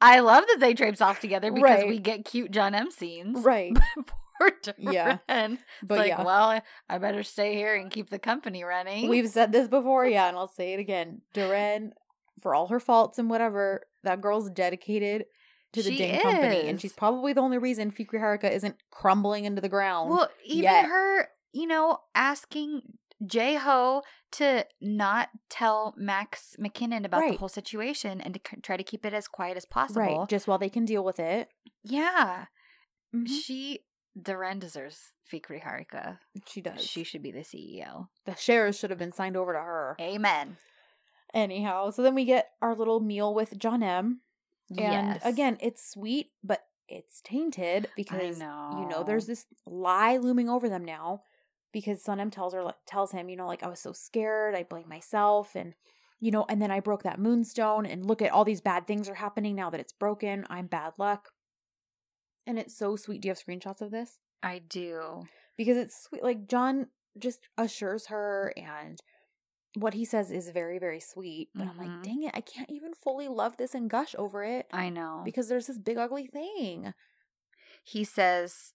I 0.00 0.20
love 0.20 0.44
that 0.48 0.58
they 0.60 0.74
drapes 0.74 1.00
off 1.00 1.20
together 1.20 1.50
because 1.52 1.80
Right. 1.80 1.88
we 1.88 1.98
get 1.98 2.24
cute 2.24 2.50
John 2.50 2.74
M 2.74 2.90
scenes. 2.90 3.44
Right, 3.44 3.76
Duran. 4.62 4.92
Yeah. 4.92 5.18
But 5.82 5.98
like, 5.98 6.08
yeah, 6.08 6.22
well, 6.24 6.60
I 6.88 6.98
better 6.98 7.22
stay 7.22 7.54
here 7.54 7.74
and 7.74 7.90
keep 7.90 8.10
the 8.10 8.18
company 8.18 8.64
running. 8.64 9.08
we've 9.08 9.28
said 9.28 9.52
this 9.52 9.68
before. 9.68 10.06
Yeah, 10.06 10.28
and 10.28 10.36
I'll 10.36 10.46
say 10.56 10.72
it 10.74 10.80
again. 10.80 11.22
Duran, 11.34 11.92
for 12.40 12.54
all 12.54 12.68
her 12.68 12.80
faults 12.80 13.18
and 13.18 13.28
whatever, 13.30 13.82
that 14.04 14.20
girl's 14.20 14.50
dedicated 14.50 15.24
to 15.72 15.82
the 15.82 15.90
She 15.90 15.98
dang 15.98 16.20
company, 16.20 16.68
and 16.68 16.80
she's 16.80 16.92
probably 16.92 17.32
the 17.32 17.40
only 17.40 17.58
reason 17.58 17.90
Fikri 17.92 18.20
Harika 18.20 18.50
isn't 18.50 18.76
crumbling 18.90 19.44
into 19.46 19.60
the 19.62 19.68
ground. 19.70 20.10
Well, 20.10 20.28
even 20.44 20.64
yet. 20.64 20.84
her, 20.86 21.28
you 21.52 21.66
know, 21.66 21.98
asking 22.14 22.82
J 23.24 23.54
Ho 23.54 24.02
to 24.32 24.66
not 24.80 25.28
tell 25.48 25.94
Max 25.96 26.56
McKinnon 26.60 27.04
about 27.06 27.20
the 27.30 27.36
whole 27.38 27.48
situation 27.48 28.20
and 28.20 28.34
to 28.34 28.40
c- 28.46 28.56
try 28.62 28.76
to 28.76 28.82
keep 28.82 29.06
it 29.06 29.14
as 29.14 29.28
quiet 29.28 29.56
as 29.56 29.64
possible. 29.64 30.00
right, 30.02 30.28
just 30.28 30.46
while 30.48 30.58
they 30.58 30.68
can 30.68 30.84
deal 30.84 31.04
with 31.04 31.18
it. 31.20 31.48
Yeah. 31.84 32.46
Mhm. 33.14 33.28
She, 33.28 33.80
Duran 34.20 34.58
deserves 34.58 35.12
Fikri 35.30 35.62
Harika. 35.62 36.18
She 36.46 36.60
does. 36.60 36.84
She 36.84 37.04
should 37.04 37.22
be 37.22 37.30
the 37.30 37.40
CEO. 37.40 38.08
the 38.24 38.36
shares 38.36 38.78
should 38.78 38.90
have 38.90 38.98
been 38.98 39.12
signed 39.12 39.36
over 39.36 39.52
to 39.52 39.58
her. 39.58 39.96
Amen. 40.00 40.56
Anyhow, 41.32 41.90
so 41.90 42.02
then 42.02 42.14
we 42.14 42.24
get 42.24 42.50
our 42.60 42.74
little 42.74 43.00
meal 43.00 43.32
with 43.32 43.58
John 43.58 43.82
M. 43.82 44.20
And 44.68 44.78
Yes. 44.78 45.22
again, 45.24 45.56
it's 45.60 45.86
sweet, 45.86 46.32
but 46.44 46.66
it's 46.88 47.22
tainted 47.22 47.88
because 47.96 48.38
know. 48.38 48.78
you 48.78 48.86
know 48.86 49.02
there's 49.02 49.26
this 49.26 49.46
lie 49.64 50.16
looming 50.18 50.50
over 50.50 50.68
them 50.68 50.84
now 50.84 51.22
because 51.72 52.04
Sanem 52.04 52.30
tells 52.30 52.52
her 52.52 52.74
tells 52.86 53.12
him, 53.12 53.30
you 53.30 53.36
know, 53.36 53.46
like 53.46 53.62
I 53.62 53.68
was 53.68 53.80
so 53.80 53.92
scared, 53.92 54.54
I 54.54 54.62
blame 54.62 54.88
myself 54.88 55.54
and 55.54 55.74
you 56.20 56.30
know, 56.30 56.44
and 56.48 56.62
then 56.62 56.70
I 56.70 56.80
broke 56.80 57.02
that 57.02 57.18
moonstone 57.18 57.84
and 57.84 58.06
look 58.06 58.22
at 58.22 58.30
all 58.30 58.44
these 58.44 58.60
bad 58.60 58.86
things 58.86 59.08
are 59.08 59.14
happening 59.14 59.56
now 59.56 59.70
that 59.70 59.80
it's 59.80 59.92
broken. 59.92 60.46
I'm 60.48 60.66
bad 60.66 60.92
luck. 60.96 61.30
And 62.46 62.58
it's 62.58 62.76
so 62.76 62.96
sweet. 62.96 63.20
Do 63.22 63.28
you 63.28 63.30
have 63.30 63.38
screenshots 63.42 63.80
of 63.80 63.90
this? 63.90 64.18
I 64.42 64.58
do. 64.58 65.24
Because 65.56 65.76
it's 65.76 66.02
sweet 66.02 66.22
like 66.22 66.48
John 66.48 66.88
just 67.18 67.48
assures 67.56 68.06
her 68.06 68.52
and 68.56 68.98
what 69.74 69.94
he 69.94 70.04
says 70.04 70.30
is 70.30 70.50
very 70.50 70.78
very 70.78 71.00
sweet, 71.00 71.50
but 71.54 71.66
I'm 71.66 71.74
Mhm. 71.76 71.78
like, 71.78 72.02
"Dang 72.02 72.22
it, 72.24 72.34
I 72.34 72.40
can't 72.40 72.70
even 72.70 72.94
fully 72.94 73.28
love 73.28 73.56
this 73.56 73.74
and 73.74 73.88
gush 73.88 74.14
over 74.18 74.42
it." 74.44 74.66
I 74.72 74.88
know. 74.90 75.22
because 75.24 75.48
there's 75.48 75.66
this 75.68 75.78
big 75.78 75.96
ugly 75.98 76.26
thing. 76.26 76.92
he 77.84 78.04
says, 78.04 78.74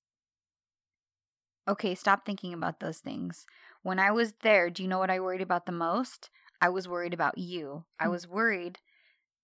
Okay, 1.67 1.95
stop 1.95 2.25
thinking 2.25 2.53
about 2.53 2.79
those 2.79 2.99
things. 2.99 3.45
When 3.81 3.99
I 3.99 4.09
was 4.11 4.33
there, 4.41 4.69
do 4.69 4.81
you 4.81 4.87
know 4.89 4.99
what 4.99 5.09
I 5.09 5.19
worried 5.19 5.41
about 5.41 5.65
the 5.65 5.71
most? 5.73 6.29
I 6.61 6.69
was 6.69 6.87
worried 6.87 7.13
about 7.13 7.37
you. 7.37 7.85
I 7.99 8.05
Hmm. 8.05 8.11
was 8.11 8.27
worried 8.27 8.79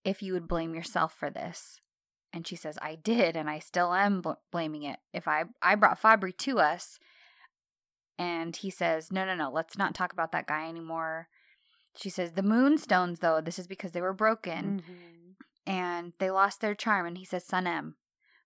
if 0.04 0.22
you 0.22 0.32
would 0.32 0.48
blame 0.48 0.74
yourself 0.74 1.12
for 1.14 1.28
this. 1.30 1.80
And 2.34 2.46
she 2.46 2.56
says, 2.56 2.76
I 2.82 2.96
did, 2.96 3.36
and 3.36 3.48
I 3.48 3.60
still 3.60 3.94
am 3.94 4.20
bl- 4.20 4.32
blaming 4.50 4.82
it. 4.82 4.98
If 5.12 5.28
I 5.28 5.44
I 5.62 5.76
brought 5.76 6.02
Fabri 6.02 6.36
to 6.38 6.58
us, 6.58 6.98
and 8.18 8.54
he 8.56 8.70
says, 8.70 9.12
No, 9.12 9.24
no, 9.24 9.34
no, 9.34 9.50
let's 9.50 9.78
not 9.78 9.94
talk 9.94 10.12
about 10.12 10.32
that 10.32 10.46
guy 10.48 10.68
anymore. 10.68 11.28
She 11.96 12.10
says, 12.10 12.32
The 12.32 12.42
moonstones, 12.42 13.20
though, 13.20 13.40
this 13.40 13.58
is 13.58 13.66
because 13.68 13.92
they 13.92 14.00
were 14.00 14.12
broken 14.12 14.82
Mhm. 14.82 15.34
and 15.66 16.12
they 16.18 16.30
lost 16.30 16.60
their 16.60 16.74
charm. 16.74 17.06
And 17.06 17.16
he 17.18 17.24
says, 17.24 17.46
Sanem, 17.46 17.94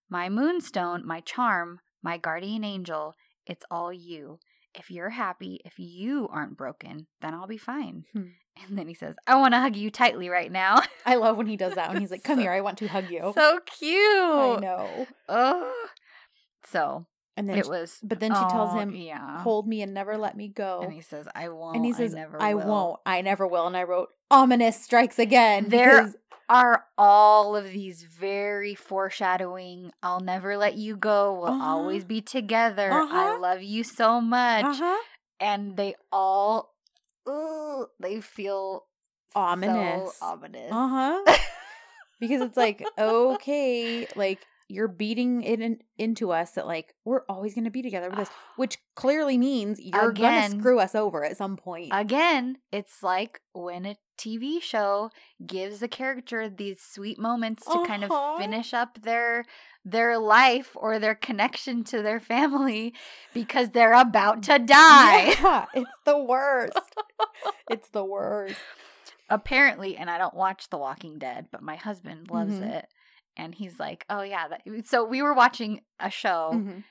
my 0.08 0.28
moonstone, 0.28 1.06
my 1.06 1.20
charm, 1.20 1.80
my 2.02 2.18
guardian 2.18 2.64
angel, 2.64 3.14
it's 3.46 3.64
all 3.70 3.92
you. 3.92 4.38
If 4.74 4.90
you're 4.90 5.10
happy, 5.10 5.60
if 5.64 5.78
you 5.78 6.28
aren't 6.30 6.58
broken, 6.58 7.06
then 7.22 7.32
I'll 7.34 7.46
be 7.46 7.56
fine. 7.56 8.04
Hmm. 8.12 8.28
And 8.66 8.78
then 8.78 8.88
he 8.88 8.94
says, 8.94 9.16
I 9.26 9.36
want 9.36 9.54
to 9.54 9.60
hug 9.60 9.76
you 9.76 9.90
tightly 9.90 10.28
right 10.28 10.50
now. 10.50 10.82
I 11.06 11.14
love 11.16 11.36
when 11.36 11.46
he 11.46 11.56
does 11.56 11.74
that 11.74 11.90
when 11.92 12.00
he's 12.00 12.10
like, 12.10 12.24
"Come 12.24 12.36
So- 12.36 12.42
here, 12.42 12.52
I 12.52 12.60
want 12.60 12.78
to 12.78 12.88
hug 12.88 13.10
you." 13.10 13.32
so 13.34 13.60
cute. 13.66 13.96
I 13.96 14.58
know. 14.60 15.06
Oh. 15.28 15.86
So 16.64 17.06
And 17.36 17.48
then, 17.48 17.58
it 17.58 17.64
she- 17.64 17.70
was. 17.70 17.98
but 18.02 18.20
then 18.20 18.32
she 18.34 18.40
tells 18.48 18.74
oh, 18.74 18.78
him, 18.78 18.94
yeah. 18.94 19.42
"Hold 19.42 19.66
me 19.66 19.80
and 19.82 19.94
never 19.94 20.16
let 20.18 20.36
me 20.36 20.48
go." 20.48 20.80
and 20.82 20.92
he 20.92 21.00
says, 21.00 21.26
I 21.34 21.48
won't. 21.48 21.76
and 21.76 21.84
he 21.84 21.92
says, 21.92 22.14
I 22.14 22.18
never 22.18 22.42
"I 22.42 22.54
will." 22.54 22.66
won't. 22.66 23.00
I 23.06 23.20
never 23.22 23.46
will." 23.46 23.66
And 23.66 23.76
I 23.76 23.84
wrote, 23.84 24.08
"Ominous 24.30 24.82
strikes 24.82 25.18
again." 25.18 25.68
There 25.68 26.02
because 26.02 26.16
are 26.50 26.84
all 26.96 27.54
of 27.56 27.64
these 27.70 28.02
very 28.04 28.74
foreshadowing 28.74 29.92
I'll 30.02 30.20
never 30.20 30.56
let 30.56 30.76
you 30.76 30.96
go. 30.96 31.34
We'll 31.34 31.52
Uh-huh. 31.52 31.64
always 31.76 32.04
be 32.04 32.20
together. 32.22 32.90
I 32.90 33.00
Uh-huh. 33.02 33.38
love 33.40 33.62
you 33.62 33.84
so 33.84 34.20
much. 34.20 34.64
uh-huh. 34.64 35.02
And 35.40 35.76
they 35.76 35.94
all 36.10 36.74
ooh, 37.28 37.86
they 38.00 38.20
feel 38.20 38.84
Ominous. 39.34 40.16
So 40.16 40.26
ominous. 40.26 40.72
Uh-huh. 40.72 41.22
because 42.20 42.42
it's 42.42 42.56
like, 42.56 42.84
okay, 42.98 44.06
like 44.16 44.40
you're 44.68 44.88
beating 44.88 45.42
it 45.42 45.60
in, 45.60 45.78
into 45.96 46.30
us 46.30 46.52
that 46.52 46.66
like 46.66 46.94
we're 47.04 47.22
always 47.28 47.54
going 47.54 47.64
to 47.64 47.70
be 47.70 47.82
together 47.82 48.10
with 48.10 48.18
this, 48.18 48.30
which 48.56 48.78
clearly 48.94 49.38
means 49.38 49.80
you're 49.80 50.12
going 50.12 50.34
to 50.52 50.58
screw 50.58 50.78
us 50.78 50.94
over 50.94 51.24
at 51.24 51.36
some 51.36 51.56
point. 51.56 51.88
Again, 51.92 52.58
it's 52.70 53.02
like 53.02 53.40
when 53.52 53.86
a 53.86 53.96
TV 54.18 54.60
show 54.60 55.10
gives 55.46 55.80
a 55.80 55.88
character 55.88 56.48
these 56.48 56.82
sweet 56.82 57.18
moments 57.18 57.64
to 57.64 57.84
kind 57.86 58.02
of 58.04 58.10
Uh-huh. 58.10 58.36
finish 58.38 58.74
up 58.74 59.00
their 59.02 59.44
their 59.84 60.18
life 60.18 60.72
or 60.74 60.98
their 60.98 61.14
connection 61.14 61.82
to 61.84 62.02
their 62.02 62.20
family 62.20 62.92
because 63.32 63.70
they're 63.70 63.94
about 63.94 64.42
to 64.42 64.58
die. 64.58 65.28
Yeah, 65.40 65.66
it's 65.72 65.98
the 66.04 66.18
worst. 66.18 66.76
it's 67.70 67.88
the 67.90 68.04
worst. 68.04 68.58
apparently 69.30 69.96
and 69.96 70.08
i 70.10 70.16
don't 70.18 70.34
watch 70.34 70.70
the 70.70 70.78
walking 70.78 71.18
dead 71.18 71.46
but 71.52 71.62
my 71.62 71.76
husband 71.76 72.30
loves 72.30 72.54
Mhm. 72.54 72.74
it 72.76 72.86
and 73.38 73.54
he's 73.54 73.78
like 73.80 74.04
oh 74.10 74.22
yeah 74.22 74.48
that, 74.48 74.62
so 74.86 75.04
we 75.04 75.22
were 75.22 75.34
watching 75.34 75.80
a 76.00 76.10
show 76.10 76.50
Mhm. 76.54 76.84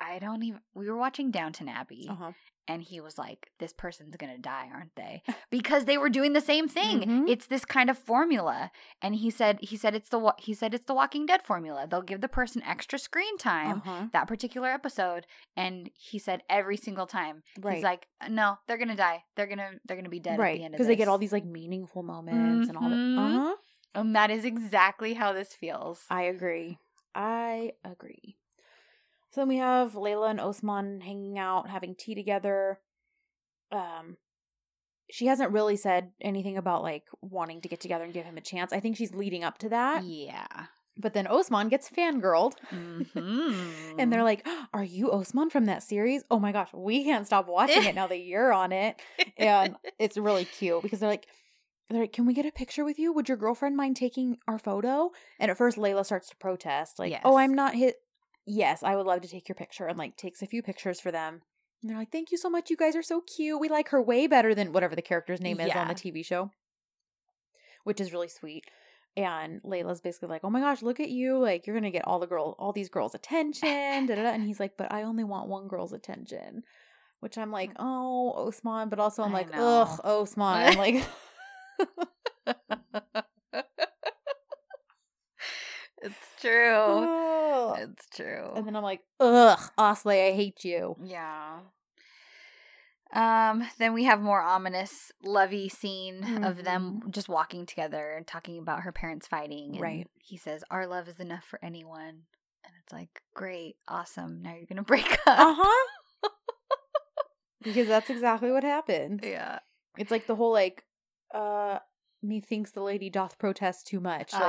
i 0.00 0.18
don't 0.18 0.42
even 0.42 0.60
we 0.74 0.88
were 0.90 0.96
watching 0.96 1.30
downton 1.30 1.68
abbey 1.68 2.06
Uh-huh. 2.10 2.32
and 2.68 2.82
he 2.82 3.00
was 3.00 3.18
like 3.18 3.50
this 3.58 3.72
person's 3.72 4.16
gonna 4.16 4.38
die 4.38 4.68
aren't 4.72 4.94
they 4.96 5.22
because 5.50 5.84
they 5.84 5.98
were 5.98 6.08
doing 6.08 6.32
the 6.32 6.40
same 6.40 6.68
thing 6.68 7.00
Mhm. 7.00 7.28
it's 7.28 7.46
this 7.46 7.64
kind 7.64 7.90
of 7.90 7.98
formula 7.98 8.70
and 9.02 9.14
he 9.16 9.30
said 9.30 9.58
he 9.60 9.76
said 9.76 9.94
it's 9.94 10.08
the 10.08 10.34
he 10.38 10.54
said 10.54 10.72
it's 10.74 10.86
the 10.86 10.94
walking 10.94 11.26
dead 11.26 11.42
formula 11.42 11.86
they'll 11.88 12.02
give 12.12 12.20
the 12.22 12.28
person 12.28 12.62
extra 12.62 12.98
screen 12.98 13.36
time 13.38 13.78
Uh-huh. 13.84 14.06
that 14.12 14.26
particular 14.28 14.68
episode 14.70 15.26
and 15.56 15.90
he 15.94 16.18
said 16.18 16.42
every 16.48 16.76
single 16.76 17.06
time 17.06 17.42
Right. 17.60 17.74
he's 17.76 17.84
like 17.84 18.06
no 18.28 18.58
they're 18.66 18.78
gonna 18.78 18.96
die 18.96 19.24
they're 19.36 19.46
gonna 19.48 19.72
they're 19.84 19.96
gonna 19.96 20.08
be 20.08 20.20
dead 20.20 20.38
at 20.40 20.54
the 20.54 20.64
end 20.64 20.74
of 20.74 20.78
Because 20.78 20.86
they 20.86 20.96
get 20.96 21.08
all 21.08 21.18
these 21.18 21.32
like 21.32 21.44
meaningful 21.44 22.02
moments 22.02 22.68
and 22.68 22.76
all 22.78 22.88
that. 22.88 22.96
Mhm. 22.96 23.18
Uh-huh. 23.18 23.56
And 23.94 24.14
that 24.14 24.30
is 24.30 24.44
exactly 24.44 25.14
how 25.14 25.32
this 25.32 25.52
feels. 25.54 26.04
I 26.10 26.22
agree. 26.22 26.78
I 27.14 27.72
agree. 27.84 28.36
So 29.30 29.40
then 29.40 29.48
we 29.48 29.56
have 29.58 29.92
Layla 29.92 30.30
and 30.30 30.40
Osman 30.40 31.00
hanging 31.00 31.38
out, 31.38 31.68
having 31.68 31.94
tea 31.94 32.14
together. 32.14 32.78
Um, 33.72 34.16
she 35.10 35.26
hasn't 35.26 35.52
really 35.52 35.76
said 35.76 36.12
anything 36.20 36.56
about 36.56 36.82
like 36.82 37.04
wanting 37.20 37.60
to 37.62 37.68
get 37.68 37.80
together 37.80 38.04
and 38.04 38.12
give 38.12 38.24
him 38.24 38.36
a 38.36 38.40
chance. 38.42 38.72
I 38.72 38.80
think 38.80 38.96
she's 38.96 39.14
leading 39.14 39.44
up 39.44 39.58
to 39.58 39.68
that. 39.70 40.04
yeah. 40.04 40.46
But 40.96 41.14
then 41.14 41.26
Osman 41.28 41.68
gets 41.68 41.88
fangirled. 41.88 42.54
Mm-hmm. 42.70 43.70
And 43.98 44.12
they're 44.12 44.24
like, 44.24 44.46
Are 44.74 44.84
you 44.84 45.10
Osman 45.12 45.48
from 45.50 45.66
that 45.66 45.82
series? 45.82 46.24
Oh 46.30 46.38
my 46.38 46.52
gosh, 46.52 46.68
we 46.74 47.04
can't 47.04 47.24
stop 47.26 47.48
watching 47.48 47.84
it 47.84 47.94
now 47.94 48.06
that 48.06 48.18
you're 48.20 48.52
on 48.52 48.72
it. 48.72 49.00
And 49.38 49.76
it's 49.98 50.18
really 50.18 50.44
cute 50.44 50.82
because 50.82 51.00
they're 51.00 51.08
like, 51.08 51.26
they're 51.96 52.02
like, 52.04 52.12
Can 52.12 52.26
we 52.26 52.34
get 52.34 52.46
a 52.46 52.52
picture 52.52 52.84
with 52.84 52.98
you? 52.98 53.12
Would 53.12 53.28
your 53.28 53.36
girlfriend 53.36 53.76
mind 53.76 53.96
taking 53.96 54.38
our 54.46 54.58
photo? 54.58 55.10
And 55.38 55.50
at 55.50 55.58
first, 55.58 55.76
Layla 55.76 56.04
starts 56.04 56.28
to 56.28 56.36
protest, 56.36 56.98
like, 56.98 57.12
Oh, 57.24 57.36
I'm 57.36 57.54
not 57.54 57.74
hit. 57.74 57.96
Yes, 58.46 58.82
I 58.82 58.96
would 58.96 59.06
love 59.06 59.20
to 59.22 59.28
take 59.28 59.48
your 59.48 59.56
picture. 59.56 59.86
And 59.86 59.98
like 59.98 60.16
takes 60.16 60.42
a 60.42 60.46
few 60.46 60.62
pictures 60.62 61.00
for 61.00 61.10
them. 61.10 61.42
And 61.82 61.90
they're 61.90 61.98
like, 61.98 62.12
Thank 62.12 62.30
you 62.30 62.38
so 62.38 62.50
much. 62.50 62.70
You 62.70 62.76
guys 62.76 62.96
are 62.96 63.02
so 63.02 63.20
cute. 63.20 63.60
We 63.60 63.68
like 63.68 63.88
her 63.90 64.02
way 64.02 64.26
better 64.26 64.54
than 64.54 64.72
whatever 64.72 64.94
the 64.94 65.02
character's 65.02 65.40
name 65.40 65.60
is 65.60 65.74
on 65.74 65.88
the 65.88 65.94
TV 65.94 66.24
show, 66.24 66.50
which 67.84 68.00
is 68.00 68.12
really 68.12 68.28
sweet. 68.28 68.64
And 69.16 69.60
Layla's 69.62 70.00
basically 70.00 70.28
like, 70.28 70.42
"Oh 70.44 70.50
my 70.50 70.60
gosh, 70.60 70.82
look 70.82 71.00
at 71.00 71.08
you! 71.10 71.36
Like 71.38 71.66
you're 71.66 71.74
gonna 71.74 71.90
get 71.90 72.06
all 72.06 72.20
the 72.20 72.28
girl, 72.28 72.54
all 72.60 72.72
these 72.72 72.88
girls' 72.88 73.14
attention." 73.14 74.06
da, 74.06 74.14
da, 74.14 74.22
da. 74.22 74.30
And 74.30 74.44
he's 74.44 74.60
like, 74.60 74.76
"But 74.76 74.92
I 74.92 75.02
only 75.02 75.24
want 75.24 75.48
one 75.48 75.66
girl's 75.66 75.92
attention," 75.92 76.62
which 77.18 77.36
I'm 77.36 77.50
like, 77.50 77.72
"Oh, 77.76 78.46
Osman," 78.46 78.88
but 78.88 79.00
also 79.00 79.24
I'm 79.24 79.34
I 79.34 79.38
like, 79.38 79.52
know. 79.52 79.82
"Ugh, 79.82 80.00
Osman!" 80.04 80.76
like, 80.78 81.04
it's 86.02 86.16
true. 86.40 87.06
It's 87.78 88.06
true. 88.14 88.52
and 88.54 88.66
then 88.66 88.76
I'm 88.76 88.82
like, 88.82 89.00
"Ugh, 89.20 89.58
Osley, 89.78 90.28
I 90.30 90.32
hate 90.34 90.64
you." 90.64 90.96
yeah. 91.02 91.60
Um, 93.12 93.64
then 93.78 93.92
we 93.92 94.04
have 94.04 94.20
more 94.20 94.40
ominous, 94.40 95.10
lovey 95.24 95.68
scene 95.68 96.44
of 96.44 96.62
them 96.62 97.00
just 97.10 97.28
walking 97.28 97.66
together 97.66 98.12
and 98.16 98.24
talking 98.24 98.56
about 98.58 98.82
her 98.82 98.92
parents 98.92 99.26
fighting. 99.26 99.72
And 99.72 99.80
Right. 99.80 100.06
He 100.20 100.36
says, 100.36 100.62
"Our 100.70 100.86
love 100.86 101.08
is 101.08 101.18
enough 101.18 101.42
for 101.44 101.58
anyone," 101.60 102.22
and 102.64 102.72
it's 102.84 102.92
like, 102.92 103.20
"Great, 103.34 103.74
awesome. 103.88 104.42
Now 104.42 104.54
you're 104.54 104.66
gonna 104.66 104.82
break 104.84 105.12
up." 105.26 105.40
Uh 105.40 105.54
huh. 105.58 105.86
because 107.62 107.88
that's 107.88 108.10
exactly 108.10 108.52
what 108.52 108.62
happened. 108.62 109.20
Yeah. 109.24 109.58
It's 109.98 110.12
like 110.12 110.28
the 110.28 110.36
whole 110.36 110.52
like, 110.52 110.84
uh, 111.34 111.78
methinks 112.22 112.70
the 112.72 112.82
lady 112.82 113.08
doth 113.08 113.38
protest 113.38 113.86
too 113.86 114.00
much. 114.00 114.32
Like 114.32 114.42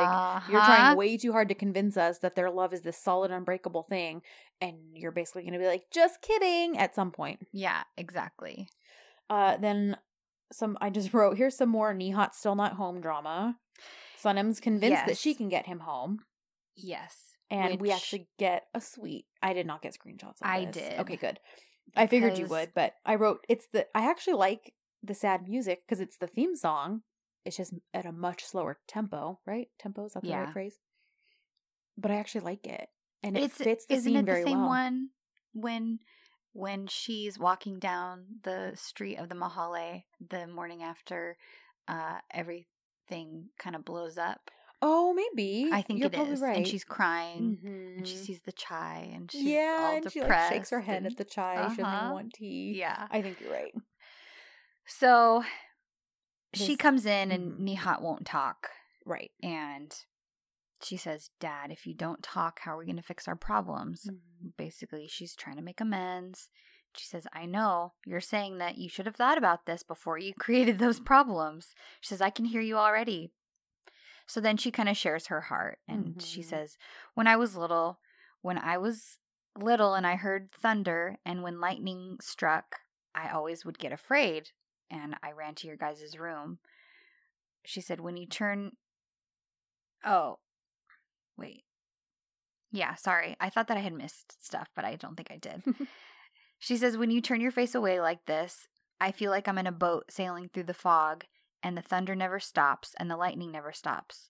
you're 0.49 0.59
Uh-huh. 0.59 0.65
trying 0.65 0.97
way 0.97 1.17
too 1.17 1.31
hard 1.31 1.47
to 1.49 1.55
convince 1.55 1.95
us 1.97 2.19
that 2.19 2.35
their 2.35 2.49
love 2.51 2.73
is 2.73 2.81
this 2.81 2.97
solid, 2.97 3.31
unbreakable 3.31 3.83
thing, 3.83 4.21
and 4.59 4.77
you're 4.93 5.11
basically 5.11 5.43
going 5.43 5.53
to 5.53 5.59
be 5.59 5.67
like, 5.67 5.85
just 5.91 6.21
kidding 6.21 6.77
at 6.77 6.93
some 6.95 7.11
point. 7.11 7.47
Yeah, 7.53 7.83
exactly. 7.97 8.67
Uh, 9.29 9.55
then 9.57 9.97
some. 10.51 10.77
I 10.81 10.89
just 10.89 11.13
wrote 11.13 11.37
here's 11.37 11.55
some 11.55 11.69
more 11.69 11.93
Nihat 11.93 12.33
still 12.33 12.55
not 12.55 12.73
home 12.73 12.99
drama. 12.99 13.57
Sanem's 14.21 14.59
convinced 14.59 15.05
that 15.07 15.17
she 15.17 15.33
can 15.33 15.49
get 15.49 15.65
him 15.65 15.79
home, 15.79 16.19
Yes. 16.75 17.15
and 17.49 17.81
we 17.81 17.91
actually 17.91 18.27
get 18.37 18.65
a 18.73 18.81
sweet. 18.81 19.25
I 19.41 19.53
did 19.53 19.65
not 19.65 19.81
get 19.81 19.93
screenshots. 19.95 20.41
Of 20.41 20.41
this. 20.41 20.47
I 20.49 20.65
this. 20.65 20.75
did. 20.75 20.99
Okay, 20.99 21.15
good. 21.15 21.39
I 21.95 22.05
figured 22.07 22.37
you 22.37 22.45
would, 22.47 22.73
but 22.75 22.93
I 23.05 23.15
wrote 23.15 23.39
it's 23.49 23.67
the. 23.67 23.87
I 23.95 24.09
actually 24.09 24.33
like 24.35 24.73
the 25.03 25.13
sad 25.15 25.47
music 25.47 25.83
because 25.85 25.99
it's 25.99 26.17
the 26.17 26.27
theme 26.27 26.55
song. 26.55 27.01
It's 27.45 27.57
just 27.57 27.73
at 27.93 28.05
a 28.05 28.11
much 28.11 28.43
slower 28.43 28.79
tempo, 28.87 29.39
right? 29.47 29.67
Tempo 29.79 30.05
is 30.05 30.13
that 30.13 30.21
the 30.23 30.29
Yeah. 30.29 30.43
right 30.43 30.53
phrase? 30.53 30.79
But 31.97 32.11
I 32.11 32.15
actually 32.15 32.41
like 32.41 32.65
it, 32.67 32.89
and 33.23 33.37
it 33.37 33.43
it's 33.43 33.57
fits 33.57 33.85
the 33.85 33.95
isn't 33.95 34.11
scene 34.11 34.17
it 34.17 34.25
the 34.25 34.43
same 34.43 34.59
well. 34.59 34.67
one 34.69 35.09
when 35.53 35.99
when 36.53 36.85
she's 36.87 37.39
walking 37.39 37.79
down 37.79 38.25
the 38.43 38.73
street 38.75 39.17
of 39.17 39.29
the 39.29 39.35
Mahalle 39.35 40.03
the 40.29 40.47
morning 40.47 40.83
after 40.83 41.37
uh 41.87 42.19
everything 42.33 43.49
kind 43.57 43.75
of 43.75 43.85
blows 43.85 44.17
up 44.17 44.51
Oh, 44.83 45.13
maybe. 45.13 45.69
I 45.71 45.83
think 45.83 45.99
You're 45.99 46.07
it 46.09 46.17
is. 46.17 46.41
Right. 46.41 46.57
And 46.57 46.67
she's 46.67 46.83
crying. 46.83 47.59
And 47.63 48.07
she 48.07 48.15
Mhm. 48.15 48.19
sees 48.25 48.41
the 48.41 48.51
chai 48.51 49.11
and 49.13 49.31
she's 49.31 49.43
yeah, 49.43 49.77
all 49.79 49.95
and 49.97 50.03
depressed. 50.03 50.13
she 50.13 50.21
like 50.21 50.49
shakes 50.49 50.69
her 50.71 50.81
head 50.81 50.97
and- 51.03 51.05
at 51.05 51.17
the 51.17 51.23
chai. 51.23 51.53
She 51.69 51.69
doesn't 51.69 51.85
Uh-huh. 51.85 52.13
want 52.13 52.33
tea. 52.33 52.73
Yeah. 52.79 53.07
I 53.11 53.21
think 53.21 53.39
you're 53.41 53.51
right. 53.53 53.75
So 54.85 55.43
she 56.53 56.75
comes 56.75 57.05
in 57.05 57.31
and 57.31 57.53
Mhm. 57.53 57.77
Nihat 57.77 58.01
won't 58.01 58.25
talk. 58.25 58.69
Right. 59.05 59.31
And 59.41 59.95
she 60.81 60.97
says, 60.97 61.29
Dad, 61.39 61.71
if 61.71 61.85
you 61.87 61.93
don't 61.93 62.23
talk, 62.23 62.59
how 62.59 62.73
are 62.73 62.77
we 62.77 62.85
going 62.85 62.97
to 62.97 63.01
fix 63.03 63.27
our 63.27 63.35
problems? 63.35 64.09
Basically, 64.57 65.07
she's 65.07 65.35
trying 65.35 65.55
to 65.55 65.61
make 65.61 65.79
amends. 65.79 66.49
She 66.97 67.05
says, 67.05 67.25
I 67.31 67.45
know 67.45 67.93
you're 68.05 68.19
saying 68.19 68.57
that 68.57 68.77
you 68.77 68.89
should 68.89 69.05
have 69.05 69.15
thought 69.15 69.37
about 69.37 69.65
this 69.65 69.81
before 69.83 70.17
you 70.17 70.33
created 70.39 70.77
those 70.79 70.99
problems. 70.99 71.73
She 72.01 72.09
says, 72.09 72.21
I 72.21 72.29
can 72.31 72.45
hear 72.45 72.61
you 72.61 72.77
already. 72.77 73.31
So 74.25 74.41
then 74.41 74.57
she 74.57 74.71
kind 74.71 74.89
of 74.89 74.97
shares 74.97 75.27
her 75.27 75.41
heart 75.41 75.79
and 75.87 76.21
she 76.21 76.41
Mhm. 76.41 76.45
says, 76.45 76.77
When 77.13 77.27
I 77.27 77.35
was 77.37 77.55
little, 77.55 77.99
when 78.41 78.57
I 78.57 78.77
was 78.77 79.17
little 79.55 79.93
and 79.93 80.05
I 80.07 80.15
heard 80.15 80.51
thunder 80.51 81.17
and 81.25 81.43
when 81.43 81.59
lightning 81.59 82.17
struck, 82.21 82.81
I 83.13 83.29
always 83.29 83.65
would 83.65 83.77
get 83.79 83.91
afraid 83.91 84.51
and 84.91 85.15
I 85.23 85.31
ran 85.31 85.55
to 85.55 85.67
your 85.67 85.77
guys' 85.77 86.19
room. 86.19 86.59
She 87.65 87.81
said, 87.81 87.99
When 87.99 88.17
you 88.17 88.27
turn. 88.27 88.73
Oh, 90.05 90.39
wait. 91.37 91.63
Yeah, 92.71 92.95
sorry. 92.95 93.35
I 93.39 93.49
thought 93.49 93.67
that 93.67 93.77
I 93.77 93.81
had 93.81 93.93
missed 93.93 94.43
stuff, 94.45 94.69
but 94.75 94.85
I 94.85 94.95
don't 94.95 95.15
think 95.15 95.31
I 95.31 95.37
did. 95.37 95.63
she 96.59 96.77
says, 96.77 96.97
When 96.97 97.09
you 97.11 97.21
turn 97.21 97.41
your 97.41 97.51
face 97.51 97.73
away 97.73 97.99
like 97.99 98.25
this, 98.25 98.67
I 98.99 99.11
feel 99.11 99.31
like 99.31 99.47
I'm 99.47 99.57
in 99.57 99.67
a 99.67 99.71
boat 99.71 100.05
sailing 100.11 100.49
through 100.49 100.63
the 100.63 100.73
fog, 100.73 101.25
and 101.63 101.77
the 101.77 101.81
thunder 101.81 102.15
never 102.15 102.39
stops, 102.39 102.93
and 102.99 103.09
the 103.09 103.17
lightning 103.17 103.51
never 103.51 103.71
stops. 103.71 104.29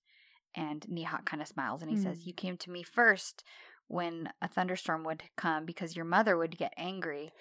And 0.53 0.82
Nihat 0.91 1.26
kind 1.26 1.41
of 1.41 1.47
smiles 1.47 1.82
and 1.82 1.89
he 1.89 1.95
says, 1.97 2.20
Mm. 2.20 2.28
You 2.28 2.34
came 2.34 2.57
to 2.57 2.72
me 2.72 2.84
first 2.84 3.43
when 3.88 4.30
a 4.41 4.49
thunderstorm 4.49 5.03
would 5.05 5.24
come 5.38 5.66
because 5.66 5.95
your 5.95 6.03
mother 6.03 6.38
would 6.38 6.57
get 6.57 6.74
angry. 6.76 7.32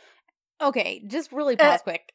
Okay, 0.60 1.02
just 1.06 1.32
really 1.32 1.58
Uh, 1.58 1.78
quick. 1.78 2.12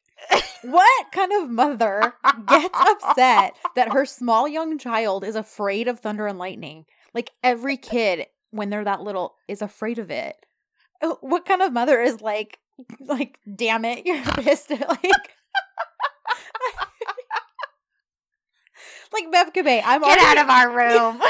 What 0.62 1.12
kind 1.12 1.32
of 1.32 1.48
mother 1.50 2.14
gets 2.46 2.78
upset 2.78 3.54
that 3.76 3.92
her 3.92 4.04
small 4.04 4.48
young 4.48 4.78
child 4.78 5.22
is 5.24 5.36
afraid 5.36 5.86
of 5.88 6.00
thunder 6.00 6.26
and 6.26 6.38
lightning? 6.38 6.86
Like 7.14 7.30
every 7.44 7.76
kid, 7.76 8.26
when 8.50 8.70
they're 8.70 8.84
that 8.84 9.02
little, 9.02 9.36
is 9.46 9.62
afraid 9.62 9.98
of 9.98 10.10
it. 10.10 10.36
Oh, 11.02 11.18
What 11.20 11.44
kind 11.46 11.62
of 11.62 11.72
mother 11.72 12.00
is 12.00 12.20
like, 12.20 12.58
like, 13.00 13.38
damn 13.54 13.84
it, 13.84 14.06
you're 14.06 14.22
pissed? 14.34 14.70
like, 14.70 14.80
like 19.12 19.26
Mevkibe, 19.32 19.82
I'm 19.84 20.00
Get 20.02 20.18
already 20.18 20.38
out 20.38 20.38
of 20.44 20.50
our 20.50 20.70
room. 20.76 21.22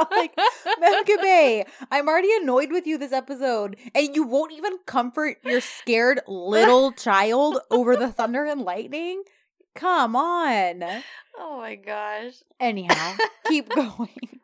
like 0.10 0.36
Mevkibe, 0.82 1.66
I'm 1.90 2.08
already 2.08 2.30
annoyed 2.40 2.70
with 2.70 2.86
you 2.86 2.98
this 2.98 3.12
episode, 3.12 3.76
and 3.94 4.14
you 4.14 4.24
won't 4.24 4.52
even 4.52 4.78
comfort 4.86 5.38
your 5.44 5.60
scared 5.60 6.20
little 6.26 6.92
child 6.92 7.58
over 7.70 7.96
the 7.96 8.10
thunder 8.10 8.44
and 8.44 8.62
lightning. 8.62 9.22
Come 9.74 10.14
on. 10.16 10.84
oh 11.36 11.58
my 11.58 11.74
gosh. 11.74 12.34
Anyhow, 12.60 13.16
keep 13.48 13.68
going. 13.74 14.40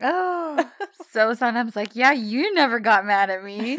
Oh, 0.00 0.70
so 1.10 1.30
Sanem's 1.32 1.74
like, 1.74 1.96
yeah, 1.96 2.12
you 2.12 2.52
never 2.54 2.78
got 2.80 3.06
mad 3.06 3.30
at 3.30 3.42
me. 3.42 3.78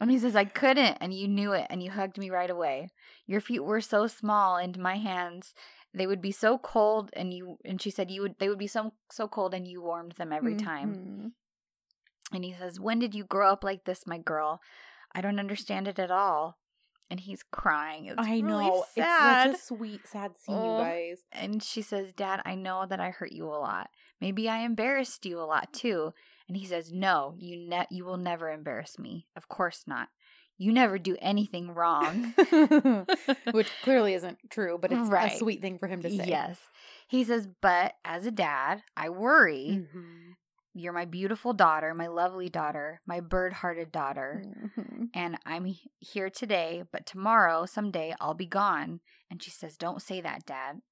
And 0.00 0.10
he 0.10 0.18
says, 0.18 0.34
I 0.34 0.44
couldn't, 0.44 0.98
and 1.00 1.14
you 1.14 1.28
knew 1.28 1.52
it, 1.52 1.68
and 1.70 1.80
you 1.80 1.92
hugged 1.92 2.18
me 2.18 2.30
right 2.30 2.50
away. 2.50 2.90
Your 3.26 3.40
feet 3.40 3.62
were 3.62 3.80
so 3.80 4.08
small, 4.08 4.56
and 4.56 4.76
my 4.76 4.96
hands, 4.96 5.54
they 5.94 6.06
would 6.06 6.22
be 6.22 6.32
so 6.32 6.58
cold, 6.58 7.10
and 7.14 7.32
you, 7.34 7.58
and 7.64 7.80
she 7.80 7.90
said, 7.90 8.10
you 8.10 8.22
would, 8.22 8.36
they 8.38 8.48
would 8.48 8.58
be 8.58 8.66
so 8.66 8.92
so 9.10 9.28
cold, 9.28 9.52
and 9.54 9.66
you 9.68 9.82
warmed 9.82 10.12
them 10.12 10.32
every 10.32 10.56
time. 10.56 10.94
Mhm. 10.94 11.32
And 12.34 12.44
he 12.44 12.54
says, 12.58 12.80
when 12.80 12.98
did 12.98 13.14
you 13.14 13.24
grow 13.24 13.52
up 13.52 13.62
like 13.62 13.84
this, 13.84 14.06
my 14.06 14.18
girl? 14.18 14.60
I 15.14 15.20
don't 15.20 15.38
understand 15.38 15.86
it 15.88 15.98
at 15.98 16.10
all. 16.10 16.58
And 17.10 17.20
he's 17.20 17.42
crying. 17.42 18.06
It's 18.06 18.14
I 18.18 18.36
really 18.40 18.64
know. 18.70 18.84
sad. 18.94 19.50
It's 19.50 19.58
such 19.68 19.74
a 19.74 19.76
sweet, 19.76 20.08
sad 20.08 20.38
scene, 20.38 20.54
Oh. 20.56 20.78
you 20.78 20.84
guys. 20.84 21.18
And 21.30 21.62
she 21.62 21.82
says, 21.82 22.14
Dad, 22.14 22.40
I 22.46 22.54
know 22.54 22.86
that 22.88 23.00
I 23.00 23.10
hurt 23.10 23.32
you 23.32 23.46
a 23.48 23.60
lot. 23.60 23.90
Maybe 24.18 24.48
I 24.48 24.60
embarrassed 24.60 25.26
you 25.26 25.38
a 25.38 25.44
lot 25.44 25.74
too. 25.74 26.14
And 26.48 26.56
he 26.56 26.64
says, 26.64 26.90
No, 26.90 27.34
you 27.36 27.56
ne- 27.68 27.86
you 27.90 28.06
will 28.06 28.16
never 28.16 28.50
embarrass 28.50 28.98
me. 28.98 29.26
Of 29.36 29.46
course 29.48 29.84
not. 29.86 30.08
You 30.62 30.72
never 30.72 30.96
do 30.98 31.16
anything 31.20 31.74
wrong. 31.74 32.34
Which 33.52 33.68
clearly 33.82 34.14
isn't 34.14 34.38
true, 34.50 34.78
but 34.80 34.92
it's 34.92 35.08
Right. 35.10 35.32
a 35.32 35.36
sweet 35.36 35.60
thing 35.60 35.78
for 35.78 35.88
him 35.88 36.02
to 36.02 36.10
say. 36.10 36.24
Yes. 36.26 36.58
He 37.08 37.24
says, 37.24 37.48
But 37.60 37.94
as 38.04 38.26
a 38.26 38.30
dad, 38.30 38.82
I 38.96 39.08
worry. 39.08 39.86
Mhm. 39.92 40.34
You're 40.74 40.92
my 40.92 41.04
beautiful 41.04 41.52
daughter, 41.52 41.92
my 41.94 42.06
lovely 42.06 42.48
daughter, 42.48 43.00
my 43.06 43.18
bird 43.20 43.52
hearted 43.54 43.90
daughter. 43.90 44.42
Mhm. 44.46 45.08
And 45.14 45.36
I'm 45.44 45.66
here 45.98 46.30
today, 46.30 46.84
but 46.92 47.06
tomorrow, 47.06 47.66
someday, 47.66 48.14
I'll 48.20 48.32
be 48.34 48.46
gone. 48.46 49.00
And 49.30 49.42
she 49.42 49.50
says, 49.50 49.76
Don't 49.76 50.00
say 50.00 50.20
that, 50.20 50.46
Dad. 50.46 50.74
And 50.74 50.82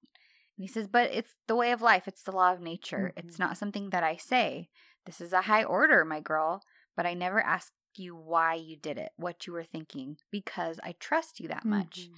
he 0.58 0.66
says, 0.66 0.88
But 0.88 1.10
it's 1.12 1.34
the 1.46 1.54
way 1.56 1.70
of 1.72 1.80
life. 1.80 2.08
It's 2.08 2.22
the 2.24 2.32
law 2.32 2.52
of 2.52 2.60
nature. 2.60 3.12
It's 3.16 3.36
Mhm. 3.36 3.40
not 3.40 3.56
something 3.56 3.90
that 3.90 4.02
I 4.02 4.16
say. 4.16 4.68
This 5.06 5.20
is 5.20 5.32
a 5.32 5.42
high 5.42 5.64
order, 5.64 6.04
my 6.04 6.20
girl. 6.20 6.60
But 6.96 7.06
I 7.06 7.14
never 7.14 7.40
ask 7.40 7.72
you 7.98 8.14
why 8.14 8.54
you 8.54 8.76
did 8.76 8.98
it, 8.98 9.12
what 9.16 9.46
you 9.46 9.52
were 9.52 9.64
thinking, 9.64 10.18
because 10.30 10.78
I 10.82 10.92
trust 10.92 11.40
you 11.40 11.48
that 11.48 11.64
much. 11.64 12.08
Mhm. 12.10 12.16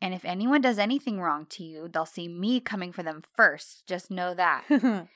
And 0.00 0.14
if 0.14 0.24
anyone 0.24 0.60
does 0.60 0.78
anything 0.78 1.20
wrong 1.20 1.46
to 1.46 1.62
you, 1.62 1.86
they'll 1.88 2.06
see 2.06 2.26
me 2.26 2.60
coming 2.60 2.92
for 2.92 3.02
them 3.04 3.22
first. 3.36 3.86
Just 3.86 4.10
know 4.10 4.34
that. 4.34 4.64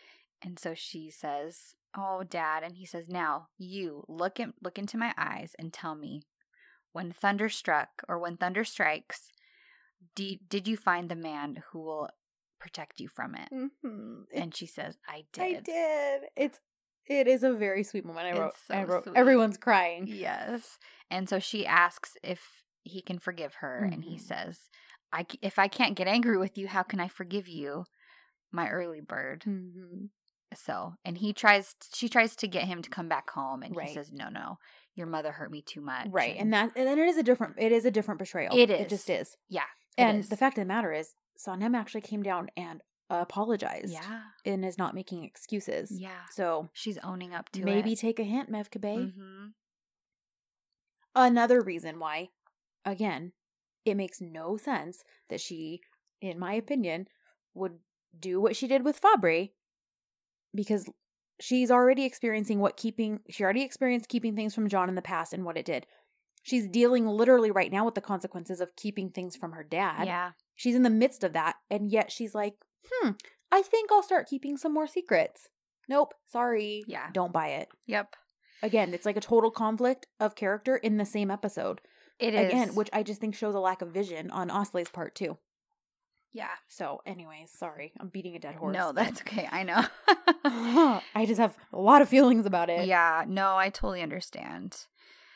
And 0.42 0.58
so 0.58 0.74
she 0.74 1.10
says, 1.10 1.74
"Oh, 1.96 2.22
dad." 2.22 2.62
And 2.62 2.76
he 2.76 2.84
says, 2.84 3.08
"Now, 3.08 3.48
you 3.56 4.04
look 4.06 4.38
at 4.38 4.52
look 4.62 4.78
into 4.78 4.98
my 4.98 5.14
eyes 5.16 5.56
and 5.58 5.72
tell 5.72 5.94
me, 5.94 6.22
when 6.92 7.10
thunder 7.10 7.48
struck 7.48 8.02
or 8.06 8.18
when 8.18 8.36
thunder 8.36 8.62
strikes, 8.62 9.32
did 10.14 10.46
did 10.48 10.68
you 10.68 10.76
find 10.76 11.08
the 11.08 11.16
man 11.16 11.64
who 11.70 11.80
will 11.80 12.10
protect 12.60 13.00
you 13.00 13.08
from 13.08 13.34
it?" 13.34 13.48
Mhm. 13.50 14.26
And 14.32 14.54
she 14.54 14.66
says, 14.66 14.98
"I 15.08 15.24
did." 15.32 15.42
I 15.56 15.60
did. 15.60 16.28
It's 16.36 16.60
it 17.08 17.26
is 17.26 17.42
a 17.42 17.52
very 17.52 17.82
sweet 17.82 18.04
moment. 18.04 18.26
I 18.26 18.38
wrote. 18.38 18.52
I 18.70 18.84
wrote. 18.84 19.04
sweet. 19.04 19.16
Everyone's 19.16 19.56
crying. 19.58 20.06
Yes. 20.08 20.78
And 21.10 21.28
so 21.28 21.38
she 21.38 21.66
asks 21.66 22.16
if 22.22 22.62
he 22.82 23.02
can 23.02 23.18
forgive 23.18 23.54
her, 23.56 23.88
and 23.90 24.04
he 24.04 24.16
Mhm. 24.16 24.20
says, 24.20 24.68
"I 25.12 25.26
if 25.42 25.58
I 25.58 25.68
can't 25.68 25.96
get 25.96 26.06
angry 26.08 26.36
with 26.38 26.56
you, 26.58 26.68
how 26.68 26.82
can 26.82 27.00
I 27.00 27.08
forgive 27.08 27.48
you, 27.48 27.84
my 28.52 28.68
early 28.70 29.00
bird?" 29.00 29.42
Mhm. 29.46 30.10
So, 30.54 30.94
and 31.04 31.18
he 31.18 31.32
tries, 31.32 31.74
she 31.92 32.08
tries 32.08 32.36
to 32.36 32.46
get 32.46 32.64
him 32.64 32.80
to 32.80 32.88
come 32.88 33.08
back 33.08 33.30
home, 33.30 33.62
and 33.64 33.74
Right. 33.76 33.88
he 33.88 33.94
says, 33.94 34.12
"No, 34.12 34.28
no, 34.28 34.58
your 34.94 35.08
mother 35.08 35.32
hurt 35.32 35.50
me 35.50 35.60
too 35.60 35.80
much." 35.80 36.06
Right, 36.08 36.36
and 36.36 36.52
that 36.52 36.70
and 36.76 36.86
then 36.86 36.98
it 37.00 37.08
is 37.08 37.16
a 37.16 37.22
different. 37.24 37.56
It 37.58 37.72
is 37.72 37.84
a 37.84 37.90
different 37.90 38.18
betrayal. 38.20 38.56
It 38.56 38.70
is. 38.70 38.80
It 38.82 38.88
just 38.88 39.10
is. 39.10 39.36
yeah, 39.48 39.66
And 39.98 40.18
is. 40.20 40.28
the 40.28 40.36
fact 40.36 40.56
of 40.56 40.62
the 40.62 40.66
matter 40.68 40.92
is, 40.92 41.14
Sanem 41.36 41.76
actually 41.76 42.00
came 42.02 42.22
down 42.22 42.48
and 42.56 42.80
apologized. 43.10 43.92
yeah, 43.92 44.20
and 44.44 44.64
is 44.64 44.78
not 44.78 44.94
making 44.94 45.24
excuses. 45.24 45.90
yeah, 45.92 46.24
So 46.32 46.68
she's 46.72 46.98
owning 46.98 47.32
up 47.34 47.50
to 47.52 47.64
maybe 47.64 47.92
it. 47.92 47.98
take 48.00 48.18
a 48.18 48.24
hint, 48.24 48.50
Mevkibe. 48.50 49.12
hmm 49.14 49.46
Another 51.14 51.62
reason 51.62 51.98
why, 51.98 52.28
again, 52.84 53.32
it 53.84 53.96
makes 53.96 54.20
no 54.20 54.56
sense 54.56 55.02
that 55.30 55.40
she, 55.40 55.80
in 56.20 56.38
my 56.38 56.52
opinion, 56.54 57.06
would 57.54 57.78
do 58.18 58.40
what 58.40 58.54
she 58.56 58.66
did 58.66 58.84
with 58.84 59.00
Fabri 59.00 59.52
because 60.54 60.86
she's 61.40 61.70
already 61.70 62.04
experiencing 62.04 62.60
what 62.60 62.76
keeping, 62.76 63.20
she 63.30 63.44
already 63.44 63.62
experienced 63.62 64.08
keeping 64.08 64.36
things 64.36 64.54
from 64.54 64.68
John 64.68 64.88
in 64.88 64.94
the 64.94 65.02
past 65.02 65.32
and 65.32 65.44
what 65.44 65.56
it 65.56 65.64
did. 65.64 65.86
She's 66.42 66.68
dealing 66.68 67.06
literally 67.06 67.50
right 67.50 67.72
now 67.72 67.84
with 67.84 67.94
the 67.94 68.00
consequences 68.00 68.60
of 68.60 68.76
keeping 68.76 69.10
things 69.10 69.36
from 69.36 69.52
her 69.52 69.64
dad. 69.64 70.06
Yeah, 70.06 70.32
She's 70.54 70.74
in 70.76 70.82
the 70.82 70.90
midst 70.90 71.24
of 71.24 71.32
that. 71.32 71.56
And 71.70 71.90
yet 71.90 72.12
she's 72.12 72.34
like, 72.34 72.54
hmm, 72.90 73.10
I 73.52 73.62
think 73.62 73.90
I'll 73.92 74.02
start 74.02 74.28
keeping 74.28 74.56
some 74.56 74.72
more 74.74 74.86
secrets. 74.86 75.48
Nope, 75.88 76.14
sorry. 76.26 76.84
Yeah. 76.86 77.08
Don't 77.12 77.32
buy 77.32 77.48
it. 77.48 77.68
yep, 77.86 78.14
Again, 78.62 78.92
it's 78.94 79.06
like 79.06 79.16
a 79.16 79.20
total 79.20 79.50
conflict 79.50 80.06
of 80.18 80.34
character 80.34 80.76
in 80.76 80.96
the 80.96 81.04
same 81.04 81.30
episode. 81.30 81.80
it 82.18 82.34
is. 82.34 82.48
Again, 82.48 82.74
which 82.74 82.88
I 82.92 83.02
just 83.02 83.20
think 83.20 83.34
shows 83.34 83.54
a 83.54 83.60
lack 83.60 83.82
of 83.82 83.90
vision 83.92 84.30
on 84.30 84.48
Osley's 84.50 84.88
part 84.88 85.14
too. 85.14 85.36
yeah, 86.32 86.48
So, 86.68 87.00
anyways, 87.06 87.50
sorry, 87.56 87.92
I'm 88.00 88.08
beating 88.08 88.34
a 88.34 88.38
dead 88.38 88.54
horse. 88.56 88.74
no, 88.74 88.92
that's 88.92 89.20
okay. 89.20 89.48
I 89.50 89.62
know. 89.62 89.84
I 91.14 91.24
just 91.26 91.38
have 91.40 91.56
a 91.72 91.78
lot 91.78 92.02
of 92.02 92.08
feelings 92.08 92.46
about 92.46 92.68
it. 92.70 92.86
yeah, 92.86 93.24
no, 93.28 93.56
I 93.56 93.68
totally 93.68 94.02
understand. 94.02 94.86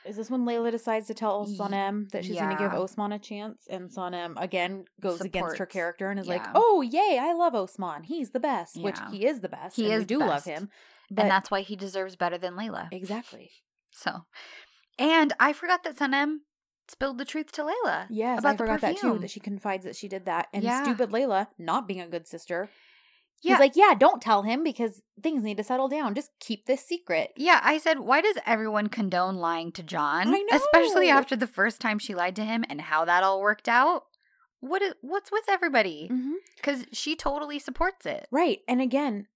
Is 0.05 0.17
this 0.17 0.31
when 0.31 0.47
Layla 0.47 0.71
decides 0.71 1.07
to 1.09 1.15
tell 1.15 1.47
Sanem 1.47 2.11
that 2.13 2.25
she's 2.25 2.37
going 2.39 2.57
to 2.57 2.57
give. 2.57 2.73
Osman 2.73 3.13
a 3.13 3.19
chance? 3.19 3.67
And 3.69 3.91
Sanem, 3.91 4.33
again, 4.41 4.85
goes 5.01 5.21
against 5.21 5.59
her 5.59 5.67
character 5.67 6.11
and 6.11 6.19
is 6.19 6.27
like, 6.27 6.47
oh, 6.55 6.81
yay, 6.81 7.19
I 7.21 7.33
love 7.35 7.55
Osman. 7.55 8.05
He's 8.05 8.31
the 8.31 8.41
best, 8.41 8.81
which 8.81 8.99
he 9.11 9.27
is 9.27 9.41
the 9.41 9.49
best. 9.49 9.77
He 9.77 9.85
and 9.91 10.01
is 10.01 10.07
do 10.07 10.19
love 10.21 10.45
him. 10.45 10.71
But 11.11 11.23
and 11.23 11.31
that's 11.31 11.51
why 11.51 11.61
he 11.63 11.77
deserves 11.77 12.17
better 12.17 12.39
than 12.39 12.55
Layla. 12.55 12.89
exactly. 12.93 13.51
So, 13.93 14.25
and 14.99 15.33
I 15.41 15.53
forgot 15.53 15.83
that 15.85 15.97
Sanem 15.97 16.39
spilled 16.89 17.19
the 17.19 17.25
truth 17.25 17.53
to 17.53 17.63
Layla. 17.63 18.07
Yes, 18.09 18.39
about 18.39 18.49
I 18.49 18.53
the 18.53 18.59
forgot 18.59 18.81
that 18.83 18.97
too. 18.97 19.09
perfume. 19.09 19.21
That 19.21 19.31
she 19.31 19.41
confides 19.41 19.85
that 19.85 19.97
she 19.97 20.09
did 20.09 20.25
that, 20.27 20.49
and 20.53 20.63
Yeah. 20.63 20.83
stupid 20.83 21.11
Layla, 21.11 21.49
not 21.59 21.87
being 21.87 22.01
a 22.01 22.09
good 22.09 22.27
sister, 22.27 22.69
Yeah. 23.43 23.55
he's 23.55 23.61
like, 23.61 23.77
"Yeah, 23.77 23.95
don't 23.99 24.21
tell 24.21 24.43
him 24.43 24.63
because 24.63 25.03
things 25.23 25.43
need 25.43 25.57
to 25.57 25.65
settle 25.65 25.89
down. 25.89 26.15
Just 26.15 26.31
keep 26.41 26.67
this 26.67 26.85
secret." 26.85 27.33
Yeah, 27.37 27.61
I 27.63 27.79
said, 27.79 28.01
why 28.01 28.21
does 28.21 28.37
everyone 28.47 28.89
condone 28.89 29.37
lying 29.37 29.73
to 29.73 29.83
John? 29.83 30.29
I 30.29 30.41
know. 30.41 30.57
Especially 30.57 31.09
after 31.09 31.37
the 31.37 31.47
first 31.47 31.81
time 31.81 31.99
she 31.99 32.15
lied 32.15 32.37
to 32.37 32.45
him 32.45 32.65
and 32.69 32.81
how 32.81 33.05
that 33.05 33.23
all 33.23 33.41
worked 33.41 33.69
out. 33.69 34.05
What 34.61 34.83
is, 34.83 34.95
what's 35.01 35.33
with 35.33 35.45
everybody? 35.49 36.09
Mm-hmm. 36.13 36.35
Because 36.57 36.85
she 36.93 37.17
totally 37.17 37.59
supports 37.59 38.05
it. 38.05 38.27
Right, 38.31 38.59
and 38.69 38.81
again, 38.81 39.27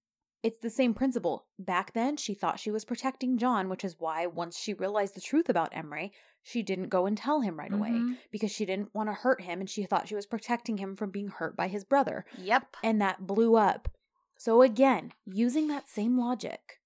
it's 0.43 0.59
the 0.59 0.69
same 0.69 0.93
principle. 0.93 1.47
Back 1.57 1.93
then, 1.93 2.17
she 2.17 2.35
thought 2.35 2.59
she 2.59 2.69
was 2.69 2.85
protecting 2.85 3.39
John, 3.39 3.67
which 3.67 3.83
is 3.83 3.95
why 3.97 4.27
once 4.27 4.59
she 4.59 4.75
realized 4.75 5.15
the 5.15 5.21
truth 5.21 5.49
about 5.49 5.75
Emery, 5.75 6.13
she 6.47 6.61
didn't 6.61 6.89
go 6.89 7.07
and 7.07 7.17
tell 7.17 7.41
him 7.41 7.57
right 7.57 7.73
away 7.73 7.89
Mhm. 7.89 8.17
because 8.31 8.51
she 8.51 8.65
didn't 8.65 8.93
want 8.93 9.09
to 9.09 9.13
hurt 9.13 9.41
him, 9.41 9.59
and 9.59 9.67
she 9.69 9.83
thought 9.85 10.07
she 10.07 10.13
was 10.15 10.27
protecting 10.27 10.77
him 10.77 10.95
from 10.95 11.09
being 11.09 11.29
hurt 11.29 11.57
by 11.57 11.67
his 11.67 11.83
brother. 11.83 12.23
Yep. 12.37 12.77
and 12.83 13.01
that 13.01 13.25
blew 13.25 13.55
up. 13.55 13.89
So 14.37 14.61
again, 14.61 15.11
using 15.25 15.67
that 15.69 15.89
same 15.89 16.19
logic, 16.19 16.79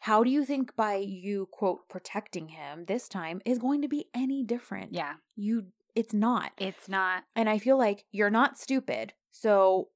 how 0.00 0.24
do 0.24 0.30
you 0.30 0.44
think 0.44 0.74
by 0.74 0.96
you 0.96 1.46
quote 1.46 1.88
protecting 1.88 2.48
him 2.48 2.86
this 2.86 3.08
time 3.08 3.40
is 3.44 3.58
going 3.58 3.80
to 3.82 3.88
be 3.88 4.08
any 4.12 4.42
different? 4.42 4.92
Yeah. 4.92 5.14
You 5.36 5.72
it's 5.94 6.12
not. 6.12 6.52
It's 6.58 6.88
not. 6.88 7.24
And 7.34 7.48
I 7.48 7.58
feel 7.58 7.78
like 7.78 8.04
you're 8.10 8.28
not 8.28 8.58
stupid. 8.58 9.14
So 9.30 9.88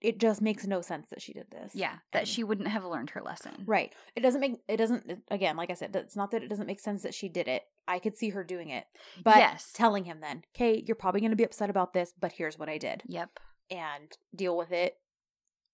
it 0.00 0.18
just 0.18 0.40
makes 0.40 0.66
no 0.66 0.80
sense 0.80 1.08
that 1.10 1.20
she 1.20 1.32
did 1.32 1.50
this. 1.50 1.74
Yeah. 1.74 1.98
That 2.12 2.20
And- 2.20 2.28
she 2.28 2.44
wouldn't 2.44 2.68
have 2.68 2.84
learned 2.84 3.10
her 3.10 3.22
lesson. 3.22 3.64
Right. 3.66 3.92
It 4.14 4.20
doesn't 4.20 4.40
make 4.40 4.60
it 4.68 4.76
doesn't 4.76 5.24
again, 5.30 5.56
like 5.56 5.70
I 5.70 5.74
said, 5.74 5.94
it's 5.96 6.16
not 6.16 6.30
that 6.30 6.42
it 6.42 6.48
doesn't 6.48 6.66
make 6.66 6.80
sense 6.80 7.02
that 7.02 7.14
she 7.14 7.28
did 7.28 7.48
it. 7.48 7.64
I 7.86 7.98
could 7.98 8.16
see 8.16 8.30
her 8.30 8.44
doing 8.44 8.68
it. 8.70 8.86
But 9.22 9.36
Yes. 9.38 9.72
telling 9.72 10.04
him 10.04 10.20
then, 10.20 10.44
"Okay, 10.54 10.82
you're 10.86 10.94
probably 10.94 11.20
going 11.20 11.30
to 11.30 11.36
be 11.36 11.44
upset 11.44 11.70
about 11.70 11.94
this, 11.94 12.12
but 12.18 12.32
here's 12.32 12.58
what 12.58 12.68
I 12.68 12.78
did." 12.78 13.02
Yep. 13.06 13.38
And 13.70 14.16
deal 14.34 14.56
with 14.56 14.70
it 14.72 15.00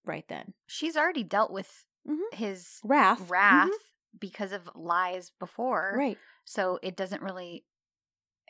right 0.05 0.27
then. 0.29 0.55
She's 0.67 0.97
already 0.97 1.25
dealt 1.25 1.51
with 1.51 1.85
Mhm. 2.07 2.35
his 2.35 2.81
Wrath. 2.85 3.29
wrath 3.31 3.69
Mhm. 3.69 4.21
because 4.21 4.53
of 4.53 4.71
lies 4.75 5.31
before. 5.31 5.95
Right. 5.99 6.19
So 6.45 6.79
it 6.83 6.97
doesn't 6.97 7.23
really 7.23 7.67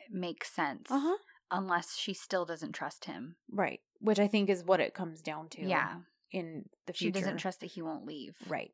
make 0.09 0.43
sense 0.45 0.91
Uh 0.91 0.99
huh. 0.99 1.17
unless 1.49 1.95
she 1.97 2.13
still 2.13 2.45
doesn't 2.45 2.73
trust 2.73 3.05
him. 3.05 3.37
Right. 3.49 3.81
Which 4.05 4.19
I 4.19 4.27
think 4.27 4.49
is 4.49 4.63
what 4.63 4.79
it 4.79 4.93
comes 4.93 5.21
down 5.21 5.49
to. 5.49 5.65
Yeah. 5.65 5.95
In 6.31 6.65
the 6.85 6.93
future. 6.93 7.17
She 7.17 7.21
doesn't 7.21 7.37
trust 7.37 7.59
that 7.61 7.67
he 7.71 7.81
won't 7.81 8.05
leave. 8.05 8.35
Right. 8.47 8.71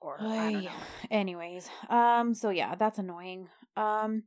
Or 0.00 0.16
I 0.20 0.52
don't 0.52 0.64
know. 0.64 0.70
Anyways, 1.10 1.68
um, 1.90 2.34
so 2.34 2.50
yeah, 2.50 2.74
that's 2.74 2.98
annoying. 2.98 3.48
Um, 3.76 4.24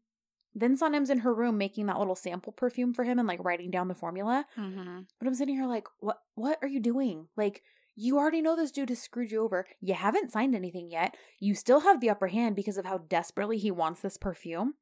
then 0.54 0.78
Sanem's 0.78 1.10
in 1.10 1.20
her 1.20 1.34
room 1.34 1.58
making 1.58 1.86
that 1.86 1.98
little 1.98 2.16
sample 2.16 2.52
perfume 2.52 2.94
for 2.94 3.06
him 3.06 3.20
and 3.20 3.28
like 3.28 3.44
writing 3.44 3.72
down 3.72 3.88
the 3.88 3.96
formula. 3.96 4.46
Mm-hmm. 4.58 5.00
But 5.18 5.28
I'm 5.28 5.34
sitting 5.34 5.56
here 5.56 5.68
like, 5.68 5.88
what? 6.00 6.18
What 6.36 6.58
are 6.62 6.68
you 6.68 6.82
doing? 6.82 7.28
Like, 7.38 7.64
you 7.96 8.18
already 8.18 8.42
know 8.42 8.56
this 8.56 8.72
dude 8.72 8.90
has 8.90 9.02
screwed 9.02 9.32
you 9.32 9.42
over. 9.42 9.66
You 9.80 9.94
haven't 9.94 10.32
signed 10.32 10.56
anything 10.56 10.92
yet. 10.92 11.16
You 11.40 11.56
still 11.56 11.82
have 11.82 12.02
the 12.02 12.10
upper 12.10 12.28
hand 12.28 12.56
because 12.56 12.78
of 12.78 12.86
how 12.86 12.98
desperately 12.98 13.58
he 13.58 13.72
wants 13.72 14.02
this 14.02 14.18
perfume. 14.18 14.74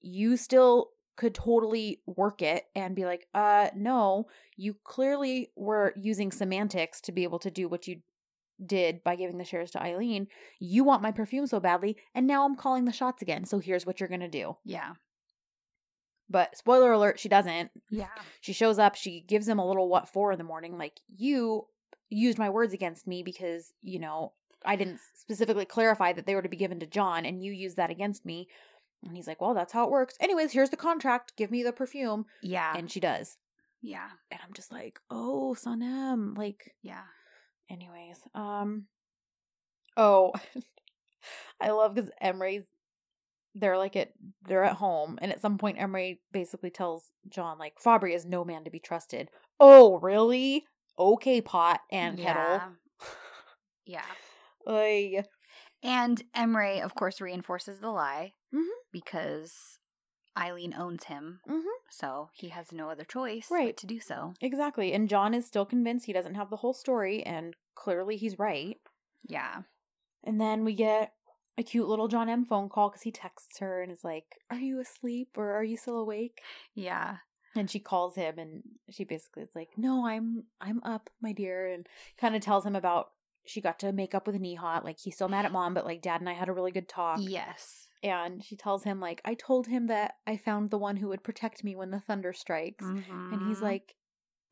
You 0.00 0.36
still 0.36 0.90
could 1.16 1.34
totally 1.34 2.00
work 2.06 2.40
it 2.40 2.64
and 2.74 2.96
be 2.96 3.04
like, 3.04 3.26
uh, 3.34 3.68
no, 3.76 4.26
you 4.56 4.76
clearly 4.84 5.50
were 5.56 5.92
using 5.96 6.32
semantics 6.32 7.00
to 7.02 7.12
be 7.12 7.24
able 7.24 7.38
to 7.38 7.50
do 7.50 7.68
what 7.68 7.86
you 7.86 8.00
did 8.64 9.02
by 9.02 9.16
giving 9.16 9.38
the 9.38 9.44
shares 9.44 9.70
to 9.70 9.78
Aylin. 9.78 10.26
You 10.58 10.84
want 10.84 11.02
my 11.02 11.12
perfume 11.12 11.46
so 11.46 11.60
badly, 11.60 11.96
and 12.14 12.26
now 12.26 12.44
I'm 12.44 12.56
calling 12.56 12.84
the 12.84 12.92
shots 12.92 13.22
again. 13.22 13.44
So 13.44 13.58
here's 13.58 13.86
what 13.86 14.00
you're 14.00 14.08
gonna 14.08 14.28
do. 14.28 14.56
Yeah. 14.64 14.92
But 16.28 16.56
spoiler 16.56 16.92
alert, 16.92 17.18
she 17.18 17.28
doesn't. 17.28 17.70
Yeah. 17.90 18.06
She 18.40 18.52
shows 18.52 18.78
up, 18.78 18.94
she 18.94 19.20
gives 19.20 19.48
him 19.48 19.58
a 19.58 19.66
little 19.66 19.88
what 19.88 20.08
for 20.08 20.32
in 20.32 20.38
the 20.38 20.44
morning, 20.44 20.78
like, 20.78 21.00
you 21.08 21.66
used 22.08 22.38
my 22.38 22.50
words 22.50 22.72
against 22.72 23.06
me 23.06 23.22
because, 23.22 23.72
you 23.82 23.98
know, 23.98 24.32
I 24.64 24.76
didn't 24.76 25.00
specifically 25.14 25.64
clarify 25.64 26.12
that 26.12 26.26
they 26.26 26.34
were 26.34 26.42
to 26.42 26.48
be 26.48 26.56
given 26.56 26.80
to 26.80 26.86
John, 26.86 27.24
and 27.24 27.42
you 27.42 27.52
used 27.52 27.76
that 27.78 27.90
against 27.90 28.26
me. 28.26 28.48
And 29.04 29.16
he's 29.16 29.26
like, 29.26 29.40
Well, 29.40 29.54
that's 29.54 29.72
how 29.72 29.84
it 29.84 29.90
works. 29.90 30.14
Anyways, 30.20 30.52
here's 30.52 30.70
the 30.70 30.76
contract. 30.76 31.32
Give 31.36 31.50
me 31.50 31.62
the 31.62 31.72
perfume. 31.72 32.26
Yeah. 32.42 32.72
And 32.76 32.90
she 32.90 33.00
does. 33.00 33.36
yeah. 33.82 34.08
And 34.30 34.40
I'm 34.46 34.52
just 34.52 34.70
like, 34.72 34.98
Oh, 35.10 35.56
Sanem. 35.58 36.36
Like, 36.36 36.74
Yeah. 36.82 37.04
anyways. 37.70 38.18
Um 38.34 38.86
Oh 39.96 40.32
I 41.60 41.70
love 41.70 41.94
because 41.94 42.10
Emery's 42.20 42.64
they're 43.54 43.76
like 43.78 43.96
at 43.96 44.12
they're 44.46 44.64
at 44.64 44.76
home 44.76 45.18
and 45.20 45.32
at 45.32 45.40
some 45.40 45.58
point 45.58 45.80
Emery 45.80 46.20
basically 46.32 46.70
tells 46.70 47.10
John 47.28 47.58
like 47.58 47.74
Fabri 47.84 48.14
is 48.14 48.24
no 48.24 48.44
man 48.44 48.64
to 48.64 48.70
be 48.70 48.78
trusted. 48.78 49.28
Oh, 49.58 49.98
really? 49.98 50.64
Okay, 50.98 51.40
pot 51.40 51.80
and 51.90 52.16
kettle. 52.18 52.60
Yeah. 53.84 54.04
Ay. 54.68 55.24
And 55.82 56.22
Emre, 56.34 56.82
of 56.82 56.94
course, 56.94 57.20
reinforces 57.20 57.80
the 57.80 57.90
lie 57.90 58.34
Mhm. 58.52 58.68
because 58.92 59.78
Aylin 60.36 60.78
owns 60.78 61.04
him. 61.04 61.40
Mhm. 61.48 61.64
So 61.90 62.30
he 62.34 62.50
has 62.50 62.70
no 62.72 62.88
other 62.90 63.04
choice 63.04 63.48
but 63.48 63.54
Right. 63.54 63.76
to 63.76 63.86
do 63.86 63.98
so. 64.00 64.34
Exactly. 64.40 64.92
And 64.92 65.08
John 65.08 65.34
is 65.34 65.46
still 65.46 65.66
convinced 65.66 66.06
he 66.06 66.12
doesn't 66.12 66.34
have 66.36 66.50
the 66.50 66.56
whole 66.58 66.74
story 66.74 67.22
and 67.24 67.56
clearly 67.74 68.16
he's 68.16 68.38
right. 68.38 68.80
Yeah. 69.24 69.62
And 70.22 70.40
then 70.40 70.64
we 70.64 70.74
get 70.74 71.14
a 71.58 71.62
cute 71.62 71.88
little 71.88 72.08
John 72.08 72.28
M 72.28 72.44
phone 72.44 72.68
call 72.68 72.90
because 72.90 73.02
he 73.02 73.10
texts 73.12 73.58
her 73.58 73.82
and 73.82 73.90
is 73.90 74.04
like, 74.04 74.38
Are 74.50 74.56
you 74.58 74.78
asleep 74.80 75.36
or 75.36 75.52
are 75.52 75.64
you 75.64 75.76
still 75.76 75.98
awake? 75.98 76.40
Yeah. 76.74 77.18
and 77.56 77.68
she 77.68 77.80
calls 77.80 78.14
him 78.14 78.38
and 78.38 78.62
she 78.90 79.02
basically 79.02 79.42
is 79.42 79.56
like 79.56 79.70
no 79.76 80.06
i'm 80.06 80.44
i'm 80.60 80.80
up 80.84 81.10
my 81.20 81.32
dear 81.32 81.66
and 81.66 81.88
kind 82.16 82.36
of 82.36 82.40
tells 82.40 82.64
him 82.64 82.76
about 82.76 83.10
she 83.50 83.60
got 83.60 83.78
to 83.80 83.92
make 83.92 84.14
up 84.14 84.26
with 84.26 84.36
Nihat. 84.40 84.84
Like 84.84 84.98
he's 84.98 85.14
still 85.16 85.28
mad 85.28 85.44
at 85.44 85.52
mom, 85.52 85.74
but 85.74 85.84
like 85.84 86.00
dad 86.02 86.20
and 86.20 86.28
I 86.28 86.34
had 86.34 86.48
a 86.48 86.52
really 86.52 86.72
good 86.72 86.88
talk. 86.88 87.18
Yes. 87.20 87.88
And 88.02 88.42
she 88.42 88.56
tells 88.56 88.84
him 88.84 89.00
like 89.00 89.20
I 89.24 89.34
told 89.34 89.66
him 89.66 89.88
that 89.88 90.14
I 90.26 90.36
found 90.36 90.70
the 90.70 90.78
one 90.78 90.96
who 90.96 91.08
would 91.08 91.22
protect 91.22 91.62
me 91.64 91.76
when 91.76 91.90
the 91.90 92.00
thunder 92.00 92.32
strikes. 92.32 92.84
And 92.84 93.42
he's 93.48 93.58
Mhm. 93.58 93.62
like, 93.62 93.94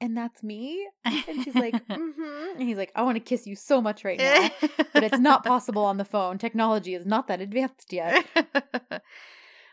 and 0.00 0.16
that's 0.16 0.42
me. 0.42 0.86
And 1.04 1.42
she's 1.44 1.54
like, 1.54 1.74
mm-hmm. 1.86 2.58
And 2.60 2.68
he's 2.68 2.76
like, 2.76 2.92
I 2.94 3.02
want 3.02 3.16
to 3.16 3.20
kiss 3.20 3.46
you 3.46 3.56
so 3.56 3.80
much 3.80 4.04
right 4.04 4.18
now, 4.18 4.50
but 4.92 5.02
it's 5.04 5.18
not 5.18 5.44
possible 5.44 5.84
on 5.84 5.96
the 5.96 6.04
phone. 6.04 6.36
Technology 6.38 6.94
is 6.94 7.06
not 7.06 7.26
that 7.28 7.40
advanced 7.40 7.92
yet. 7.92 8.24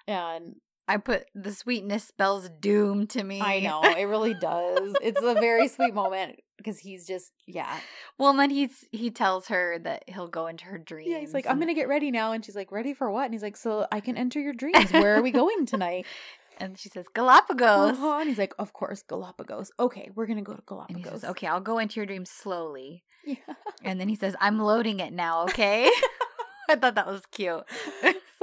And 0.07 0.55
I 0.87 0.97
put 0.97 1.25
the 1.33 1.51
sweetness 1.51 2.03
spells 2.03 2.49
doom 2.59 3.07
to 3.07 3.23
me. 3.23 3.41
I 3.41 3.59
know 3.59 3.81
it 3.83 4.03
really 4.05 4.33
does. 4.39 4.95
It's 5.01 5.21
a 5.21 5.33
very 5.33 5.67
sweet 5.67 5.93
moment 5.93 6.39
because 6.57 6.79
he's 6.79 7.05
just 7.07 7.31
yeah 7.47 7.79
Well, 8.17 8.29
and 8.29 8.39
then 8.39 8.49
he's 8.49 8.85
he 8.91 9.09
tells 9.11 9.47
her 9.47 9.79
that 9.79 10.03
he'll 10.07 10.27
go 10.27 10.47
into 10.47 10.65
her 10.65 10.77
dreams. 10.77 11.09
yeah. 11.11 11.19
He's 11.19 11.33
like, 11.33 11.47
I'm 11.47 11.59
gonna 11.59 11.73
get 11.73 11.87
ready 11.87 12.11
now, 12.11 12.31
and 12.33 12.45
she's 12.45 12.55
like, 12.55 12.71
ready 12.71 12.93
for 12.93 13.09
what? 13.11 13.25
And 13.25 13.33
he's 13.33 13.43
like, 13.43 13.57
so 13.57 13.87
I 13.91 13.99
can 13.99 14.15
enter 14.17 14.39
your 14.39 14.53
dreams. 14.53 14.91
Where 14.91 15.15
are 15.15 15.21
we 15.21 15.31
going 15.31 15.65
tonight? 15.65 16.05
and 16.57 16.77
she 16.77 16.87
says 16.87 17.05
Galapagos. 17.13 17.97
Uh-huh. 17.97 18.19
And 18.19 18.29
he's 18.29 18.37
like, 18.37 18.53
of 18.57 18.71
course, 18.71 19.01
Galapagos. 19.03 19.71
Okay, 19.79 20.09
we're 20.15 20.25
gonna 20.27 20.41
go 20.41 20.53
to 20.53 20.61
Galapagos. 20.65 20.95
And 20.95 21.05
he 21.05 21.11
says, 21.19 21.29
"Okay, 21.31 21.47
I'll 21.47 21.59
go 21.61 21.79
into 21.79 21.95
your 21.99 22.05
dreams 22.05 22.29
slowly." 22.29 23.03
Yeah. 23.25 23.35
And 23.83 23.99
then 23.99 24.07
he 24.07 24.15
says, 24.15 24.35
"I'm 24.39 24.59
loading 24.59 24.99
it 24.99 25.11
now." 25.11 25.43
Okay. 25.43 25.89
I 26.69 26.75
thought 26.75 26.95
that 26.95 27.05
was 27.07 27.21
cute. 27.31 27.63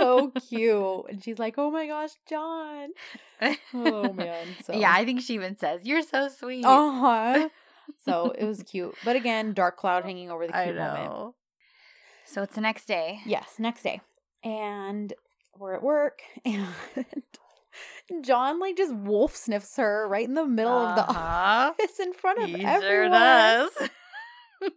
So 0.02 0.32
cute. 0.48 1.04
And 1.08 1.22
she's 1.24 1.38
like, 1.38 1.54
oh 1.58 1.70
my 1.70 1.86
gosh, 1.86 2.10
John. 2.28 2.90
Oh 3.74 4.12
man. 4.12 4.56
So 4.64 4.72
Yeah, 4.74 4.92
I 4.92 5.04
think 5.04 5.20
she 5.22 5.34
even 5.34 5.56
says, 5.56 5.80
"You're 5.84 6.02
so 6.02 6.28
sweet." 6.28 6.64
Uh 6.64 6.90
huh. 7.00 7.48
So 8.04 8.32
it 8.36 8.44
was 8.44 8.62
cute. 8.64 8.94
But 9.04 9.14
again, 9.16 9.52
dark 9.52 9.76
cloud 9.76 10.04
hanging 10.04 10.30
over 10.30 10.46
the 10.46 10.52
cute 10.52 10.76
moment. 10.76 11.34
So 12.24 12.42
it's 12.42 12.54
the 12.54 12.60
next 12.60 12.86
day. 12.86 13.20
Yes, 13.26 13.56
next 13.58 13.82
day. 13.82 14.00
And 14.42 15.12
we're 15.56 15.74
at 15.74 15.82
work 15.82 16.22
and 16.44 16.66
John 18.22 18.58
like 18.58 18.76
just 18.76 18.92
wolf 18.94 19.36
sniffs 19.36 19.76
her 19.76 20.08
right 20.08 20.26
in 20.26 20.34
the 20.34 20.46
middle 20.46 20.88
of 20.88 20.94
the 20.96 21.02
Uh-huh. 21.08 21.72
office 21.78 22.00
in 22.00 22.12
front 22.12 22.42
of 22.42 22.50
He 22.50 22.64
everyone. 22.64 22.82
sure 22.82 23.08
does. 23.08 23.70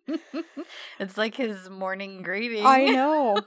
it's 0.99 1.17
like 1.17 1.35
his 1.35 1.69
morning 1.69 2.21
greeting. 2.21 2.65
I 2.65 2.85
know. 2.87 3.41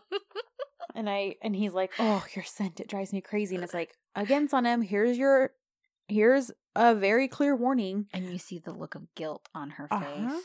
and 0.94 1.09
I 1.09 1.36
and 1.43 1.55
he's 1.56 1.73
like, 1.74 1.93
"Oh, 1.98 2.24
your 2.35 2.44
scent 2.44 2.81
it 2.81 2.89
drives 2.89 3.12
me 3.12 3.20
crazy." 3.20 3.55
And 3.55 3.65
it's 3.65 3.74
like, 3.74 3.94
"Again, 4.15 4.48
Sanem, 4.48 4.85
here's 4.85 5.19
your 5.19 5.52
here's 6.09 6.51
a 6.74 6.94
very 6.94 7.28
clear 7.28 7.55
warning. 7.56 8.06
And 8.12 8.32
you 8.32 8.39
see 8.39 8.59
the 8.59 8.73
look 8.73 8.94
of 8.94 9.15
guilt 9.15 9.48
on 9.55 9.70
her 9.70 9.89
Uh-huh. 9.90 10.05
face. 10.05 10.43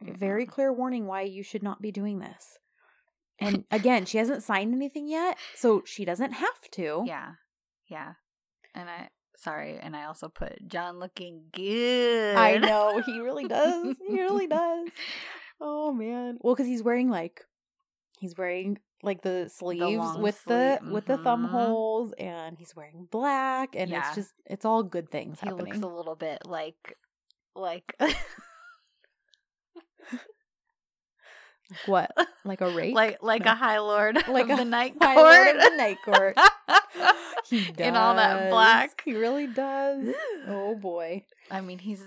Very 0.00 0.46
Mhm. 0.46 0.50
clear 0.50 0.72
warning 0.72 1.06
why 1.06 1.22
you 1.22 1.42
should 1.42 1.62
not 1.62 1.80
be 1.82 1.90
doing 1.92 2.18
this." 2.18 2.58
And 3.38 3.64
again, 3.70 4.06
she 4.06 4.18
hasn't 4.18 4.42
signed 4.42 4.74
anything 4.74 5.06
yet, 5.08 5.38
so 5.54 5.82
she 5.84 6.04
doesn't 6.04 6.32
have 6.32 6.60
to. 6.72 7.02
Yeah. 7.06 7.32
Yeah. 7.88 8.14
And 8.74 8.88
I 8.88 9.10
sorry, 9.36 9.78
and 9.80 9.96
I 9.96 10.04
also 10.04 10.28
put 10.28 10.66
John 10.68 10.98
looking 10.98 11.44
good. 11.52 12.36
I 12.36 12.58
know 12.58 13.02
he 13.04 13.20
really 13.20 13.48
does. 13.48 13.96
He 14.06 14.20
really 14.20 14.46
does. 14.60 14.88
Oh 15.60 15.92
man. 15.92 16.38
Well, 16.40 16.54
because 16.54 16.66
he's 16.66 16.82
wearing 16.82 17.10
like 17.10 17.44
he's 18.18 18.36
wearing 18.36 18.78
like 19.02 19.22
the 19.22 19.50
sleeves 19.54 19.82
long 19.82 20.22
with 20.22 20.42
the 20.44 20.78
sleeve, 20.78 20.92
with 20.92 21.06
the 21.06 21.18
thumb 21.18 21.46
mhm. 21.46 21.50
holes 21.50 22.12
and 22.18 22.56
he's 22.58 22.74
wearing 22.74 23.06
black 23.10 23.74
and 23.76 23.90
Yeah. 23.90 24.06
it's 24.06 24.14
just 24.14 24.32
it's 24.46 24.64
all 24.64 24.82
good 24.82 25.10
things 25.10 25.40
He 25.40 25.46
happening. 25.46 25.74
looks 25.74 25.84
a 25.84 25.88
little 25.88 26.16
bit 26.16 26.38
like 26.46 26.96
like 27.54 27.94
what? 31.86 32.10
Like 32.44 32.60
a 32.60 32.68
rake? 32.70 32.94
like 32.94 33.18
like 33.22 33.44
No. 33.44 33.52
a 33.52 33.54
high 33.54 33.78
lord 33.80 34.16
Like 34.28 34.48
a 34.50 34.56
the 34.56 34.64
night 34.64 34.94
High 35.00 35.14
court. 35.14 35.24
Lord 35.46 35.56
of 35.56 35.62
the 35.62 35.76
night 35.76 35.98
court. 36.04 36.38
He 37.50 37.60
does. 37.60 37.86
In 37.86 37.94
all 37.96 38.14
that 38.14 38.48
black. 38.50 39.02
He 39.04 39.14
really 39.14 39.46
does. 39.46 40.14
Oh 40.48 40.74
boy. 40.80 41.24
I 41.50 41.60
mean, 41.60 41.78
he's 41.78 42.02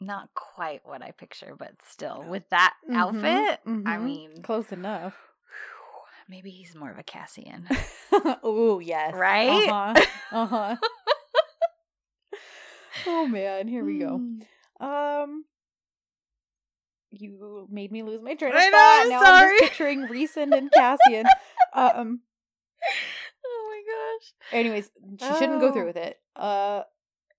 not 0.00 0.30
quite 0.34 0.80
what 0.84 1.00
I 1.02 1.12
picture, 1.12 1.54
but 1.56 1.72
still, 1.88 2.24
with 2.28 2.48
that 2.50 2.74
Mhm, 2.90 2.96
outfit, 2.96 3.60
I 3.64 3.68
mhm. 3.68 4.02
mean, 4.04 4.42
Close 4.42 4.72
enough. 4.72 5.14
maybe 6.28 6.50
he's 6.50 6.74
more 6.74 6.90
of 6.90 6.98
a 6.98 7.02
Cassian, 7.04 7.68
oh 8.42 8.80
yes. 8.80 9.14
right? 9.14 9.68
Uh-huh. 9.68 10.04
Uh-huh. 10.32 10.76
oh 13.06 13.26
man, 13.28 13.68
here 13.68 13.84
we 13.84 13.98
go. 14.00 14.18
Mm. 14.80 15.24
Um 15.24 15.44
you 17.18 17.66
made 17.70 17.90
me 17.92 18.02
lose 18.02 18.20
my 18.22 18.34
train 18.34 18.52
of 18.52 18.58
thought. 18.58 18.62
I 18.62 19.04
know. 19.04 19.16
I'm 19.16 19.22
now 19.22 19.34
I'm 19.34 19.48
just 19.58 19.62
picturing 19.62 20.06
Rhysand 20.08 20.56
and 20.56 20.70
Cassian. 20.72 21.26
um 21.74 22.20
Oh 23.46 23.70
my 23.70 23.82
gosh! 23.92 24.32
anyways, 24.52 24.90
she 25.20 25.26
shouldn't 25.38 25.60
go 25.60 25.68
Oh. 25.68 25.72
through 25.72 25.86
with 25.86 25.96
it. 25.96 26.18
Uh 26.36 26.82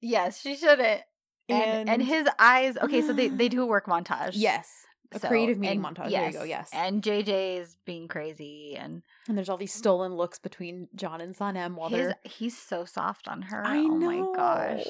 Yes, 0.01 0.39
she 0.39 0.55
shouldn't. 0.55 1.01
And, 1.49 1.61
and 1.63 1.89
And- 1.89 2.03
his 2.03 2.27
eyes. 2.39 2.77
Okay, 2.77 3.01
so 3.01 3.13
they 3.13 3.27
they 3.29 3.49
do 3.49 3.61
a 3.63 3.65
work 3.65 3.85
montage. 3.87 4.31
yes. 4.33 4.69
A 5.11 5.19
So- 5.19 5.27
creative 5.27 5.57
meeting 5.59 5.85
and 5.85 5.95
montage. 5.95 6.09
There 6.09 6.25
you 6.27 6.33
go, 6.33 6.43
yes. 6.43 6.69
And 6.73 7.01
JJ 7.03 7.59
is 7.59 7.77
being 7.85 8.07
crazy, 8.07 8.75
and 8.77 9.03
And 9.27 9.37
there's 9.37 9.49
all 9.49 9.57
these 9.57 9.73
stolen 9.73 10.15
looks 10.15 10.39
between 10.39 10.87
John 10.95 11.21
and 11.21 11.35
Sanem 11.35 11.75
while 11.75 11.89
his 11.89 11.99
they're 12.07 12.15
he's 12.23 12.57
so 12.57 12.85
soft 12.85 13.27
on 13.27 13.43
her. 13.43 13.63
I 13.65 13.77
oh 13.77 13.83
know. 13.87 14.31
my 14.31 14.35
gosh! 14.35 14.85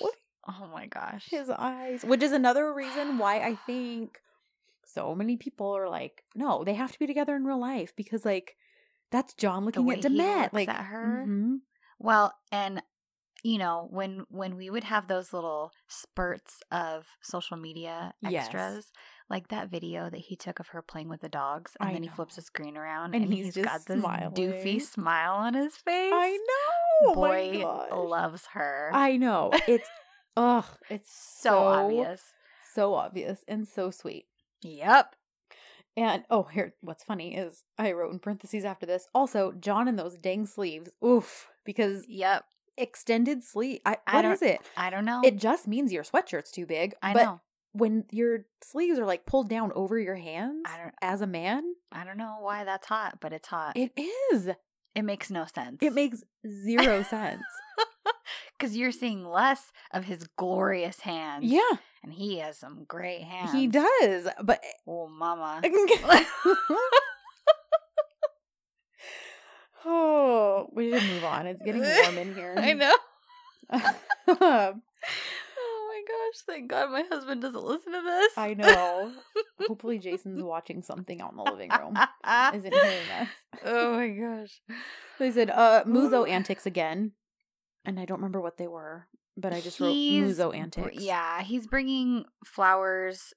Oh 0.47 0.67
my 0.71 0.85
gosh! 0.87 1.27
his 1.29 1.49
eyes, 1.49 2.03
which 2.05 2.23
is 2.23 2.31
another 2.31 2.73
reason 2.73 3.17
why 3.17 3.39
I 3.41 3.55
think 3.67 4.19
so 4.95 5.13
many 5.13 5.35
people 5.37 5.67
are 5.77 5.89
like, 5.89 6.23
no, 6.33 6.63
they 6.63 6.73
have 6.73 6.91
to 6.93 6.99
be 6.99 7.05
together 7.07 7.35
in 7.35 7.43
real 7.45 7.59
life 7.59 7.93
because 7.95 8.25
like 8.25 8.55
that's 9.11 9.33
John 9.35 9.65
looking 9.65 9.89
at 9.91 10.01
Demet, 10.01 10.53
like 10.53 10.69
at 10.69 10.85
her. 10.85 11.25
mhm. 11.27 11.57
Well, 11.99 12.33
and 12.51 12.81
you 13.43 13.59
know 13.59 13.87
when 13.91 14.25
when 14.29 14.55
we 14.57 14.69
would 14.71 14.83
have 14.85 15.07
those 15.07 15.31
little 15.31 15.71
spurts 15.87 16.61
of 16.71 17.05
social 17.21 17.57
media 17.57 18.13
Yes. 18.21 18.45
extras, 18.47 18.91
like 19.29 19.49
that 19.49 19.69
video 19.69 20.09
that 20.09 20.19
he 20.21 20.35
took 20.35 20.59
of 20.59 20.69
her 20.69 20.81
playing 20.81 21.09
with 21.09 21.21
the 21.21 21.29
dogs, 21.29 21.77
and 21.79 21.89
I 21.89 21.93
then 21.93 22.03
he 22.03 22.09
flips 22.09 22.37
the 22.37 22.41
screen 22.41 22.75
around, 22.75 23.13
And 23.13 23.23
and, 23.25 23.33
he's 23.33 23.53
he's 23.53 23.63
got 23.63 23.85
this 23.85 24.01
smiling. 24.01 24.33
doofy 24.33 24.81
smile 24.81 25.33
on 25.35 25.53
his 25.53 25.75
face. 25.77 26.11
I 26.13 26.31
know, 26.49 27.11
oh 27.11 27.13
Boy 27.13 28.07
loves 28.09 28.45
her. 28.53 28.89
I 28.93 29.17
know 29.17 29.51
it's 29.67 29.89
ugh, 30.37 30.65
it's 30.89 31.11
so, 31.15 31.49
so 31.49 31.57
obvious. 31.59 32.21
so 32.73 32.93
obvious 32.95 33.43
and 33.47 33.67
so 33.67 33.91
sweet. 33.91 34.25
Yep. 34.65 35.15
And 35.97 36.23
oh, 36.29 36.43
here, 36.43 36.73
what's 36.81 37.03
funny 37.03 37.35
is 37.37 37.63
I 37.77 37.93
wrote 37.93 38.11
in 38.11 38.19
parentheses 38.19 38.65
after 38.65 38.85
this. 38.85 39.07
Also, 39.15 39.53
John 39.53 39.87
in 39.87 39.95
those 39.95 40.15
dang 40.17 40.45
sleeves. 40.45 40.89
Oof, 41.05 41.47
because 41.63 42.05
Yep. 42.09 42.43
extended 42.77 43.43
sleeve. 43.43 43.79
I, 43.85 43.97
I 44.05 44.15
what 44.17 44.25
is 44.25 44.41
it? 44.41 44.59
I 44.75 44.89
don't 44.89 45.05
know. 45.05 45.21
It 45.23 45.37
just 45.37 45.67
means 45.67 45.93
your 45.93 46.03
sweatshirt's 46.03 46.51
too 46.51 46.65
big. 46.65 46.95
I 47.01 47.13
but 47.13 47.23
know. 47.23 47.41
when 47.71 48.03
your 48.11 48.45
sleeves 48.61 48.99
are 48.99 49.05
like 49.05 49.25
pulled 49.25 49.47
down 49.49 49.71
over 49.73 49.97
your 49.97 50.15
hands 50.15 50.63
I 50.65 50.77
don't- 50.79 50.95
as 51.01 51.21
a 51.21 51.27
man, 51.27 51.63
I 51.93 52.03
don't 52.03 52.17
know 52.17 52.37
why 52.41 52.65
that's 52.65 52.87
hot, 52.87 53.19
but 53.21 53.31
it's 53.31 53.47
hot. 53.47 53.77
it 53.77 53.91
is. 54.33 54.49
it 54.95 55.03
makes 55.03 55.31
no 55.31 55.45
sense. 55.45 55.77
It 55.81 55.93
makes 55.93 56.23
zero 56.45 57.03
sense. 57.03 57.43
because 58.57 58.77
you're 58.77 58.91
seeing 58.91 59.25
less 59.27 59.71
of 59.91 60.05
his 60.05 60.27
glorious 60.37 61.01
hands. 61.01 61.45
yeah, 61.45 61.61
and 62.03 62.13
he 62.13 62.39
has 62.39 62.57
some 62.57 62.85
great 62.87 63.21
hands. 63.23 63.51
he 63.51 63.67
does. 63.67 64.27
But 64.43 64.63
Oh, 64.87 65.07
mama. 65.07 65.61
oh, 69.85 70.67
we 70.73 70.91
should 70.91 71.09
move 71.09 71.23
on. 71.23 71.47
It's 71.47 71.61
getting 71.63 71.81
warm 71.81 72.17
in 72.17 72.35
here. 72.35 72.55
I 72.57 72.73
know. 72.73 72.95
Oh 75.57 75.87
my 75.87 76.01
gosh! 76.07 76.41
Thank 76.45 76.69
God 76.69 76.91
my 76.91 77.03
husband 77.09 77.41
doesn't 77.41 77.63
listen 77.63 77.93
to 77.93 78.01
this. 78.01 78.33
I 78.37 78.53
know. 78.53 79.13
Hopefully, 79.67 79.97
Jason's 79.97 80.43
watching 80.43 80.81
something 80.81 81.21
out 81.21 81.31
in 81.31 81.37
the 81.37 81.43
living 81.43 81.69
room. 81.69 81.97
Isn't 82.53 82.73
hearing 82.73 83.09
us. 83.21 83.27
oh 83.63 83.93
my 83.93 84.09
gosh! 84.09 84.59
They 85.19 85.31
said, 85.31 85.49
uh, 85.51 85.85
Muzo 85.85 86.27
antics 86.27 86.65
again. 86.65 87.13
And 87.85 87.99
I 87.99 88.05
don't 88.05 88.17
remember 88.17 88.41
what 88.41 88.57
they 88.57 88.67
were, 88.67 89.07
but 89.37 89.53
I 89.53 89.61
just 89.61 89.79
wrote 89.79 89.91
He's 89.91 90.37
Muzo 90.37 90.55
antics. 90.55 91.01
Yeah, 91.01 91.41
he's 91.41 91.67
bringing 91.67 92.25
flowers, 92.43 93.33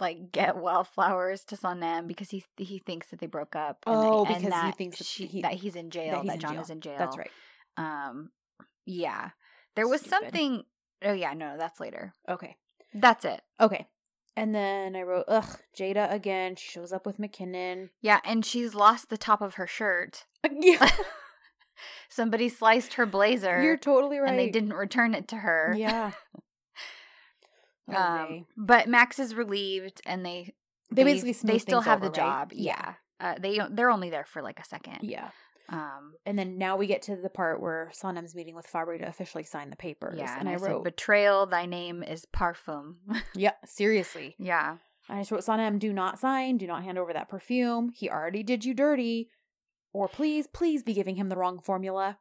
like 0.00 0.30
get 0.32 0.56
well 0.58 0.84
flowers 0.84 1.44
to 1.44 1.56
Sanem 1.56 2.06
because 2.06 2.30
he 2.30 2.44
he 2.56 2.78
thinks 2.78 3.08
that 3.08 3.20
they 3.20 3.26
broke 3.26 3.56
up. 3.56 3.78
and 3.86 3.94
that- 3.96 4.00
Oh, 4.06 4.24
and 4.24 4.42
because 4.44 4.62
he 4.64 4.72
thinks 4.72 4.98
that 4.98 5.06
she, 5.06 5.26
he- 5.26 5.42
that 5.42 5.54
he's 5.54 5.74
in 5.76 5.90
jail. 5.90 6.12
That, 6.16 6.24
he's 6.24 6.34
in 6.34 6.40
John 6.40 6.52
jail. 6.54 6.62
is 6.62 6.70
in 6.70 6.80
jail. 6.80 6.96
That's 6.98 7.16
right. 7.16 7.30
Um, 7.76 8.30
yeah, 8.84 9.30
there 9.76 9.88
was 9.88 10.00
Stupid. 10.00 10.10
something. 10.22 10.64
Oh 11.04 11.12
yeah, 11.12 11.32
no, 11.34 11.56
that's 11.58 11.80
later. 11.80 12.12
Okay. 12.28 12.56
That's 12.94 13.24
it. 13.24 13.42
Okay. 13.60 13.86
And 14.36 14.54
then 14.54 14.94
I 14.96 15.02
wrote, 15.02 15.24
ugh, 15.28 15.58
Jada 15.76 16.12
again. 16.12 16.54
She 16.56 16.68
shows 16.70 16.92
up 16.92 17.04
with 17.06 17.18
McKinnon. 17.18 17.90
Yeah, 18.00 18.20
and 18.24 18.44
she's 18.46 18.72
lost 18.74 19.10
the 19.10 19.18
top 19.18 19.40
of 19.42 19.54
her 19.54 19.66
shirt. 19.66 20.26
yeah. 20.50 20.88
Somebody 22.08 22.48
sliced 22.48 22.94
her 22.94 23.06
blazer. 23.06 23.62
You're 23.62 23.76
totally 23.76 24.18
right. 24.18 24.30
and 24.30 24.38
they 24.38 24.50
didn't 24.50 24.72
return 24.74 25.14
it 25.14 25.28
to 25.28 25.36
her. 25.36 25.74
Yeah. 25.76 26.12
Oh, 27.90 27.96
Um, 27.96 28.46
but 28.56 28.86
Max 28.88 29.18
is 29.18 29.34
relieved, 29.34 30.02
and 30.04 30.24
they 30.24 30.52
They 30.90 31.04
basically 31.04 31.32
they 31.44 31.58
still 31.58 31.80
have 31.80 32.02
over, 32.02 32.10
the 32.12 32.20
right? 32.20 32.26
job. 32.28 32.52
Yeah, 32.52 32.94
Uh, 33.18 33.36
they 33.40 33.60
they're 33.70 33.90
only 33.90 34.10
there 34.10 34.26
for 34.26 34.42
like 34.42 34.60
a 34.60 34.64
second. 34.64 34.98
Yeah. 35.02 35.30
Um. 35.70 36.14
And 36.26 36.38
then 36.38 36.58
now 36.58 36.76
we 36.76 36.86
get 36.86 37.02
to 37.02 37.16
the 37.16 37.30
part 37.30 37.60
where 37.62 37.90
Sanem's 37.94 38.34
meeting 38.34 38.54
with 38.54 38.66
Fabri 38.70 38.98
to 38.98 39.08
officially 39.08 39.44
sign 39.44 39.70
the 39.70 39.76
papers. 39.76 40.18
Yeah. 40.18 40.36
And, 40.38 40.48
I, 40.48 40.56
said, 40.56 40.66
wrote, 40.68 40.84
betrayal. 40.84 41.46
Thy 41.46 41.64
name 41.66 42.02
is 42.02 42.26
parfum. 42.26 42.96
yeah, 43.34 43.52
seriously. 43.64 44.34
yeah. 44.38 44.76
I 45.10 45.20
just 45.20 45.30
wrote, 45.30 45.40
"Sanem, 45.40 45.78
do 45.78 45.90
not 45.90 46.18
sign, 46.18 46.58
do 46.58 46.66
not 46.66 46.84
hand 46.84 46.98
over 46.98 47.14
that 47.14 47.30
perfume. 47.30 47.90
He 47.96 48.10
already 48.10 48.42
did 48.42 48.66
you 48.66 48.74
dirty. 48.74 49.30
Or 49.92 50.08
please, 50.08 50.46
please 50.46 50.82
be 50.82 50.94
giving 50.94 51.16
him 51.16 51.28
the 51.28 51.36
wrong 51.36 51.58
formula. 51.58 52.18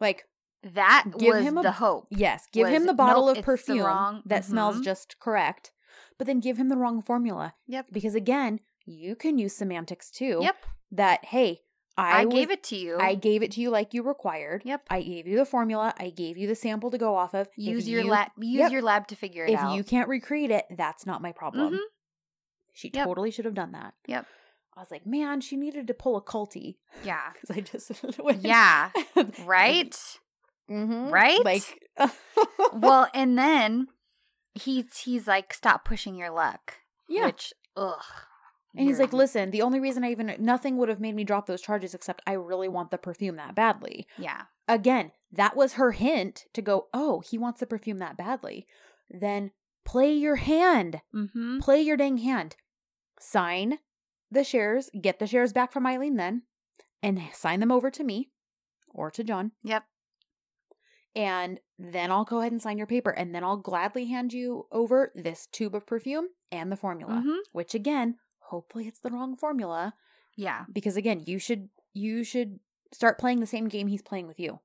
Like, 0.00 0.24
That 0.62 1.04
Give 1.18 1.36
was 1.36 1.44
him 1.44 1.56
a- 1.58 1.62
the 1.62 1.72
hope. 1.72 2.08
yes, 2.10 2.46
give 2.52 2.66
him 2.68 2.86
the 2.86 2.92
bottle 2.94 3.28
of 3.28 3.42
perfume 3.42 3.80
wrong- 3.86 4.22
that 4.26 4.44
smells 4.44 4.78
mhm. 4.80 4.84
just 4.84 5.18
correct, 5.20 5.70
but 6.18 6.26
then 6.26 6.40
give 6.40 6.56
him 6.58 6.68
the 6.68 6.76
wrong 6.76 7.00
formula. 7.00 7.54
Yep. 7.68 7.86
Because 7.92 8.14
again, 8.16 8.58
you 8.84 9.14
can 9.14 9.38
use 9.38 9.54
semantics 9.54 10.10
too. 10.10 10.40
Yep. 10.42 10.56
That, 10.90 11.24
hey, 11.26 11.62
I, 11.96 12.22
I, 12.22 12.24
was- 12.24 12.34
gave 12.34 12.50
it 12.50 12.62
to 12.64 12.76
you. 12.76 12.96
I 12.98 13.14
gave 13.14 13.42
it 13.42 13.52
to 13.52 13.60
you 13.60 13.70
like 13.70 13.94
you 13.94 14.02
required. 14.02 14.62
Yep. 14.64 14.82
I 14.90 15.02
gave 15.02 15.26
you 15.28 15.36
the 15.36 15.44
formula. 15.46 15.94
I 15.98 16.10
gave 16.10 16.36
you 16.36 16.46
the 16.48 16.54
sample 16.56 16.90
to 16.90 16.98
go 16.98 17.14
off 17.16 17.34
of. 17.34 17.46
If 17.48 17.58
use 17.58 17.88
your 17.88 18.02
you- 18.02 18.10
lab. 18.10 18.30
Use 18.38 18.58
Yep. 18.60 18.72
your 18.72 18.82
lab 18.82 19.06
to 19.08 19.16
figure 19.16 19.44
it 19.44 19.50
If 19.50 19.58
out. 19.60 19.70
If 19.72 19.76
you 19.76 19.84
can't 19.84 20.08
recreate 20.08 20.50
it, 20.50 20.66
that's 20.70 21.06
not 21.06 21.22
my 21.22 21.30
problem. 21.32 21.74
Mhm. 21.74 21.78
She 22.72 22.90
Yep. 22.92 23.04
totally 23.06 23.30
should 23.30 23.44
have 23.44 23.54
done 23.54 23.72
that. 23.72 23.94
Yep. 24.06 24.26
I 24.78 24.80
was 24.82 24.90
like, 24.92 25.04
man, 25.06 25.40
she 25.40 25.56
needed 25.56 25.86
to 25.88 25.94
pull 25.94 26.16
a 26.16 26.22
culty 26.22 26.76
Yeah. 27.04 27.20
because 27.32 27.56
I 27.56 27.60
just 27.60 27.90
went, 28.18 28.42
Yeah. 28.44 28.90
Right. 29.44 29.96
Mhm. 30.70 31.10
Right? 31.10 31.44
Like, 31.44 31.82
well, 32.72 33.08
and 33.14 33.36
then 33.38 33.88
he's 34.54 34.98
he's 34.98 35.26
like, 35.26 35.52
stop 35.52 35.84
pushing 35.84 36.14
your 36.14 36.30
luck. 36.30 36.74
yeah. 37.08 37.26
Which, 37.26 37.52
ugh. 37.76 38.02
And 38.76 38.86
he's 38.86 39.00
like, 39.00 39.12
listen, 39.14 39.50
the 39.50 39.62
only 39.62 39.80
reason 39.80 40.04
I 40.04 40.10
even 40.10 40.32
nothing 40.38 40.76
would 40.76 40.88
have 40.90 41.00
made 41.00 41.16
me 41.16 41.24
drop 41.24 41.46
those 41.46 41.62
charges 41.62 41.94
except 41.94 42.22
I 42.26 42.34
really 42.34 42.68
want 42.68 42.90
the 42.92 42.98
perfume 42.98 43.34
that 43.36 43.54
badly. 43.56 44.06
yeah, 44.16 44.42
Again, 44.68 45.10
that 45.32 45.56
was 45.56 45.72
her 45.72 45.92
hint 45.92 46.44
to 46.52 46.62
go, 46.62 46.86
oh, 46.94 47.20
he 47.20 47.38
wants 47.38 47.58
the 47.60 47.66
perfume 47.66 47.98
that 47.98 48.16
badly. 48.18 48.66
Then 49.10 49.50
play 49.86 50.12
your 50.12 50.36
hand. 50.36 51.00
mm-hmm. 51.14 51.58
Play 51.60 51.80
your 51.80 51.96
dang 51.96 52.18
hand. 52.18 52.56
Sign 53.18 53.78
the 54.30 54.44
shares, 54.44 54.90
get 55.00 55.18
the 55.18 55.26
shares 55.26 55.52
back 55.52 55.72
from 55.72 55.84
Aylin 55.84 56.16
then, 56.16 56.42
and 57.02 57.20
sign 57.32 57.60
them 57.60 57.72
over 57.72 57.90
to 57.90 58.04
me 58.04 58.30
or 58.92 59.10
to 59.10 59.24
John. 59.24 59.52
Yep. 59.62 59.84
And 61.16 61.60
then 61.78 62.10
I'll 62.10 62.24
go 62.24 62.40
ahead 62.40 62.52
and 62.52 62.62
sign 62.62 62.78
your 62.78 62.86
paper. 62.86 63.10
And 63.10 63.34
then 63.34 63.42
I'll 63.42 63.56
gladly 63.56 64.06
hand 64.06 64.32
you 64.32 64.66
over 64.70 65.10
this 65.14 65.46
tube 65.46 65.74
of 65.74 65.86
perfume 65.86 66.28
and 66.52 66.70
the 66.70 66.76
formula. 66.76 67.22
Mhm. 67.24 67.38
Which 67.52 67.74
again, 67.74 68.18
hopefully 68.38 68.86
it's 68.86 69.00
the 69.00 69.10
wrong 69.10 69.36
formula. 69.36 69.94
Yeah. 70.36 70.66
Because 70.72 70.96
again, 70.96 71.22
you 71.26 71.38
should 71.38 71.70
you 71.94 72.22
should 72.22 72.60
start 72.92 73.18
playing 73.18 73.40
the 73.40 73.46
same 73.46 73.66
game 73.66 73.88
he's 73.88 74.02
playing 74.02 74.28
with 74.28 74.38
you. 74.38 74.60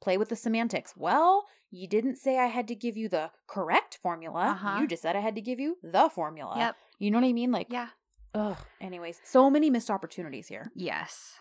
Play 0.00 0.16
with 0.16 0.30
the 0.30 0.36
semantics. 0.36 0.96
Well, 0.96 1.46
you 1.70 1.86
didn't 1.86 2.16
say 2.16 2.38
I 2.38 2.46
had 2.46 2.66
to 2.68 2.74
give 2.74 2.96
you 2.96 3.08
the 3.08 3.32
correct 3.46 3.98
formula. 4.02 4.50
Uh-huh. 4.52 4.78
You 4.80 4.86
just 4.86 5.02
said 5.02 5.14
I 5.16 5.20
had 5.20 5.34
to 5.34 5.42
give 5.42 5.60
you 5.60 5.76
the 5.82 6.08
formula. 6.08 6.54
Yep. 6.56 6.76
You 6.98 7.10
know 7.10 7.18
what 7.18 7.26
I 7.28 7.32
mean? 7.32 7.50
Like, 7.52 7.66
Yeah. 7.70 7.88
Ugh. 8.34 8.56
Anyways, 8.80 9.20
so 9.24 9.50
many 9.50 9.70
missed 9.70 9.90
opportunities 9.90 10.48
here. 10.48 10.70
Yes. 10.74 11.38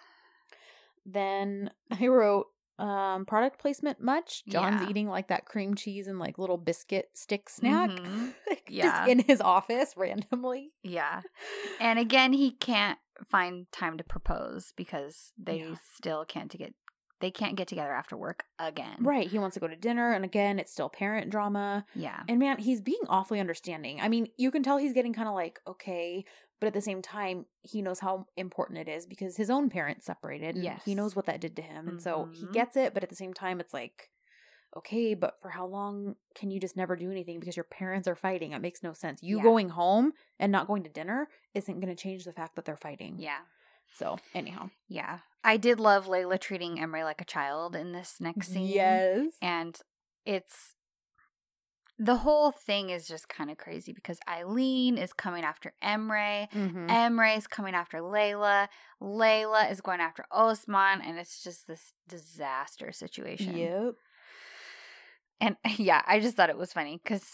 then 1.06 1.72
I 1.92 2.08
wrote 2.08 2.48
um 2.78 3.26
product 3.26 3.60
placement 3.60 4.00
much. 4.02 4.46
John's 4.46 4.82
Yeah. 4.84 4.90
eating 4.90 5.08
like 5.10 5.28
that 5.28 5.46
cream 5.46 5.76
cheese 5.76 6.08
and 6.08 6.18
like 6.20 6.38
little 6.38 6.58
biscuit 6.58 7.10
stick 7.14 7.50
snack. 7.50 7.90
Mhm. 7.90 8.34
like, 8.50 8.64
Yeah. 8.70 8.84
Just 9.00 9.10
in 9.10 9.20
his 9.20 9.42
office 9.42 9.96
randomly. 9.98 10.72
Yeah. 10.84 11.22
And 11.80 12.00
again, 12.00 12.32
he 12.34 12.52
can't 12.52 13.00
find 13.30 13.70
time 13.72 13.98
to 13.98 14.04
propose 14.04 14.72
because 14.78 15.34
they 15.38 15.60
Yeah. 15.60 15.76
still 15.94 16.24
can't 16.26 16.50
to 16.52 16.58
get 16.58 16.74
they 17.22 17.32
can't 17.32 17.58
get 17.58 17.68
together 17.68 17.92
after 17.92 18.16
work 18.16 18.46
again. 18.60 18.96
Right. 19.02 19.28
He 19.28 19.40
wants 19.40 19.56
to 19.56 19.60
go 19.60 19.68
to 19.68 19.76
dinner 19.76 20.14
and 20.14 20.24
again 20.24 20.58
it's 20.58 20.72
still 20.72 20.88
parent 20.88 21.30
drama. 21.30 21.86
Yeah. 21.94 22.24
And 22.30 22.40
man, 22.40 22.60
he's 22.60 22.80
being 22.80 23.02
awfully 23.10 23.42
understanding. 23.42 24.00
I 24.00 24.08
mean, 24.08 24.30
you 24.38 24.52
can 24.52 24.64
tell 24.64 24.78
he's 24.78 24.94
getting 24.94 25.12
kind 25.14 25.28
of 25.28 25.34
like, 25.36 25.60
okay, 25.68 26.24
but 26.60 26.68
at 26.68 26.74
the 26.74 26.82
same 26.82 27.02
time, 27.02 27.46
he 27.64 27.82
knows 27.82 28.00
how 28.00 28.26
important 28.38 28.80
it 28.80 28.88
is 28.90 29.06
because 29.06 29.38
his 29.38 29.50
own 29.50 29.70
parents 29.70 30.06
separated. 30.06 30.56
And 30.56 30.64
Yes. 30.64 30.82
He 30.86 30.96
knows 30.96 31.16
what 31.16 31.26
that 31.26 31.40
did 31.42 31.56
to 31.58 31.62
him. 31.62 31.88
And 31.88 32.02
so 32.02 32.26
he 32.34 32.46
Mhm. 32.46 32.54
gets 32.54 32.76
it, 32.78 32.94
but 32.94 33.04
at 33.04 33.10
the 33.10 33.16
same 33.16 33.34
time, 33.34 33.60
it's 33.60 33.74
like, 33.74 34.10
okay, 34.76 35.14
but 35.16 35.42
for 35.42 35.50
how 35.50 35.66
long 35.66 36.16
can 36.36 36.52
you 36.52 36.60
just 36.60 36.78
never 36.78 36.96
do 36.96 37.10
anything 37.10 37.40
because 37.40 37.58
your 37.58 37.64
parents 37.64 38.08
are 38.08 38.16
fighting? 38.16 38.52
It 38.52 38.62
makes 38.62 38.84
no 38.84 38.94
sense. 38.94 39.24
You 39.24 39.38
Yeah. 39.38 39.44
going 39.44 39.70
home 39.70 40.14
and 40.38 40.52
not 40.52 40.68
going 40.68 40.84
to 40.84 40.90
dinner 40.90 41.28
isn't 41.54 41.80
going 41.80 41.96
to 41.96 42.02
change 42.02 42.24
the 42.26 42.34
fact 42.34 42.56
that 42.56 42.66
they're 42.66 42.78
fighting. 42.78 43.18
Yeah. 43.18 43.40
So, 43.96 44.20
anyhow. 44.36 44.70
Yeah. 44.88 45.20
I 45.44 45.58
did 45.58 45.80
love 45.80 46.06
Layla 46.06 46.40
treating 46.40 46.80
Emery 46.80 47.04
like 47.04 47.22
a 47.22 47.26
child 47.26 47.76
in 47.76 47.94
this 47.94 48.20
next 48.22 48.50
scene. 48.50 48.68
Yes. 48.68 49.34
And 49.42 49.80
it's 50.26 50.76
the 52.02 52.16
whole 52.16 52.52
thing 52.52 52.90
is 52.90 53.06
just 53.08 53.28
kind 53.28 53.52
of 53.52 53.58
crazy 53.58 53.92
because 53.92 54.20
Aylin 54.28 54.98
is 54.98 55.12
coming 55.12 55.44
after 55.44 55.74
Emre. 55.84 56.50
Mhm. 56.52 56.88
Emre 56.88 57.38
is 57.38 57.46
coming 57.46 57.76
after 57.76 57.98
Layla. 58.00 58.70
Layla 59.02 59.70
is 59.70 59.82
going 59.82 60.00
after 60.00 60.24
Osman, 60.32 61.02
and 61.02 61.20
it's 61.20 61.44
just 61.44 61.68
this 61.68 61.92
disaster 62.08 62.94
situation. 62.94 63.58
Yep. 63.58 63.96
And 65.42 65.58
yeah, 65.78 66.02
I 66.08 66.20
just 66.22 66.38
thought 66.38 66.50
it 66.50 66.58
was 66.58 66.72
funny 66.72 67.02
because 67.04 67.34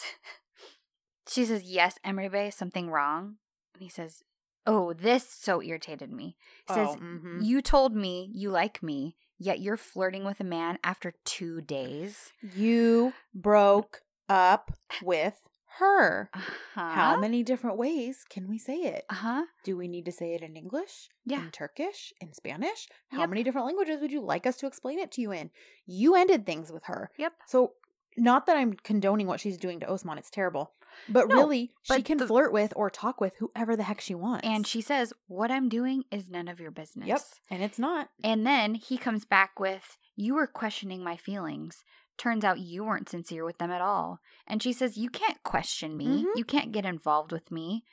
she 1.27 1.45
says, 1.45 1.63
Yes, 1.63 1.99
Emre 2.05 2.31
Bey, 2.31 2.49
something 2.49 2.89
wrong. 2.89 3.35
And 3.75 3.83
he 3.83 3.89
says, 3.89 4.23
Oh, 4.65 4.93
this 4.93 5.29
so 5.29 5.61
irritated 5.61 6.11
me. 6.11 6.37
He 6.67 6.73
says, 6.73 6.89
Oh, 6.95 6.99
mhm. 6.99 7.45
You 7.45 7.61
told 7.61 7.95
me 7.95 8.31
you 8.33 8.49
like 8.49 8.81
me, 8.81 9.15
yet 9.37 9.59
you're 9.59 9.77
flirting 9.77 10.25
with 10.25 10.39
a 10.39 10.43
man 10.43 10.79
after 10.83 11.13
two 11.23 11.61
days. 11.61 12.33
You 12.55 13.13
broke 13.33 14.01
up 14.29 14.71
with 15.03 15.41
her. 15.79 16.29
Uh-huh. 16.33 16.89
How 16.89 17.19
many 17.19 17.43
different 17.43 17.77
ways 17.77 18.23
can 18.29 18.47
we 18.47 18.57
say 18.57 18.75
it? 18.83 19.03
Uh 19.09 19.15
huh. 19.15 19.43
Do 19.63 19.75
we 19.77 19.87
need 19.87 20.05
to 20.05 20.11
say 20.11 20.33
it 20.33 20.41
in 20.41 20.55
English? 20.55 21.09
Yeah. 21.25 21.43
In 21.43 21.51
Turkish? 21.51 22.13
In 22.21 22.33
Spanish? 22.33 22.87
How 23.09 23.19
Yep. 23.21 23.29
many 23.29 23.43
different 23.43 23.67
languages 23.67 23.99
would 24.01 24.11
you 24.11 24.21
like 24.21 24.45
us 24.47 24.57
to 24.57 24.67
explain 24.67 24.99
it 24.99 25.11
to 25.13 25.21
you 25.21 25.31
in? 25.31 25.49
You 25.85 26.15
ended 26.15 26.45
things 26.45 26.71
with 26.71 26.85
her. 26.85 27.11
Yep. 27.17 27.33
So, 27.47 27.73
not 28.17 28.45
that 28.45 28.55
I'm 28.55 28.73
condoning 28.73 29.27
what 29.27 29.41
she's 29.41 29.57
doing 29.57 29.81
to 29.81 29.91
Osman, 29.91 30.17
it's 30.17 30.29
terrible. 30.29 30.71
But 31.09 31.27
No, 31.27 31.35
really, 31.35 31.73
she 31.83 32.01
can 32.01 32.17
the- 32.19 32.27
flirt 32.27 32.53
with 32.53 32.71
or 32.77 32.89
talk 32.89 33.19
with 33.19 33.35
whoever 33.39 33.75
the 33.75 33.83
heck 33.83 33.99
she 33.99 34.15
wants. 34.15 34.47
And 34.47 34.65
she 34.65 34.79
says, 34.79 35.11
What 35.27 35.51
I'm 35.51 35.67
doing 35.67 36.05
is 36.09 36.29
none 36.29 36.47
of 36.47 36.61
your 36.61 36.71
business. 36.71 37.07
Yep. 37.09 37.19
And 37.51 37.61
it's 37.61 37.77
not. 37.77 38.07
And 38.23 38.47
then 38.47 38.75
he 38.75 38.97
comes 38.97 39.25
back 39.25 39.59
with, 39.59 39.97
You 40.15 40.35
were 40.35 40.47
questioning 40.47 41.03
my 41.03 41.17
feelings. 41.17 41.83
Turns 42.17 42.43
out 42.45 42.59
you 42.59 42.83
weren't 42.85 43.09
sincere 43.09 43.43
with 43.43 43.57
them 43.57 43.71
at 43.71 43.81
all. 43.81 44.19
And 44.47 44.61
she 44.63 44.71
says, 44.73 44.97
You 44.97 45.09
can't 45.09 45.41
question 45.43 45.97
me. 45.97 46.23
Mhm. 46.23 46.35
You 46.35 46.45
can't 46.45 46.71
get 46.71 46.85
involved 46.85 47.31
with 47.31 47.51
me. 47.51 47.83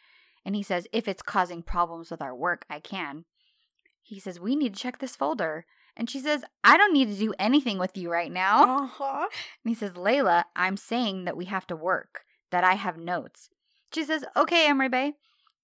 And 0.44 0.54
he 0.54 0.62
says, 0.62 0.86
If 0.92 1.08
it's 1.08 1.22
causing 1.22 1.62
problems 1.62 2.10
with 2.10 2.22
our 2.22 2.34
work, 2.34 2.64
I 2.70 2.80
can. 2.80 3.24
He 4.02 4.20
says, 4.20 4.38
We 4.40 4.56
need 4.56 4.74
to 4.74 4.80
check 4.80 4.98
this 4.98 5.16
folder. 5.16 5.66
And 5.96 6.08
she 6.08 6.20
says, 6.20 6.42
I 6.64 6.76
don't 6.78 6.94
need 6.94 7.08
to 7.08 7.18
do 7.18 7.34
anything 7.38 7.78
with 7.78 7.96
you 7.96 8.10
right 8.10 8.32
now. 8.32 8.84
Uh-huh. 8.84 9.26
And 9.64 9.70
he 9.70 9.74
says, 9.74 9.92
Layla, 9.92 10.44
I'm 10.56 10.76
saying 10.76 11.24
that 11.24 11.36
we 11.36 11.44
have 11.46 11.66
to 11.66 11.76
work, 11.76 12.20
that 12.50 12.64
I 12.64 12.74
have 12.74 12.96
notes. 12.96 13.50
She 13.92 14.04
says, 14.04 14.24
Okay, 14.36 14.68
Emre 14.68 14.90
Bey, 14.90 15.14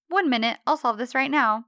one 0.09 0.29
minute, 0.29 0.59
I'll 0.67 0.77
solve 0.77 0.99
this 0.99 1.15
right 1.15 1.31
now. 1.31 1.65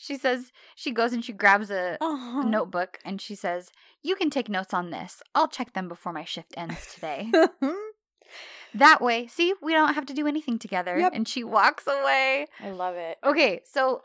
She 0.00 0.16
says, 0.16 0.52
she 0.74 0.90
goes 0.92 1.12
and 1.12 1.24
she 1.24 1.32
grabs 1.32 1.70
a, 1.70 1.98
Uh-huh. 2.00 2.42
notebook 2.42 2.98
and 3.04 3.20
she 3.20 3.34
says, 3.34 3.70
You 4.02 4.16
can 4.16 4.30
take 4.30 4.48
notes 4.48 4.72
on 4.74 4.90
this. 4.90 5.22
I'll 5.34 5.48
check 5.48 5.72
them 5.74 5.88
before 5.88 6.12
my 6.12 6.24
shift 6.24 6.54
ends 6.56 6.94
today. 6.94 7.30
that 8.74 9.00
way, 9.02 9.26
see, 9.26 9.54
we 9.60 9.72
don't 9.72 9.94
have 9.94 10.06
to 10.06 10.14
do 10.14 10.26
anything 10.26 10.58
together. 10.58 10.98
Yep. 10.98 11.12
And 11.14 11.28
she 11.28 11.44
walks 11.44 11.86
away. 11.86 12.46
I 12.60 12.70
love 12.70 12.94
it. 12.96 13.18
Okay, 13.24 13.60
so 13.64 14.02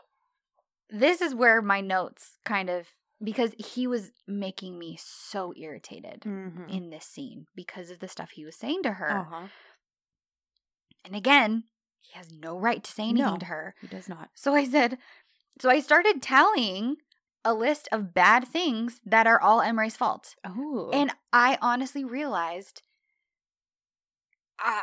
this 0.90 1.20
is 1.20 1.34
where 1.34 1.62
my 1.62 1.80
notes 1.80 2.36
kind 2.44 2.68
of, 2.68 2.86
because 3.22 3.52
he 3.58 3.86
was 3.86 4.12
making 4.26 4.78
me 4.78 4.98
so 5.00 5.52
irritated 5.56 6.20
Mhm. 6.20 6.68
in 6.70 6.90
this 6.90 7.04
scene 7.06 7.46
because 7.54 7.90
of 7.90 8.00
the 8.00 8.08
stuff 8.08 8.30
he 8.32 8.44
was 8.44 8.56
saying 8.56 8.82
to 8.82 8.92
her. 8.94 9.10
Uh-huh. 9.10 9.46
And 11.04 11.14
again, 11.16 11.64
he 12.00 12.12
has 12.18 12.30
no 12.32 12.58
right 12.58 12.82
to 12.82 12.90
say 12.90 13.04
anything 13.04 13.32
No. 13.32 13.36
to 13.38 13.46
her. 13.46 13.74
He 13.80 13.86
does 13.86 14.08
not. 14.08 14.30
So 14.34 14.54
I 14.54 14.64
said, 14.64 14.98
so 15.58 15.70
I 15.70 15.80
started 15.80 16.22
tallying 16.22 16.96
a 17.44 17.54
list 17.54 17.88
of 17.92 18.12
bad 18.12 18.46
things 18.46 19.00
that 19.06 19.26
are 19.26 19.40
all 19.40 19.60
Emery's 19.62 19.96
fault. 19.96 20.34
Oh. 20.44 20.90
And 20.92 21.12
I 21.32 21.58
honestly 21.62 22.04
realized 22.04 22.82
uh, 24.64 24.80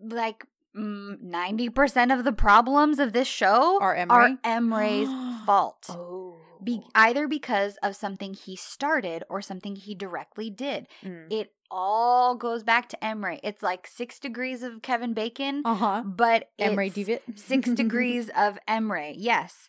like 0.00 0.44
mm, 0.76 1.18
90% 1.22 2.16
of 2.16 2.24
the 2.24 2.32
problems 2.32 2.98
of 2.98 3.12
this 3.12 3.28
show 3.28 3.78
Are 3.80 3.94
are 4.08 4.24
Emery? 4.24 4.36
Emery's 4.44 5.08
fault. 5.46 5.86
Oh. 5.90 6.36
Be- 6.62 6.82
either 6.94 7.28
because 7.28 7.76
of 7.82 7.94
something 7.94 8.34
he 8.34 8.56
started 8.56 9.22
or 9.28 9.40
something 9.40 9.76
he 9.76 9.94
directly 9.94 10.50
did. 10.50 10.88
Mm. 11.04 11.30
It 11.32 11.52
all 11.70 12.34
goes 12.34 12.62
back 12.64 12.88
to 12.88 13.04
Emery. 13.04 13.38
It's 13.44 13.62
like 13.62 13.86
six 13.86 14.18
degrees 14.18 14.62
of 14.62 14.82
Kevin 14.82 15.12
Bacon, 15.14 15.62
Uh-huh. 15.64 16.02
but 16.04 16.50
Emery 16.58 16.90
Devitt. 16.90 17.22
six 17.36 17.68
degrees 17.74 18.30
of 18.36 18.58
Emery. 18.66 19.14
Yes. 19.18 19.68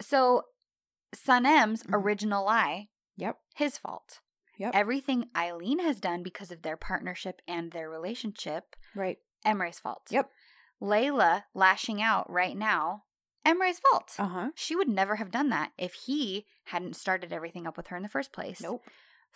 So 0.00 0.42
Sanem's 1.14 1.82
Mhm. 1.84 1.94
original 1.94 2.44
lie, 2.44 2.88
Yep. 3.16 3.38
his 3.54 3.78
fault. 3.78 4.20
Yep. 4.58 4.74
Everything 4.74 5.30
Aylin 5.34 5.80
has 5.80 6.00
done 6.00 6.22
because 6.22 6.50
of 6.50 6.62
their 6.62 6.76
partnership 6.76 7.40
and 7.48 7.72
their 7.72 7.88
relationship, 7.90 8.76
Right. 8.94 9.18
Emery's 9.44 9.80
fault. 9.80 10.06
Yep. 10.10 10.30
Layla 10.80 11.44
lashing 11.54 12.00
out 12.02 12.28
right 12.30 12.56
now, 12.56 13.04
Emery's 13.44 13.78
fault. 13.80 14.14
Uh-huh. 14.18 14.50
She 14.54 14.74
would 14.76 14.88
never 14.88 15.16
have 15.16 15.30
done 15.30 15.48
that 15.50 15.72
if 15.76 15.94
he 15.94 16.46
hadn't 16.66 16.94
started 16.96 17.32
everything 17.32 17.66
up 17.66 17.76
with 17.76 17.88
her 17.88 17.96
in 17.96 18.02
the 18.02 18.08
first 18.08 18.32
place. 18.32 18.60
Nope. 18.60 18.84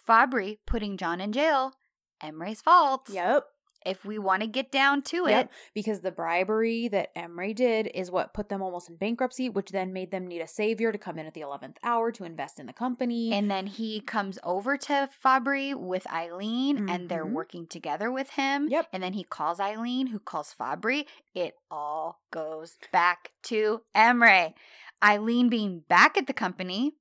Fabri 0.06 0.58
putting 0.66 0.96
John 0.96 1.20
in 1.20 1.32
jail, 1.32 1.74
Emery's 2.22 2.62
fault. 2.62 3.08
Yep. 3.10 3.44
If 3.86 4.04
we 4.04 4.18
want 4.18 4.42
to 4.42 4.48
get 4.48 4.70
down 4.72 5.02
to 5.02 5.26
it, 5.26 5.30
Yep. 5.30 5.52
Because 5.74 6.00
the 6.00 6.10
bribery 6.10 6.88
that 6.88 7.10
Emery 7.16 7.54
did 7.54 7.90
is 7.94 8.10
what 8.10 8.34
put 8.34 8.48
them 8.48 8.60
almost 8.62 8.90
in 8.90 8.96
bankruptcy, 8.96 9.48
which 9.48 9.70
then 9.70 9.92
made 9.92 10.10
them 10.10 10.26
need 10.26 10.40
a 10.40 10.48
savior 10.48 10.90
to 10.92 10.98
come 10.98 11.18
in 11.18 11.26
at 11.26 11.34
the 11.34 11.40
11th 11.40 11.76
hour 11.82 12.10
to 12.12 12.24
invest 12.24 12.58
in 12.58 12.66
the 12.66 12.72
company. 12.72 13.32
And 13.32 13.50
then 13.50 13.66
he 13.66 14.00
comes 14.00 14.38
over 14.42 14.76
to 14.76 15.08
Fabri 15.24 15.74
with 15.74 16.04
Aylin 16.04 16.90
and 16.90 17.08
they're 17.08 17.24
Mhm. 17.24 17.32
working 17.32 17.66
together 17.66 18.10
with 18.10 18.30
him. 18.30 18.68
Yep. 18.68 18.88
And 18.92 19.02
then 19.02 19.12
he 19.12 19.24
calls 19.24 19.58
Aylin, 19.58 20.08
who 20.08 20.18
calls 20.18 20.54
Fabri. 20.58 21.06
It 21.34 21.54
all 21.70 22.20
goes 22.30 22.76
back 22.92 23.32
to 23.44 23.82
Emre. 23.94 24.54
Aylin 25.02 25.48
being 25.48 25.80
back 25.88 26.16
at 26.18 26.26
the 26.26 26.32
company, 26.32 26.94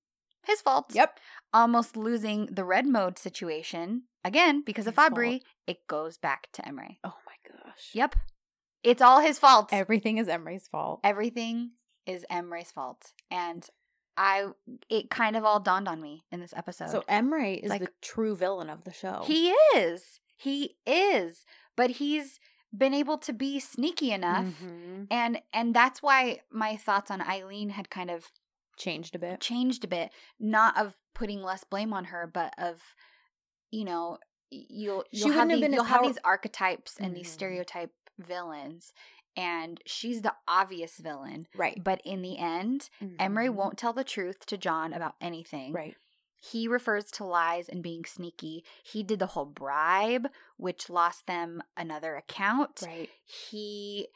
his 0.43 0.61
fault. 0.61 0.93
yep. 0.93 1.19
Almost 1.53 1.95
losing 1.97 2.47
the 2.47 2.63
red 2.65 2.85
mode 2.85 3.17
situation. 3.17 4.03
Again, 4.23 4.61
because 4.65 4.87
of 4.87 4.95
His 4.95 5.03
Fabri, 5.05 5.41
it 5.65 5.87
goes 5.87 6.17
back 6.17 6.49
to 6.53 6.61
Emre. 6.63 6.97
Oh 7.03 7.15
my 7.25 7.33
gosh. 7.51 7.89
Yep. 7.93 8.15
It's 8.83 9.01
all 9.01 9.21
his 9.21 9.39
fault. 9.39 9.69
Everything 9.71 10.17
is 10.17 10.27
Emery's 10.27 10.67
fault. 10.67 10.99
Everything 11.03 11.71
is 12.05 12.25
Emre's 12.31 12.71
fault. 12.71 13.11
And 13.31 13.67
I 14.15 14.47
it 14.89 15.09
kind 15.09 15.35
of 15.35 15.43
all 15.45 15.59
dawned 15.59 15.87
on 15.87 16.01
me 16.01 16.23
in 16.31 16.39
this 16.39 16.53
episode. 16.55 16.89
So 16.89 17.03
Emery 17.07 17.55
is 17.55 17.69
Like- 17.69 17.81
the 17.81 17.91
true 18.01 18.35
villain 18.35 18.69
of 18.69 18.83
the 18.83 18.93
show. 18.93 19.23
He 19.25 19.49
is. 19.75 20.19
He 20.35 20.77
is. 20.85 21.45
But 21.75 21.91
he's 21.91 22.39
been 22.75 22.93
able 22.93 23.17
to 23.19 23.33
be 23.33 23.59
sneaky 23.59 24.11
enough. 24.11 24.45
Mhm. 24.45 25.07
And 25.09 25.41
and 25.53 25.73
that's 25.73 26.01
why 26.01 26.41
my 26.51 26.75
thoughts 26.75 27.09
on 27.11 27.19
Aylin 27.21 27.71
had 27.71 27.89
kind 27.89 28.11
of 28.11 28.31
changed 28.77 29.15
a 29.15 29.19
bit. 29.19 29.39
changed 29.41 29.83
a 29.83 29.87
bit. 29.87 30.11
Not 30.39 30.77
of 30.77 30.95
putting 31.13 31.41
less 31.41 31.63
blame 31.63 31.93
on 31.93 32.05
her, 32.05 32.27
but 32.31 32.53
of 32.57 32.81
you 33.71 33.83
know, 33.83 34.17
you'll 34.49 35.03
She 35.11 35.19
you'll 35.19 35.31
have 35.33 35.47
wouldn't 35.49 35.51
have 35.51 35.69
these, 35.71 35.75
you'll 35.75 35.83
have 35.83 35.99
power- 36.01 36.07
these 36.07 36.19
archetypes 36.23 36.97
and 36.99 37.15
these 37.15 37.27
Mhm. 37.27 37.33
stereotype 37.33 37.91
villains. 38.17 38.93
And 39.35 39.81
she's 39.85 40.21
the 40.23 40.33
obvious 40.47 40.97
villain. 40.97 41.47
Right. 41.55 41.83
But 41.83 42.01
in 42.03 42.21
the 42.23 42.37
end, 42.39 42.89
Emery 43.19 43.49
Mhm. 43.49 43.53
won't 43.55 43.77
tell 43.77 43.93
the 43.93 44.03
truth 44.03 44.45
to 44.47 44.57
John 44.57 44.93
about 44.93 45.15
anything. 45.21 45.73
Right. 45.73 45.95
He 46.41 46.67
refers 46.67 47.11
to 47.11 47.23
lies 47.23 47.67
and 47.69 47.83
being 47.83 48.05
sneaky. 48.05 48.63
He 48.83 49.03
did 49.03 49.19
the 49.19 49.27
whole 49.27 49.45
bribe, 49.45 50.27
which 50.55 50.89
lost 50.89 51.27
them 51.27 51.61
another 51.75 52.15
account. 52.15 52.81
Right. 52.83 53.09
He, 53.25 54.07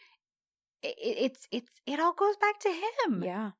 it, 0.81 0.95
it's 0.99 1.47
it's 1.51 1.81
it 1.85 1.99
all 1.99 2.13
goes 2.13 2.38
back 2.38 2.59
to 2.61 2.69
him. 3.05 3.23
Yeah. 3.23 3.51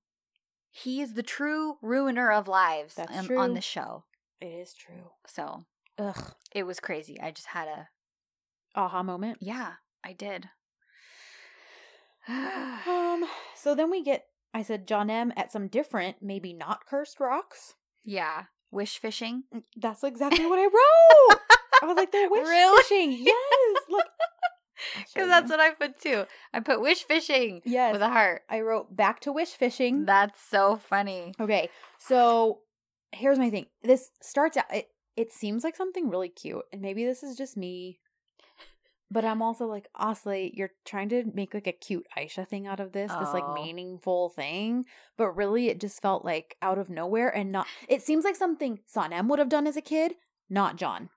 He 0.72 1.02
is 1.02 1.14
the 1.14 1.24
true 1.24 1.78
ruiner 1.82 2.32
of 2.32 2.48
lives 2.48 2.96
That's 2.96 3.18
um, 3.18 3.26
true. 3.28 3.40
on 3.40 3.54
the 3.54 3.62
show. 3.62 4.06
It 4.40 4.48
is 4.48 4.74
true. 4.74 5.12
So 5.28 5.66
Ugh. 6.00 6.34
it 6.54 6.64
was 6.64 6.80
crazy. 6.80 7.20
I 7.22 7.32
just 7.32 7.48
had 7.48 7.68
a 7.68 7.90
Aha 8.76 9.04
moment. 9.04 9.38
yeah, 9.42 9.74
I 10.04 10.14
did. 10.14 10.50
um. 12.28 13.26
So 13.56 13.76
then 13.76 13.90
we 13.92 14.04
get. 14.04 14.26
I 14.54 14.64
said 14.64 14.88
John 14.88 15.10
M 15.10 15.32
at 15.38 15.52
some 15.52 15.68
different, 15.68 16.18
maybe 16.22 16.54
not 16.54 16.86
cursed 16.86 17.20
rocks. 17.20 17.76
yeah, 18.04 18.46
wish 18.70 18.98
fishing. 18.98 19.44
That's 19.78 20.04
exactly 20.04 20.46
what 20.46 20.60
I 20.60 20.64
wrote. 20.66 21.40
I 21.82 21.86
was 21.86 21.96
like, 21.98 22.12
they're 22.12 22.30
wish 22.32 22.48
Really? 22.48 22.84
fishing. 22.84 23.12
Yes. 23.26 23.82
Look. 23.90 24.06
Because 25.14 25.30
that's 25.30 25.50
what 25.50 25.60
I 25.60 25.72
put 25.72 26.00
too. 26.00 26.26
I 26.54 26.60
put 26.60 26.82
wish 26.82 27.04
fishing 27.04 27.62
Yes. 27.66 27.94
with 27.94 28.02
a 28.02 28.10
heart. 28.10 28.44
I 28.50 28.62
wrote 28.62 28.96
back 28.96 29.20
to 29.22 29.32
wish 29.32 29.50
fishing. 29.50 30.06
That's 30.06 30.40
so 30.42 30.78
funny. 30.78 31.34
Okay, 31.40 31.70
so 32.00 32.60
here's 33.12 33.40
my 33.40 33.50
thing. 33.50 33.66
This 33.84 34.10
starts 34.22 34.58
out. 34.58 34.66
It, 34.74 34.88
it 35.16 35.32
seems 35.34 35.64
like 35.64 35.76
something 35.76 36.10
really 36.10 36.30
cute, 36.30 36.64
and 36.72 36.82
maybe 36.82 37.06
this 37.06 37.24
is 37.24 37.36
just 37.38 37.58
me. 37.58 38.00
But 39.14 39.26
I'm 39.26 39.42
also 39.42 39.66
like, 39.66 39.88
Osley, 40.00 40.52
you're 40.54 40.72
trying 40.86 41.10
to 41.10 41.26
make 41.34 41.54
like 41.54 41.68
a 41.68 41.74
cute 41.74 42.08
Aisha 42.18 42.48
thing 42.48 42.66
out 42.66 42.80
of 42.80 42.94
this, 42.94 43.12
this 43.12 43.28
Oh. 43.30 43.34
like 43.34 43.54
meaningful 43.54 44.30
thing. 44.30 44.86
But 45.18 45.32
really, 45.32 45.68
it 45.68 45.82
just 45.82 46.02
felt 46.02 46.24
like 46.24 46.56
out 46.62 46.78
of 46.78 46.90
nowhere 46.90 47.28
and 47.28 47.52
not. 47.52 47.68
It 47.90 48.02
seems 48.02 48.24
like 48.24 48.38
something 48.38 48.80
Sanem 48.90 49.28
would 49.28 49.40
have 49.40 49.50
done 49.50 49.68
as 49.68 49.76
a 49.76 49.82
kid, 49.82 50.14
not 50.50 50.78
John. 50.78 51.10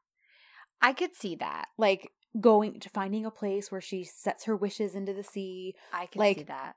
I 0.83 0.93
could 0.93 1.15
see 1.15 1.37
that. 1.37 1.67
Like 1.79 2.11
going 2.41 2.81
to 2.81 2.89
finding 2.91 3.25
a 3.25 3.31
place 3.31 3.71
where 3.71 3.81
she 3.81 4.05
sets 4.05 4.45
her 4.45 4.57
wishes 4.57 4.95
into 4.95 5.13
the 5.13 5.23
sea. 5.23 5.75
I 5.93 6.07
could 6.07 6.19
Like- 6.19 6.39
see 6.39 6.43
that. 6.45 6.77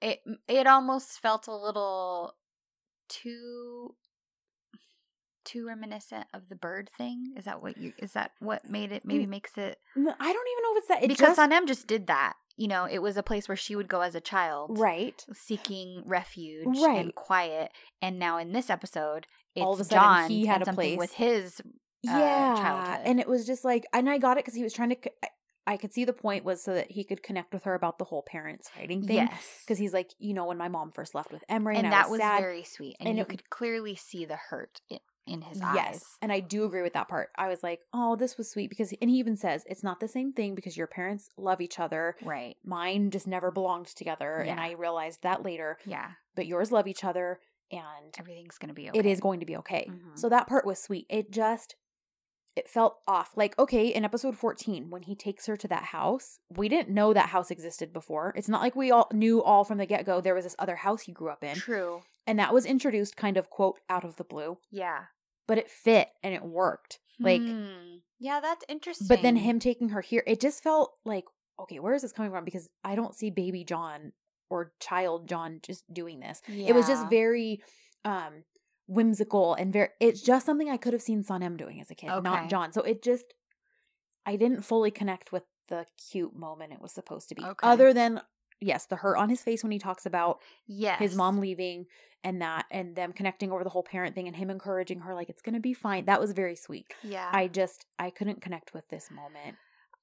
It 0.00 0.20
it 0.46 0.66
almost 0.66 1.20
felt 1.20 1.46
a 1.46 1.54
little 1.56 2.34
too 3.08 3.94
too 5.44 5.66
reminiscent 5.66 6.26
of 6.34 6.48
the 6.48 6.56
bird 6.56 6.90
thing. 6.98 7.32
Is 7.36 7.44
that 7.44 7.62
what 7.62 7.76
you? 7.78 7.92
Is 7.98 8.12
that 8.12 8.32
what 8.40 8.68
made 8.68 8.90
it? 8.92 9.04
Maybe 9.04 9.26
makes 9.26 9.56
it 9.56 9.78
No, 9.94 10.12
I 10.18 10.32
don't 10.32 10.48
even 10.48 10.62
know 10.62 10.72
if 10.72 10.78
it's 10.78 10.88
that. 10.88 11.02
It 11.04 11.08
because 11.08 11.36
just, 11.36 11.40
Sanem 11.40 11.66
just 11.66 11.86
did 11.86 12.08
that. 12.08 12.34
You 12.56 12.68
know, 12.68 12.84
it 12.86 12.98
was 13.00 13.16
a 13.16 13.22
place 13.22 13.48
where 13.48 13.56
she 13.56 13.76
would 13.76 13.86
go 13.88 14.00
as 14.00 14.14
a 14.14 14.20
child, 14.20 14.78
right. 14.78 15.24
seeking 15.34 16.02
refuge 16.06 16.64
Right. 16.66 17.04
and 17.04 17.14
quiet. 17.14 17.70
And 18.02 18.18
now 18.18 18.38
in 18.38 18.52
this 18.52 18.70
episode, 18.70 19.26
it's 19.54 19.62
All 19.64 19.74
of 19.74 19.80
a 19.80 19.84
sudden, 19.84 19.98
John 20.02 20.30
he 20.30 20.46
had 20.46 20.66
a 20.66 20.72
place. 20.72 20.98
with 20.98 21.12
his. 21.14 21.60
Uh, 22.08 22.18
yeah 22.18 22.54
childhood. 22.56 23.06
and 23.06 23.20
it 23.20 23.28
was 23.28 23.46
just 23.46 23.64
like 23.64 23.86
and 23.92 24.08
i 24.08 24.18
got 24.18 24.36
it 24.36 24.44
because 24.44 24.54
he 24.54 24.62
was 24.62 24.72
trying 24.72 24.90
to 24.90 24.96
I 25.68 25.76
could 25.76 25.92
see 25.92 26.04
the 26.04 26.12
point 26.12 26.44
was 26.44 26.62
so 26.62 26.74
that 26.74 26.92
he 26.92 27.02
could 27.02 27.24
connect 27.24 27.52
with 27.52 27.64
her 27.64 27.74
about 27.74 27.98
the 27.98 28.04
whole 28.04 28.22
parents 28.22 28.68
fighting 28.68 29.02
thing 29.04 29.16
Yes, 29.16 29.62
because 29.64 29.78
he's 29.78 29.92
like 29.92 30.12
you 30.20 30.32
know 30.32 30.44
when 30.46 30.56
my 30.58 30.68
mom 30.68 30.92
first 30.92 31.12
left 31.12 31.32
with 31.32 31.42
emery 31.48 31.76
and, 31.76 31.86
and 31.86 31.92
I 31.94 32.02
that 32.02 32.10
was 32.10 32.20
sad. 32.20 32.40
very 32.40 32.62
sweet, 32.62 32.94
and, 33.00 33.08
and 33.08 33.18
you 33.18 33.22
it- 33.22 33.28
could 33.28 33.50
clearly 33.50 33.96
see 33.96 34.24
the 34.24 34.36
hurt 34.36 34.80
in, 34.88 35.00
in 35.26 35.40
his 35.42 35.58
yes 35.58 35.66
eyes. 35.66 35.74
Yes, 35.74 36.04
and 36.22 36.30
i 36.32 36.38
do 36.38 36.62
agree 36.66 36.82
with 36.82 36.92
that 36.92 37.08
part 37.08 37.30
i 37.36 37.48
was 37.48 37.64
like 37.64 37.80
oh 37.92 38.14
this 38.14 38.38
was 38.38 38.48
sweet 38.48 38.70
because 38.70 38.94
and 39.02 39.10
he 39.10 39.16
even 39.18 39.36
says 39.36 39.64
it's 39.66 39.82
not 39.82 39.98
the 39.98 40.06
same 40.06 40.32
thing 40.32 40.54
because 40.54 40.76
your 40.76 40.86
parents 40.86 41.30
love 41.36 41.60
each 41.60 41.80
other 41.80 42.14
Right. 42.22 42.54
mine 42.64 43.10
just 43.10 43.26
never 43.26 43.50
belonged 43.50 43.86
together 43.88 44.36
and 44.38 44.60
i 44.60 44.70
realized 44.70 45.24
that 45.24 45.42
later 45.42 45.78
Yeah. 45.84 46.10
but 46.36 46.46
yours 46.46 46.70
love 46.70 46.86
each 46.86 47.02
other 47.02 47.40
and 47.72 48.14
Everything's 48.20 48.56
gonna 48.58 48.72
be 48.72 48.88
okay. 48.90 48.98
it 49.00 49.04
is 49.06 49.18
going 49.18 49.40
to 49.40 49.46
be 49.46 49.56
okay. 49.56 49.88
Mhm. 49.90 50.16
So 50.16 50.28
that 50.28 50.46
part 50.46 50.64
was 50.64 50.78
sweet. 50.80 51.06
It 51.10 51.32
just 51.32 51.74
it 52.56 52.68
felt 52.68 52.96
off. 53.06 53.32
Like 53.36 53.56
okay, 53.58 53.86
in 53.88 54.04
episode 54.04 54.36
14 54.36 54.90
when 54.90 55.02
he 55.02 55.14
takes 55.14 55.46
her 55.46 55.56
to 55.58 55.68
that 55.68 55.84
house, 55.84 56.38
we 56.56 56.68
didn't 56.68 56.88
know 56.88 57.12
that 57.12 57.28
house 57.28 57.50
existed 57.50 57.92
before. 57.92 58.32
It's 58.36 58.48
not 58.48 58.62
like 58.62 58.74
we 58.74 58.90
all 58.90 59.08
knew 59.12 59.42
all 59.42 59.62
from 59.64 59.78
the 59.78 59.86
get-go 59.86 60.20
there 60.20 60.34
was 60.34 60.44
this 60.44 60.56
other 60.58 60.76
house 60.76 61.02
he 61.02 61.12
grew 61.12 61.28
up 61.28 61.44
in. 61.44 61.54
True. 61.56 62.02
And 62.26 62.38
that 62.38 62.52
was 62.54 62.66
introduced 62.66 63.16
kind 63.16 63.36
of 63.36 63.50
quote 63.50 63.78
out 63.88 64.04
of 64.04 64.16
the 64.16 64.24
blue, 64.24 64.58
Yeah. 64.72 65.04
but 65.46 65.58
it 65.58 65.70
fit 65.70 66.08
and 66.24 66.34
it 66.34 66.42
worked. 66.42 66.98
Like 67.20 67.40
Hmm. 67.42 67.98
yeah, 68.18 68.40
that's 68.40 68.64
interesting. 68.68 69.06
but 69.08 69.22
then 69.22 69.36
him 69.36 69.58
taking 69.60 69.90
her 69.90 70.00
here, 70.00 70.22
it 70.26 70.40
just 70.40 70.62
felt 70.62 70.94
like 71.04 71.24
okay, 71.58 71.78
where 71.78 71.94
is 71.94 72.02
this 72.02 72.12
coming 72.12 72.30
from 72.30 72.44
because 72.44 72.68
I 72.84 72.94
don't 72.96 73.14
see 73.14 73.30
baby 73.30 73.64
John 73.64 74.12
or 74.50 74.72
child 74.80 75.26
John 75.28 75.60
just 75.62 75.84
doing 75.92 76.20
this. 76.20 76.42
It 76.48 76.74
was 76.74 76.86
just 76.86 77.08
very 77.10 77.62
um 78.04 78.44
whimsical 78.86 79.54
and 79.54 79.72
very 79.72 79.88
it's 80.00 80.22
just 80.22 80.46
something 80.46 80.70
I 80.70 80.76
could 80.76 80.92
have 80.92 81.02
seen 81.02 81.24
Sanem 81.24 81.56
doing 81.56 81.80
as 81.80 81.90
a 81.90 81.94
kid, 81.94 82.10
Okay. 82.10 82.22
not 82.22 82.48
John. 82.48 82.72
So 82.72 82.82
it 82.82 83.02
just 83.02 83.34
I 84.24 84.36
didn't 84.36 84.62
fully 84.62 84.90
connect 84.90 85.32
with 85.32 85.44
the 85.68 85.86
cute 86.10 86.34
moment 86.34 86.72
it 86.72 86.80
was 86.80 86.92
supposed 86.92 87.28
to 87.30 87.34
be. 87.34 87.42
Okay. 87.42 87.66
Other 87.66 87.92
than 87.92 88.20
yes, 88.60 88.86
the 88.86 88.96
hurt 88.96 89.16
on 89.16 89.28
his 89.28 89.42
face 89.42 89.62
when 89.62 89.72
he 89.72 89.78
talks 89.78 90.06
about 90.06 90.40
yes. 90.66 90.98
his 90.98 91.14
mom 91.14 91.38
leaving 91.40 91.86
and 92.24 92.40
that 92.40 92.66
and 92.70 92.96
them 92.96 93.12
connecting 93.12 93.52
over 93.52 93.64
the 93.64 93.70
whole 93.70 93.82
parent 93.82 94.14
thing 94.14 94.26
and 94.26 94.36
him 94.36 94.50
encouraging 94.50 95.00
her 95.00 95.14
like 95.14 95.28
it's 95.28 95.42
going 95.42 95.54
to 95.54 95.60
be 95.60 95.74
fine. 95.74 96.04
That 96.06 96.20
was 96.20 96.32
very 96.32 96.56
sweet. 96.56 96.86
Yeah. 97.02 97.28
I 97.32 97.48
just 97.48 97.86
I 97.98 98.10
couldn't 98.10 98.40
connect 98.40 98.72
with 98.72 98.88
this 98.88 99.10
moment 99.10 99.56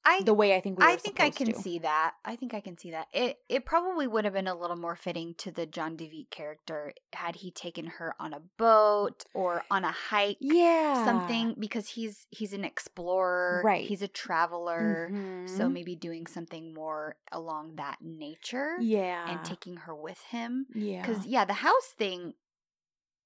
I 0.05 0.21
the 0.23 0.33
way 0.33 0.53
I 0.55 0.59
think 0.59 0.77
we 0.77 0.83
were 0.85 0.91
I 0.91 0.97
think 0.97 1.21
I 1.21 1.29
can 1.29 1.53
to. 1.53 1.59
see 1.59 1.79
that. 1.79 2.15
I 2.25 2.35
think 2.35 2.53
I 2.53 2.59
can 2.59 2.77
see 2.77 2.91
that. 2.91 3.07
It 3.13 3.37
it 3.47 3.65
probably 3.65 4.05
would 4.05 4.25
have 4.25 4.33
been 4.33 4.47
a 4.47 4.55
little 4.55 4.75
more 4.75 4.95
fitting 4.97 5.33
to 5.35 5.51
the 5.51 5.65
John 5.65 5.95
DeVite 5.95 6.29
character 6.29 6.93
had 7.13 7.37
he 7.37 7.51
taken 7.51 7.85
her 7.85 8.13
on 8.19 8.33
a 8.33 8.41
boat 8.57 9.23
or 9.33 9.63
on 9.71 9.85
a 9.85 9.91
hike 9.91 10.37
Yeah. 10.41 11.05
something 11.05 11.55
because 11.57 11.87
he's 11.89 12.27
he's 12.31 12.51
an 12.51 12.65
explorer, 12.65 13.61
Right. 13.63 13.85
He's 13.87 14.01
a 14.01 14.07
traveler. 14.09 15.09
So 15.45 15.67
Mhm. 15.67 15.71
maybe 15.73 15.95
doing 15.95 16.27
something 16.27 16.73
more 16.73 17.15
along 17.31 17.75
that 17.77 17.97
nature 18.01 18.77
yeah. 18.81 19.29
and 19.31 19.45
taking 19.45 19.77
her 19.77 19.95
with 19.95 20.19
him. 20.23 20.67
yeah. 20.73 21.01
Because 21.01 21.25
yeah, 21.25 21.45
the 21.45 21.53
house 21.53 21.93
thing 21.97 22.33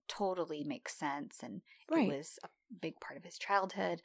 totally 0.07 0.63
makes 0.63 0.95
sense, 0.95 1.41
and 1.43 1.61
Right. 1.89 2.07
it 2.09 2.17
was 2.17 2.39
a 2.43 2.49
big 2.81 2.99
part 2.99 3.17
of 3.17 3.23
his 3.23 3.37
childhood. 3.37 4.01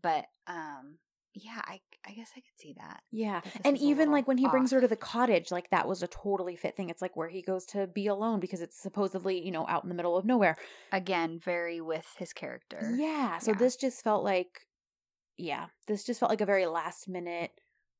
But 0.00 0.26
um, 0.46 0.98
yeah, 1.34 1.60
I 1.64 1.80
I 2.06 2.12
guess 2.12 2.30
I 2.36 2.40
could 2.40 2.58
see 2.58 2.74
that. 2.78 3.02
Yeah. 3.10 3.40
that 3.44 3.60
And 3.64 3.76
even 3.78 4.10
like 4.10 4.26
when 4.26 4.38
he 4.38 4.48
brings 4.48 4.70
her 4.72 4.80
to 4.80 4.88
the 4.88 4.96
cottage, 4.96 5.50
like 5.50 5.70
that 5.70 5.86
was 5.86 6.02
a 6.02 6.06
totally 6.06 6.56
fit 6.56 6.76
thing. 6.76 6.88
It's 6.90 7.02
like 7.02 7.16
where 7.16 7.28
he 7.28 7.42
goes 7.42 7.66
to 7.66 7.86
be 7.86 8.06
alone 8.06 8.40
because 8.40 8.60
it's 8.62 8.80
supposedly, 8.80 9.44
you 9.44 9.50
know, 9.50 9.66
out 9.68 9.82
in 9.82 9.88
the 9.88 9.94
middle 9.94 10.16
of 10.16 10.24
nowhere. 10.24 10.56
Again, 10.92 11.38
very 11.38 11.80
with 11.80 12.06
his 12.18 12.32
character. 12.32 12.94
Yeah. 12.96 13.38
So 13.38 13.50
Yeah. 13.52 13.58
this 13.58 13.76
just 13.76 14.02
felt 14.02 14.24
like, 14.24 14.66
yeah, 15.36 15.66
this 15.86 16.04
just 16.04 16.18
felt 16.20 16.30
like 16.30 16.40
a 16.40 16.46
very 16.46 16.66
last 16.66 17.08
minute, 17.08 17.50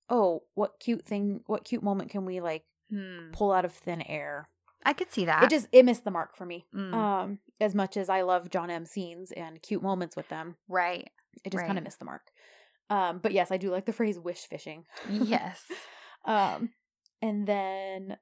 oh, 0.09 0.45
what 0.55 0.81
cute 0.81 1.05
thing, 1.05 1.43
what 1.47 1.65
cute 1.65 1.83
moment 1.83 2.11
can 2.11 2.25
we 2.25 2.41
like 2.41 2.65
Hmm. 2.91 3.31
pull 3.33 3.53
out 3.53 3.67
of 3.67 3.73
thin 3.75 4.01
air? 4.03 4.49
I 4.87 4.95
could 4.95 5.13
see 5.13 5.27
that. 5.27 5.43
It 5.43 5.51
just, 5.51 5.69
it 5.73 5.85
missed 5.85 6.05
the 6.05 6.11
mark 6.11 6.35
for 6.37 6.47
me. 6.47 6.65
Mm, 6.75 6.95
Um, 6.95 7.39
as 7.61 7.75
much 7.75 7.97
as 7.99 8.09
I 8.09 8.23
love 8.23 8.49
John 8.49 8.71
M 8.71 8.87
scenes 8.87 9.33
and 9.33 9.61
cute 9.61 9.83
moments 9.83 10.17
with 10.17 10.29
them, 10.31 10.57
right. 10.69 11.11
it 11.45 11.51
just 11.51 11.61
Right. 11.61 11.67
kind 11.67 11.77
of 11.79 11.85
missed 11.85 11.99
the 11.99 12.05
mark. 12.07 12.31
Um, 12.91 13.19
but 13.23 13.33
yes, 13.33 13.51
I 13.51 13.57
do 13.59 13.71
like 13.71 13.85
the 13.87 13.93
phrase 13.93 14.19
wish 14.19 14.47
fishing. 14.47 14.85
Yes. 15.11 15.63
Um, 16.25 16.71
and 17.23 17.47
then 17.47 18.19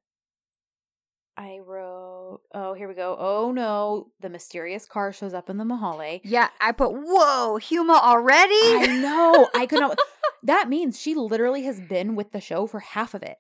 I 1.37 1.59
wrote, 1.59 2.41
oh, 2.55 2.73
here 2.75 2.87
we 2.89 2.95
go. 2.95 3.17
Oh 3.19 3.51
no, 3.53 4.13
the 4.21 4.29
mysterious 4.29 4.87
car 4.87 5.13
shows 5.13 5.35
up 5.35 5.51
in 5.51 5.57
the 5.57 5.65
Mahalle. 5.65 6.21
Yeah, 6.23 6.49
I 6.61 6.73
put 6.73 6.93
whoa, 6.93 7.59
Huma 7.61 8.01
already. 8.01 8.55
I 8.55 8.99
know. 9.03 9.49
I 9.55 9.67
could 9.67 9.81
not. 9.81 9.99
That 10.43 10.69
means 10.69 11.01
she 11.01 11.15
literally 11.17 11.65
has 11.65 11.81
been 11.81 12.15
with 12.15 12.31
the 12.31 12.41
show 12.41 12.67
for 12.69 12.79
half 12.79 13.15
of 13.15 13.23
it. 13.25 13.39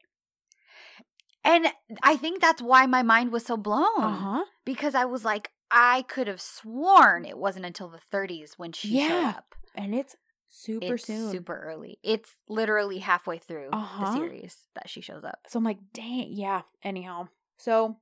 and 1.45 1.69
I 2.03 2.17
think 2.17 2.41
that's 2.41 2.61
why 2.63 2.87
my 2.87 3.03
mind 3.05 3.31
was 3.31 3.45
so 3.45 3.57
blown 3.57 3.85
Uh 4.03 4.11
huh. 4.17 4.45
because 4.65 4.95
I 4.97 5.05
was 5.05 5.25
like, 5.25 5.51
I 5.71 6.03
could 6.09 6.27
have 6.27 6.41
sworn 6.41 7.25
it 7.25 7.39
wasn't 7.39 7.67
until 7.67 7.89
the 7.89 8.01
30s 8.13 8.55
when 8.57 8.73
she 8.73 8.89
showed 8.89 8.99
Yeah. 9.23 9.35
up. 9.37 9.55
And 9.77 9.95
it's 9.95 10.17
super 10.57 10.95
it's 10.95 11.05
soon. 11.07 11.31
super 11.31 11.59
early. 11.59 11.99
It's 12.03 12.35
literally 12.49 12.99
halfway 12.99 13.39
through 13.39 13.69
Uh-huh. 13.73 14.05
the 14.07 14.13
series 14.17 14.57
that 14.75 14.89
she 14.89 15.01
shows 15.01 15.23
up. 15.25 15.41
So 15.49 15.59
I'm 15.59 15.65
like, 15.65 15.79
dang, 15.93 16.29
yeah. 16.33 16.63
Anyhow, 16.83 17.29
so 17.59 17.97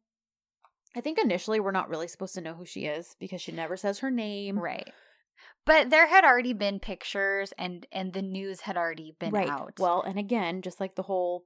I 0.96 1.00
think 1.00 1.18
initially 1.18 1.58
we're 1.60 1.72
not 1.72 1.88
really 1.88 2.08
supposed 2.08 2.34
to 2.34 2.40
know 2.40 2.54
who 2.54 2.64
she 2.64 2.86
is 2.86 3.16
because 3.18 3.40
she 3.42 3.52
never 3.52 3.76
says 3.76 3.98
her 3.98 4.10
name. 4.10 4.58
Right. 4.58 4.88
But 5.66 5.90
there 5.90 6.06
had 6.06 6.24
already 6.24 6.52
been 6.52 6.78
pictures 6.78 7.52
and 7.58 7.86
and 7.90 8.12
the 8.12 8.22
news 8.22 8.60
had 8.62 8.76
already 8.76 9.16
been 9.18 9.32
right. 9.32 9.48
out. 9.48 9.74
Well, 9.80 10.02
and 10.02 10.18
again, 10.18 10.62
just 10.62 10.78
like 10.80 10.94
the 10.94 11.02
whole 11.02 11.44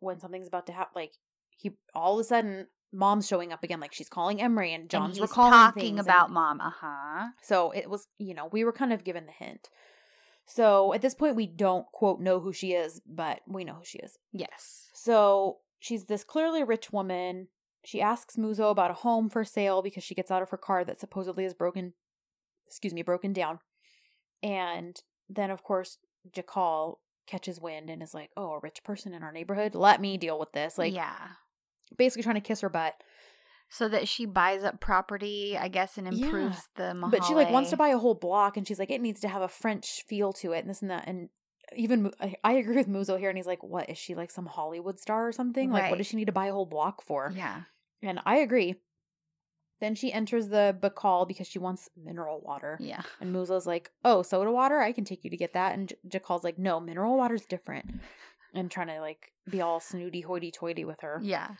when 0.00 0.18
something's 0.20 0.48
about 0.48 0.66
to 0.66 0.72
happen, 0.72 0.92
like 0.96 1.12
he 1.56 1.70
all 1.94 2.14
of 2.18 2.20
a 2.20 2.24
sudden 2.24 2.66
mom's 2.92 3.26
showing 3.26 3.52
up 3.52 3.62
again, 3.64 3.80
like 3.80 3.92
she's 3.94 4.08
calling 4.10 4.42
Emery 4.42 4.74
and 4.74 4.82
and 4.82 4.90
John's 4.90 5.14
he's 5.16 5.22
recalling 5.22 5.52
talking 5.52 5.80
things 5.82 6.00
about 6.00 6.26
and- 6.26 6.34
mom. 6.34 6.60
Uh-huh. 6.60 7.28
so 7.42 7.70
it 7.70 7.88
was, 7.88 8.06
you 8.18 8.34
know, 8.34 8.48
we 8.52 8.64
were 8.64 8.72
kind 8.72 8.92
of 8.92 9.04
given 9.04 9.24
the 9.26 9.32
hint. 9.32 9.68
So 10.46 10.92
at 10.92 11.02
this 11.02 11.14
point, 11.14 11.36
we 11.36 11.46
don't 11.46 11.86
quote 11.92 12.20
know 12.20 12.40
who 12.40 12.52
she 12.52 12.72
is, 12.72 13.00
but 13.06 13.40
we 13.46 13.64
know 13.64 13.74
who 13.74 13.84
she 13.84 13.98
is. 13.98 14.18
Yes. 14.32 14.88
So 14.92 15.58
she's 15.78 16.04
this 16.04 16.24
clearly 16.24 16.62
rich 16.64 16.92
woman. 16.92 17.48
She 17.84 18.00
asks 18.00 18.36
Muzo 18.36 18.70
about 18.70 18.90
a 18.90 18.94
home 18.94 19.28
for 19.28 19.44
sale 19.44 19.82
because 19.82 20.04
she 20.04 20.14
gets 20.14 20.30
out 20.30 20.42
of 20.42 20.50
her 20.50 20.56
car 20.56 20.84
that 20.84 21.00
supposedly 21.00 21.44
is 21.44 21.54
broken, 21.54 21.94
excuse 22.66 22.94
me, 22.94 23.02
broken 23.02 23.32
down. 23.32 23.58
And 24.42 25.00
then, 25.28 25.50
of 25.50 25.62
course, 25.62 25.98
Jakal 26.30 26.96
catches 27.26 27.60
wind 27.60 27.90
and 27.90 28.02
is 28.02 28.14
like, 28.14 28.30
oh, 28.36 28.52
a 28.52 28.60
rich 28.60 28.82
person 28.84 29.14
in 29.14 29.22
our 29.22 29.32
neighborhood? 29.32 29.74
Let 29.74 30.00
me 30.00 30.16
deal 30.16 30.38
with 30.38 30.52
this. 30.52 30.78
Like, 30.78 30.94
yeah. 30.94 31.16
basically 31.96 32.22
trying 32.22 32.34
to 32.34 32.40
kiss 32.40 32.60
her 32.60 32.68
butt. 32.68 32.94
So 33.74 33.88
that 33.88 34.06
she 34.06 34.26
buys 34.26 34.64
up 34.64 34.80
property, 34.80 35.56
I 35.58 35.68
guess, 35.68 35.96
and 35.96 36.06
Yeah. 36.12 36.26
improves 36.26 36.68
the 36.76 36.92
Mahalle. 36.92 37.10
But 37.10 37.24
she 37.24 37.34
like 37.34 37.50
wants 37.50 37.70
to 37.70 37.76
buy 37.78 37.88
a 37.88 37.96
whole 37.96 38.14
block, 38.14 38.58
and 38.58 38.68
she's 38.68 38.78
like, 38.78 38.90
it 38.90 39.00
needs 39.00 39.18
to 39.22 39.28
have 39.28 39.40
a 39.40 39.48
French 39.48 40.02
feel 40.06 40.34
to 40.34 40.52
it, 40.52 40.58
and 40.58 40.68
this 40.68 40.82
and 40.82 40.90
that. 40.90 41.08
And 41.08 41.30
even 41.74 42.12
I, 42.44 42.52
agree 42.52 42.76
with 42.76 42.86
Muzo 42.86 43.18
here, 43.18 43.30
and 43.30 43.38
he's 43.38 43.46
like, 43.46 43.62
what 43.62 43.88
is 43.88 43.96
she 43.96 44.14
like 44.14 44.30
some 44.30 44.44
Hollywood 44.44 45.00
star 45.00 45.26
or 45.26 45.32
something? 45.32 45.70
Like, 45.70 45.88
what 45.90 45.96
does 45.96 46.06
she 46.06 46.18
need 46.18 46.26
to 46.26 46.32
buy 46.32 46.46
a 46.48 46.52
whole 46.52 46.66
block 46.66 47.00
for? 47.02 47.32
Yeah. 47.34 47.62
And 48.02 48.20
I 48.26 48.36
agree. 48.36 48.74
Then 49.80 49.94
she 49.94 50.12
enters 50.12 50.48
the 50.48 50.76
bakkal 50.78 51.26
because 51.26 51.46
she 51.46 51.58
wants 51.58 51.88
mineral 51.96 52.40
water. 52.42 52.76
Yeah. 52.78 53.00
And 53.22 53.34
Muzo's 53.34 53.66
like, 53.66 53.90
oh, 54.04 54.20
soda 54.22 54.52
water? 54.52 54.80
I 54.80 54.92
can 54.92 55.04
take 55.04 55.24
you 55.24 55.30
to 55.30 55.36
get 55.36 55.54
that. 55.54 55.72
And 55.74 55.88
J- 55.88 56.18
Jakal's 56.18 56.44
like, 56.44 56.58
no, 56.58 56.78
mineral 56.78 57.16
water's 57.16 57.46
different. 57.46 57.86
And 58.54 58.70
trying 58.70 58.88
to 58.88 59.00
like 59.00 59.32
be 59.48 59.62
all 59.62 59.80
snooty 59.80 60.20
hoity 60.20 60.50
toity 60.50 60.84
with 60.84 61.00
her. 61.00 61.18
Yeah. 61.22 61.52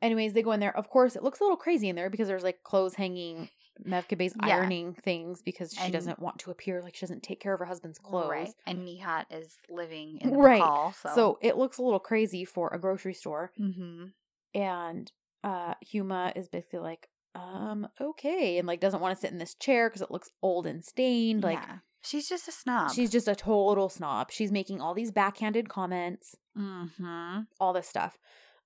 Anyways, 0.00 0.32
they 0.32 0.42
go 0.42 0.52
in 0.52 0.60
there. 0.60 0.76
Of 0.76 0.88
course, 0.90 1.16
it 1.16 1.22
looks 1.24 1.40
a 1.40 1.42
little 1.44 1.56
crazy 1.56 1.88
in 1.88 1.96
there 1.96 2.08
because 2.10 2.28
there's 2.28 2.44
like 2.44 2.62
clothes 2.62 2.94
hanging, 2.94 3.48
Mevkibe's 3.86 4.34
Yeah. 4.46 4.56
ironing 4.58 4.94
things 4.94 5.42
because 5.42 5.72
she 5.72 5.80
And- 5.82 5.92
doesn't 5.92 6.18
want 6.20 6.38
to 6.40 6.50
appear 6.50 6.82
like 6.82 6.94
she 6.94 7.00
doesn't 7.06 7.22
take 7.22 7.40
care 7.40 7.52
of 7.54 7.58
her 7.60 7.66
husband's 7.66 7.98
clothes. 7.98 8.30
Right. 8.30 8.54
And 8.66 8.86
Nihat 8.86 9.26
is 9.30 9.56
living 9.68 10.18
in 10.20 10.30
the 10.30 10.36
Right. 10.36 10.62
bakkal, 10.62 10.94
so. 10.94 11.08
So 11.14 11.38
it 11.42 11.56
looks 11.56 11.78
a 11.78 11.82
little 11.82 11.98
crazy 12.00 12.44
for 12.44 12.68
a 12.72 12.78
grocery 12.78 13.14
store. 13.14 13.52
hmm 13.56 14.06
And 14.54 15.10
uh 15.44 15.74
Huma 15.92 16.36
is 16.36 16.48
basically 16.48 16.80
like, 16.80 17.08
um, 17.34 17.88
okay, 18.00 18.58
and 18.58 18.66
like 18.66 18.80
doesn't 18.80 19.00
want 19.00 19.16
to 19.16 19.20
sit 19.20 19.30
in 19.32 19.38
this 19.38 19.54
chair 19.54 19.88
because 19.88 20.02
it 20.02 20.10
looks 20.10 20.30
old 20.42 20.66
and 20.66 20.84
stained. 20.84 21.42
Like 21.44 21.58
yeah. 21.58 21.78
She's 22.00 22.28
just 22.28 22.46
a 22.48 22.52
snob. 22.52 22.92
she's 22.92 23.10
just 23.10 23.26
a 23.28 23.34
total 23.34 23.88
snob. 23.88 24.30
She's 24.30 24.52
making 24.52 24.80
all 24.80 24.94
these 24.94 25.10
backhanded 25.10 25.68
comments, 25.68 26.36
Mm-hmm. 26.56 27.40
all 27.60 27.72
this 27.72 27.88
stuff. 27.88 28.18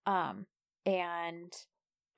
Um, 0.07 0.47
and 0.87 1.53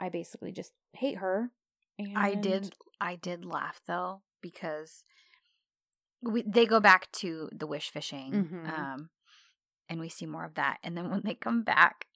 I 0.00 0.08
basically 0.08 0.52
just 0.52 0.72
hate 0.92 1.18
her. 1.18 1.50
And 1.98 2.16
I 2.18 2.34
did. 2.34 2.74
I 3.00 3.16
did 3.16 3.44
laugh 3.44 3.80
though 3.86 4.22
because 4.40 5.04
we 6.22 6.42
they 6.42 6.66
go 6.66 6.80
back 6.80 7.10
to 7.12 7.48
the 7.52 7.66
wish 7.66 7.90
fishing, 7.90 8.32
Mhm. 8.50 8.68
um, 8.78 9.10
and 9.88 10.00
we 10.00 10.08
see 10.08 10.26
more 10.26 10.44
of 10.44 10.54
that. 10.54 10.78
And 10.82 10.96
then 10.96 11.10
when 11.10 11.22
they 11.24 11.34
come 11.34 11.62
back, 11.62 12.06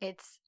it's 0.00 0.38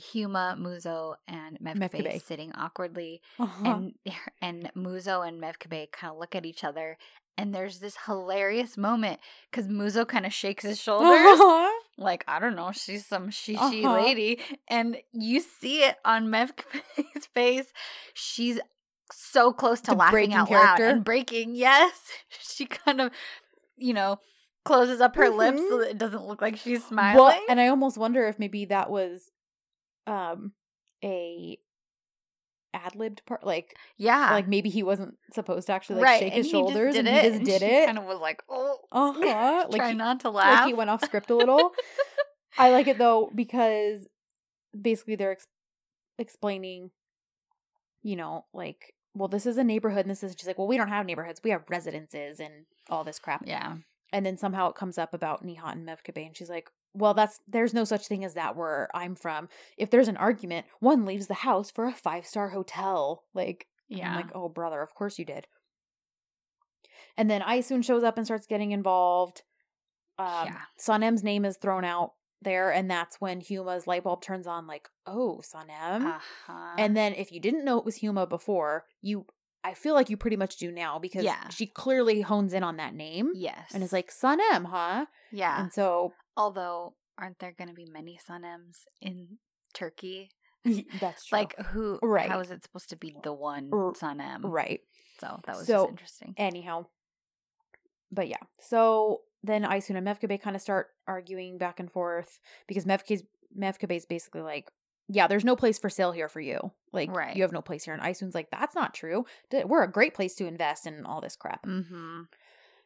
Huma, 0.00 0.58
Muzo, 0.58 1.16
and 1.28 1.58
Mevkibe. 1.60 2.20
sitting 2.22 2.52
awkwardly, 2.54 3.20
Uh-huh. 3.38 3.64
and 3.64 3.94
and 4.40 4.72
Muzo 4.74 5.26
and 5.26 5.40
Mevkibe 5.40 5.92
kind 5.92 6.12
of 6.12 6.18
look 6.18 6.34
at 6.34 6.46
each 6.46 6.64
other. 6.64 6.96
And 7.36 7.54
there's 7.54 7.80
this 7.80 7.96
hilarious 8.06 8.76
moment 8.76 9.20
because 9.50 9.66
Muzo 9.68 10.06
kind 10.06 10.24
of 10.24 10.32
shakes 10.32 10.64
his 10.64 10.80
shoulders, 10.80 11.10
Uh-huh. 11.10 11.73
Like 11.96 12.24
I 12.26 12.40
don't 12.40 12.56
know, 12.56 12.72
she's 12.72 13.06
some 13.06 13.30
she 13.30 13.54
she 13.56 13.84
Uh-huh. 13.86 13.94
lady, 13.94 14.40
and 14.68 14.96
you 15.12 15.40
see 15.40 15.84
it 15.84 15.96
on 16.04 16.26
Mevkibe's 16.28 17.26
face. 17.34 17.72
She's 18.14 18.58
so 19.12 19.52
close 19.52 19.80
to 19.82 19.92
To 19.92 19.96
laughing 19.96 20.12
breaking 20.12 20.34
out 20.36 20.50
loud 20.50 20.76
character? 20.78 20.84
and 20.96 21.04
breaking. 21.04 21.54
Yes, 21.54 21.92
she 22.40 22.66
kind 22.66 23.00
of, 23.00 23.12
you 23.76 23.94
know, 23.94 24.18
closes 24.64 25.00
up 25.00 25.14
her 25.16 25.28
lips 25.30 25.60
so 25.68 25.76
Mhm. 25.76 25.80
that 25.82 25.90
it 25.90 25.98
doesn't 25.98 26.26
look 26.26 26.40
like 26.42 26.56
she's 26.56 26.84
smiling. 26.84 27.16
Well, 27.16 27.38
and 27.48 27.60
I 27.60 27.68
almost 27.68 27.96
wonder 27.98 28.26
if 28.26 28.38
maybe 28.38 28.64
that 28.66 28.90
was 28.90 29.30
um 30.06 30.52
a 31.04 31.58
ad 32.74 32.94
libbed 32.94 33.24
part 33.26 33.44
like 33.44 33.76
yeah, 33.96 34.32
like 34.32 34.48
maybe 34.48 34.68
he 34.68 34.82
wasn't 34.82 35.16
supposed 35.32 35.66
to 35.68 35.72
actually 35.72 35.96
like 35.96 36.04
right. 36.04 36.18
shake 36.20 36.34
and 36.34 36.44
his 36.44 36.50
shoulders 36.50 36.94
did 36.94 37.06
and 37.06 37.08
it, 37.08 37.22
he 37.22 37.28
just 37.28 37.36
and 37.38 37.46
did 37.46 37.60
she 37.60 37.66
it. 37.66 37.86
Kind 37.86 37.98
of 37.98 38.04
was 38.04 38.20
like, 38.20 38.42
oh, 38.48 38.78
uh-huh. 38.92 39.66
like 39.70 39.80
try 39.80 39.90
he, 39.90 39.94
not 39.94 40.20
to 40.20 40.30
laugh. 40.30 40.60
like 40.60 40.66
he 40.68 40.74
went 40.74 40.90
off 40.90 41.02
script 41.04 41.30
a 41.30 41.36
little. 41.36 41.72
I 42.58 42.70
like 42.70 42.86
it 42.86 42.98
though 42.98 43.30
because 43.34 44.06
basically 44.78 45.16
they're 45.16 45.32
ex- 45.32 45.46
explaining, 46.18 46.90
you 48.02 48.16
know, 48.16 48.46
like, 48.52 48.94
well, 49.14 49.28
this 49.28 49.46
is 49.46 49.56
a 49.56 49.64
neighborhood, 49.64 50.02
and 50.02 50.10
this 50.10 50.22
is 50.22 50.34
just 50.34 50.46
like, 50.46 50.58
well, 50.58 50.66
we 50.66 50.76
don't 50.76 50.88
have 50.88 51.06
neighborhoods, 51.06 51.40
we 51.42 51.50
have 51.50 51.62
residences 51.68 52.40
and 52.40 52.66
all 52.90 53.04
this 53.04 53.18
crap. 53.18 53.42
yeah, 53.46 53.76
And 54.12 54.26
then 54.26 54.36
somehow 54.36 54.68
it 54.70 54.76
comes 54.76 54.98
up 54.98 55.14
about 55.14 55.44
Nihat 55.46 55.72
and 55.72 55.86
Mevkibe, 55.86 56.26
and 56.26 56.36
she's 56.36 56.50
like, 56.50 56.70
well, 56.94 57.12
that's 57.14 57.40
there's 57.48 57.74
no 57.74 57.84
such 57.84 58.06
thing 58.06 58.24
as 58.24 58.34
that 58.34 58.56
where 58.56 58.88
I'm 58.94 59.14
from. 59.16 59.48
If 59.76 59.90
there's 59.90 60.08
an 60.08 60.16
argument, 60.16 60.66
one 60.80 61.04
leaves 61.04 61.26
the 61.26 61.34
house 61.34 61.70
for 61.70 61.86
a 61.86 61.92
five 61.92 62.24
star 62.26 62.50
hotel. 62.50 63.24
Like, 63.34 63.66
yeah. 63.88 64.10
I'm 64.10 64.16
like, 64.16 64.30
oh, 64.34 64.48
brother, 64.48 64.80
of 64.80 64.94
course 64.94 65.18
you 65.18 65.24
did. 65.24 65.46
And 67.16 67.30
then 67.30 67.42
Işın 67.42 67.84
shows 67.84 68.02
up 68.02 68.16
and 68.16 68.26
starts 68.26 68.46
getting 68.46 68.72
involved. 68.72 69.42
Um, 70.18 70.48
Yeah. 70.88 71.08
Name 71.22 71.44
is 71.44 71.56
thrown 71.56 71.84
out 71.84 72.12
there, 72.42 72.70
and 72.72 72.90
that's 72.90 73.20
when 73.20 73.40
Huma's 73.40 73.86
light 73.86 74.04
bulb 74.04 74.20
turns 74.22 74.46
on, 74.46 74.66
like, 74.66 74.88
oh, 75.06 75.40
Sanem. 75.42 76.04
uh-huh. 76.06 76.74
And 76.78 76.96
then 76.96 77.14
if 77.14 77.32
you 77.32 77.40
didn't 77.40 77.64
know 77.64 77.78
it 77.78 77.84
was 77.84 77.98
Huma 78.00 78.28
before, 78.28 78.84
you, 79.00 79.26
I 79.62 79.74
feel 79.74 79.94
like 79.94 80.10
you 80.10 80.16
pretty 80.16 80.36
much 80.36 80.56
do 80.56 80.70
now 80.70 80.98
because 80.98 81.24
Yeah. 81.24 81.48
she 81.48 81.66
clearly 81.66 82.20
hones 82.20 82.52
in 82.52 82.62
on 82.62 82.76
that 82.76 82.94
name 82.94 83.32
yes, 83.34 83.70
and 83.72 83.82
is 83.82 83.92
like, 83.92 84.10
Sanem, 84.10 84.66
huh? 84.66 85.06
yeah. 85.32 85.60
And 85.62 85.72
so 85.72 86.12
Although, 86.36 86.94
aren't 87.18 87.38
there 87.38 87.52
going 87.56 87.68
to 87.68 87.74
be 87.74 87.86
many 87.86 88.18
Sanems 88.28 88.84
in 89.00 89.38
Turkey? 89.72 90.30
that's 91.00 91.26
true. 91.26 91.38
Like, 91.38 91.58
who? 91.66 91.98
Right. 92.02 92.28
How 92.30 92.40
is 92.40 92.50
it 92.50 92.62
supposed 92.62 92.88
to 92.90 92.96
be 92.96 93.14
the 93.22 93.32
one 93.32 93.70
Sanem? 93.70 94.40
right. 94.44 94.80
So 95.20 95.40
that 95.46 95.56
was 95.56 95.66
So, 95.66 95.82
just 95.82 95.90
interesting. 95.90 96.34
Anyhow, 96.36 96.86
but 98.10 98.28
yeah. 98.28 98.42
So 98.60 99.20
then 99.42 99.62
Işın 99.64 99.96
and 99.96 100.06
Mevkibe 100.06 100.40
kind 100.40 100.56
of 100.56 100.62
start 100.62 100.88
arguing 101.06 101.58
back 101.58 101.78
and 101.80 101.90
forth 101.90 102.40
because 102.66 102.84
Mevkibe's 102.84 103.22
Mevkibe's 103.56 104.06
basically 104.06 104.40
like, 104.42 104.70
yeah, 105.08 105.26
there's 105.28 105.44
no 105.44 105.54
place 105.54 105.78
for 105.78 105.90
sale 105.90 106.12
here 106.12 106.28
for 106.28 106.40
you. 106.40 106.72
Like, 106.92 107.14
Right. 107.14 107.36
you 107.36 107.42
have 107.42 107.52
no 107.52 107.60
place 107.62 107.84
here. 107.84 107.94
And 107.94 108.02
Işın's 108.02 108.34
like, 108.34 108.50
that's 108.50 108.74
not 108.74 108.94
true. 108.94 109.26
We're 109.52 109.84
a 109.84 109.90
great 109.90 110.14
place 110.14 110.34
to 110.36 110.46
invest 110.46 110.86
in 110.86 111.04
all 111.04 111.20
this 111.20 111.36
crap. 111.36 111.64
Mm-hmm. 111.66 112.22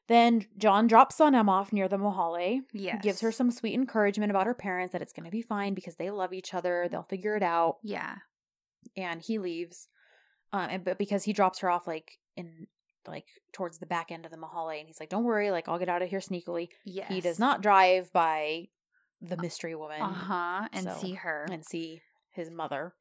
Then 0.09 0.47
Can 0.59 0.87
drops 0.87 1.19
Sanem 1.19 1.49
off 1.49 1.73
near 1.73 1.87
the 1.87 1.99
Mahalle. 1.99 2.61
Yes. 2.73 3.01
Gives 3.03 3.21
her 3.21 3.31
some 3.31 3.51
sweet 3.51 3.75
encouragement 3.75 4.31
about 4.31 4.47
her 4.47 4.55
parents 4.55 4.93
that 4.93 5.03
it's 5.03 5.13
going 5.13 5.27
to 5.27 5.31
be 5.31 5.43
fine 5.43 5.75
because 5.75 5.97
they 5.97 6.11
love 6.11 6.33
each 6.33 6.55
other. 6.55 6.89
They'll 6.91 7.03
figure 7.03 7.37
it 7.37 7.43
out. 7.43 7.77
Yeah. 7.83 8.17
And 8.97 9.21
he 9.21 9.39
leaves. 9.39 9.89
Um, 10.53 10.69
and, 10.71 10.85
but 10.85 10.97
because 10.99 11.25
he 11.25 11.33
drops 11.35 11.59
her 11.59 11.69
off 11.71 11.87
like 11.87 12.19
in 12.37 12.67
like 13.07 13.27
towards 13.53 13.79
the 13.79 13.87
back 13.87 14.11
end 14.11 14.25
of 14.25 14.31
the 14.31 14.39
Mahalle, 14.39 14.79
and 14.79 14.87
he's 14.87 15.01
like, 15.01 15.09
"Don't 15.11 15.25
worry, 15.25 15.51
like 15.51 15.69
I'll 15.69 15.79
get 15.79 15.89
out 15.89 16.03
of 16.03 16.09
here 16.09 16.21
sneakily." 16.21 16.69
Yes. 16.85 17.09
He 17.09 17.21
does 17.21 17.39
not 17.39 17.63
drive 17.63 18.11
by 18.13 18.69
the 19.21 19.37
mystery 19.37 19.75
woman 19.75 20.01
Uh 20.01 20.09
huh. 20.13 20.69
And 20.73 20.85
So- 20.85 20.95
see 20.99 21.15
her. 21.15 21.47
and 21.51 21.65
see 21.67 22.01
his 22.31 22.51
mother. 22.51 22.95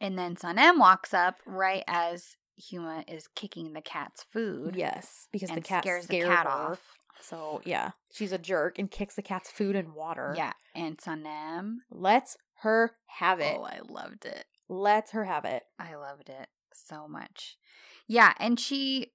And 0.00 0.16
then 0.18 0.36
Sanem 0.36 0.78
walks 0.78 1.12
up 1.14 1.36
right 1.46 1.82
as 1.88 2.36
Huma 2.60 3.04
is 3.12 3.28
kicking 3.34 3.72
the 3.72 3.80
cat's 3.80 4.22
food. 4.32 4.74
Yes, 4.76 5.28
because 5.32 5.50
the 5.50 5.60
cat 5.60 5.82
scares 5.84 6.06
the 6.06 6.20
cat 6.20 6.46
her. 6.46 6.50
off. 6.52 6.80
So 7.20 7.62
yeah, 7.64 7.92
she's 8.12 8.32
a 8.32 8.38
jerk 8.38 8.78
and 8.78 8.90
kicks 8.90 9.14
the 9.14 9.22
cat's 9.22 9.50
food 9.50 9.76
and 9.76 9.94
water. 9.94 10.34
Yeah. 10.36 10.52
And 10.74 10.98
Sanem. 10.98 11.76
lets 11.90 12.36
her 12.62 12.92
have 13.18 13.40
it. 13.40 13.56
Oh, 13.58 13.64
I 13.64 13.80
loved 13.88 14.24
it. 14.24 14.44
Lets 14.68 15.12
her 15.12 15.24
have 15.24 15.44
it. 15.44 15.62
I 15.78 15.94
loved 15.94 16.28
it 16.28 16.48
so 16.72 17.06
much. 17.08 17.56
Yeah, 18.08 18.34
and 18.38 18.58
she 18.60 19.12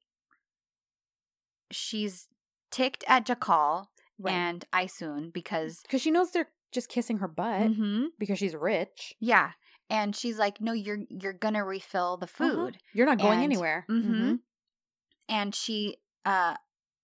she's 1.71 2.27
ticked 2.71 3.03
at 3.07 3.25
Jakal 3.25 3.85
and 4.25 4.65
Işın 4.73 5.31
because 5.33 5.79
because 5.83 6.01
she 6.01 6.11
knows 6.11 6.31
they're 6.31 6.49
just 6.71 6.89
kissing 6.89 7.17
her 7.17 7.27
butt 7.27 7.71
Mhm. 7.71 8.07
because 8.19 8.37
she's 8.39 8.55
rich. 8.55 9.15
yeah, 9.19 9.51
and 9.89 10.15
she's 10.15 10.37
like, 10.37 10.59
"No, 10.61 10.71
you're 10.73 10.99
you're 11.09 11.33
gonna 11.33 11.63
refill 11.65 12.17
the 12.17 12.25
Uh-huh. 12.25 12.49
food." 12.49 12.77
You're 12.93 13.05
not 13.05 13.17
going 13.19 13.39
And- 13.39 13.43
anywhere. 13.43 13.85
Mhm. 13.89 14.39
And 15.27 15.53
she 15.55 15.97
uh 16.25 16.55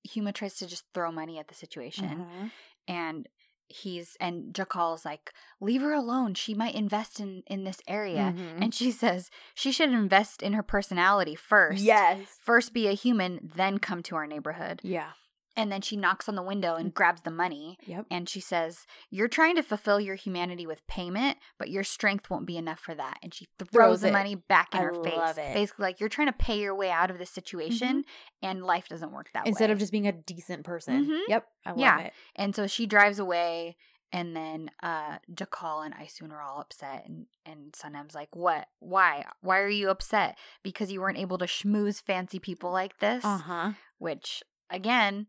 Huma 0.09 0.33
tries 0.33 0.55
to 0.57 0.67
just 0.67 0.85
throw 0.93 1.11
money 1.11 1.39
at 1.39 1.47
the 1.47 1.55
situation 1.55 2.27
Mhm. 2.29 2.51
and 2.87 3.29
he's 3.67 4.15
and 4.19 4.53
Jakal's 4.53 5.03
like, 5.05 5.33
"Leave 5.59 5.81
her 5.81 5.93
alone. 5.93 6.35
She 6.35 6.53
might 6.53 6.75
invest 6.75 7.19
in 7.19 7.41
in 7.47 7.63
this 7.63 7.81
area." 7.87 8.33
Mhm. 8.35 8.61
And 8.61 8.75
she 8.75 8.91
says 8.91 9.31
she 9.55 9.71
should 9.71 9.89
invest 9.91 10.43
in 10.43 10.53
her 10.53 10.61
personality 10.63 11.33
first. 11.35 11.81
Yes. 11.83 12.37
First 12.41 12.73
be 12.73 12.87
a 12.87 12.93
human, 12.93 13.51
then 13.55 13.79
come 13.79 14.03
to 14.03 14.15
our 14.15 14.27
neighborhood. 14.27 14.81
Yeah. 14.83 15.13
And 15.57 15.71
then 15.71 15.81
she 15.81 15.95
knocks 15.95 16.27
on 16.27 16.35
the 16.35 16.41
window 16.43 16.75
and 16.75 16.93
grabs 16.93 17.21
the 17.21 17.31
money. 17.31 17.77
Yep. 17.85 18.07
And 18.11 18.27
she 18.27 18.39
says, 18.41 18.85
You're 19.09 19.27
trying 19.29 19.55
to 19.55 19.63
fulfill 19.63 19.99
your 20.01 20.15
humanity 20.15 20.67
with 20.67 20.85
payment, 20.87 21.37
but 21.57 21.69
your 21.69 21.83
strength 21.83 22.29
won't 22.29 22.45
be 22.45 22.57
enough 22.57 22.79
for 22.79 22.93
that. 22.95 23.19
And 23.23 23.33
she 23.33 23.47
throws, 23.57 23.69
Throws 23.71 24.01
the 24.01 24.09
it. 24.09 24.11
money 24.13 24.35
back 24.35 24.73
in 24.73 24.81
I 24.81 24.83
her 24.83 24.93
face. 25.03 25.37
it. 25.37 25.53
Basically, 25.53 25.83
like, 25.83 25.99
you're 25.99 26.09
trying 26.09 26.27
to 26.27 26.33
pay 26.33 26.59
your 26.59 26.75
way 26.75 26.89
out 26.91 27.09
of 27.09 27.17
this 27.19 27.29
situation, 27.29 28.03
and 28.41 28.63
life 28.65 28.89
doesn't 28.89 29.11
work 29.13 29.27
that 29.33 29.47
Instead 29.47 29.47
way. 29.47 29.51
Instead 29.51 29.71
of 29.71 29.79
just 29.79 29.91
being 29.91 30.07
a 30.07 30.11
decent 30.11 30.63
person. 30.65 31.05
Mhm. 31.07 31.21
Yep. 31.29 31.47
I 31.65 31.69
love 31.69 31.79
Yeah. 31.79 31.99
it. 31.99 32.13
And 32.35 32.53
so 32.55 32.67
she 32.67 32.85
drives 32.85 33.17
away, 33.19 33.77
and 34.11 34.35
then 34.35 34.71
uh 34.83 35.17
Jakal 35.33 35.85
and 35.85 35.93
Işın 35.95 36.31
are 36.31 36.41
all 36.41 36.59
upset, 36.61 37.05
and 37.07 37.27
and 37.45 37.71
Sanem's 37.73 38.13
like, 38.15 38.35
"What? 38.35 38.67
Why? 38.79 39.25
Why 39.41 39.59
are 39.59 39.69
you 39.69 39.89
upset? 39.89 40.37
Because 40.63 40.91
you 40.91 40.99
weren't 41.01 41.17
able 41.17 41.37
to 41.37 41.45
schmooze 41.45 42.01
fancy 42.01 42.39
people 42.39 42.71
like 42.71 42.99
this?" 42.99 43.23
Uh 43.23 43.37
huh. 43.37 43.71
Which 43.99 44.43
again, 44.69 45.27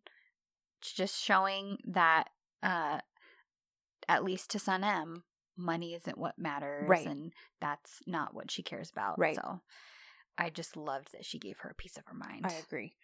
just 0.93 1.23
showing 1.23 1.79
that 1.87 2.29
uh 2.63 3.01
at 4.09 4.25
least 4.25 4.51
to 4.51 4.59
Sanem, 4.59 5.23
money 5.57 5.95
isn't 5.95 6.19
what 6.19 6.39
matters 6.39 6.89
Right. 6.89 7.07
and 7.07 7.33
that's 7.61 8.01
not 8.07 8.35
what 8.35 8.51
she 8.51 8.63
cares 8.63 8.91
about. 8.91 9.19
Right. 9.19 9.35
So 9.37 9.61
I 10.39 10.51
just 10.51 10.77
loved 10.77 11.13
that 11.13 11.25
she 11.25 11.39
gave 11.39 11.59
her 11.61 11.71
a 11.71 11.75
piece 11.75 11.97
of 11.97 12.05
her 12.07 12.15
mind. 12.15 12.45
I 12.45 12.53
agree. 12.55 12.95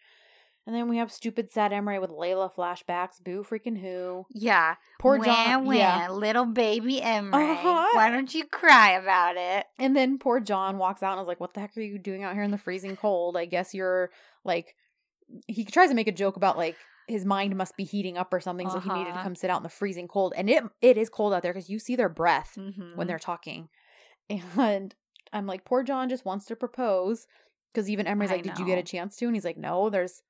And 0.65 0.77
then 0.77 0.89
we 0.89 0.99
have 0.99 1.11
stupid 1.11 1.51
sad 1.51 1.73
Emre 1.73 2.01
with 2.01 2.11
Layla 2.11 2.49
flashbacks. 2.55 3.21
Boo 3.25 3.43
freaking 3.43 3.81
who. 3.81 4.27
Yeah. 4.31 4.77
Poor 5.01 5.19
Wah, 5.19 5.25
Can. 5.25 5.65
wah, 5.65 5.73
Yeah. 5.73 6.09
little 6.11 6.45
baby 6.45 7.01
Emre. 7.01 7.35
Uh-huh. 7.35 7.89
Why 7.95 8.11
don't 8.11 8.33
you 8.33 8.45
cry 8.47 8.93
about 8.93 9.37
it? 9.37 9.67
And 9.81 9.97
then 9.97 10.19
poor 10.19 10.39
Can 10.39 10.79
walks 10.79 11.03
out 11.03 11.15
and 11.19 11.23
is 11.23 11.27
like, 11.27 11.41
What 11.41 11.55
the 11.55 11.61
heck 11.61 11.77
are 11.77 11.81
you 11.81 11.99
doing 11.99 12.23
out 12.23 12.35
here 12.35 12.45
in 12.45 12.53
the 12.53 12.59
freezing 12.59 12.95
cold? 12.97 13.37
I 13.37 13.47
guess 13.47 13.75
you're 13.75 14.11
like 14.45 14.77
he 15.49 15.65
tries 15.65 15.89
to 15.89 15.97
make 15.97 16.07
a 16.09 16.13
joke 16.13 16.37
about 16.37 16.57
like 16.59 16.77
his 17.09 17.25
mind 17.25 17.57
must 17.57 17.77
be 17.77 17.85
heating 17.85 18.17
up 18.17 18.33
or 18.33 18.41
something, 18.41 18.69
so 18.71 18.79
he 18.81 18.89
needed 18.91 19.05
to 19.07 19.11
Uh-huh. 19.13 19.23
come 19.23 19.35
sit 19.35 19.51
out 19.51 19.59
in 19.59 19.63
the 19.63 19.69
freezing 19.69 20.09
cold. 20.09 20.33
And 20.37 20.49
it 20.51 20.65
it 20.81 20.97
is 20.97 21.09
cold 21.09 21.33
out 21.33 21.43
there 21.43 21.53
because 21.53 21.69
you 21.71 21.79
see 21.79 21.97
their 21.97 22.09
breath 22.09 22.55
Mhm. 22.59 22.97
when 22.97 23.07
they're 23.07 23.19
talking. 23.19 23.69
And 24.59 24.95
I'm 25.33 25.47
like, 25.47 25.65
poor 25.65 25.83
Can 25.85 26.09
just 26.09 26.25
wants 26.25 26.47
to 26.47 26.57
propose. 26.57 27.27
Because 27.73 27.89
even 27.91 28.07
Emre's 28.07 28.31
I 28.31 28.35
like, 28.35 28.43
Did 28.45 28.59
you 28.59 28.67
get 28.67 28.79
a 28.79 28.83
chance 28.83 29.17
to? 29.17 29.27
And 29.27 29.35
he's 29.35 29.45
like, 29.45 29.57
No, 29.57 29.89
there's 29.91 30.23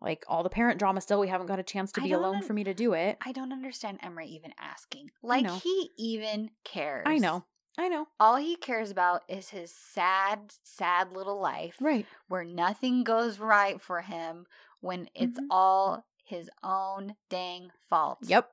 like 0.00 0.24
all 0.26 0.42
the 0.42 0.48
parent 0.50 0.78
drama 0.78 1.00
still. 1.00 1.20
We 1.20 1.28
haven't 1.28 1.46
got 1.46 1.58
a 1.60 1.62
chance 1.62 1.92
to 1.92 2.00
be 2.00 2.12
alone 2.12 2.36
un- 2.36 2.42
for 2.42 2.52
me 2.54 2.64
to 2.64 2.74
do 2.74 2.92
it. 2.94 3.18
I 3.24 3.30
don't 3.32 3.52
understand 3.52 4.00
Emre 4.00 4.26
even 4.26 4.52
asking. 4.58 5.10
Like 5.22 5.48
he 5.48 5.90
even 5.98 6.50
cares. 6.64 7.04
I 7.06 7.18
know. 7.18 7.44
I 7.78 7.88
know. 7.88 8.06
All 8.20 8.36
he 8.36 8.56
cares 8.56 8.90
about 8.90 9.22
is 9.28 9.50
his 9.50 9.72
sad, 9.72 10.52
sad 10.62 11.12
little 11.12 11.40
life 11.40 11.76
Right. 11.80 12.04
where 12.28 12.44
nothing 12.44 13.02
goes 13.04 13.38
right 13.38 13.80
for 13.80 14.00
him 14.02 14.46
when 14.82 15.08
it's 15.14 15.40
Mhm. 15.40 15.46
all 15.50 16.04
his 16.24 16.50
own 16.62 17.16
dang 17.30 17.70
fault. 17.88 18.18
Yep. 18.22 18.52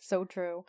So 0.00 0.24
true. 0.24 0.64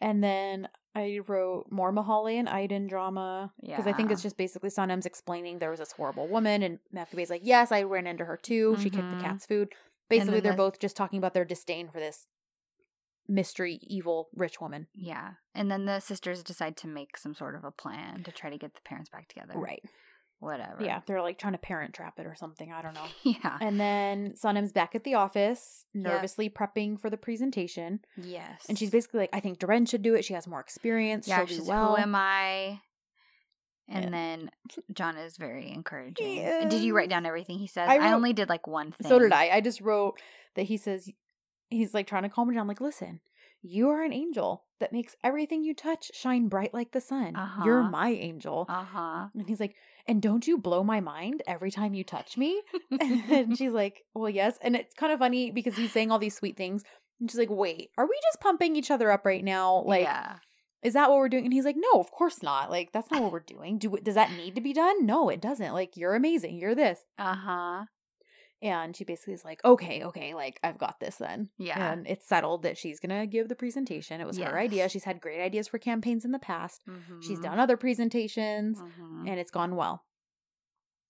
And 0.00 0.22
then 0.22 0.68
I 0.94 1.20
wrote 1.26 1.70
more 1.70 1.92
Mahalia 1.92 2.38
and 2.38 2.48
Aiden 2.48 2.88
drama 2.88 3.52
because 3.60 3.86
I 3.86 3.92
think 3.92 4.10
it's 4.10 4.22
just 4.22 4.36
basically 4.36 4.70
Sanem's 4.70 5.06
explaining 5.06 5.58
there 5.58 5.70
was 5.70 5.78
this 5.78 5.92
horrible 5.92 6.26
woman, 6.28 6.62
and 6.62 6.78
Mevkibe's 6.94 7.30
like, 7.30 7.42
"Yes, 7.44 7.70
I 7.70 7.82
ran 7.82 8.06
into 8.06 8.24
her 8.24 8.36
too. 8.36 8.76
She 8.80 8.90
kicked 8.90 9.10
the 9.10 9.20
cat's 9.20 9.46
food." 9.46 9.72
Basically, 10.08 10.40
they're 10.40 10.52
the- 10.52 10.56
both 10.56 10.78
just 10.80 10.96
talking 10.96 11.18
about 11.18 11.34
their 11.34 11.44
disdain 11.44 11.88
for 11.90 12.00
this 12.00 12.26
mystery, 13.28 13.74
evil, 13.82 14.28
rich 14.34 14.60
woman. 14.60 14.86
Yeah. 14.94 15.34
And 15.54 15.70
then 15.70 15.84
the 15.84 16.00
sisters 16.00 16.42
decide 16.42 16.76
to 16.78 16.86
make 16.88 17.16
some 17.18 17.34
sort 17.34 17.54
of 17.54 17.64
a 17.64 17.70
plan 17.70 18.22
to 18.24 18.32
try 18.32 18.48
to 18.50 18.56
get 18.56 18.74
the 18.74 18.80
parents 18.80 19.10
back 19.10 19.28
together. 19.28 19.54
Right. 19.58 19.84
Whatever. 20.40 20.84
Yeah, 20.84 21.00
they're 21.06 21.20
like 21.20 21.36
trying 21.38 21.54
to 21.54 21.58
parent 21.58 21.94
trap 21.94 22.18
it 22.20 22.26
or 22.26 22.34
something. 22.36 22.72
I 22.72 22.80
don't 22.82 22.94
know. 22.94 23.06
Yeah. 23.24 23.58
And 23.60 23.78
then 23.80 24.34
Sanem's 24.34 24.72
back 24.72 24.94
at 24.94 25.02
the 25.04 25.14
office, 25.14 25.84
nervously 25.92 26.48
prepping 26.48 27.00
for 27.00 27.10
the 27.10 27.16
presentation. 27.16 28.00
Yes. 28.16 28.64
And 28.68 28.78
she's 28.78 28.90
basically 28.90 29.20
like, 29.20 29.30
I 29.32 29.40
think 29.40 29.58
Deren 29.58 29.86
should 29.88 30.02
do 30.02 30.14
it. 30.14 30.24
She 30.24 30.34
has 30.34 30.46
more 30.46 30.60
experience. 30.60 31.26
yeah, 31.26 31.38
She'll 31.38 31.46
she's 31.46 31.58
do 31.64 31.70
well. 31.70 31.96
who 31.96 32.02
am 32.02 32.14
I? 32.14 32.80
And 33.88 34.04
Yeah. 34.04 34.10
then 34.10 34.50
Can 34.94 35.16
is 35.16 35.36
very 35.38 35.70
encouraging. 35.72 36.38
And 36.40 36.70
Did 36.70 36.82
you 36.82 36.94
write 36.94 37.08
down 37.10 37.26
everything 37.26 37.58
he 37.58 37.66
says? 37.66 37.88
I 37.88 37.96
I, 37.98 38.12
only 38.12 38.32
did 38.32 38.48
like 38.48 38.66
one 38.66 38.92
thing. 38.92 39.08
So 39.08 39.18
did 39.18 39.32
I. 39.32 39.48
I 39.48 39.60
just 39.60 39.80
wrote 39.80 40.20
that 40.54 40.64
he 40.64 40.76
says 40.76 41.10
he's 41.68 41.94
like 41.94 42.06
trying 42.06 42.22
to 42.24 42.28
calm 42.28 42.48
her 42.48 42.54
down. 42.54 42.68
Like, 42.68 42.80
listen, 42.80 43.20
you 43.62 43.88
are 43.90 44.02
an 44.02 44.12
angel 44.12 44.64
that 44.80 44.92
makes 44.92 45.16
everything 45.24 45.64
you 45.64 45.74
touch 45.74 46.10
shine 46.14 46.48
bright 46.48 46.72
like 46.72 46.92
the 46.92 47.00
sun. 47.00 47.34
You're 47.64 47.80
Uh-huh. 47.80 47.90
my 47.90 48.10
angel. 48.10 48.66
Uh 48.68 48.84
huh. 48.84 49.26
And 49.34 49.48
he's 49.48 49.60
like, 49.60 49.74
and 50.06 50.22
don't 50.22 50.46
you 50.46 50.56
blow 50.58 50.82
my 50.84 51.00
mind 51.00 51.42
every 51.46 51.70
time 51.70 51.94
you 51.94 52.04
touch 52.04 52.36
me? 52.36 52.62
and 53.00 53.56
she's 53.58 53.72
like, 53.72 54.04
well, 54.14 54.30
yes. 54.30 54.56
And 54.62 54.76
it's 54.76 54.94
kind 54.94 55.12
of 55.12 55.18
funny 55.18 55.50
because 55.50 55.76
he's 55.76 55.92
saying 55.92 56.10
all 56.10 56.18
these 56.18 56.36
sweet 56.36 56.56
things. 56.56 56.84
And 57.20 57.30
she's 57.30 57.38
like, 57.38 57.50
wait, 57.50 57.90
are 57.98 58.06
we 58.06 58.18
just 58.30 58.40
pumping 58.40 58.76
each 58.76 58.90
other 58.90 59.10
up 59.10 59.26
right 59.26 59.42
now? 59.44 59.82
Like, 59.84 60.04
yeah. 60.04 60.36
is 60.82 60.94
that 60.94 61.10
what 61.10 61.18
we're 61.18 61.28
doing? 61.28 61.44
And 61.44 61.52
he's 61.52 61.64
like, 61.64 61.76
no, 61.76 61.98
of 62.00 62.12
course 62.12 62.40
not. 62.42 62.70
Like, 62.70 62.92
that's 62.92 63.10
not 63.10 63.20
what 63.22 63.32
we're 63.32 63.40
doing. 63.40 63.78
Do 63.78 63.96
does 64.02 64.14
that 64.14 64.30
need 64.32 64.54
to 64.54 64.60
be 64.60 64.72
done? 64.72 65.04
No, 65.04 65.28
it 65.28 65.40
doesn't. 65.40 65.72
Like, 65.72 65.96
you're 65.96 66.14
amazing. 66.14 66.58
You're 66.60 66.76
this. 66.76 67.00
Uh 67.18 67.34
huh. 67.34 67.84
And 68.60 68.96
she 68.96 69.04
basically 69.04 69.34
is 69.34 69.44
like, 69.44 69.64
okay, 69.64 70.02
okay, 70.02 70.34
like 70.34 70.58
I've 70.64 70.78
got 70.78 70.98
this 70.98 71.16
then. 71.16 71.50
Yeah. 71.58 71.92
And 71.92 72.06
it's 72.08 72.26
settled 72.26 72.64
that 72.64 72.76
she's 72.76 72.98
going 72.98 73.18
to 73.20 73.26
give 73.26 73.48
the 73.48 73.54
presentation. 73.54 74.20
It 74.20 74.26
was 74.26 74.38
her 74.38 74.58
idea. 74.58 74.88
She's 74.88 75.04
had 75.04 75.20
great 75.20 75.40
ideas 75.40 75.68
for 75.68 75.78
campaigns 75.78 76.24
in 76.24 76.32
the 76.32 76.40
past. 76.40 76.82
She's 77.20 77.38
Mhm. 77.38 77.42
done 77.44 77.58
other 77.60 77.76
presentations 77.76 78.80
Mhm. 78.80 79.28
and 79.28 79.38
it's 79.38 79.52
gone 79.52 79.76
well. 79.76 80.04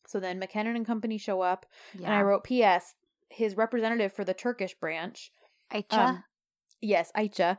So 0.06 0.20
then 0.20 0.38
McKinnon 0.40 0.76
and 0.76 0.86
company 0.86 1.16
show 1.16 1.40
up. 1.40 1.64
Yeah. 1.94 2.06
And 2.06 2.14
I 2.14 2.22
wrote, 2.22 2.44
P.S. 2.44 2.94
His 3.30 3.56
representative 3.56 4.12
for 4.12 4.24
the 4.24 4.34
Turkish 4.34 4.74
branch, 4.74 5.30
Aicha. 5.72 5.92
um, 5.92 6.24
yes, 6.80 7.10
Aicha, 7.16 7.58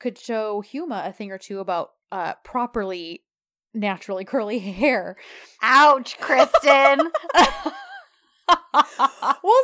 could 0.00 0.18
show 0.18 0.62
Huma 0.62 1.08
a 1.08 1.12
thing 1.12 1.30
or 1.32 1.38
two 1.38 1.58
about 1.60 1.90
uh, 2.12 2.34
properly 2.44 3.24
naturally 3.72 4.24
curly 4.24 4.58
hair. 4.60 5.16
Ouch, 5.62 6.18
Kristen. 6.18 7.10
well, 8.98 9.62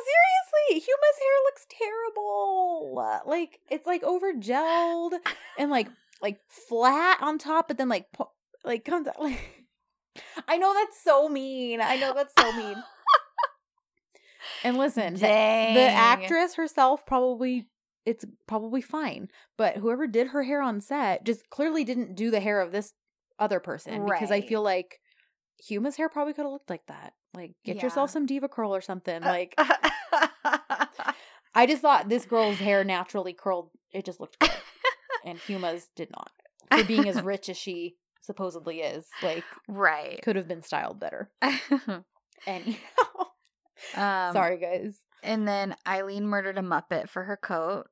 seriously, 0.69 0.87
Huma's 0.87 1.19
hair 1.19 1.37
looks 1.45 1.66
terrible. 1.69 3.20
Like 3.27 3.61
it's 3.70 3.87
like 3.87 4.03
over 4.03 4.32
gelled 4.32 5.12
and 5.59 5.70
like 5.70 5.89
like 6.23 6.39
flat 6.49 7.19
on 7.20 7.39
top, 7.39 7.69
but 7.69 7.78
then 7.78 7.89
like 7.89 8.12
po- 8.12 8.32
like 8.65 8.85
comes 8.85 9.09
out 9.09 9.20
like. 9.20 9.66
I 10.49 10.59
know 10.59 10.74
that's 10.74 11.03
so 11.03 11.28
mean. 11.28 11.81
I 11.81 11.97
know 11.97 12.12
that's 12.15 12.35
so 12.39 12.53
mean. 12.53 12.82
and 14.65 14.77
listen, 14.77 15.15
the, 15.15 15.20
the 15.20 15.27
actress 15.27 16.55
herself 16.55 17.07
probably 17.07 17.69
it's 18.05 18.24
probably 18.47 18.81
fine, 18.81 19.28
but 19.57 19.77
whoever 19.77 20.07
did 20.07 20.28
her 20.28 20.43
hair 20.43 20.62
on 20.62 20.81
set 20.81 21.24
just 21.24 21.49
clearly 21.51 21.85
didn't 21.85 22.16
do 22.16 22.31
the 22.31 22.41
hair 22.41 22.61
of 22.61 22.73
this 22.73 22.93
other 23.39 23.61
person 23.61 24.05
because 24.05 24.31
I 24.31 24.41
feel 24.41 24.62
like 24.62 25.01
Huma's 25.66 25.97
hair 25.97 26.09
probably 26.09 26.32
could 26.32 26.45
have 26.45 26.53
looked 26.53 26.70
like 26.70 26.87
that. 26.87 27.12
Like, 27.35 27.52
get 27.65 27.82
yourself 27.82 28.11
some 28.11 28.27
diva 28.27 28.48
curl 28.48 28.74
or 28.74 28.81
something. 28.81 29.23
Uh, 29.23 29.27
Like, 29.28 29.55
I 31.55 31.66
just 31.66 31.82
thought 31.82 32.09
this 32.09 32.24
girl's 32.27 32.59
hair 32.59 32.85
naturally 32.85 33.32
curled. 33.32 33.70
It 33.93 34.05
just 34.05 34.20
looked 34.20 34.39
good, 34.39 34.51
and 35.24 35.39
Huma's 35.39 35.89
did 35.97 36.11
not. 36.11 36.31
For 36.73 36.85
being 36.85 37.09
as 37.09 37.23
rich 37.23 37.48
as 37.48 37.57
she 37.57 37.97
supposedly 38.23 38.81
is, 38.81 39.07
like, 39.23 39.44
right. 39.69 40.20
could 40.23 40.36
have 40.36 40.47
been 40.48 40.62
styled 40.62 41.01
better. 41.01 41.31
Anyhow, 42.47 42.78
um, 43.97 44.32
sorry 44.32 44.59
guys. 44.59 44.98
And 45.23 45.47
then 45.47 45.77
Aylin 45.86 46.23
murdered 46.23 46.57
a 46.59 46.62
Muppet 46.62 47.09
for 47.09 47.24
her 47.24 47.36
coat. 47.36 47.89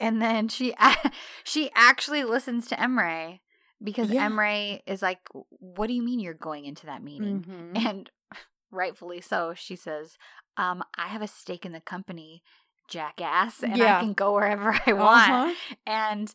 And 0.00 0.20
then 0.20 0.48
she 0.48 0.74
a- 0.80 1.10
she 1.44 1.70
actually 1.74 2.24
listens 2.24 2.66
to 2.68 2.74
Emre 2.76 3.40
because 3.84 4.10
Yeah. 4.10 4.28
Emre 4.28 4.80
is 4.86 5.02
like, 5.02 5.20
"What 5.60 5.86
do 5.86 5.92
you 5.92 6.02
mean 6.02 6.18
you're 6.18 6.34
going 6.34 6.64
into 6.64 6.86
that 6.86 7.02
meeting?" 7.02 7.42
Mhm. 7.44 7.86
And 7.86 8.10
rightfully 8.70 9.20
so, 9.20 9.54
she 9.54 9.76
says, 9.76 10.16
"Um, 10.56 10.82
I 10.96 11.08
have 11.08 11.22
a 11.22 11.28
stake 11.28 11.64
in 11.66 11.72
the 11.72 11.80
company, 11.80 12.42
jackass, 12.88 13.62
and 13.62 13.76
Yeah. 13.76 13.98
I 13.98 14.00
can 14.00 14.14
go 14.14 14.32
wherever 14.32 14.70
I 14.86 14.92
want." 14.94 15.30
Uh-huh. 15.30 15.54
And 15.86 16.32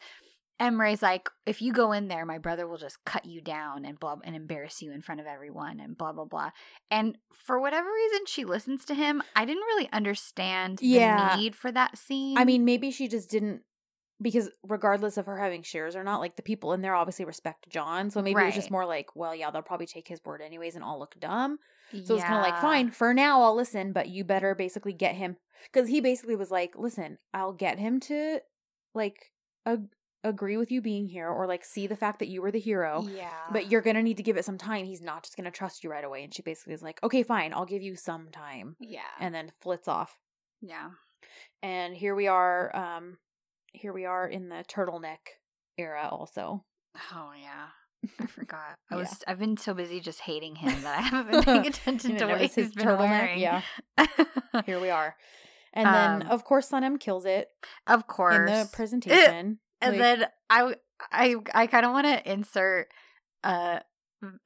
Emre's 0.59 1.01
like, 1.01 1.29
"If 1.45 1.61
you 1.61 1.71
go 1.71 1.93
in 1.93 2.09
there, 2.09 2.25
my 2.25 2.37
brother 2.37 2.67
will 2.67 2.77
just 2.77 3.03
cut 3.05 3.25
you 3.25 3.41
down 3.41 3.85
and 3.85 3.97
blah 3.97 4.17
and 4.23 4.35
embarrass 4.35 4.81
you 4.81 4.91
in 4.91 5.01
front 5.01 5.21
of 5.21 5.27
everyone 5.27 5.79
and 5.79 5.97
blah 5.97 6.11
blah 6.11 6.25
blah." 6.25 6.51
And 6.91 7.17
for 7.33 7.59
whatever 7.59 7.89
reason, 7.91 8.25
she 8.25 8.43
listens 8.43 8.83
to 8.85 8.93
him. 8.93 9.23
I 9.35 9.45
didn't 9.45 9.63
really 9.63 9.89
understand 9.91 10.79
the 10.79 11.37
need 11.37 11.55
for 11.55 11.71
that 11.71 11.97
scene. 11.97 12.37
I 12.37 12.43
mean, 12.43 12.65
maybe 12.65 12.91
she 12.91 13.07
just 13.07 13.29
didn't 13.29 13.63
because 14.21 14.49
regardless 14.67 15.17
of 15.17 15.25
her 15.25 15.37
having 15.37 15.63
shares 15.63 15.95
or 15.95 16.03
not, 16.03 16.19
like 16.19 16.35
the 16.35 16.41
people 16.41 16.73
in 16.73 16.81
there 16.81 16.95
obviously 16.95 17.25
respect 17.25 17.67
Can. 17.71 18.09
So 18.09 18.21
maybe 18.21 18.41
it 18.41 18.45
was 18.45 18.55
just 18.55 18.71
more 18.71 18.85
like, 18.85 19.15
well, 19.15 19.33
yeah, 19.33 19.49
they'll 19.51 19.61
probably 19.61 19.85
take 19.87 20.07
his 20.07 20.19
word 20.25 20.41
anyways 20.41 20.75
and 20.75 20.83
all 20.83 20.99
look 20.99 21.15
dumb. 21.19 21.59
So 22.05 22.15
it's 22.15 22.23
kind 22.23 22.35
of 22.35 22.43
like, 22.43 22.61
fine, 22.61 22.91
for 22.91 23.13
now 23.13 23.41
I'll 23.41 23.55
listen, 23.55 23.93
but 23.93 24.09
you 24.09 24.23
better 24.23 24.53
basically 24.53 24.93
get 24.93 25.15
him 25.15 25.37
because 25.71 25.89
he 25.89 26.01
basically 26.01 26.35
was 26.35 26.51
like, 26.51 26.73
listen, 26.75 27.17
I'll 27.33 27.53
get 27.53 27.79
him 27.79 27.99
to 28.01 28.39
like 28.93 29.31
ag- 29.65 29.87
agree 30.23 30.57
with 30.57 30.69
you 30.69 30.81
being 30.81 31.07
here 31.07 31.29
or 31.29 31.47
like 31.47 31.63
see 31.63 31.87
the 31.87 31.95
fact 31.95 32.19
that 32.19 32.27
you 32.27 32.41
were 32.41 32.51
the 32.51 32.59
hero. 32.59 33.07
Yeah. 33.09 33.31
But 33.51 33.71
you're 33.71 33.81
gonna 33.81 34.03
need 34.03 34.17
to 34.17 34.23
give 34.23 34.37
it 34.37 34.45
some 34.45 34.57
time. 34.57 34.85
He's 34.85 35.01
not 35.01 35.23
just 35.23 35.37
gonna 35.37 35.49
trust 35.49 35.83
you 35.83 35.89
right 35.89 36.03
away. 36.03 36.23
And 36.23 36.33
she 36.33 36.41
basically 36.41 36.73
is 36.73 36.83
like, 36.83 36.99
okay, 37.03 37.23
fine, 37.23 37.53
I'll 37.53 37.65
give 37.65 37.81
you 37.81 37.95
some 37.95 38.27
time, 38.31 38.75
yeah. 38.79 38.99
and 39.19 39.33
then 39.33 39.51
flits 39.61 39.87
off. 39.87 40.17
yeah. 40.61 40.89
And 41.63 41.95
here 41.95 42.15
we 42.15 42.27
are. 42.27 42.75
Um, 42.75 43.17
here 43.73 43.93
we 43.93 44.05
are 44.05 44.27
in 44.27 44.49
the 44.49 44.63
turtleneck 44.67 45.37
era. 45.77 46.07
Also, 46.11 46.63
Oh 47.13 47.31
yeah. 47.39 47.67
I 48.19 48.25
forgot. 48.27 48.75
I 48.89 48.95
Yeah. 48.95 48.99
was 49.01 49.23
I've 49.27 49.39
been 49.39 49.57
so 49.57 49.73
busy 49.73 49.99
just 49.99 50.21
hating 50.21 50.55
him 50.55 50.81
that 50.83 50.99
I 50.99 51.01
haven't 51.01 51.31
been 51.31 51.43
paying 51.43 51.67
attention 51.73 52.17
to 52.17 52.25
what 52.27 52.41
he's 52.41 52.55
his 52.55 52.71
been 52.73 52.85
turtleneck? 52.87 52.99
wearing. 52.99 53.39
Yeah. 53.39 53.61
here 54.65 54.79
we 54.79 54.89
are. 54.89 55.15
And 55.73 55.85
then, 55.87 56.21
Um, 56.23 56.27
of 56.29 56.43
course, 56.43 56.69
Sanem 56.71 56.99
kills 56.99 57.25
it 57.25 57.49
of 57.87 58.07
course. 58.07 58.35
in 58.35 58.45
the 58.45 58.69
presentation. 58.71 59.59
and 59.81 59.97
Like, 59.97 59.99
then 60.19 60.27
I 60.49 60.75
I 61.11 61.35
I 61.53 61.67
kind 61.67 61.85
of 61.85 61.91
want 61.91 62.07
to 62.07 62.31
insert 62.31 62.87
a 63.43 63.81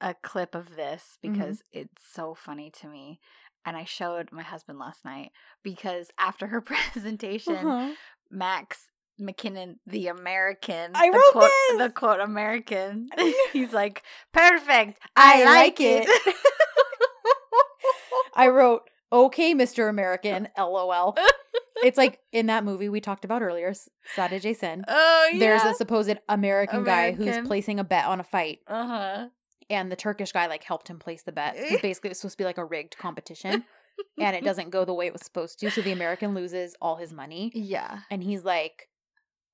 a 0.02 0.14
clip 0.22 0.54
of 0.56 0.76
this 0.76 1.18
Mm-hmm. 1.24 1.34
because 1.34 1.64
it's 1.72 2.04
so 2.14 2.36
funny 2.36 2.70
to 2.82 2.88
me. 2.88 3.20
And 3.66 3.78
I 3.78 3.86
showed 3.86 4.32
my 4.34 4.44
husband 4.44 4.78
last 4.78 5.06
night 5.06 5.32
because 5.64 6.12
after 6.20 6.48
her 6.48 6.60
presentation, 6.62 7.56
uh-huh. 7.56 7.94
Max 8.30 8.88
McKinnon 9.22 9.76
the 9.86 10.08
American. 10.08 10.92
I 10.96 11.10
the 11.10 11.18
wrote 11.18 11.32
quote, 11.32 11.50
this! 11.70 11.78
the 11.80 11.90
quote 11.90 12.20
American. 12.20 13.10
He's 13.54 13.72
like, 13.74 14.04
perfect. 14.34 15.00
I, 15.16 15.42
I 15.42 15.46
like 15.46 15.56
like 15.56 15.80
it. 15.82 16.36
I 18.36 18.48
wrote, 18.48 18.90
okay, 19.12 19.54
Mr. 19.54 19.90
American, 19.90 20.48
lol. 20.58 21.16
it's 21.84 21.98
like 21.98 22.20
in 22.32 22.48
that 22.48 22.64
movie 22.64 22.90
we 22.90 23.00
talked 23.00 23.26
about 23.26 23.42
earlier, 23.42 23.74
Sadece 24.16 24.56
Sen. 24.58 24.84
oh 24.88 25.30
yeah. 25.32 25.40
There's 25.40 25.64
a 25.64 25.74
supposed 25.76 26.18
American, 26.28 26.84
guy 26.84 27.12
who's 27.12 27.46
placing 27.48 27.80
a 27.80 27.84
bet 27.84 28.06
on 28.06 28.20
a 28.20 28.24
fight, 28.24 28.60
uh 28.68 28.88
huh. 28.88 29.28
and 29.70 29.92
the 29.92 29.96
Turkish 29.96 30.32
guy 30.32 30.48
like 30.48 30.64
helped 30.64 30.88
him 30.88 30.98
place 31.00 31.24
the 31.24 31.32
bet 31.32 31.56
because 31.56 31.82
basically 31.82 32.10
it's 32.10 32.20
supposed 32.22 32.38
to 32.38 32.42
be 32.42 32.46
like 32.46 32.58
a 32.58 32.66
rigged 32.66 32.98
competition, 32.98 33.64
and 34.20 34.36
it 34.36 34.44
doesn't 34.44 34.72
go 34.72 34.84
the 34.86 34.94
way 34.94 35.06
it 35.06 35.14
was 35.14 35.24
supposed 35.24 35.60
to. 35.60 35.70
So 35.70 35.82
the 35.82 35.92
American 35.92 36.34
loses 36.34 36.76
all 36.82 36.96
his 36.96 37.14
money, 37.14 37.52
Yeah. 37.54 38.00
and 38.10 38.24
he's 38.24 38.44
like, 38.44 38.90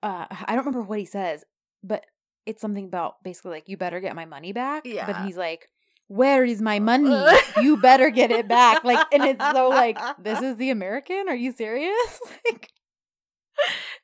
uh, 0.03 0.25
I 0.29 0.55
don't 0.55 0.65
remember 0.65 0.81
what 0.81 0.99
he 0.99 1.05
says, 1.05 1.43
but 1.83 2.05
it's 2.45 2.61
something 2.61 2.85
about 2.85 3.23
basically 3.23 3.51
like 3.51 3.69
you 3.69 3.77
better 3.77 3.99
get 3.99 4.15
my 4.15 4.25
money 4.25 4.53
back. 4.53 4.85
Yeah. 4.85 5.05
But 5.05 5.25
he's 5.25 5.37
like, 5.37 5.69
where 6.07 6.43
is 6.43 6.61
my 6.61 6.79
money? 6.79 7.15
you 7.61 7.77
better 7.77 8.09
get 8.09 8.31
it 8.31 8.47
back. 8.47 8.83
Like, 8.83 9.05
and 9.13 9.23
it's 9.23 9.43
so 9.51 9.69
like, 9.69 9.97
this 10.17 10.41
is 10.41 10.57
the 10.57 10.71
American. 10.71 11.29
Are 11.29 11.35
you 11.35 11.51
serious? 11.51 12.19
like, 12.49 12.69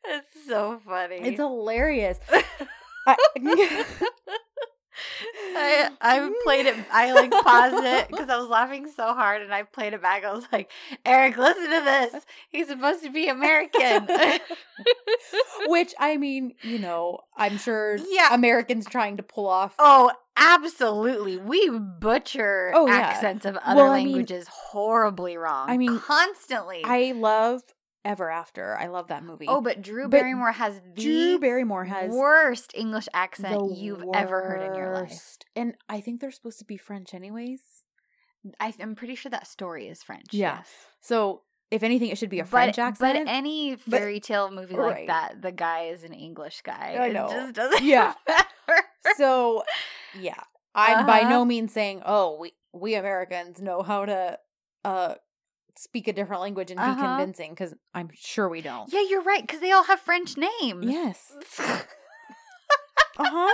It's 0.05 0.47
so 0.47 0.79
funny. 0.85 1.17
it's 1.17 1.37
hilarious. 1.37 2.19
I, 3.07 3.15
I 5.55 5.89
I 6.01 6.31
played 6.43 6.65
it. 6.65 6.75
I 6.91 7.13
like 7.13 7.31
paused 7.31 7.83
it 7.85 8.07
because 8.09 8.29
I 8.29 8.37
was 8.37 8.49
laughing 8.49 8.87
so 8.95 9.13
hard, 9.13 9.41
and 9.41 9.53
I 9.53 9.63
played 9.63 9.93
it 9.93 10.01
back. 10.01 10.23
I 10.25 10.33
was 10.33 10.45
like, 10.51 10.71
"Eric, 11.05 11.37
listen 11.37 11.63
to 11.69 11.81
this. 11.83 12.25
He's 12.49 12.67
supposed 12.67 13.03
to 13.03 13.09
be 13.09 13.27
American." 13.27 14.07
which 15.67 15.93
I 15.99 16.17
mean, 16.17 16.53
you 16.61 16.79
know, 16.79 17.19
I'm 17.37 17.57
sure 17.57 17.97
Yeah. 18.09 18.33
Americans 18.33 18.85
trying 18.87 19.17
to 19.17 19.23
pull 19.23 19.47
off. 19.47 19.73
oh, 19.79 20.11
absolutely. 20.37 21.37
We 21.37 21.69
butcher 21.69 22.71
Oh, 22.75 22.87
yeah. 22.87 22.93
accents 22.95 23.45
of 23.45 23.55
other 23.57 23.81
Well, 23.83 23.91
I 23.91 23.97
mean- 23.99 24.07
languages 24.13 24.47
horribly 24.49 25.37
wrong. 25.37 25.69
I 25.69 25.77
mean, 25.77 25.99
constantly. 25.99 26.81
I 26.83 27.13
love 27.15 27.61
Ever 28.05 28.29
After. 28.29 28.77
I 28.77 28.85
love 28.87 29.07
that 29.07 29.23
movie. 29.23 29.47
oh, 29.49 29.59
but 29.61 29.81
Drew 29.81 30.03
but 30.03 30.11
Barrymore 30.19 30.51
has 30.53 30.79
the 30.95 31.01
Drew 31.01 31.39
Barrymore 31.39 31.85
has 31.85 32.11
worst 32.13 32.71
English 32.75 33.07
accent 33.13 33.75
you've 33.77 34.03
ever 34.13 34.41
heard 34.43 34.61
in 34.61 34.75
your 34.75 34.93
life. 34.93 35.37
And 35.55 35.75
I 35.89 35.99
think 36.01 36.21
they're 36.21 36.31
supposed 36.31 36.59
to 36.59 36.65
be 36.65 36.77
French 36.77 37.13
anyways. 37.13 37.61
I, 38.59 38.73
I'm 38.79 38.93
pretty 38.95 39.15
sure 39.15 39.31
that 39.31 39.47
story 39.47 39.87
is 39.87 40.03
French. 40.03 40.27
Yeah. 40.31 40.57
Yes. 40.57 40.69
So 41.01 41.41
if 41.71 41.81
anything, 41.81 42.09
it 42.11 42.17
should 42.19 42.29
be 42.29 42.39
a 42.39 42.43
But- 42.43 42.49
French 42.51 42.77
accent. 42.77 43.25
But 43.25 43.27
any 43.33 43.75
But- 43.75 43.99
fairy 43.99 44.19
tale 44.19 44.51
movie 44.51 44.75
Right. 44.75 44.99
like 44.99 45.07
that, 45.07 45.41
the 45.41 45.51
guy 45.51 45.85
is 45.85 46.03
an 46.03 46.13
English 46.13 46.61
guy. 46.61 46.95
I 46.99 47.07
It 47.07 47.13
know. 47.13 47.27
just 47.27 47.53
doesn't 47.55 47.83
Yeah. 47.83 48.13
matter. 48.27 48.83
so 49.17 49.63
yeah, 50.19 50.41
I'm 50.75 51.07
by 51.07 51.21
Uh-huh. 51.21 51.29
no 51.29 51.45
means 51.45 51.73
saying, 51.73 52.03
oh, 52.05 52.37
we 52.39 52.53
we 52.71 52.93
Americans 52.93 53.61
know 53.61 53.81
how 53.81 54.05
to 54.05 54.37
uh 54.83 55.15
speak 55.77 56.07
a 56.07 56.13
different 56.13 56.41
language 56.41 56.71
and 56.71 56.79
be 56.79 56.83
Uh-huh. 56.83 57.17
convincing 57.17 57.51
because 57.51 57.73
I'm 57.93 58.09
sure 58.15 58.47
we 58.49 58.61
don't. 58.61 58.91
Yeah, 58.93 59.01
you're 59.09 59.21
right, 59.23 59.41
because 59.41 59.59
they 59.61 59.71
all 59.71 59.83
have 59.85 59.99
French 59.99 60.37
names. 60.37 60.85
Yes. 60.85 61.31
Uh 63.17 63.29
huh. 63.29 63.53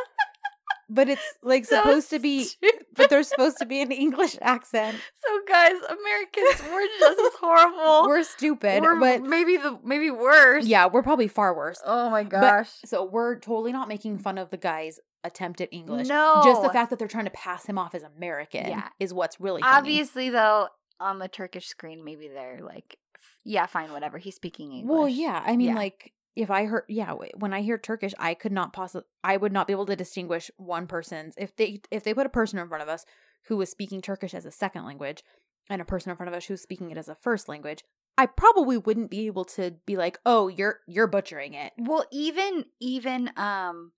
But 0.90 1.08
it's 1.08 1.22
like 1.44 1.66
So 1.66 1.78
supposed 1.78 2.10
to 2.10 2.20
be, 2.20 2.48
but 2.96 3.10
there's 3.10 3.28
supposed 3.30 3.58
to 3.60 3.66
be 3.66 3.82
an 3.82 3.92
English 3.92 4.38
accent. 4.42 4.98
So 5.24 5.40
guys, 5.48 5.74
Americans, 5.88 6.70
we're 6.70 6.88
just 7.00 7.20
as 7.20 7.34
horrible. 7.40 8.08
We're 8.10 8.24
stupid, 8.24 8.82
We're 8.84 9.00
but 9.00 9.22
maybe 9.22 9.56
the 9.58 9.80
maybe 9.86 10.10
worse. 10.12 10.66
yeah, 10.66 10.88
we're 10.88 11.04
probably 11.04 11.28
far 11.30 11.56
worse. 11.56 11.80
Oh 11.86 12.10
my 12.10 12.24
gosh. 12.24 12.70
So 12.86 13.06
we're 13.06 13.36
totally 13.40 13.72
not 13.72 13.88
making 13.88 14.18
fun 14.18 14.38
of 14.38 14.50
the 14.50 14.58
guy's 14.58 15.00
attempt 15.24 15.62
at 15.62 15.70
English. 15.72 16.08
no. 16.08 16.42
Just 16.44 16.62
the 16.64 16.70
fact 16.70 16.90
that 16.90 16.98
they're 17.00 17.08
trying 17.08 17.26
to 17.26 17.32
pass 17.32 17.66
him 17.66 17.78
off 17.78 17.94
as 17.96 18.02
American 18.04 18.68
Yeah. 18.68 18.90
is 19.00 19.14
what's 19.14 19.40
really 19.40 19.62
funny. 19.62 19.78
Obviously, 19.78 20.30
though, 20.32 20.68
on 21.02 21.20
the 21.20 21.28
Turkish 21.28 21.68
screen, 21.68 22.04
maybe 22.06 22.28
they're 22.28 22.60
like, 22.62 22.98
yeah, 23.44 23.66
fine, 23.66 23.92
whatever. 23.92 24.18
He's 24.18 24.36
speaking 24.36 24.72
English. 24.72 24.90
Well, 24.98 25.08
yeah. 25.10 25.44
I 25.46 25.58
mean, 25.58 25.70
Yeah. 25.70 25.76
like 25.76 26.14
if 26.36 26.50
I 26.50 26.66
heard, 26.66 26.86
yeah, 26.88 27.14
when 27.36 27.54
I 27.54 27.62
hear 27.62 27.78
Turkish, 27.78 28.14
I 28.20 28.34
could 28.36 28.52
not 28.54 28.72
possibly, 28.74 29.06
I 29.24 29.36
would 29.38 29.52
not 29.52 29.68
be 29.68 29.74
able 29.74 29.86
to 29.88 29.96
distinguish 29.96 30.50
one 30.58 30.88
person's 30.88 31.34
if 31.38 31.56
they 31.56 31.82
if 31.92 32.04
they 32.04 32.14
put 32.14 32.26
a 32.26 32.30
person 32.30 32.58
in 32.60 32.68
front 32.70 32.84
of 32.84 32.90
us 32.90 33.06
who 33.48 33.58
was 33.58 33.70
speaking 33.70 34.02
Turkish 34.02 34.34
as 34.34 34.46
a 34.46 34.52
second 34.52 34.86
language 34.86 35.24
and 35.70 35.82
a 35.82 35.86
person 35.86 36.10
in 36.12 36.16
front 36.18 36.30
of 36.30 36.36
us 36.36 36.46
who 36.46 36.54
was 36.54 36.62
speaking 36.62 36.92
it 36.92 36.98
as 36.98 37.10
a 37.10 37.16
first 37.16 37.50
language. 37.50 37.84
I 38.18 38.26
probably 38.28 38.78
wouldn't 38.78 39.10
be 39.10 39.26
able 39.28 39.46
to 39.46 39.76
be 39.86 39.98
like, 39.98 40.20
"Oh, 40.26 40.48
you're 40.48 40.80
you're 40.88 41.08
butchering 41.08 41.54
it." 41.54 41.74
Well, 41.78 42.06
even 42.12 42.66
even 42.80 43.32
um, 43.38 43.92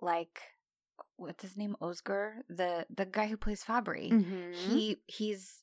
like 0.00 0.40
what's 1.16 1.42
his 1.42 1.56
name, 1.56 1.76
Oscar, 1.80 2.42
the 2.48 2.86
the 2.94 3.06
guy 3.06 3.26
who 3.28 3.36
plays 3.36 3.62
Fabri. 3.64 4.10
Mhm. 4.10 4.54
He 4.54 4.98
he's 5.06 5.62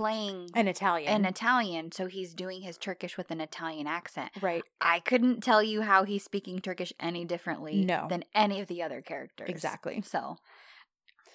playing 0.00 0.48
An 0.54 0.66
Italian, 0.66 1.12
an 1.12 1.24
Italian, 1.26 1.92
so 1.92 2.06
he's 2.06 2.32
doing 2.32 2.62
his 2.62 2.78
Turkish 2.78 3.18
with 3.18 3.30
an 3.30 3.40
Italian 3.40 3.86
accent. 3.86 4.30
right? 4.40 4.62
I 4.80 5.00
couldn't 5.00 5.42
tell 5.42 5.62
you 5.62 5.82
how 5.82 6.04
he's 6.04 6.24
speaking 6.24 6.58
Turkish 6.60 6.92
any 6.98 7.24
differently 7.26 7.84
No. 7.84 8.06
than 8.08 8.24
any 8.34 8.60
of 8.60 8.68
the 8.68 8.82
other 8.82 9.02
characters. 9.02 9.48
Exactly. 9.50 10.02
So, 10.06 10.38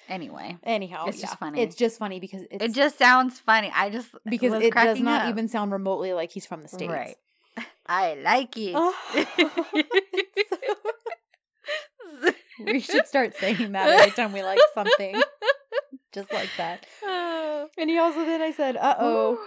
anyway, 0.10 0.58
Anyhow, 0.64 1.06
It's 1.08 1.22
just 1.22 1.38
funny. 1.38 1.62
It's 1.62 1.76
just 1.76 2.00
funny 2.00 2.20
because 2.20 2.42
it's 2.50 2.64
it 2.64 2.74
just 2.74 2.98
sounds 2.98 3.40
funny. 3.40 3.72
I 3.76 3.92
just 3.92 4.10
because 4.28 4.54
it 4.62 4.74
does 4.74 5.00
not 5.00 5.22
up. 5.24 5.30
even 5.30 5.48
sound 5.48 5.72
remotely 5.72 6.14
like 6.14 6.32
he's 6.32 6.48
from 6.48 6.64
the 6.64 6.68
states. 6.68 6.92
Right. 6.92 7.16
I 7.88 8.16
like 8.16 8.58
it. 8.58 8.74
Oh. 8.76 8.96
we 12.66 12.80
should 12.80 13.06
start 13.06 13.36
saying 13.36 13.74
that 13.74 13.88
every 13.90 14.12
time 14.12 14.34
we 14.34 14.42
like 14.44 14.60
something, 14.74 15.22
just 16.14 16.32
like 16.34 16.50
that. 16.58 16.86
Uh, 17.08 17.45
And 17.78 17.90
he 17.90 17.98
also 17.98 18.26
then 18.26 18.42
I 18.42 18.52
said, 18.52 18.78
"Uh 18.78 18.96
oh, 19.00 19.40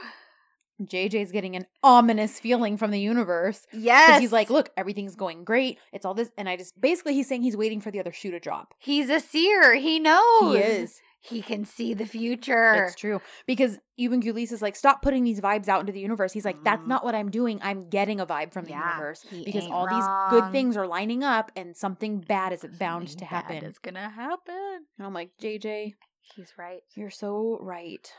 JJ's 0.82 1.32
getting 1.32 1.56
an 1.56 1.66
ominous 1.82 2.38
feeling 2.38 2.76
from 2.76 2.90
the 2.92 3.00
universe." 3.00 3.66
Yes. 3.72 4.20
He's 4.20 4.32
like, 4.32 4.48
look, 4.50 4.70
everything's 4.76 5.16
going 5.16 5.44
great. 5.44 5.78
It's 5.92 6.04
all 6.04 6.14
this. 6.14 6.30
And 6.38 6.48
I 6.48 6.56
just 6.56 6.80
basically, 6.80 7.14
he's 7.14 7.28
saying 7.28 7.42
he's 7.42 7.56
waiting 7.56 7.80
for 7.80 7.90
the 7.90 7.98
other 8.00 8.12
shoe 8.12 8.30
to 8.30 8.40
drop. 8.40 8.74
he's 8.78 9.10
a 9.10 9.20
seer. 9.20 9.74
He 9.74 9.98
knows. 9.98 10.54
He 10.54 10.58
is. 10.58 11.00
He 11.20 11.42
can 11.42 11.64
see 11.64 11.94
the 11.94 12.06
future. 12.06 12.84
It's 12.84 12.94
true. 12.94 13.20
Because 13.44 13.80
even 13.96 14.22
Güliz 14.22 14.52
is 14.52 14.62
like, 14.62 14.76
stop 14.76 15.02
putting 15.02 15.24
these 15.24 15.40
vibes 15.40 15.66
out 15.66 15.80
into 15.80 15.92
the 15.92 15.98
universe. 16.00 16.32
He's 16.32 16.44
like, 16.44 16.62
that's 16.62 16.84
Mhm. 16.84 16.88
not 16.88 17.04
what 17.04 17.16
I'm 17.16 17.28
doing. 17.28 17.58
I'm 17.60 17.88
getting 17.88 18.20
a 18.20 18.24
vibe 18.26 18.52
from 18.52 18.66
the 18.66 18.70
Yeah, 18.70 18.88
universe. 18.92 19.26
Because 19.44 19.66
all 19.66 19.88
these 19.88 20.04
good 20.30 20.52
things 20.52 20.76
are 20.76 20.86
lining 20.86 21.24
up 21.24 21.50
and 21.56 21.76
something 21.76 22.20
bad 22.20 22.52
is 22.52 22.64
bound 22.78 23.08
Something 23.10 23.18
to 23.18 23.24
happen. 23.24 23.64
It's 23.64 23.80
gonna 23.80 24.08
happen. 24.08 24.86
And 24.96 25.06
I'm 25.06 25.12
like, 25.12 25.30
JJ, 25.42 25.94
He's 26.34 26.52
right. 26.58 26.82
you're 26.94 27.10
so 27.10 27.58
right. 27.60 28.12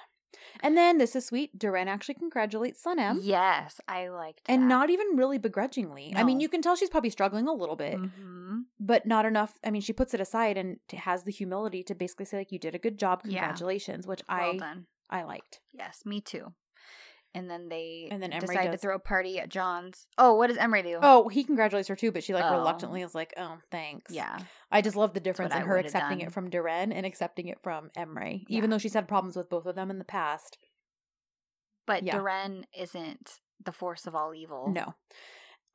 And 0.61 0.77
then 0.77 0.99
this 0.99 1.15
is 1.15 1.25
sweet. 1.25 1.57
Deren 1.57 1.87
actually 1.87 2.13
congratulates 2.15 2.83
Sanem. 2.83 3.17
Yes, 3.21 3.81
I 3.87 4.09
liked 4.09 4.41
And 4.47 4.63
that. 4.63 4.67
not 4.67 4.89
even 4.91 5.15
really 5.15 5.39
begrudgingly. 5.39 6.13
I 6.15 6.23
mean, 6.23 6.39
you 6.39 6.47
can 6.47 6.61
tell 6.61 6.75
she's 6.75 6.89
probably 6.89 7.09
struggling 7.09 7.47
a 7.47 7.53
little 7.53 7.75
bit. 7.75 7.97
Mhm. 7.97 8.65
but 8.79 9.05
not 9.05 9.25
enough. 9.25 9.57
I 9.63 9.69
mean, 9.71 9.81
she 9.81 9.93
puts 9.93 10.13
it 10.13 10.19
aside 10.21 10.57
and 10.57 10.79
has 10.91 11.23
the 11.23 11.31
humility 11.31 11.83
to 11.83 11.95
basically 11.95 12.25
say 12.25 12.37
like, 12.39 12.51
"You 12.51 12.59
did 12.59 12.75
a 12.75 12.79
good 12.79 12.97
job, 12.99 13.21
Yeah. 13.25 13.39
congratulations," 13.41 14.05
which 14.07 14.21
Well 14.29 14.51
I 14.53 14.57
done. 14.57 14.87
I 15.09 15.23
liked. 15.23 15.59
Yes, 15.71 16.05
me 16.05 16.19
too. 16.21 16.53
And 17.35 17.47
then 17.49 17.69
they 17.69 18.07
And 18.11 18.23
then 18.23 18.31
Emre 18.31 18.41
decide 18.41 18.71
to 18.71 18.77
throw 18.77 18.95
a 18.95 18.99
party 18.99 19.39
at 19.39 19.51
Can's. 19.51 20.07
Oh, 20.17 20.33
what 20.33 20.47
does 20.47 20.57
Emre 20.57 20.81
do? 20.83 20.97
Oh, 21.01 21.27
he 21.29 21.43
congratulates 21.43 21.87
her 21.87 21.95
too, 21.95 22.11
but 22.11 22.23
she 22.23 22.33
like 22.33 22.43
Oh. 22.45 22.57
reluctantly 22.57 23.03
is 23.03 23.13
like, 23.13 23.33
"Oh, 23.37 23.59
thanks." 23.69 24.11
yeah. 24.11 24.39
I 24.71 24.81
just 24.81 24.95
love 24.95 25.13
the 25.13 25.19
difference 25.19 25.53
in 25.53 25.61
I 25.61 25.65
her 25.65 25.77
accepting 25.77 26.19
done. 26.19 26.27
it 26.27 26.33
from 26.33 26.49
Deren 26.49 26.91
and 26.91 27.05
accepting 27.05 27.47
it 27.47 27.59
from 27.61 27.91
Emre, 27.95 28.45
Yeah. 28.47 28.57
even 28.57 28.71
though 28.71 28.79
she's 28.79 28.95
had 28.95 29.07
problems 29.07 29.35
with 29.35 29.47
both 29.49 29.67
of 29.67 29.75
them 29.75 29.91
in 29.91 29.99
the 29.99 30.05
past. 30.05 30.57
But 31.85 32.01
Yeah. 32.03 32.15
Deren 32.17 32.65
isn't 32.75 33.39
the 33.63 33.71
force 33.71 34.07
of 34.07 34.15
all 34.15 34.33
evil. 34.33 34.69
No. 34.69 34.95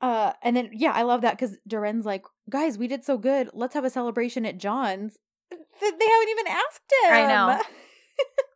Uh, 0.00 0.32
and 0.42 0.56
then 0.56 0.70
yeah, 0.72 0.90
I 0.92 1.02
love 1.02 1.20
that 1.20 1.38
because 1.38 1.56
Deren's 1.68 2.04
like, 2.04 2.24
"Guys, 2.50 2.76
we 2.78 2.88
did 2.88 3.04
so 3.04 3.16
good. 3.16 3.48
Let's 3.52 3.74
have 3.74 3.84
a 3.84 3.90
celebration 3.90 4.44
at 4.44 4.58
Can's." 4.60 5.18
They 5.80 5.86
haven't 5.86 6.28
even 6.30 6.46
asked 6.48 6.92
him. 7.04 7.12
I 7.12 7.26
know. 7.28 7.62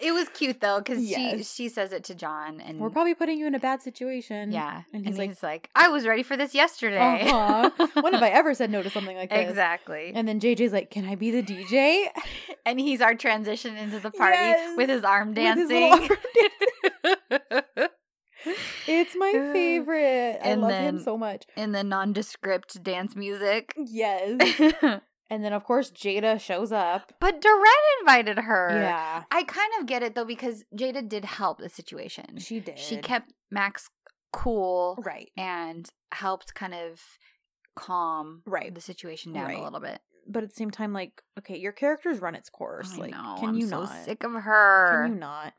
It 0.00 0.12
was 0.12 0.28
cute 0.30 0.60
though 0.60 0.78
because 0.78 0.98
she 0.98 1.10
Yes. 1.10 1.52
she 1.54 1.68
says 1.68 1.92
it 1.92 2.04
to 2.04 2.14
Can 2.14 2.60
and 2.60 2.78
We're 2.80 2.90
probably 2.90 3.14
putting 3.14 3.38
you 3.38 3.46
in 3.46 3.54
a 3.54 3.58
bad 3.60 3.82
situation. 3.82 4.52
yeah, 4.52 4.82
And 4.92 5.04
and 5.04 5.06
he's 5.06 5.16
he's, 5.16 5.42
like- 5.42 5.42
like, 5.42 5.70
"I 5.74 5.88
was 5.88 6.06
ready 6.06 6.22
for 6.22 6.36
this 6.36 6.54
yesterday." 6.54 6.98
Uh-huh. 7.28 7.70
when 8.00 8.12
have 8.14 8.22
I 8.22 8.30
ever 8.30 8.54
said 8.54 8.70
no 8.70 8.82
to 8.82 8.90
something 8.90 9.16
like 9.22 9.30
this? 9.30 9.48
exactly. 9.48 10.12
And 10.14 10.26
then 10.26 10.40
JJ's 10.40 10.72
like, 10.72 10.90
"Can 10.90 11.06
I 11.06 11.14
be 11.14 11.30
the 11.30 11.42
DJ?" 11.42 12.06
And 12.66 12.78
he's 12.78 13.00
our 13.00 13.16
transition 13.16 13.76
into 13.76 13.98
the 13.98 14.12
party 14.12 14.36
Yes. 14.36 14.76
with 14.76 14.88
his 14.88 15.02
arm 15.02 15.34
With 15.34 15.38
his 15.38 15.68
dancing. 15.68 16.08
It's 18.86 19.14
my 19.16 19.32
favorite. 19.52 20.38
I 20.42 20.48
And 20.48 20.60
love 20.62 20.72
him 20.72 21.00
so 21.00 21.16
much. 21.16 21.44
in 21.56 21.72
the 21.72 21.82
nondescript 21.84 22.82
dance 22.82 23.14
music. 23.16 23.74
Yes. 23.76 24.40
And 25.32 25.42
then 25.42 25.54
of 25.54 25.64
course 25.64 25.90
Jada 25.90 26.38
shows 26.38 26.72
up. 26.72 27.12
but 27.18 27.40
Deren 27.40 28.00
invited 28.00 28.38
her. 28.40 28.68
Yeah, 28.70 29.22
I 29.30 29.42
kind 29.44 29.70
of 29.80 29.86
get 29.86 30.02
it 30.02 30.14
though 30.14 30.26
because 30.26 30.62
Jada 30.76 31.08
did 31.08 31.24
help 31.24 31.58
the 31.58 31.70
situation. 31.70 32.38
she 32.38 32.60
did. 32.60 32.78
She 32.78 32.98
kept 32.98 33.32
Max 33.50 33.88
cool 34.32 34.98
Right. 35.04 35.30
and 35.36 35.88
helped 36.12 36.54
kind 36.54 36.74
of 36.74 37.00
calm 37.74 38.42
Right. 38.44 38.74
the 38.74 38.80
situation 38.82 39.32
down 39.32 39.46
Right. 39.46 39.58
a 39.58 39.62
little 39.62 39.80
bit. 39.80 40.00
But 40.26 40.42
at 40.42 40.50
the 40.50 40.54
same 40.54 40.70
time, 40.70 40.92
like, 40.92 41.22
okay, 41.38 41.56
your 41.56 41.72
character's 41.72 42.20
run 42.20 42.34
its 42.34 42.50
course. 42.50 42.92
I 42.94 42.96
like, 42.98 43.10
know, 43.12 43.36
can 43.40 43.48
I'm 43.50 43.56
you 43.56 43.66
so 43.68 43.80
not? 43.80 44.04
sick 44.04 44.22
of 44.24 44.32
her. 44.32 45.02
Can 45.04 45.14
you 45.14 45.18
not? 45.18 45.54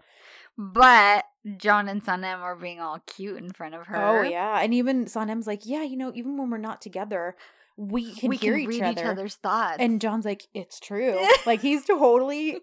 But 0.56 1.26
Can 1.60 1.90
and 1.90 2.04
Sanem 2.06 2.40
are 2.42 2.56
being 2.56 2.80
all 2.80 3.00
cute 3.08 3.38
in 3.38 3.52
front 3.52 3.74
of 3.74 3.82
oh, 3.82 3.84
her. 3.86 4.20
Oh 4.20 4.22
yeah, 4.22 4.60
and 4.62 4.72
even 4.74 5.06
Sanem's 5.06 5.48
like, 5.48 5.66
yeah, 5.66 5.82
you 5.82 5.98
know, 5.98 6.12
even 6.14 6.38
when 6.38 6.50
we're 6.52 6.58
not 6.60 6.80
together, 6.80 7.36
we 7.78 8.14
can 8.14 8.30
we 8.30 8.38
hear 8.38 8.54
can 8.54 8.62
each 8.62 8.68
read 8.70 8.84
other. 8.84 9.02
each 9.02 9.08
other's 9.08 9.36
thoughts. 9.36 9.78
And 9.80 10.00
Can's 10.00 10.26
like, 10.26 10.48
it's 10.54 10.80
true. 10.80 11.20
like 11.46 11.62
he's 11.62 11.86
totally 11.86 12.60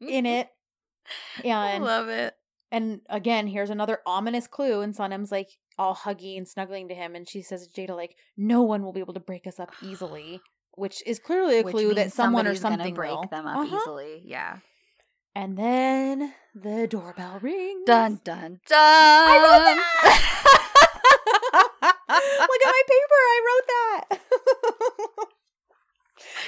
in 0.00 0.26
it. 0.36 0.48
I 1.44 1.78
love 1.78 2.08
it. 2.08 2.34
and 2.72 3.00
again, 3.08 3.46
here's 3.46 3.70
another 3.70 3.98
ominous 4.06 4.46
clue. 4.46 4.80
And 4.80 4.94
Sanem's 4.94 5.30
like 5.30 5.50
all 5.78 5.94
huggy 5.94 6.36
and 6.38 6.48
snuggling 6.48 6.88
to 6.88 6.94
him, 6.94 7.14
and 7.14 7.28
she 7.28 7.42
says 7.42 7.66
to 7.66 7.80
Jada 7.86 7.94
like, 7.96 8.16
no 8.36 8.62
one 8.62 8.82
will 8.82 8.92
be 8.92 9.00
able 9.00 9.14
to 9.14 9.20
break 9.20 9.46
us 9.46 9.60
up 9.60 9.72
easily. 9.82 10.40
Which 10.72 11.02
is 11.06 11.18
clearly 11.18 11.60
a 11.60 11.62
Which 11.62 11.74
clue 11.74 11.94
that 11.94 12.12
someone 12.12 12.46
or 12.46 12.54
something 12.54 12.94
break 12.94 13.10
will. 13.10 13.24
them 13.30 13.46
up 13.46 13.56
Uh-huh. 13.58 13.76
easily. 13.76 14.22
Yeah. 14.26 14.58
And 15.34 15.56
then 15.58 16.32
the 16.54 16.86
doorbell 16.86 17.38
rings. 17.40 17.84
Dun 17.86 18.20
dun 18.24 18.60
dun. 18.66 18.68
I 18.72 19.76
Look 22.48 22.62
at 22.62 22.72
my 22.72 22.82
paper. 22.86 23.20
I 23.34 23.38
wrote 23.46 23.66
that. 23.68 24.04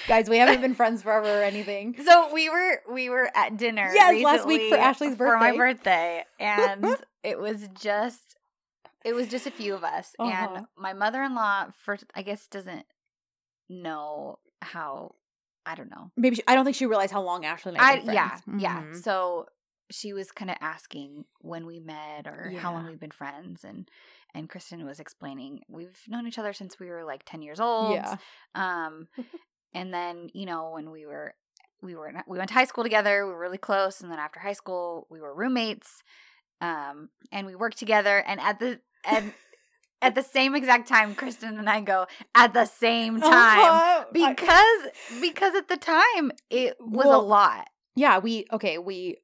Guys, 0.06 0.28
we 0.30 0.38
haven't 0.38 0.62
been 0.62 0.74
friends 0.82 1.02
forever 1.02 1.40
or 1.40 1.42
anything. 1.42 1.94
So 2.02 2.32
we 2.32 2.48
were 2.48 2.80
we 2.90 3.10
were 3.10 3.30
at 3.34 3.56
dinner. 3.58 3.90
Yes, 3.94 4.22
last 4.24 4.46
week 4.46 4.70
for 4.72 4.78
Ashley's 4.78 5.16
for 5.16 5.36
my 5.38 5.54
birthday. 5.56 6.24
birthday, 6.24 6.24
and 6.40 6.96
it 7.22 7.38
was 7.38 7.68
just 7.80 8.36
it 9.04 9.12
was 9.14 9.28
just 9.28 9.46
a 9.46 9.50
few 9.50 9.74
of 9.74 9.84
us, 9.84 10.14
Uh-huh. 10.18 10.54
and 10.56 10.66
my 10.76 10.94
mother 10.94 11.22
in 11.22 11.34
law 11.34 11.66
first 11.84 12.04
I 12.14 12.22
guess 12.22 12.46
doesn't 12.46 12.86
know 13.68 14.38
how 14.62 15.14
I 15.66 15.74
don't 15.74 15.90
know. 15.90 16.10
Maybe 16.16 16.36
she, 16.36 16.42
I 16.48 16.54
don't 16.54 16.64
think 16.64 16.76
she 16.76 16.86
realized 16.86 17.12
how 17.12 17.22
long 17.22 17.44
Ashley 17.44 17.72
and 17.74 17.80
I 17.82 17.96
I 17.96 18.12
yeah 18.12 18.36
friends. 18.38 18.62
yeah. 18.62 18.92
So 19.02 19.46
she 19.90 20.12
was 20.12 20.30
kind 20.30 20.50
of 20.50 20.56
asking 20.60 21.24
when 21.40 21.66
we 21.66 21.80
met 21.80 22.26
or 22.26 22.52
how 22.58 22.72
long 22.72 22.86
we've 22.86 23.00
been 23.00 23.10
friends, 23.10 23.64
and 23.64 23.88
and 24.34 24.48
Kristen 24.48 24.84
was 24.84 25.00
explaining 25.00 25.60
we've 25.68 26.00
known 26.08 26.26
each 26.26 26.38
other 26.38 26.52
since 26.52 26.78
we 26.78 26.88
were 26.88 27.04
like 27.04 27.24
ten 27.24 27.42
years 27.42 27.60
old. 27.60 27.94
Yeah. 27.94 28.16
Um, 28.54 29.08
and 29.74 29.92
then 29.92 30.28
you 30.34 30.46
know 30.46 30.70
when 30.74 30.90
we 30.90 31.06
were 31.06 31.34
we 31.82 31.94
were 31.94 32.12
we 32.26 32.38
went 32.38 32.48
to 32.48 32.54
high 32.54 32.64
school 32.64 32.84
together. 32.84 33.26
We 33.26 33.32
were 33.32 33.38
really 33.38 33.58
close, 33.58 34.00
and 34.00 34.10
then 34.10 34.18
after 34.18 34.40
high 34.40 34.52
school 34.52 35.06
we 35.10 35.20
were 35.20 35.34
roommates. 35.34 36.02
Um, 36.60 37.10
and 37.30 37.46
we 37.46 37.54
worked 37.54 37.78
together. 37.78 38.18
And 38.26 38.40
at 38.40 38.58
the 38.58 38.80
and 39.04 39.32
at 40.02 40.14
the 40.16 40.22
same 40.22 40.54
exact 40.56 40.88
time, 40.88 41.14
Kristen 41.14 41.56
and 41.58 41.70
I 41.70 41.80
go 41.80 42.06
at 42.34 42.52
the 42.52 42.64
same 42.64 43.20
time 43.20 43.30
Uh-huh. 43.30 44.04
Because 44.12 45.20
because 45.20 45.54
at 45.54 45.68
the 45.68 45.76
time 45.76 46.32
it 46.50 46.76
was 46.80 47.06
a 47.06 47.18
lot. 47.18 47.68
yeah, 47.94 48.18
we 48.18 48.46
okay, 48.52 48.78
we 48.78 49.18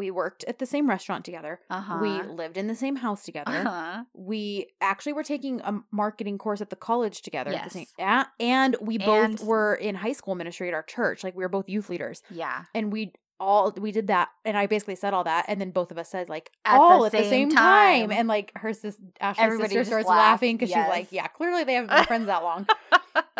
we 0.00 0.10
worked 0.10 0.42
at 0.44 0.58
the 0.58 0.66
same 0.66 0.88
restaurant 0.88 1.24
together. 1.24 1.60
Uh 1.70 1.80
huh. 1.80 1.98
We 2.02 2.22
lived 2.22 2.56
in 2.56 2.66
the 2.66 2.74
same 2.74 2.96
house 2.96 3.22
together. 3.24 3.52
uh-huh. 3.52 4.04
We 4.14 4.66
actually 4.80 5.12
were 5.12 5.22
taking 5.22 5.60
a 5.60 5.72
marketing 5.92 6.38
course 6.38 6.60
at 6.60 6.70
the 6.70 6.76
college 6.76 7.22
together. 7.22 7.52
The 7.64 7.70
same, 7.70 7.86
Yes. 7.98 8.26
a- 8.26 8.42
and 8.42 8.76
we 8.80 8.98
both 8.98 9.24
And- 9.24 9.40
were 9.40 9.74
in 9.74 9.94
high 9.96 10.12
school 10.20 10.34
ministry 10.34 10.68
at 10.68 10.74
our 10.74 10.82
church. 10.82 11.22
Like 11.22 11.36
we 11.36 11.44
were 11.44 11.48
both 11.58 11.68
youth 11.68 11.88
leaders. 11.88 12.22
yeah. 12.30 12.64
and 12.74 12.92
we 12.92 13.12
all 13.38 13.72
we 13.80 13.90
did 13.90 14.06
that 14.08 14.28
and 14.44 14.54
i 14.58 14.66
basically 14.66 14.94
said 14.94 15.14
all 15.14 15.24
that 15.24 15.46
and 15.48 15.58
then 15.62 15.70
both 15.70 15.90
of 15.90 15.96
us 15.96 16.10
said 16.10 16.28
like 16.28 16.50
At 16.66 16.74
the 16.76 16.80
all 16.82 17.06
at 17.06 17.12
the 17.12 17.24
same 17.24 17.48
time. 17.48 18.10
time. 18.10 18.12
and 18.18 18.28
like 18.28 18.52
her 18.56 18.74
sis 18.74 18.98
Ashley's 19.18 19.42
Everybody 19.46 19.68
sister 19.76 19.84
starts 19.92 20.08
laughed, 20.08 20.18
laughing 20.42 20.56
because 20.58 20.68
yes. 20.68 20.84
she's 20.84 20.90
like 20.98 21.08
yeah 21.10 21.26
clearly 21.26 21.64
they 21.64 21.72
haven't 21.72 21.88
been 21.88 22.04
friends 22.04 22.26
that 22.26 22.42
long 22.42 22.66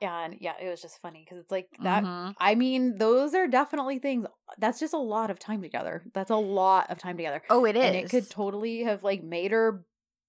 and 0.00 0.36
yeah 0.40 0.54
it 0.60 0.68
was 0.68 0.80
just 0.82 1.00
funny 1.00 1.22
because 1.24 1.38
it's 1.38 1.50
like 1.50 1.68
that 1.82 2.02
Mhm. 2.04 2.34
i 2.38 2.54
mean 2.54 2.96
those 2.98 3.34
are 3.34 3.46
definitely 3.46 3.98
things 3.98 4.26
that's 4.58 4.80
just 4.80 4.94
a 4.94 4.98
lot 4.98 5.30
of 5.30 5.38
time 5.38 5.60
together 5.62 6.02
that's 6.14 6.30
a 6.30 6.36
lot 6.36 6.90
of 6.90 6.98
time 6.98 7.16
together 7.16 7.42
Oh, 7.50 7.64
it 7.66 7.76
is. 7.76 7.84
and 7.84 7.96
it 7.96 8.08
could 8.10 8.30
totally 8.30 8.82
have 8.84 9.04
like 9.04 9.22
made 9.22 9.50
her 9.50 9.84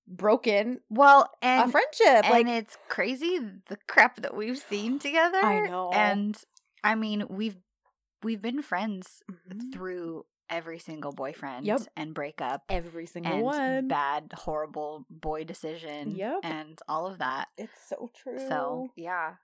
broken 0.07 0.81
well, 0.89 1.29
and 1.41 1.69
a 1.69 1.71
friendship 1.71 2.25
and 2.25 2.29
like 2.31 2.47
it's 2.47 2.77
crazy 2.89 3.39
the 3.69 3.77
crap 3.87 4.17
that 4.21 4.35
we've 4.35 4.57
seen 4.57 4.99
together. 4.99 5.37
I 5.41 5.61
know. 5.61 5.91
And 5.93 6.37
I 6.83 6.95
mean, 6.95 7.25
we've 7.29 7.57
we've 8.23 8.41
been 8.41 8.61
friends 8.61 9.23
Mhm. 9.31 9.71
through 9.71 10.25
every 10.49 10.79
single 10.79 11.13
boyfriend 11.13 11.65
Yep. 11.65 11.81
and 11.95 12.13
breakup 12.13 12.63
every 12.67 13.05
single 13.05 13.41
one 13.41 13.87
bad 13.87 14.33
horrible 14.35 15.05
boy 15.09 15.45
decision 15.45 16.11
Yep. 16.17 16.39
and 16.43 16.77
all 16.89 17.07
of 17.07 17.19
that. 17.19 17.47
it's 17.57 17.81
so 17.87 18.11
true 18.13 18.37
So, 18.49 18.91
yeah. 18.97 19.35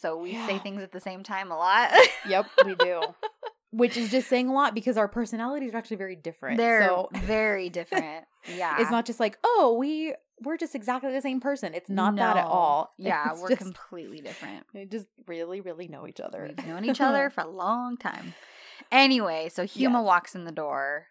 So 0.00 0.16
we 0.18 0.34
say 0.46 0.58
things 0.58 0.82
at 0.82 0.92
the 0.92 1.00
same 1.00 1.22
time 1.22 1.50
a 1.50 1.56
lot. 1.56 1.90
Yep, 2.28 2.46
we 2.64 2.74
do. 2.74 3.00
Which 3.70 3.96
is 3.96 4.10
just 4.10 4.28
saying 4.28 4.48
a 4.48 4.52
lot 4.54 4.74
because 4.74 4.96
our 4.96 5.08
personalities 5.08 5.74
are 5.74 5.76
actually 5.76 5.96
very 5.98 6.16
different. 6.16 6.56
They're 6.56 6.86
so 6.86 7.08
very 7.14 7.68
different. 7.68 8.24
Yeah. 8.54 8.76
it's 8.80 8.90
not 8.90 9.04
just 9.06 9.20
like, 9.20 9.38
oh, 9.44 9.76
we 9.78 10.14
we're 10.42 10.56
just 10.56 10.74
exactly 10.74 11.12
the 11.12 11.20
same 11.20 11.40
person. 11.40 11.74
It's 11.74 11.88
not 11.90 12.16
that 12.16 12.36
at 12.36 12.44
all. 12.44 12.92
Yeah, 12.98 13.32
It's 13.32 13.40
we're 13.40 13.48
just, 13.48 13.60
completely 13.60 14.20
different. 14.20 14.66
we 14.74 14.84
just 14.84 15.06
really, 15.26 15.60
really 15.60 15.88
know 15.88 16.06
each 16.06 16.20
other. 16.20 16.46
We've 16.56 16.66
known 16.66 16.84
each 16.84 17.00
other 17.00 17.30
for 17.30 17.42
a 17.42 17.48
long 17.50 17.96
time. 17.96 18.34
Anyway, 18.92 19.48
so 19.52 19.64
Huma 19.64 19.76
Yes. 19.94 20.04
walks 20.04 20.34
in 20.34 20.44
the 20.44 20.52
door 20.52 21.06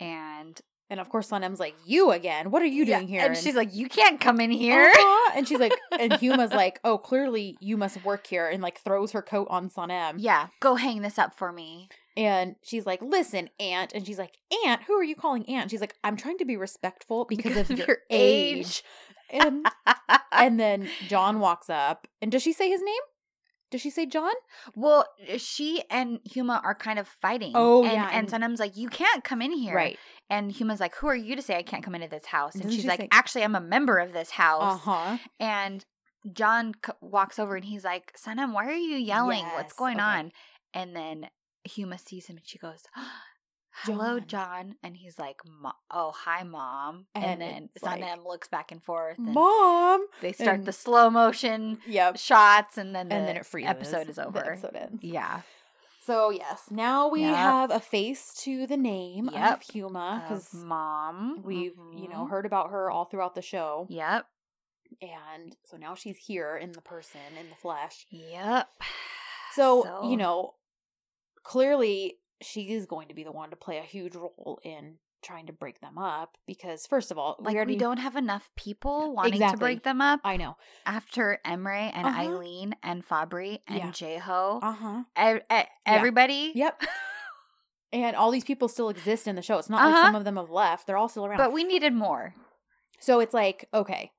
and 0.00 0.60
and 0.90 1.00
of 1.00 1.08
course 1.08 1.30
Sanem's 1.30 1.60
like, 1.60 1.74
You 1.84 2.10
again, 2.12 2.50
what 2.50 2.62
are 2.62 2.66
you 2.66 2.84
Yeah, 2.84 2.98
doing 2.98 3.08
here? 3.08 3.24
And 3.24 3.36
she's 3.36 3.54
like, 3.54 3.74
You 3.74 3.88
can't 3.88 4.20
come 4.20 4.40
in 4.40 4.50
here. 4.50 4.90
"Uh-huh." 4.94 5.32
and 5.36 5.46
she's 5.46 5.58
like 5.58 5.72
and 5.98 6.12
Huma's 6.20 6.52
like, 6.52 6.80
Oh, 6.84 6.98
clearly 6.98 7.56
you 7.60 7.76
must 7.76 8.04
work 8.04 8.26
here 8.26 8.48
and 8.48 8.62
like 8.62 8.78
throws 8.80 9.12
her 9.12 9.22
coat 9.22 9.48
on 9.50 9.68
Sanem. 9.70 10.14
yeah, 10.18 10.48
go 10.60 10.74
hang 10.76 11.02
this 11.02 11.18
up 11.18 11.34
for 11.36 11.52
me. 11.52 11.88
And 12.16 12.56
she's 12.62 12.86
like, 12.86 13.02
Listen, 13.02 13.50
Aunt. 13.60 13.92
And 13.94 14.06
she's 14.06 14.18
like, 14.18 14.36
Aunt, 14.64 14.82
who 14.84 14.94
are 14.94 15.04
you 15.04 15.14
calling 15.16 15.48
Aunt? 15.48 15.70
She's 15.70 15.80
like, 15.80 15.94
I'm 16.02 16.16
trying 16.16 16.38
to 16.38 16.44
be 16.44 16.56
respectful 16.56 17.26
because, 17.28 17.70
of 17.70 17.78
your, 17.78 17.98
age. 18.10 18.82
And 19.30 19.66
and 20.32 20.58
then 20.60 20.88
Can 21.08 21.40
walks 21.40 21.68
up. 21.68 22.06
And 22.22 22.30
does 22.32 22.42
she 22.42 22.52
say 22.52 22.70
his 22.70 22.80
name? 22.82 22.94
Does 23.70 23.80
she 23.80 23.90
say 23.90 24.06
Can? 24.06 24.32
well, 24.74 25.06
she 25.38 25.82
and 25.90 26.20
Huma 26.30 26.62
are 26.64 26.74
kind 26.74 26.98
of 26.98 27.08
fighting. 27.08 27.52
Oh, 27.54 27.82
and, 27.84 27.92
yeah, 27.92 28.08
And 28.12 28.32
and- 28.32 28.42
Sanem's 28.42 28.60
like, 28.60 28.76
You 28.76 28.88
can't 28.88 29.24
come 29.24 29.42
in 29.42 29.52
here. 29.52 29.74
Right. 29.74 29.98
And 30.30 30.52
Huma's 30.52 30.80
like, 30.80 30.94
Who 30.96 31.08
are 31.08 31.16
you 31.16 31.34
to 31.36 31.42
say 31.42 31.56
I 31.56 31.62
can't 31.62 31.82
come 31.82 31.94
into 31.94 32.08
this 32.08 32.26
house? 32.26 32.54
And 32.54 32.72
she's 32.72 32.84
like, 32.86 33.00
say- 33.00 33.08
Actually, 33.10 33.44
I'm 33.44 33.54
a 33.56 33.60
member 33.60 33.98
of 33.98 34.12
this 34.12 34.30
house. 34.30 34.74
Uh-huh. 34.86 35.18
And 35.40 35.84
Can 36.34 36.74
c- 36.84 36.92
walks 37.00 37.38
over 37.38 37.56
and 37.56 37.64
he's 37.64 37.84
like, 37.84 38.12
Sanem, 38.16 38.52
why 38.52 38.66
are 38.66 38.72
you 38.74 38.96
yelling? 38.96 39.44
What's 39.54 39.72
going 39.72 39.96
okay. 39.96 40.04
on? 40.04 40.32
And 40.74 40.94
then 40.94 41.28
Huma 41.68 41.98
sees 41.98 42.26
him 42.26 42.36
and 42.36 42.46
she 42.46 42.58
goes, 42.58 42.82
Hello, 43.82 44.18
Can. 44.18 44.26
Can. 44.28 44.76
And 44.82 44.96
he's 44.96 45.18
like, 45.18 45.40
Oh, 45.90 46.12
hi, 46.12 46.42
mom. 46.42 47.06
And, 47.14 47.24
And 47.24 47.40
then 47.40 47.68
it's 47.74 47.84
like, 47.84 48.02
looks 48.24 48.48
back 48.48 48.72
and 48.72 48.82
forth. 48.82 49.18
And 49.18 49.34
Mom. 49.34 50.06
they 50.22 50.32
start 50.32 50.56
and- 50.60 50.64
the 50.66 50.72
slow 50.72 51.10
motion 51.10 51.78
Yep. 51.86 52.16
shots, 52.18 52.78
and 52.78 52.94
then 52.94 53.08
the 53.08 53.14
And 53.16 53.28
then 53.28 53.36
it 53.36 53.46
freezes. 53.46 53.70
episode 53.70 54.08
is 54.08 54.16
The 54.16 54.26
over. 54.26 54.38
episode 54.38 54.74
ends. 54.76 55.04
Yeah. 55.04 55.42
So 56.02 56.30
yes, 56.30 56.70
now 56.70 57.08
we 57.08 57.22
Yep. 57.22 57.34
have 57.36 57.70
a 57.72 57.80
face 57.80 58.32
to 58.44 58.66
the 58.66 58.76
name 58.76 59.28
Yep. 59.32 59.52
of 59.54 59.60
Huma 59.62 60.22
because 60.22 60.54
mom. 60.54 61.42
we've 61.42 61.76
you 61.94 62.08
know 62.08 62.24
Mhm. 62.26 62.30
heard 62.30 62.46
about 62.46 62.70
her 62.70 62.90
all 62.90 63.06
throughout 63.06 63.34
the 63.34 63.42
show, 63.42 63.86
Yep. 63.90 64.26
and 65.02 65.56
so 65.64 65.76
now 65.76 65.96
she's 65.96 66.16
here 66.16 66.56
in 66.56 66.70
the 66.72 66.80
person 66.80 67.20
in 67.38 67.48
the 67.50 67.56
flesh. 67.56 68.06
Yep. 68.10 68.68
So, 69.52 70.04
you 70.08 70.16
know, 70.16 70.54
clearly 71.42 72.18
she 72.42 72.72
is 72.72 72.86
going 72.86 73.08
to 73.08 73.14
be 73.14 73.24
the 73.24 73.32
one 73.32 73.50
to 73.50 73.56
play 73.56 73.78
a 73.78 73.82
huge 73.82 74.14
role 74.14 74.58
in 74.62 74.98
trying 75.22 75.46
to 75.46 75.52
break 75.52 75.80
them 75.80 75.98
up 75.98 76.36
because 76.46 76.86
first 76.86 77.10
of 77.10 77.18
all, 77.18 77.36
like 77.40 77.52
we 77.54 77.56
already 77.56 77.72
we 77.74 77.78
don't 77.78 77.96
have 77.98 78.14
enough 78.16 78.48
people 78.56 79.14
wanting 79.14 79.40
to 79.40 79.56
break 79.56 79.82
them 79.82 80.00
up. 80.00 80.20
I 80.22 80.36
know. 80.36 80.56
after 80.84 81.38
Emre 81.44 81.90
and 81.94 82.06
Uh-huh. 82.06 82.22
Aylin 82.22 82.72
and 82.82 83.04
Fabri 83.06 83.60
and 83.66 83.78
Yeah. 83.78 83.90
Jeho, 83.90 84.60
Uh 84.62 84.72
huh. 84.72 85.02
e- 85.18 85.40
e- 85.52 85.64
everybody. 85.86 86.52
Yep. 86.54 86.82
and 87.92 88.14
all 88.14 88.30
these 88.30 88.44
people 88.44 88.68
still 88.68 88.88
exist 88.90 89.26
in 89.26 89.34
the 89.36 89.42
show. 89.42 89.58
It's 89.58 89.70
not 89.70 89.82
like 89.84 89.94
Uh-huh. 89.94 90.06
some 90.06 90.14
of 90.14 90.24
them 90.24 90.36
have 90.36 90.50
left; 90.50 90.86
they're 90.86 90.96
all 90.98 91.08
still 91.08 91.26
around. 91.26 91.38
But 91.38 91.52
we 91.52 91.64
needed 91.64 91.92
more. 91.94 92.34
So 93.00 93.20
it's 93.20 93.34
like, 93.34 93.68
okay, 93.74 94.12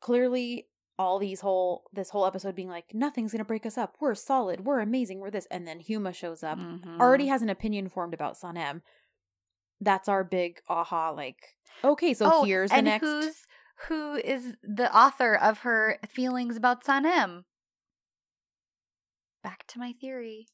clearly 0.00 0.68
all 0.98 1.18
these 1.18 1.40
whole 1.40 1.84
this 1.92 2.10
whole 2.10 2.24
episode 2.26 2.54
being 2.54 2.68
like, 2.68 2.94
nothing's 2.94 3.32
gonna 3.32 3.44
break 3.44 3.66
us 3.66 3.76
up. 3.76 3.96
We're 4.00 4.14
solid. 4.14 4.64
We're 4.64 4.80
amazing. 4.80 5.18
We're 5.20 5.30
this. 5.30 5.46
And 5.50 5.66
then 5.66 5.80
Huma 5.80 6.14
shows 6.14 6.42
up, 6.42 6.58
Mhm. 6.58 7.00
already 7.00 7.26
has 7.26 7.42
an 7.42 7.48
opinion 7.48 7.88
formed 7.88 8.14
about 8.14 8.36
Sanem. 8.36 8.82
That's 9.80 10.08
our 10.08 10.22
big 10.24 10.60
aha. 10.68 11.10
Like, 11.10 11.56
okay, 11.82 12.14
so 12.14 12.30
oh, 12.32 12.44
here's 12.44 12.70
the 12.70 12.82
next. 12.82 13.04
who's 13.06 13.46
who 13.88 14.14
is 14.14 14.54
the 14.62 14.94
author 14.96 15.34
of 15.34 15.58
her 15.60 15.98
feelings 16.08 16.56
about 16.56 16.84
Sanem? 16.84 17.44
Back 19.42 19.66
to 19.68 19.78
my 19.78 19.92
theory. 19.92 20.46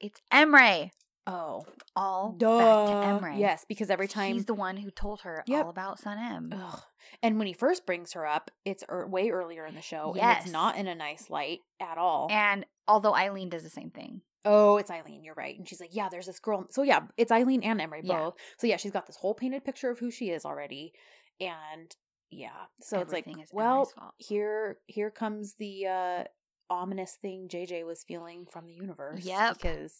It's 0.00 0.20
Emre. 0.32 0.90
Oh, 1.26 1.64
all 1.94 2.32
duh. 2.32 2.58
back 2.58 3.20
to 3.20 3.26
Emre. 3.26 3.38
Yes, 3.38 3.64
because 3.68 3.90
every 3.90 4.08
time 4.08 4.34
he's 4.34 4.46
the 4.46 4.54
one 4.54 4.76
who 4.76 4.90
told 4.90 5.20
her 5.22 5.44
Yep. 5.46 5.64
all 5.64 5.70
about 5.70 6.00
Sanem. 6.00 6.52
Ugh. 6.52 6.80
And 7.22 7.38
when 7.38 7.46
he 7.46 7.52
first 7.52 7.86
brings 7.86 8.12
her 8.14 8.26
up, 8.26 8.50
it's 8.64 8.82
er- 8.90 9.06
way 9.06 9.30
earlier 9.30 9.64
in 9.66 9.74
the 9.74 9.82
show, 9.82 10.14
and 10.18 10.38
it's 10.38 10.50
not 10.50 10.76
in 10.76 10.88
a 10.88 10.94
nice 10.94 11.30
light 11.30 11.60
at 11.80 11.96
all. 11.98 12.28
And 12.30 12.66
although 12.88 13.12
Aylin 13.12 13.50
does 13.50 13.62
the 13.62 13.70
same 13.70 13.90
thing, 13.90 14.22
oh, 14.44 14.78
it's 14.78 14.90
Aylin. 14.90 15.24
You're 15.24 15.34
right. 15.34 15.56
And 15.56 15.68
she's 15.68 15.80
like, 15.80 15.94
"Yeah, 15.94 16.08
there's 16.08 16.26
this 16.26 16.40
girl." 16.40 16.66
So 16.70 16.82
yeah, 16.82 17.02
it's 17.16 17.30
Aylin 17.30 17.64
and 17.64 17.78
Emre 17.80 18.00
Yeah. 18.02 18.18
both. 18.18 18.34
So 18.58 18.66
yeah, 18.66 18.76
she's 18.76 18.90
got 18.92 19.06
this 19.06 19.16
whole 19.16 19.34
painted 19.34 19.64
picture 19.64 19.90
of 19.90 20.00
who 20.00 20.10
she 20.10 20.30
is 20.30 20.44
already, 20.44 20.92
and 21.40 21.94
yeah, 22.30 22.66
so 22.80 23.00
Everything 23.00 23.38
it's 23.40 23.52
like, 23.52 23.64
well, 23.64 23.92
here, 24.18 24.78
here 24.86 25.10
comes 25.10 25.54
the 25.54 25.86
uh 25.86 26.24
ominous 26.70 27.16
thing 27.20 27.48
JJ 27.48 27.84
was 27.84 28.02
feeling 28.02 28.46
from 28.50 28.66
the 28.66 28.72
universe. 28.72 29.24
Yep. 29.24 29.58
because 29.58 29.94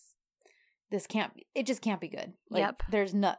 this 0.92 1.08
can't. 1.08 1.32
It 1.56 1.66
just 1.66 1.82
can't 1.82 2.00
be 2.00 2.08
good. 2.08 2.34
Like, 2.50 2.60
Yep. 2.60 2.82
There's 2.90 3.12
no. 3.14 3.34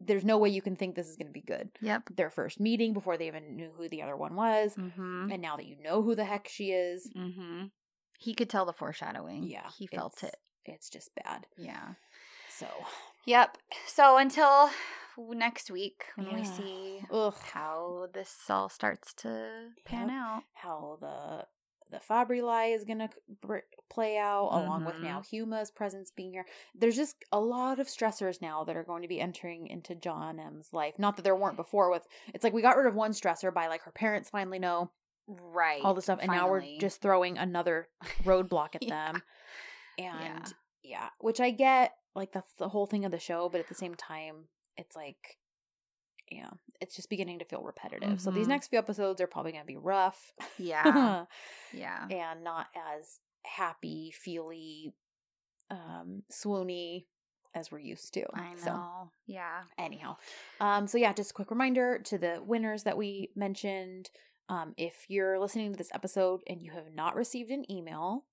There's 0.00 0.24
no 0.24 0.36
way 0.38 0.48
you 0.50 0.60
can 0.60 0.74
think 0.76 0.96
this 0.96 1.06
is 1.08 1.16
going 1.16 1.28
to 1.28 1.32
be 1.32 1.40
good. 1.40 1.70
Yep. 1.80 2.10
Their 2.16 2.28
first 2.28 2.58
meeting 2.60 2.92
before 2.92 3.16
they 3.16 3.28
even 3.28 3.54
knew 3.56 3.70
who 3.76 3.88
the 3.88 4.02
other 4.02 4.16
one 4.16 4.34
was. 4.34 4.74
Mm-hmm. 4.74 5.30
And 5.32 5.40
now 5.40 5.56
that 5.56 5.64
you 5.66 5.76
know 5.82 6.02
who 6.02 6.14
the 6.16 6.24
heck 6.24 6.48
she 6.48 6.72
is, 6.72 7.08
Mm-hmm. 7.16 7.66
He 8.18 8.34
could 8.34 8.50
tell 8.50 8.66
the 8.66 8.72
foreshadowing. 8.72 9.44
yeah, 9.44 9.68
He 9.78 9.86
felt 9.86 10.14
it's- 10.18 10.32
it. 10.34 10.72
It's 10.72 10.90
just 10.90 11.10
bad. 11.14 11.46
Yeah. 11.56 11.94
So, 12.50 12.66
Yep. 13.26 13.56
So 13.86 14.16
until 14.18 14.70
next 15.18 15.70
week 15.70 16.04
when 16.16 16.34
we 16.34 16.44
see 16.44 17.00
ugh, 17.10 17.34
how 17.52 18.08
this 18.12 18.34
all 18.50 18.68
starts 18.68 19.14
to 19.14 19.70
pan 19.86 20.08
Yep. 20.08 20.16
out. 20.16 20.42
how 20.54 20.98
the 21.00 21.46
the 21.90 21.98
Fabri 21.98 22.42
lie 22.42 22.66
is 22.66 22.84
gonna 22.84 23.10
br- 23.40 23.58
play 23.90 24.16
out, 24.18 24.48
along 24.52 24.84
with 24.84 24.98
now 25.00 25.20
mm-hmm. 25.20 25.36
Huma's 25.36 25.70
presence 25.70 26.10
being 26.10 26.32
here. 26.32 26.46
There's 26.74 26.96
just 26.96 27.16
a 27.30 27.38
lot 27.40 27.78
of 27.78 27.86
stressors 27.86 28.42
now 28.42 28.64
that 28.64 28.76
are 28.76 28.82
going 28.82 29.02
to 29.02 29.08
be 29.08 29.20
entering 29.20 29.66
into 29.68 29.94
John 29.94 30.40
M's 30.40 30.72
life. 30.72 30.94
Not 30.98 31.16
that 31.16 31.22
there 31.22 31.36
weren't 31.36 31.56
before. 31.56 31.90
With 31.90 32.06
it's 32.32 32.42
like 32.42 32.52
we 32.52 32.62
got 32.62 32.76
rid 32.76 32.86
of 32.86 32.94
one 32.94 33.12
stressor 33.12 33.52
by 33.52 33.68
like 33.68 33.82
her 33.82 33.92
parents 33.92 34.30
finally 34.30 34.58
know 34.58 34.90
Right. 35.26 35.80
all 35.82 35.94
the 35.94 36.02
stuff, 36.02 36.18
and 36.20 36.30
now 36.30 36.50
we're 36.50 36.78
just 36.78 37.00
throwing 37.00 37.38
another 37.38 37.88
roadblock 38.24 38.74
at 38.74 38.82
Yeah. 38.86 39.12
them. 39.12 39.22
And 39.98 40.54
yeah. 40.82 41.08
which 41.20 41.40
I 41.40 41.50
get, 41.50 41.92
like 42.14 42.32
that's 42.32 42.52
the 42.58 42.68
whole 42.68 42.86
thing 42.86 43.04
of 43.04 43.12
the 43.12 43.18
show, 43.18 43.48
but 43.48 43.60
at 43.60 43.68
the 43.68 43.74
same 43.74 43.94
time, 43.94 44.48
it's 44.76 44.94
like, 44.96 45.38
yeah, 46.30 46.50
it's 46.80 46.96
just 46.96 47.08
beginning 47.10 47.38
to 47.40 47.44
feel 47.44 47.62
repetitive. 47.62 48.20
So 48.20 48.30
these 48.30 48.46
Mhm. 48.46 48.50
next 48.50 48.68
few 48.68 48.78
episodes 48.78 49.20
are 49.20 49.26
probably 49.26 49.52
going 49.52 49.62
to 49.64 49.66
be 49.66 49.76
rough 49.76 50.32
Yeah. 50.58 51.26
yeah. 51.72 52.06
and 52.10 52.42
not 52.44 52.68
as 52.74 53.20
happy, 53.44 54.10
feely, 54.10 54.92
um, 55.70 56.22
swoony 56.32 57.06
as 57.54 57.70
we're 57.70 57.78
used 57.78 58.12
to. 58.14 58.24
I 58.34 58.54
know. 58.54 58.56
So 58.56 59.10
Yeah. 59.26 59.62
anyhow 59.78 60.16
um 60.60 60.86
so 60.86 60.96
yeah 60.98 61.12
just 61.12 61.30
a 61.30 61.34
quick 61.34 61.50
reminder 61.50 61.98
to 61.98 62.16
the 62.18 62.40
winners 62.44 62.82
that 62.84 62.96
we 62.96 63.30
mentioned 63.34 64.10
um 64.48 64.72
if 64.76 65.06
you're 65.08 65.38
listening 65.40 65.72
to 65.72 65.76
this 65.78 65.90
episode 65.92 66.40
and 66.46 66.62
you 66.62 66.70
have 66.70 66.92
not 66.94 67.16
received 67.16 67.50
an 67.50 67.64
email 67.70 68.24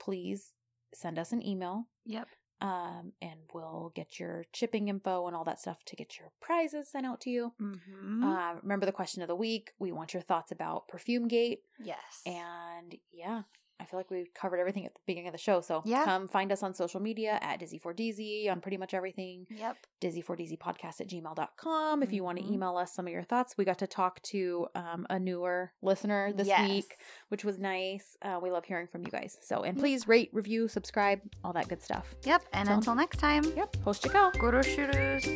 please 0.00 0.52
send 0.94 1.18
us 1.18 1.30
an 1.32 1.46
email 1.46 1.86
Yep. 2.06 2.28
Um 2.60 3.12
and 3.22 3.40
we'll 3.54 3.92
get 3.94 4.18
your 4.20 4.44
shipping 4.52 4.88
info 4.88 5.26
and 5.26 5.34
all 5.36 5.44
that 5.44 5.58
stuff 5.60 5.84
to 5.84 5.96
get 5.96 6.18
your 6.18 6.30
prizes 6.40 6.88
sent 6.90 7.06
out 7.06 7.20
to 7.20 7.30
you 7.30 7.52
Mm-hmm. 7.60 8.24
uh, 8.24 8.54
remember 8.62 8.86
the 8.86 8.92
question 8.92 9.22
of 9.22 9.28
the 9.28 9.34
week 9.36 9.72
we 9.78 9.92
want 9.92 10.12
your 10.14 10.22
thoughts 10.22 10.52
about 10.52 10.88
perfume 10.88 11.26
gate 11.28 11.60
yes. 11.82 12.22
and 12.26 12.96
yeah 13.12 13.42
I 13.80 13.84
feel 13.84 13.98
like 13.98 14.10
we 14.10 14.26
covered 14.34 14.58
everything 14.60 14.84
at 14.86 14.94
the 14.94 15.00
beginning 15.06 15.28
of 15.28 15.32
the 15.32 15.38
show. 15.38 15.60
So 15.60 15.82
Yeah. 15.84 16.04
come 16.04 16.28
find 16.28 16.52
us 16.52 16.62
on 16.62 16.74
social 16.74 17.00
media 17.00 17.38
at 17.42 17.60
Dizzy4DZ 17.60 18.48
on 18.50 18.60
pretty 18.60 18.76
much 18.76 18.94
everything 18.94 19.46
Yep. 19.50 19.76
dizzy4dz 20.00 20.58
podcast 20.58 21.00
at 21.00 21.08
gmail.com 21.08 22.02
if 22.02 22.12
you 22.12 22.22
want 22.24 22.38
to 22.38 22.44
email 22.52 22.76
us 22.76 22.92
some 22.94 23.06
of 23.06 23.12
your 23.12 23.22
thoughts 23.22 23.56
we 23.56 23.64
got 23.64 23.78
to 23.78 23.86
talk 23.86 24.20
to 24.22 24.66
um, 24.74 25.06
a 25.10 25.18
newer 25.18 25.72
listener 25.82 26.32
this 26.32 26.48
Yes. 26.48 26.68
week 26.68 26.96
which 27.28 27.44
was 27.44 27.58
nice 27.58 28.16
uh, 28.22 28.38
we 28.42 28.50
love 28.50 28.64
hearing 28.64 28.86
from 28.86 29.02
you 29.04 29.10
guys 29.10 29.36
so 29.42 29.62
and 29.62 29.78
please 29.78 30.06
rate 30.08 30.30
review 30.32 30.68
subscribe 30.68 31.20
all 31.44 31.52
that 31.52 31.68
good 31.68 31.82
stuff 31.82 32.14
Yep. 32.24 32.42
And 32.52 32.68
So- 32.68 32.74
until 32.74 32.94
next 32.94 33.18
time. 33.18 33.44
yep 33.56 33.72
post 33.82 34.04
your 34.04 34.12
call 34.12 34.30
Guru 34.32 34.62
shurus. 34.62 35.26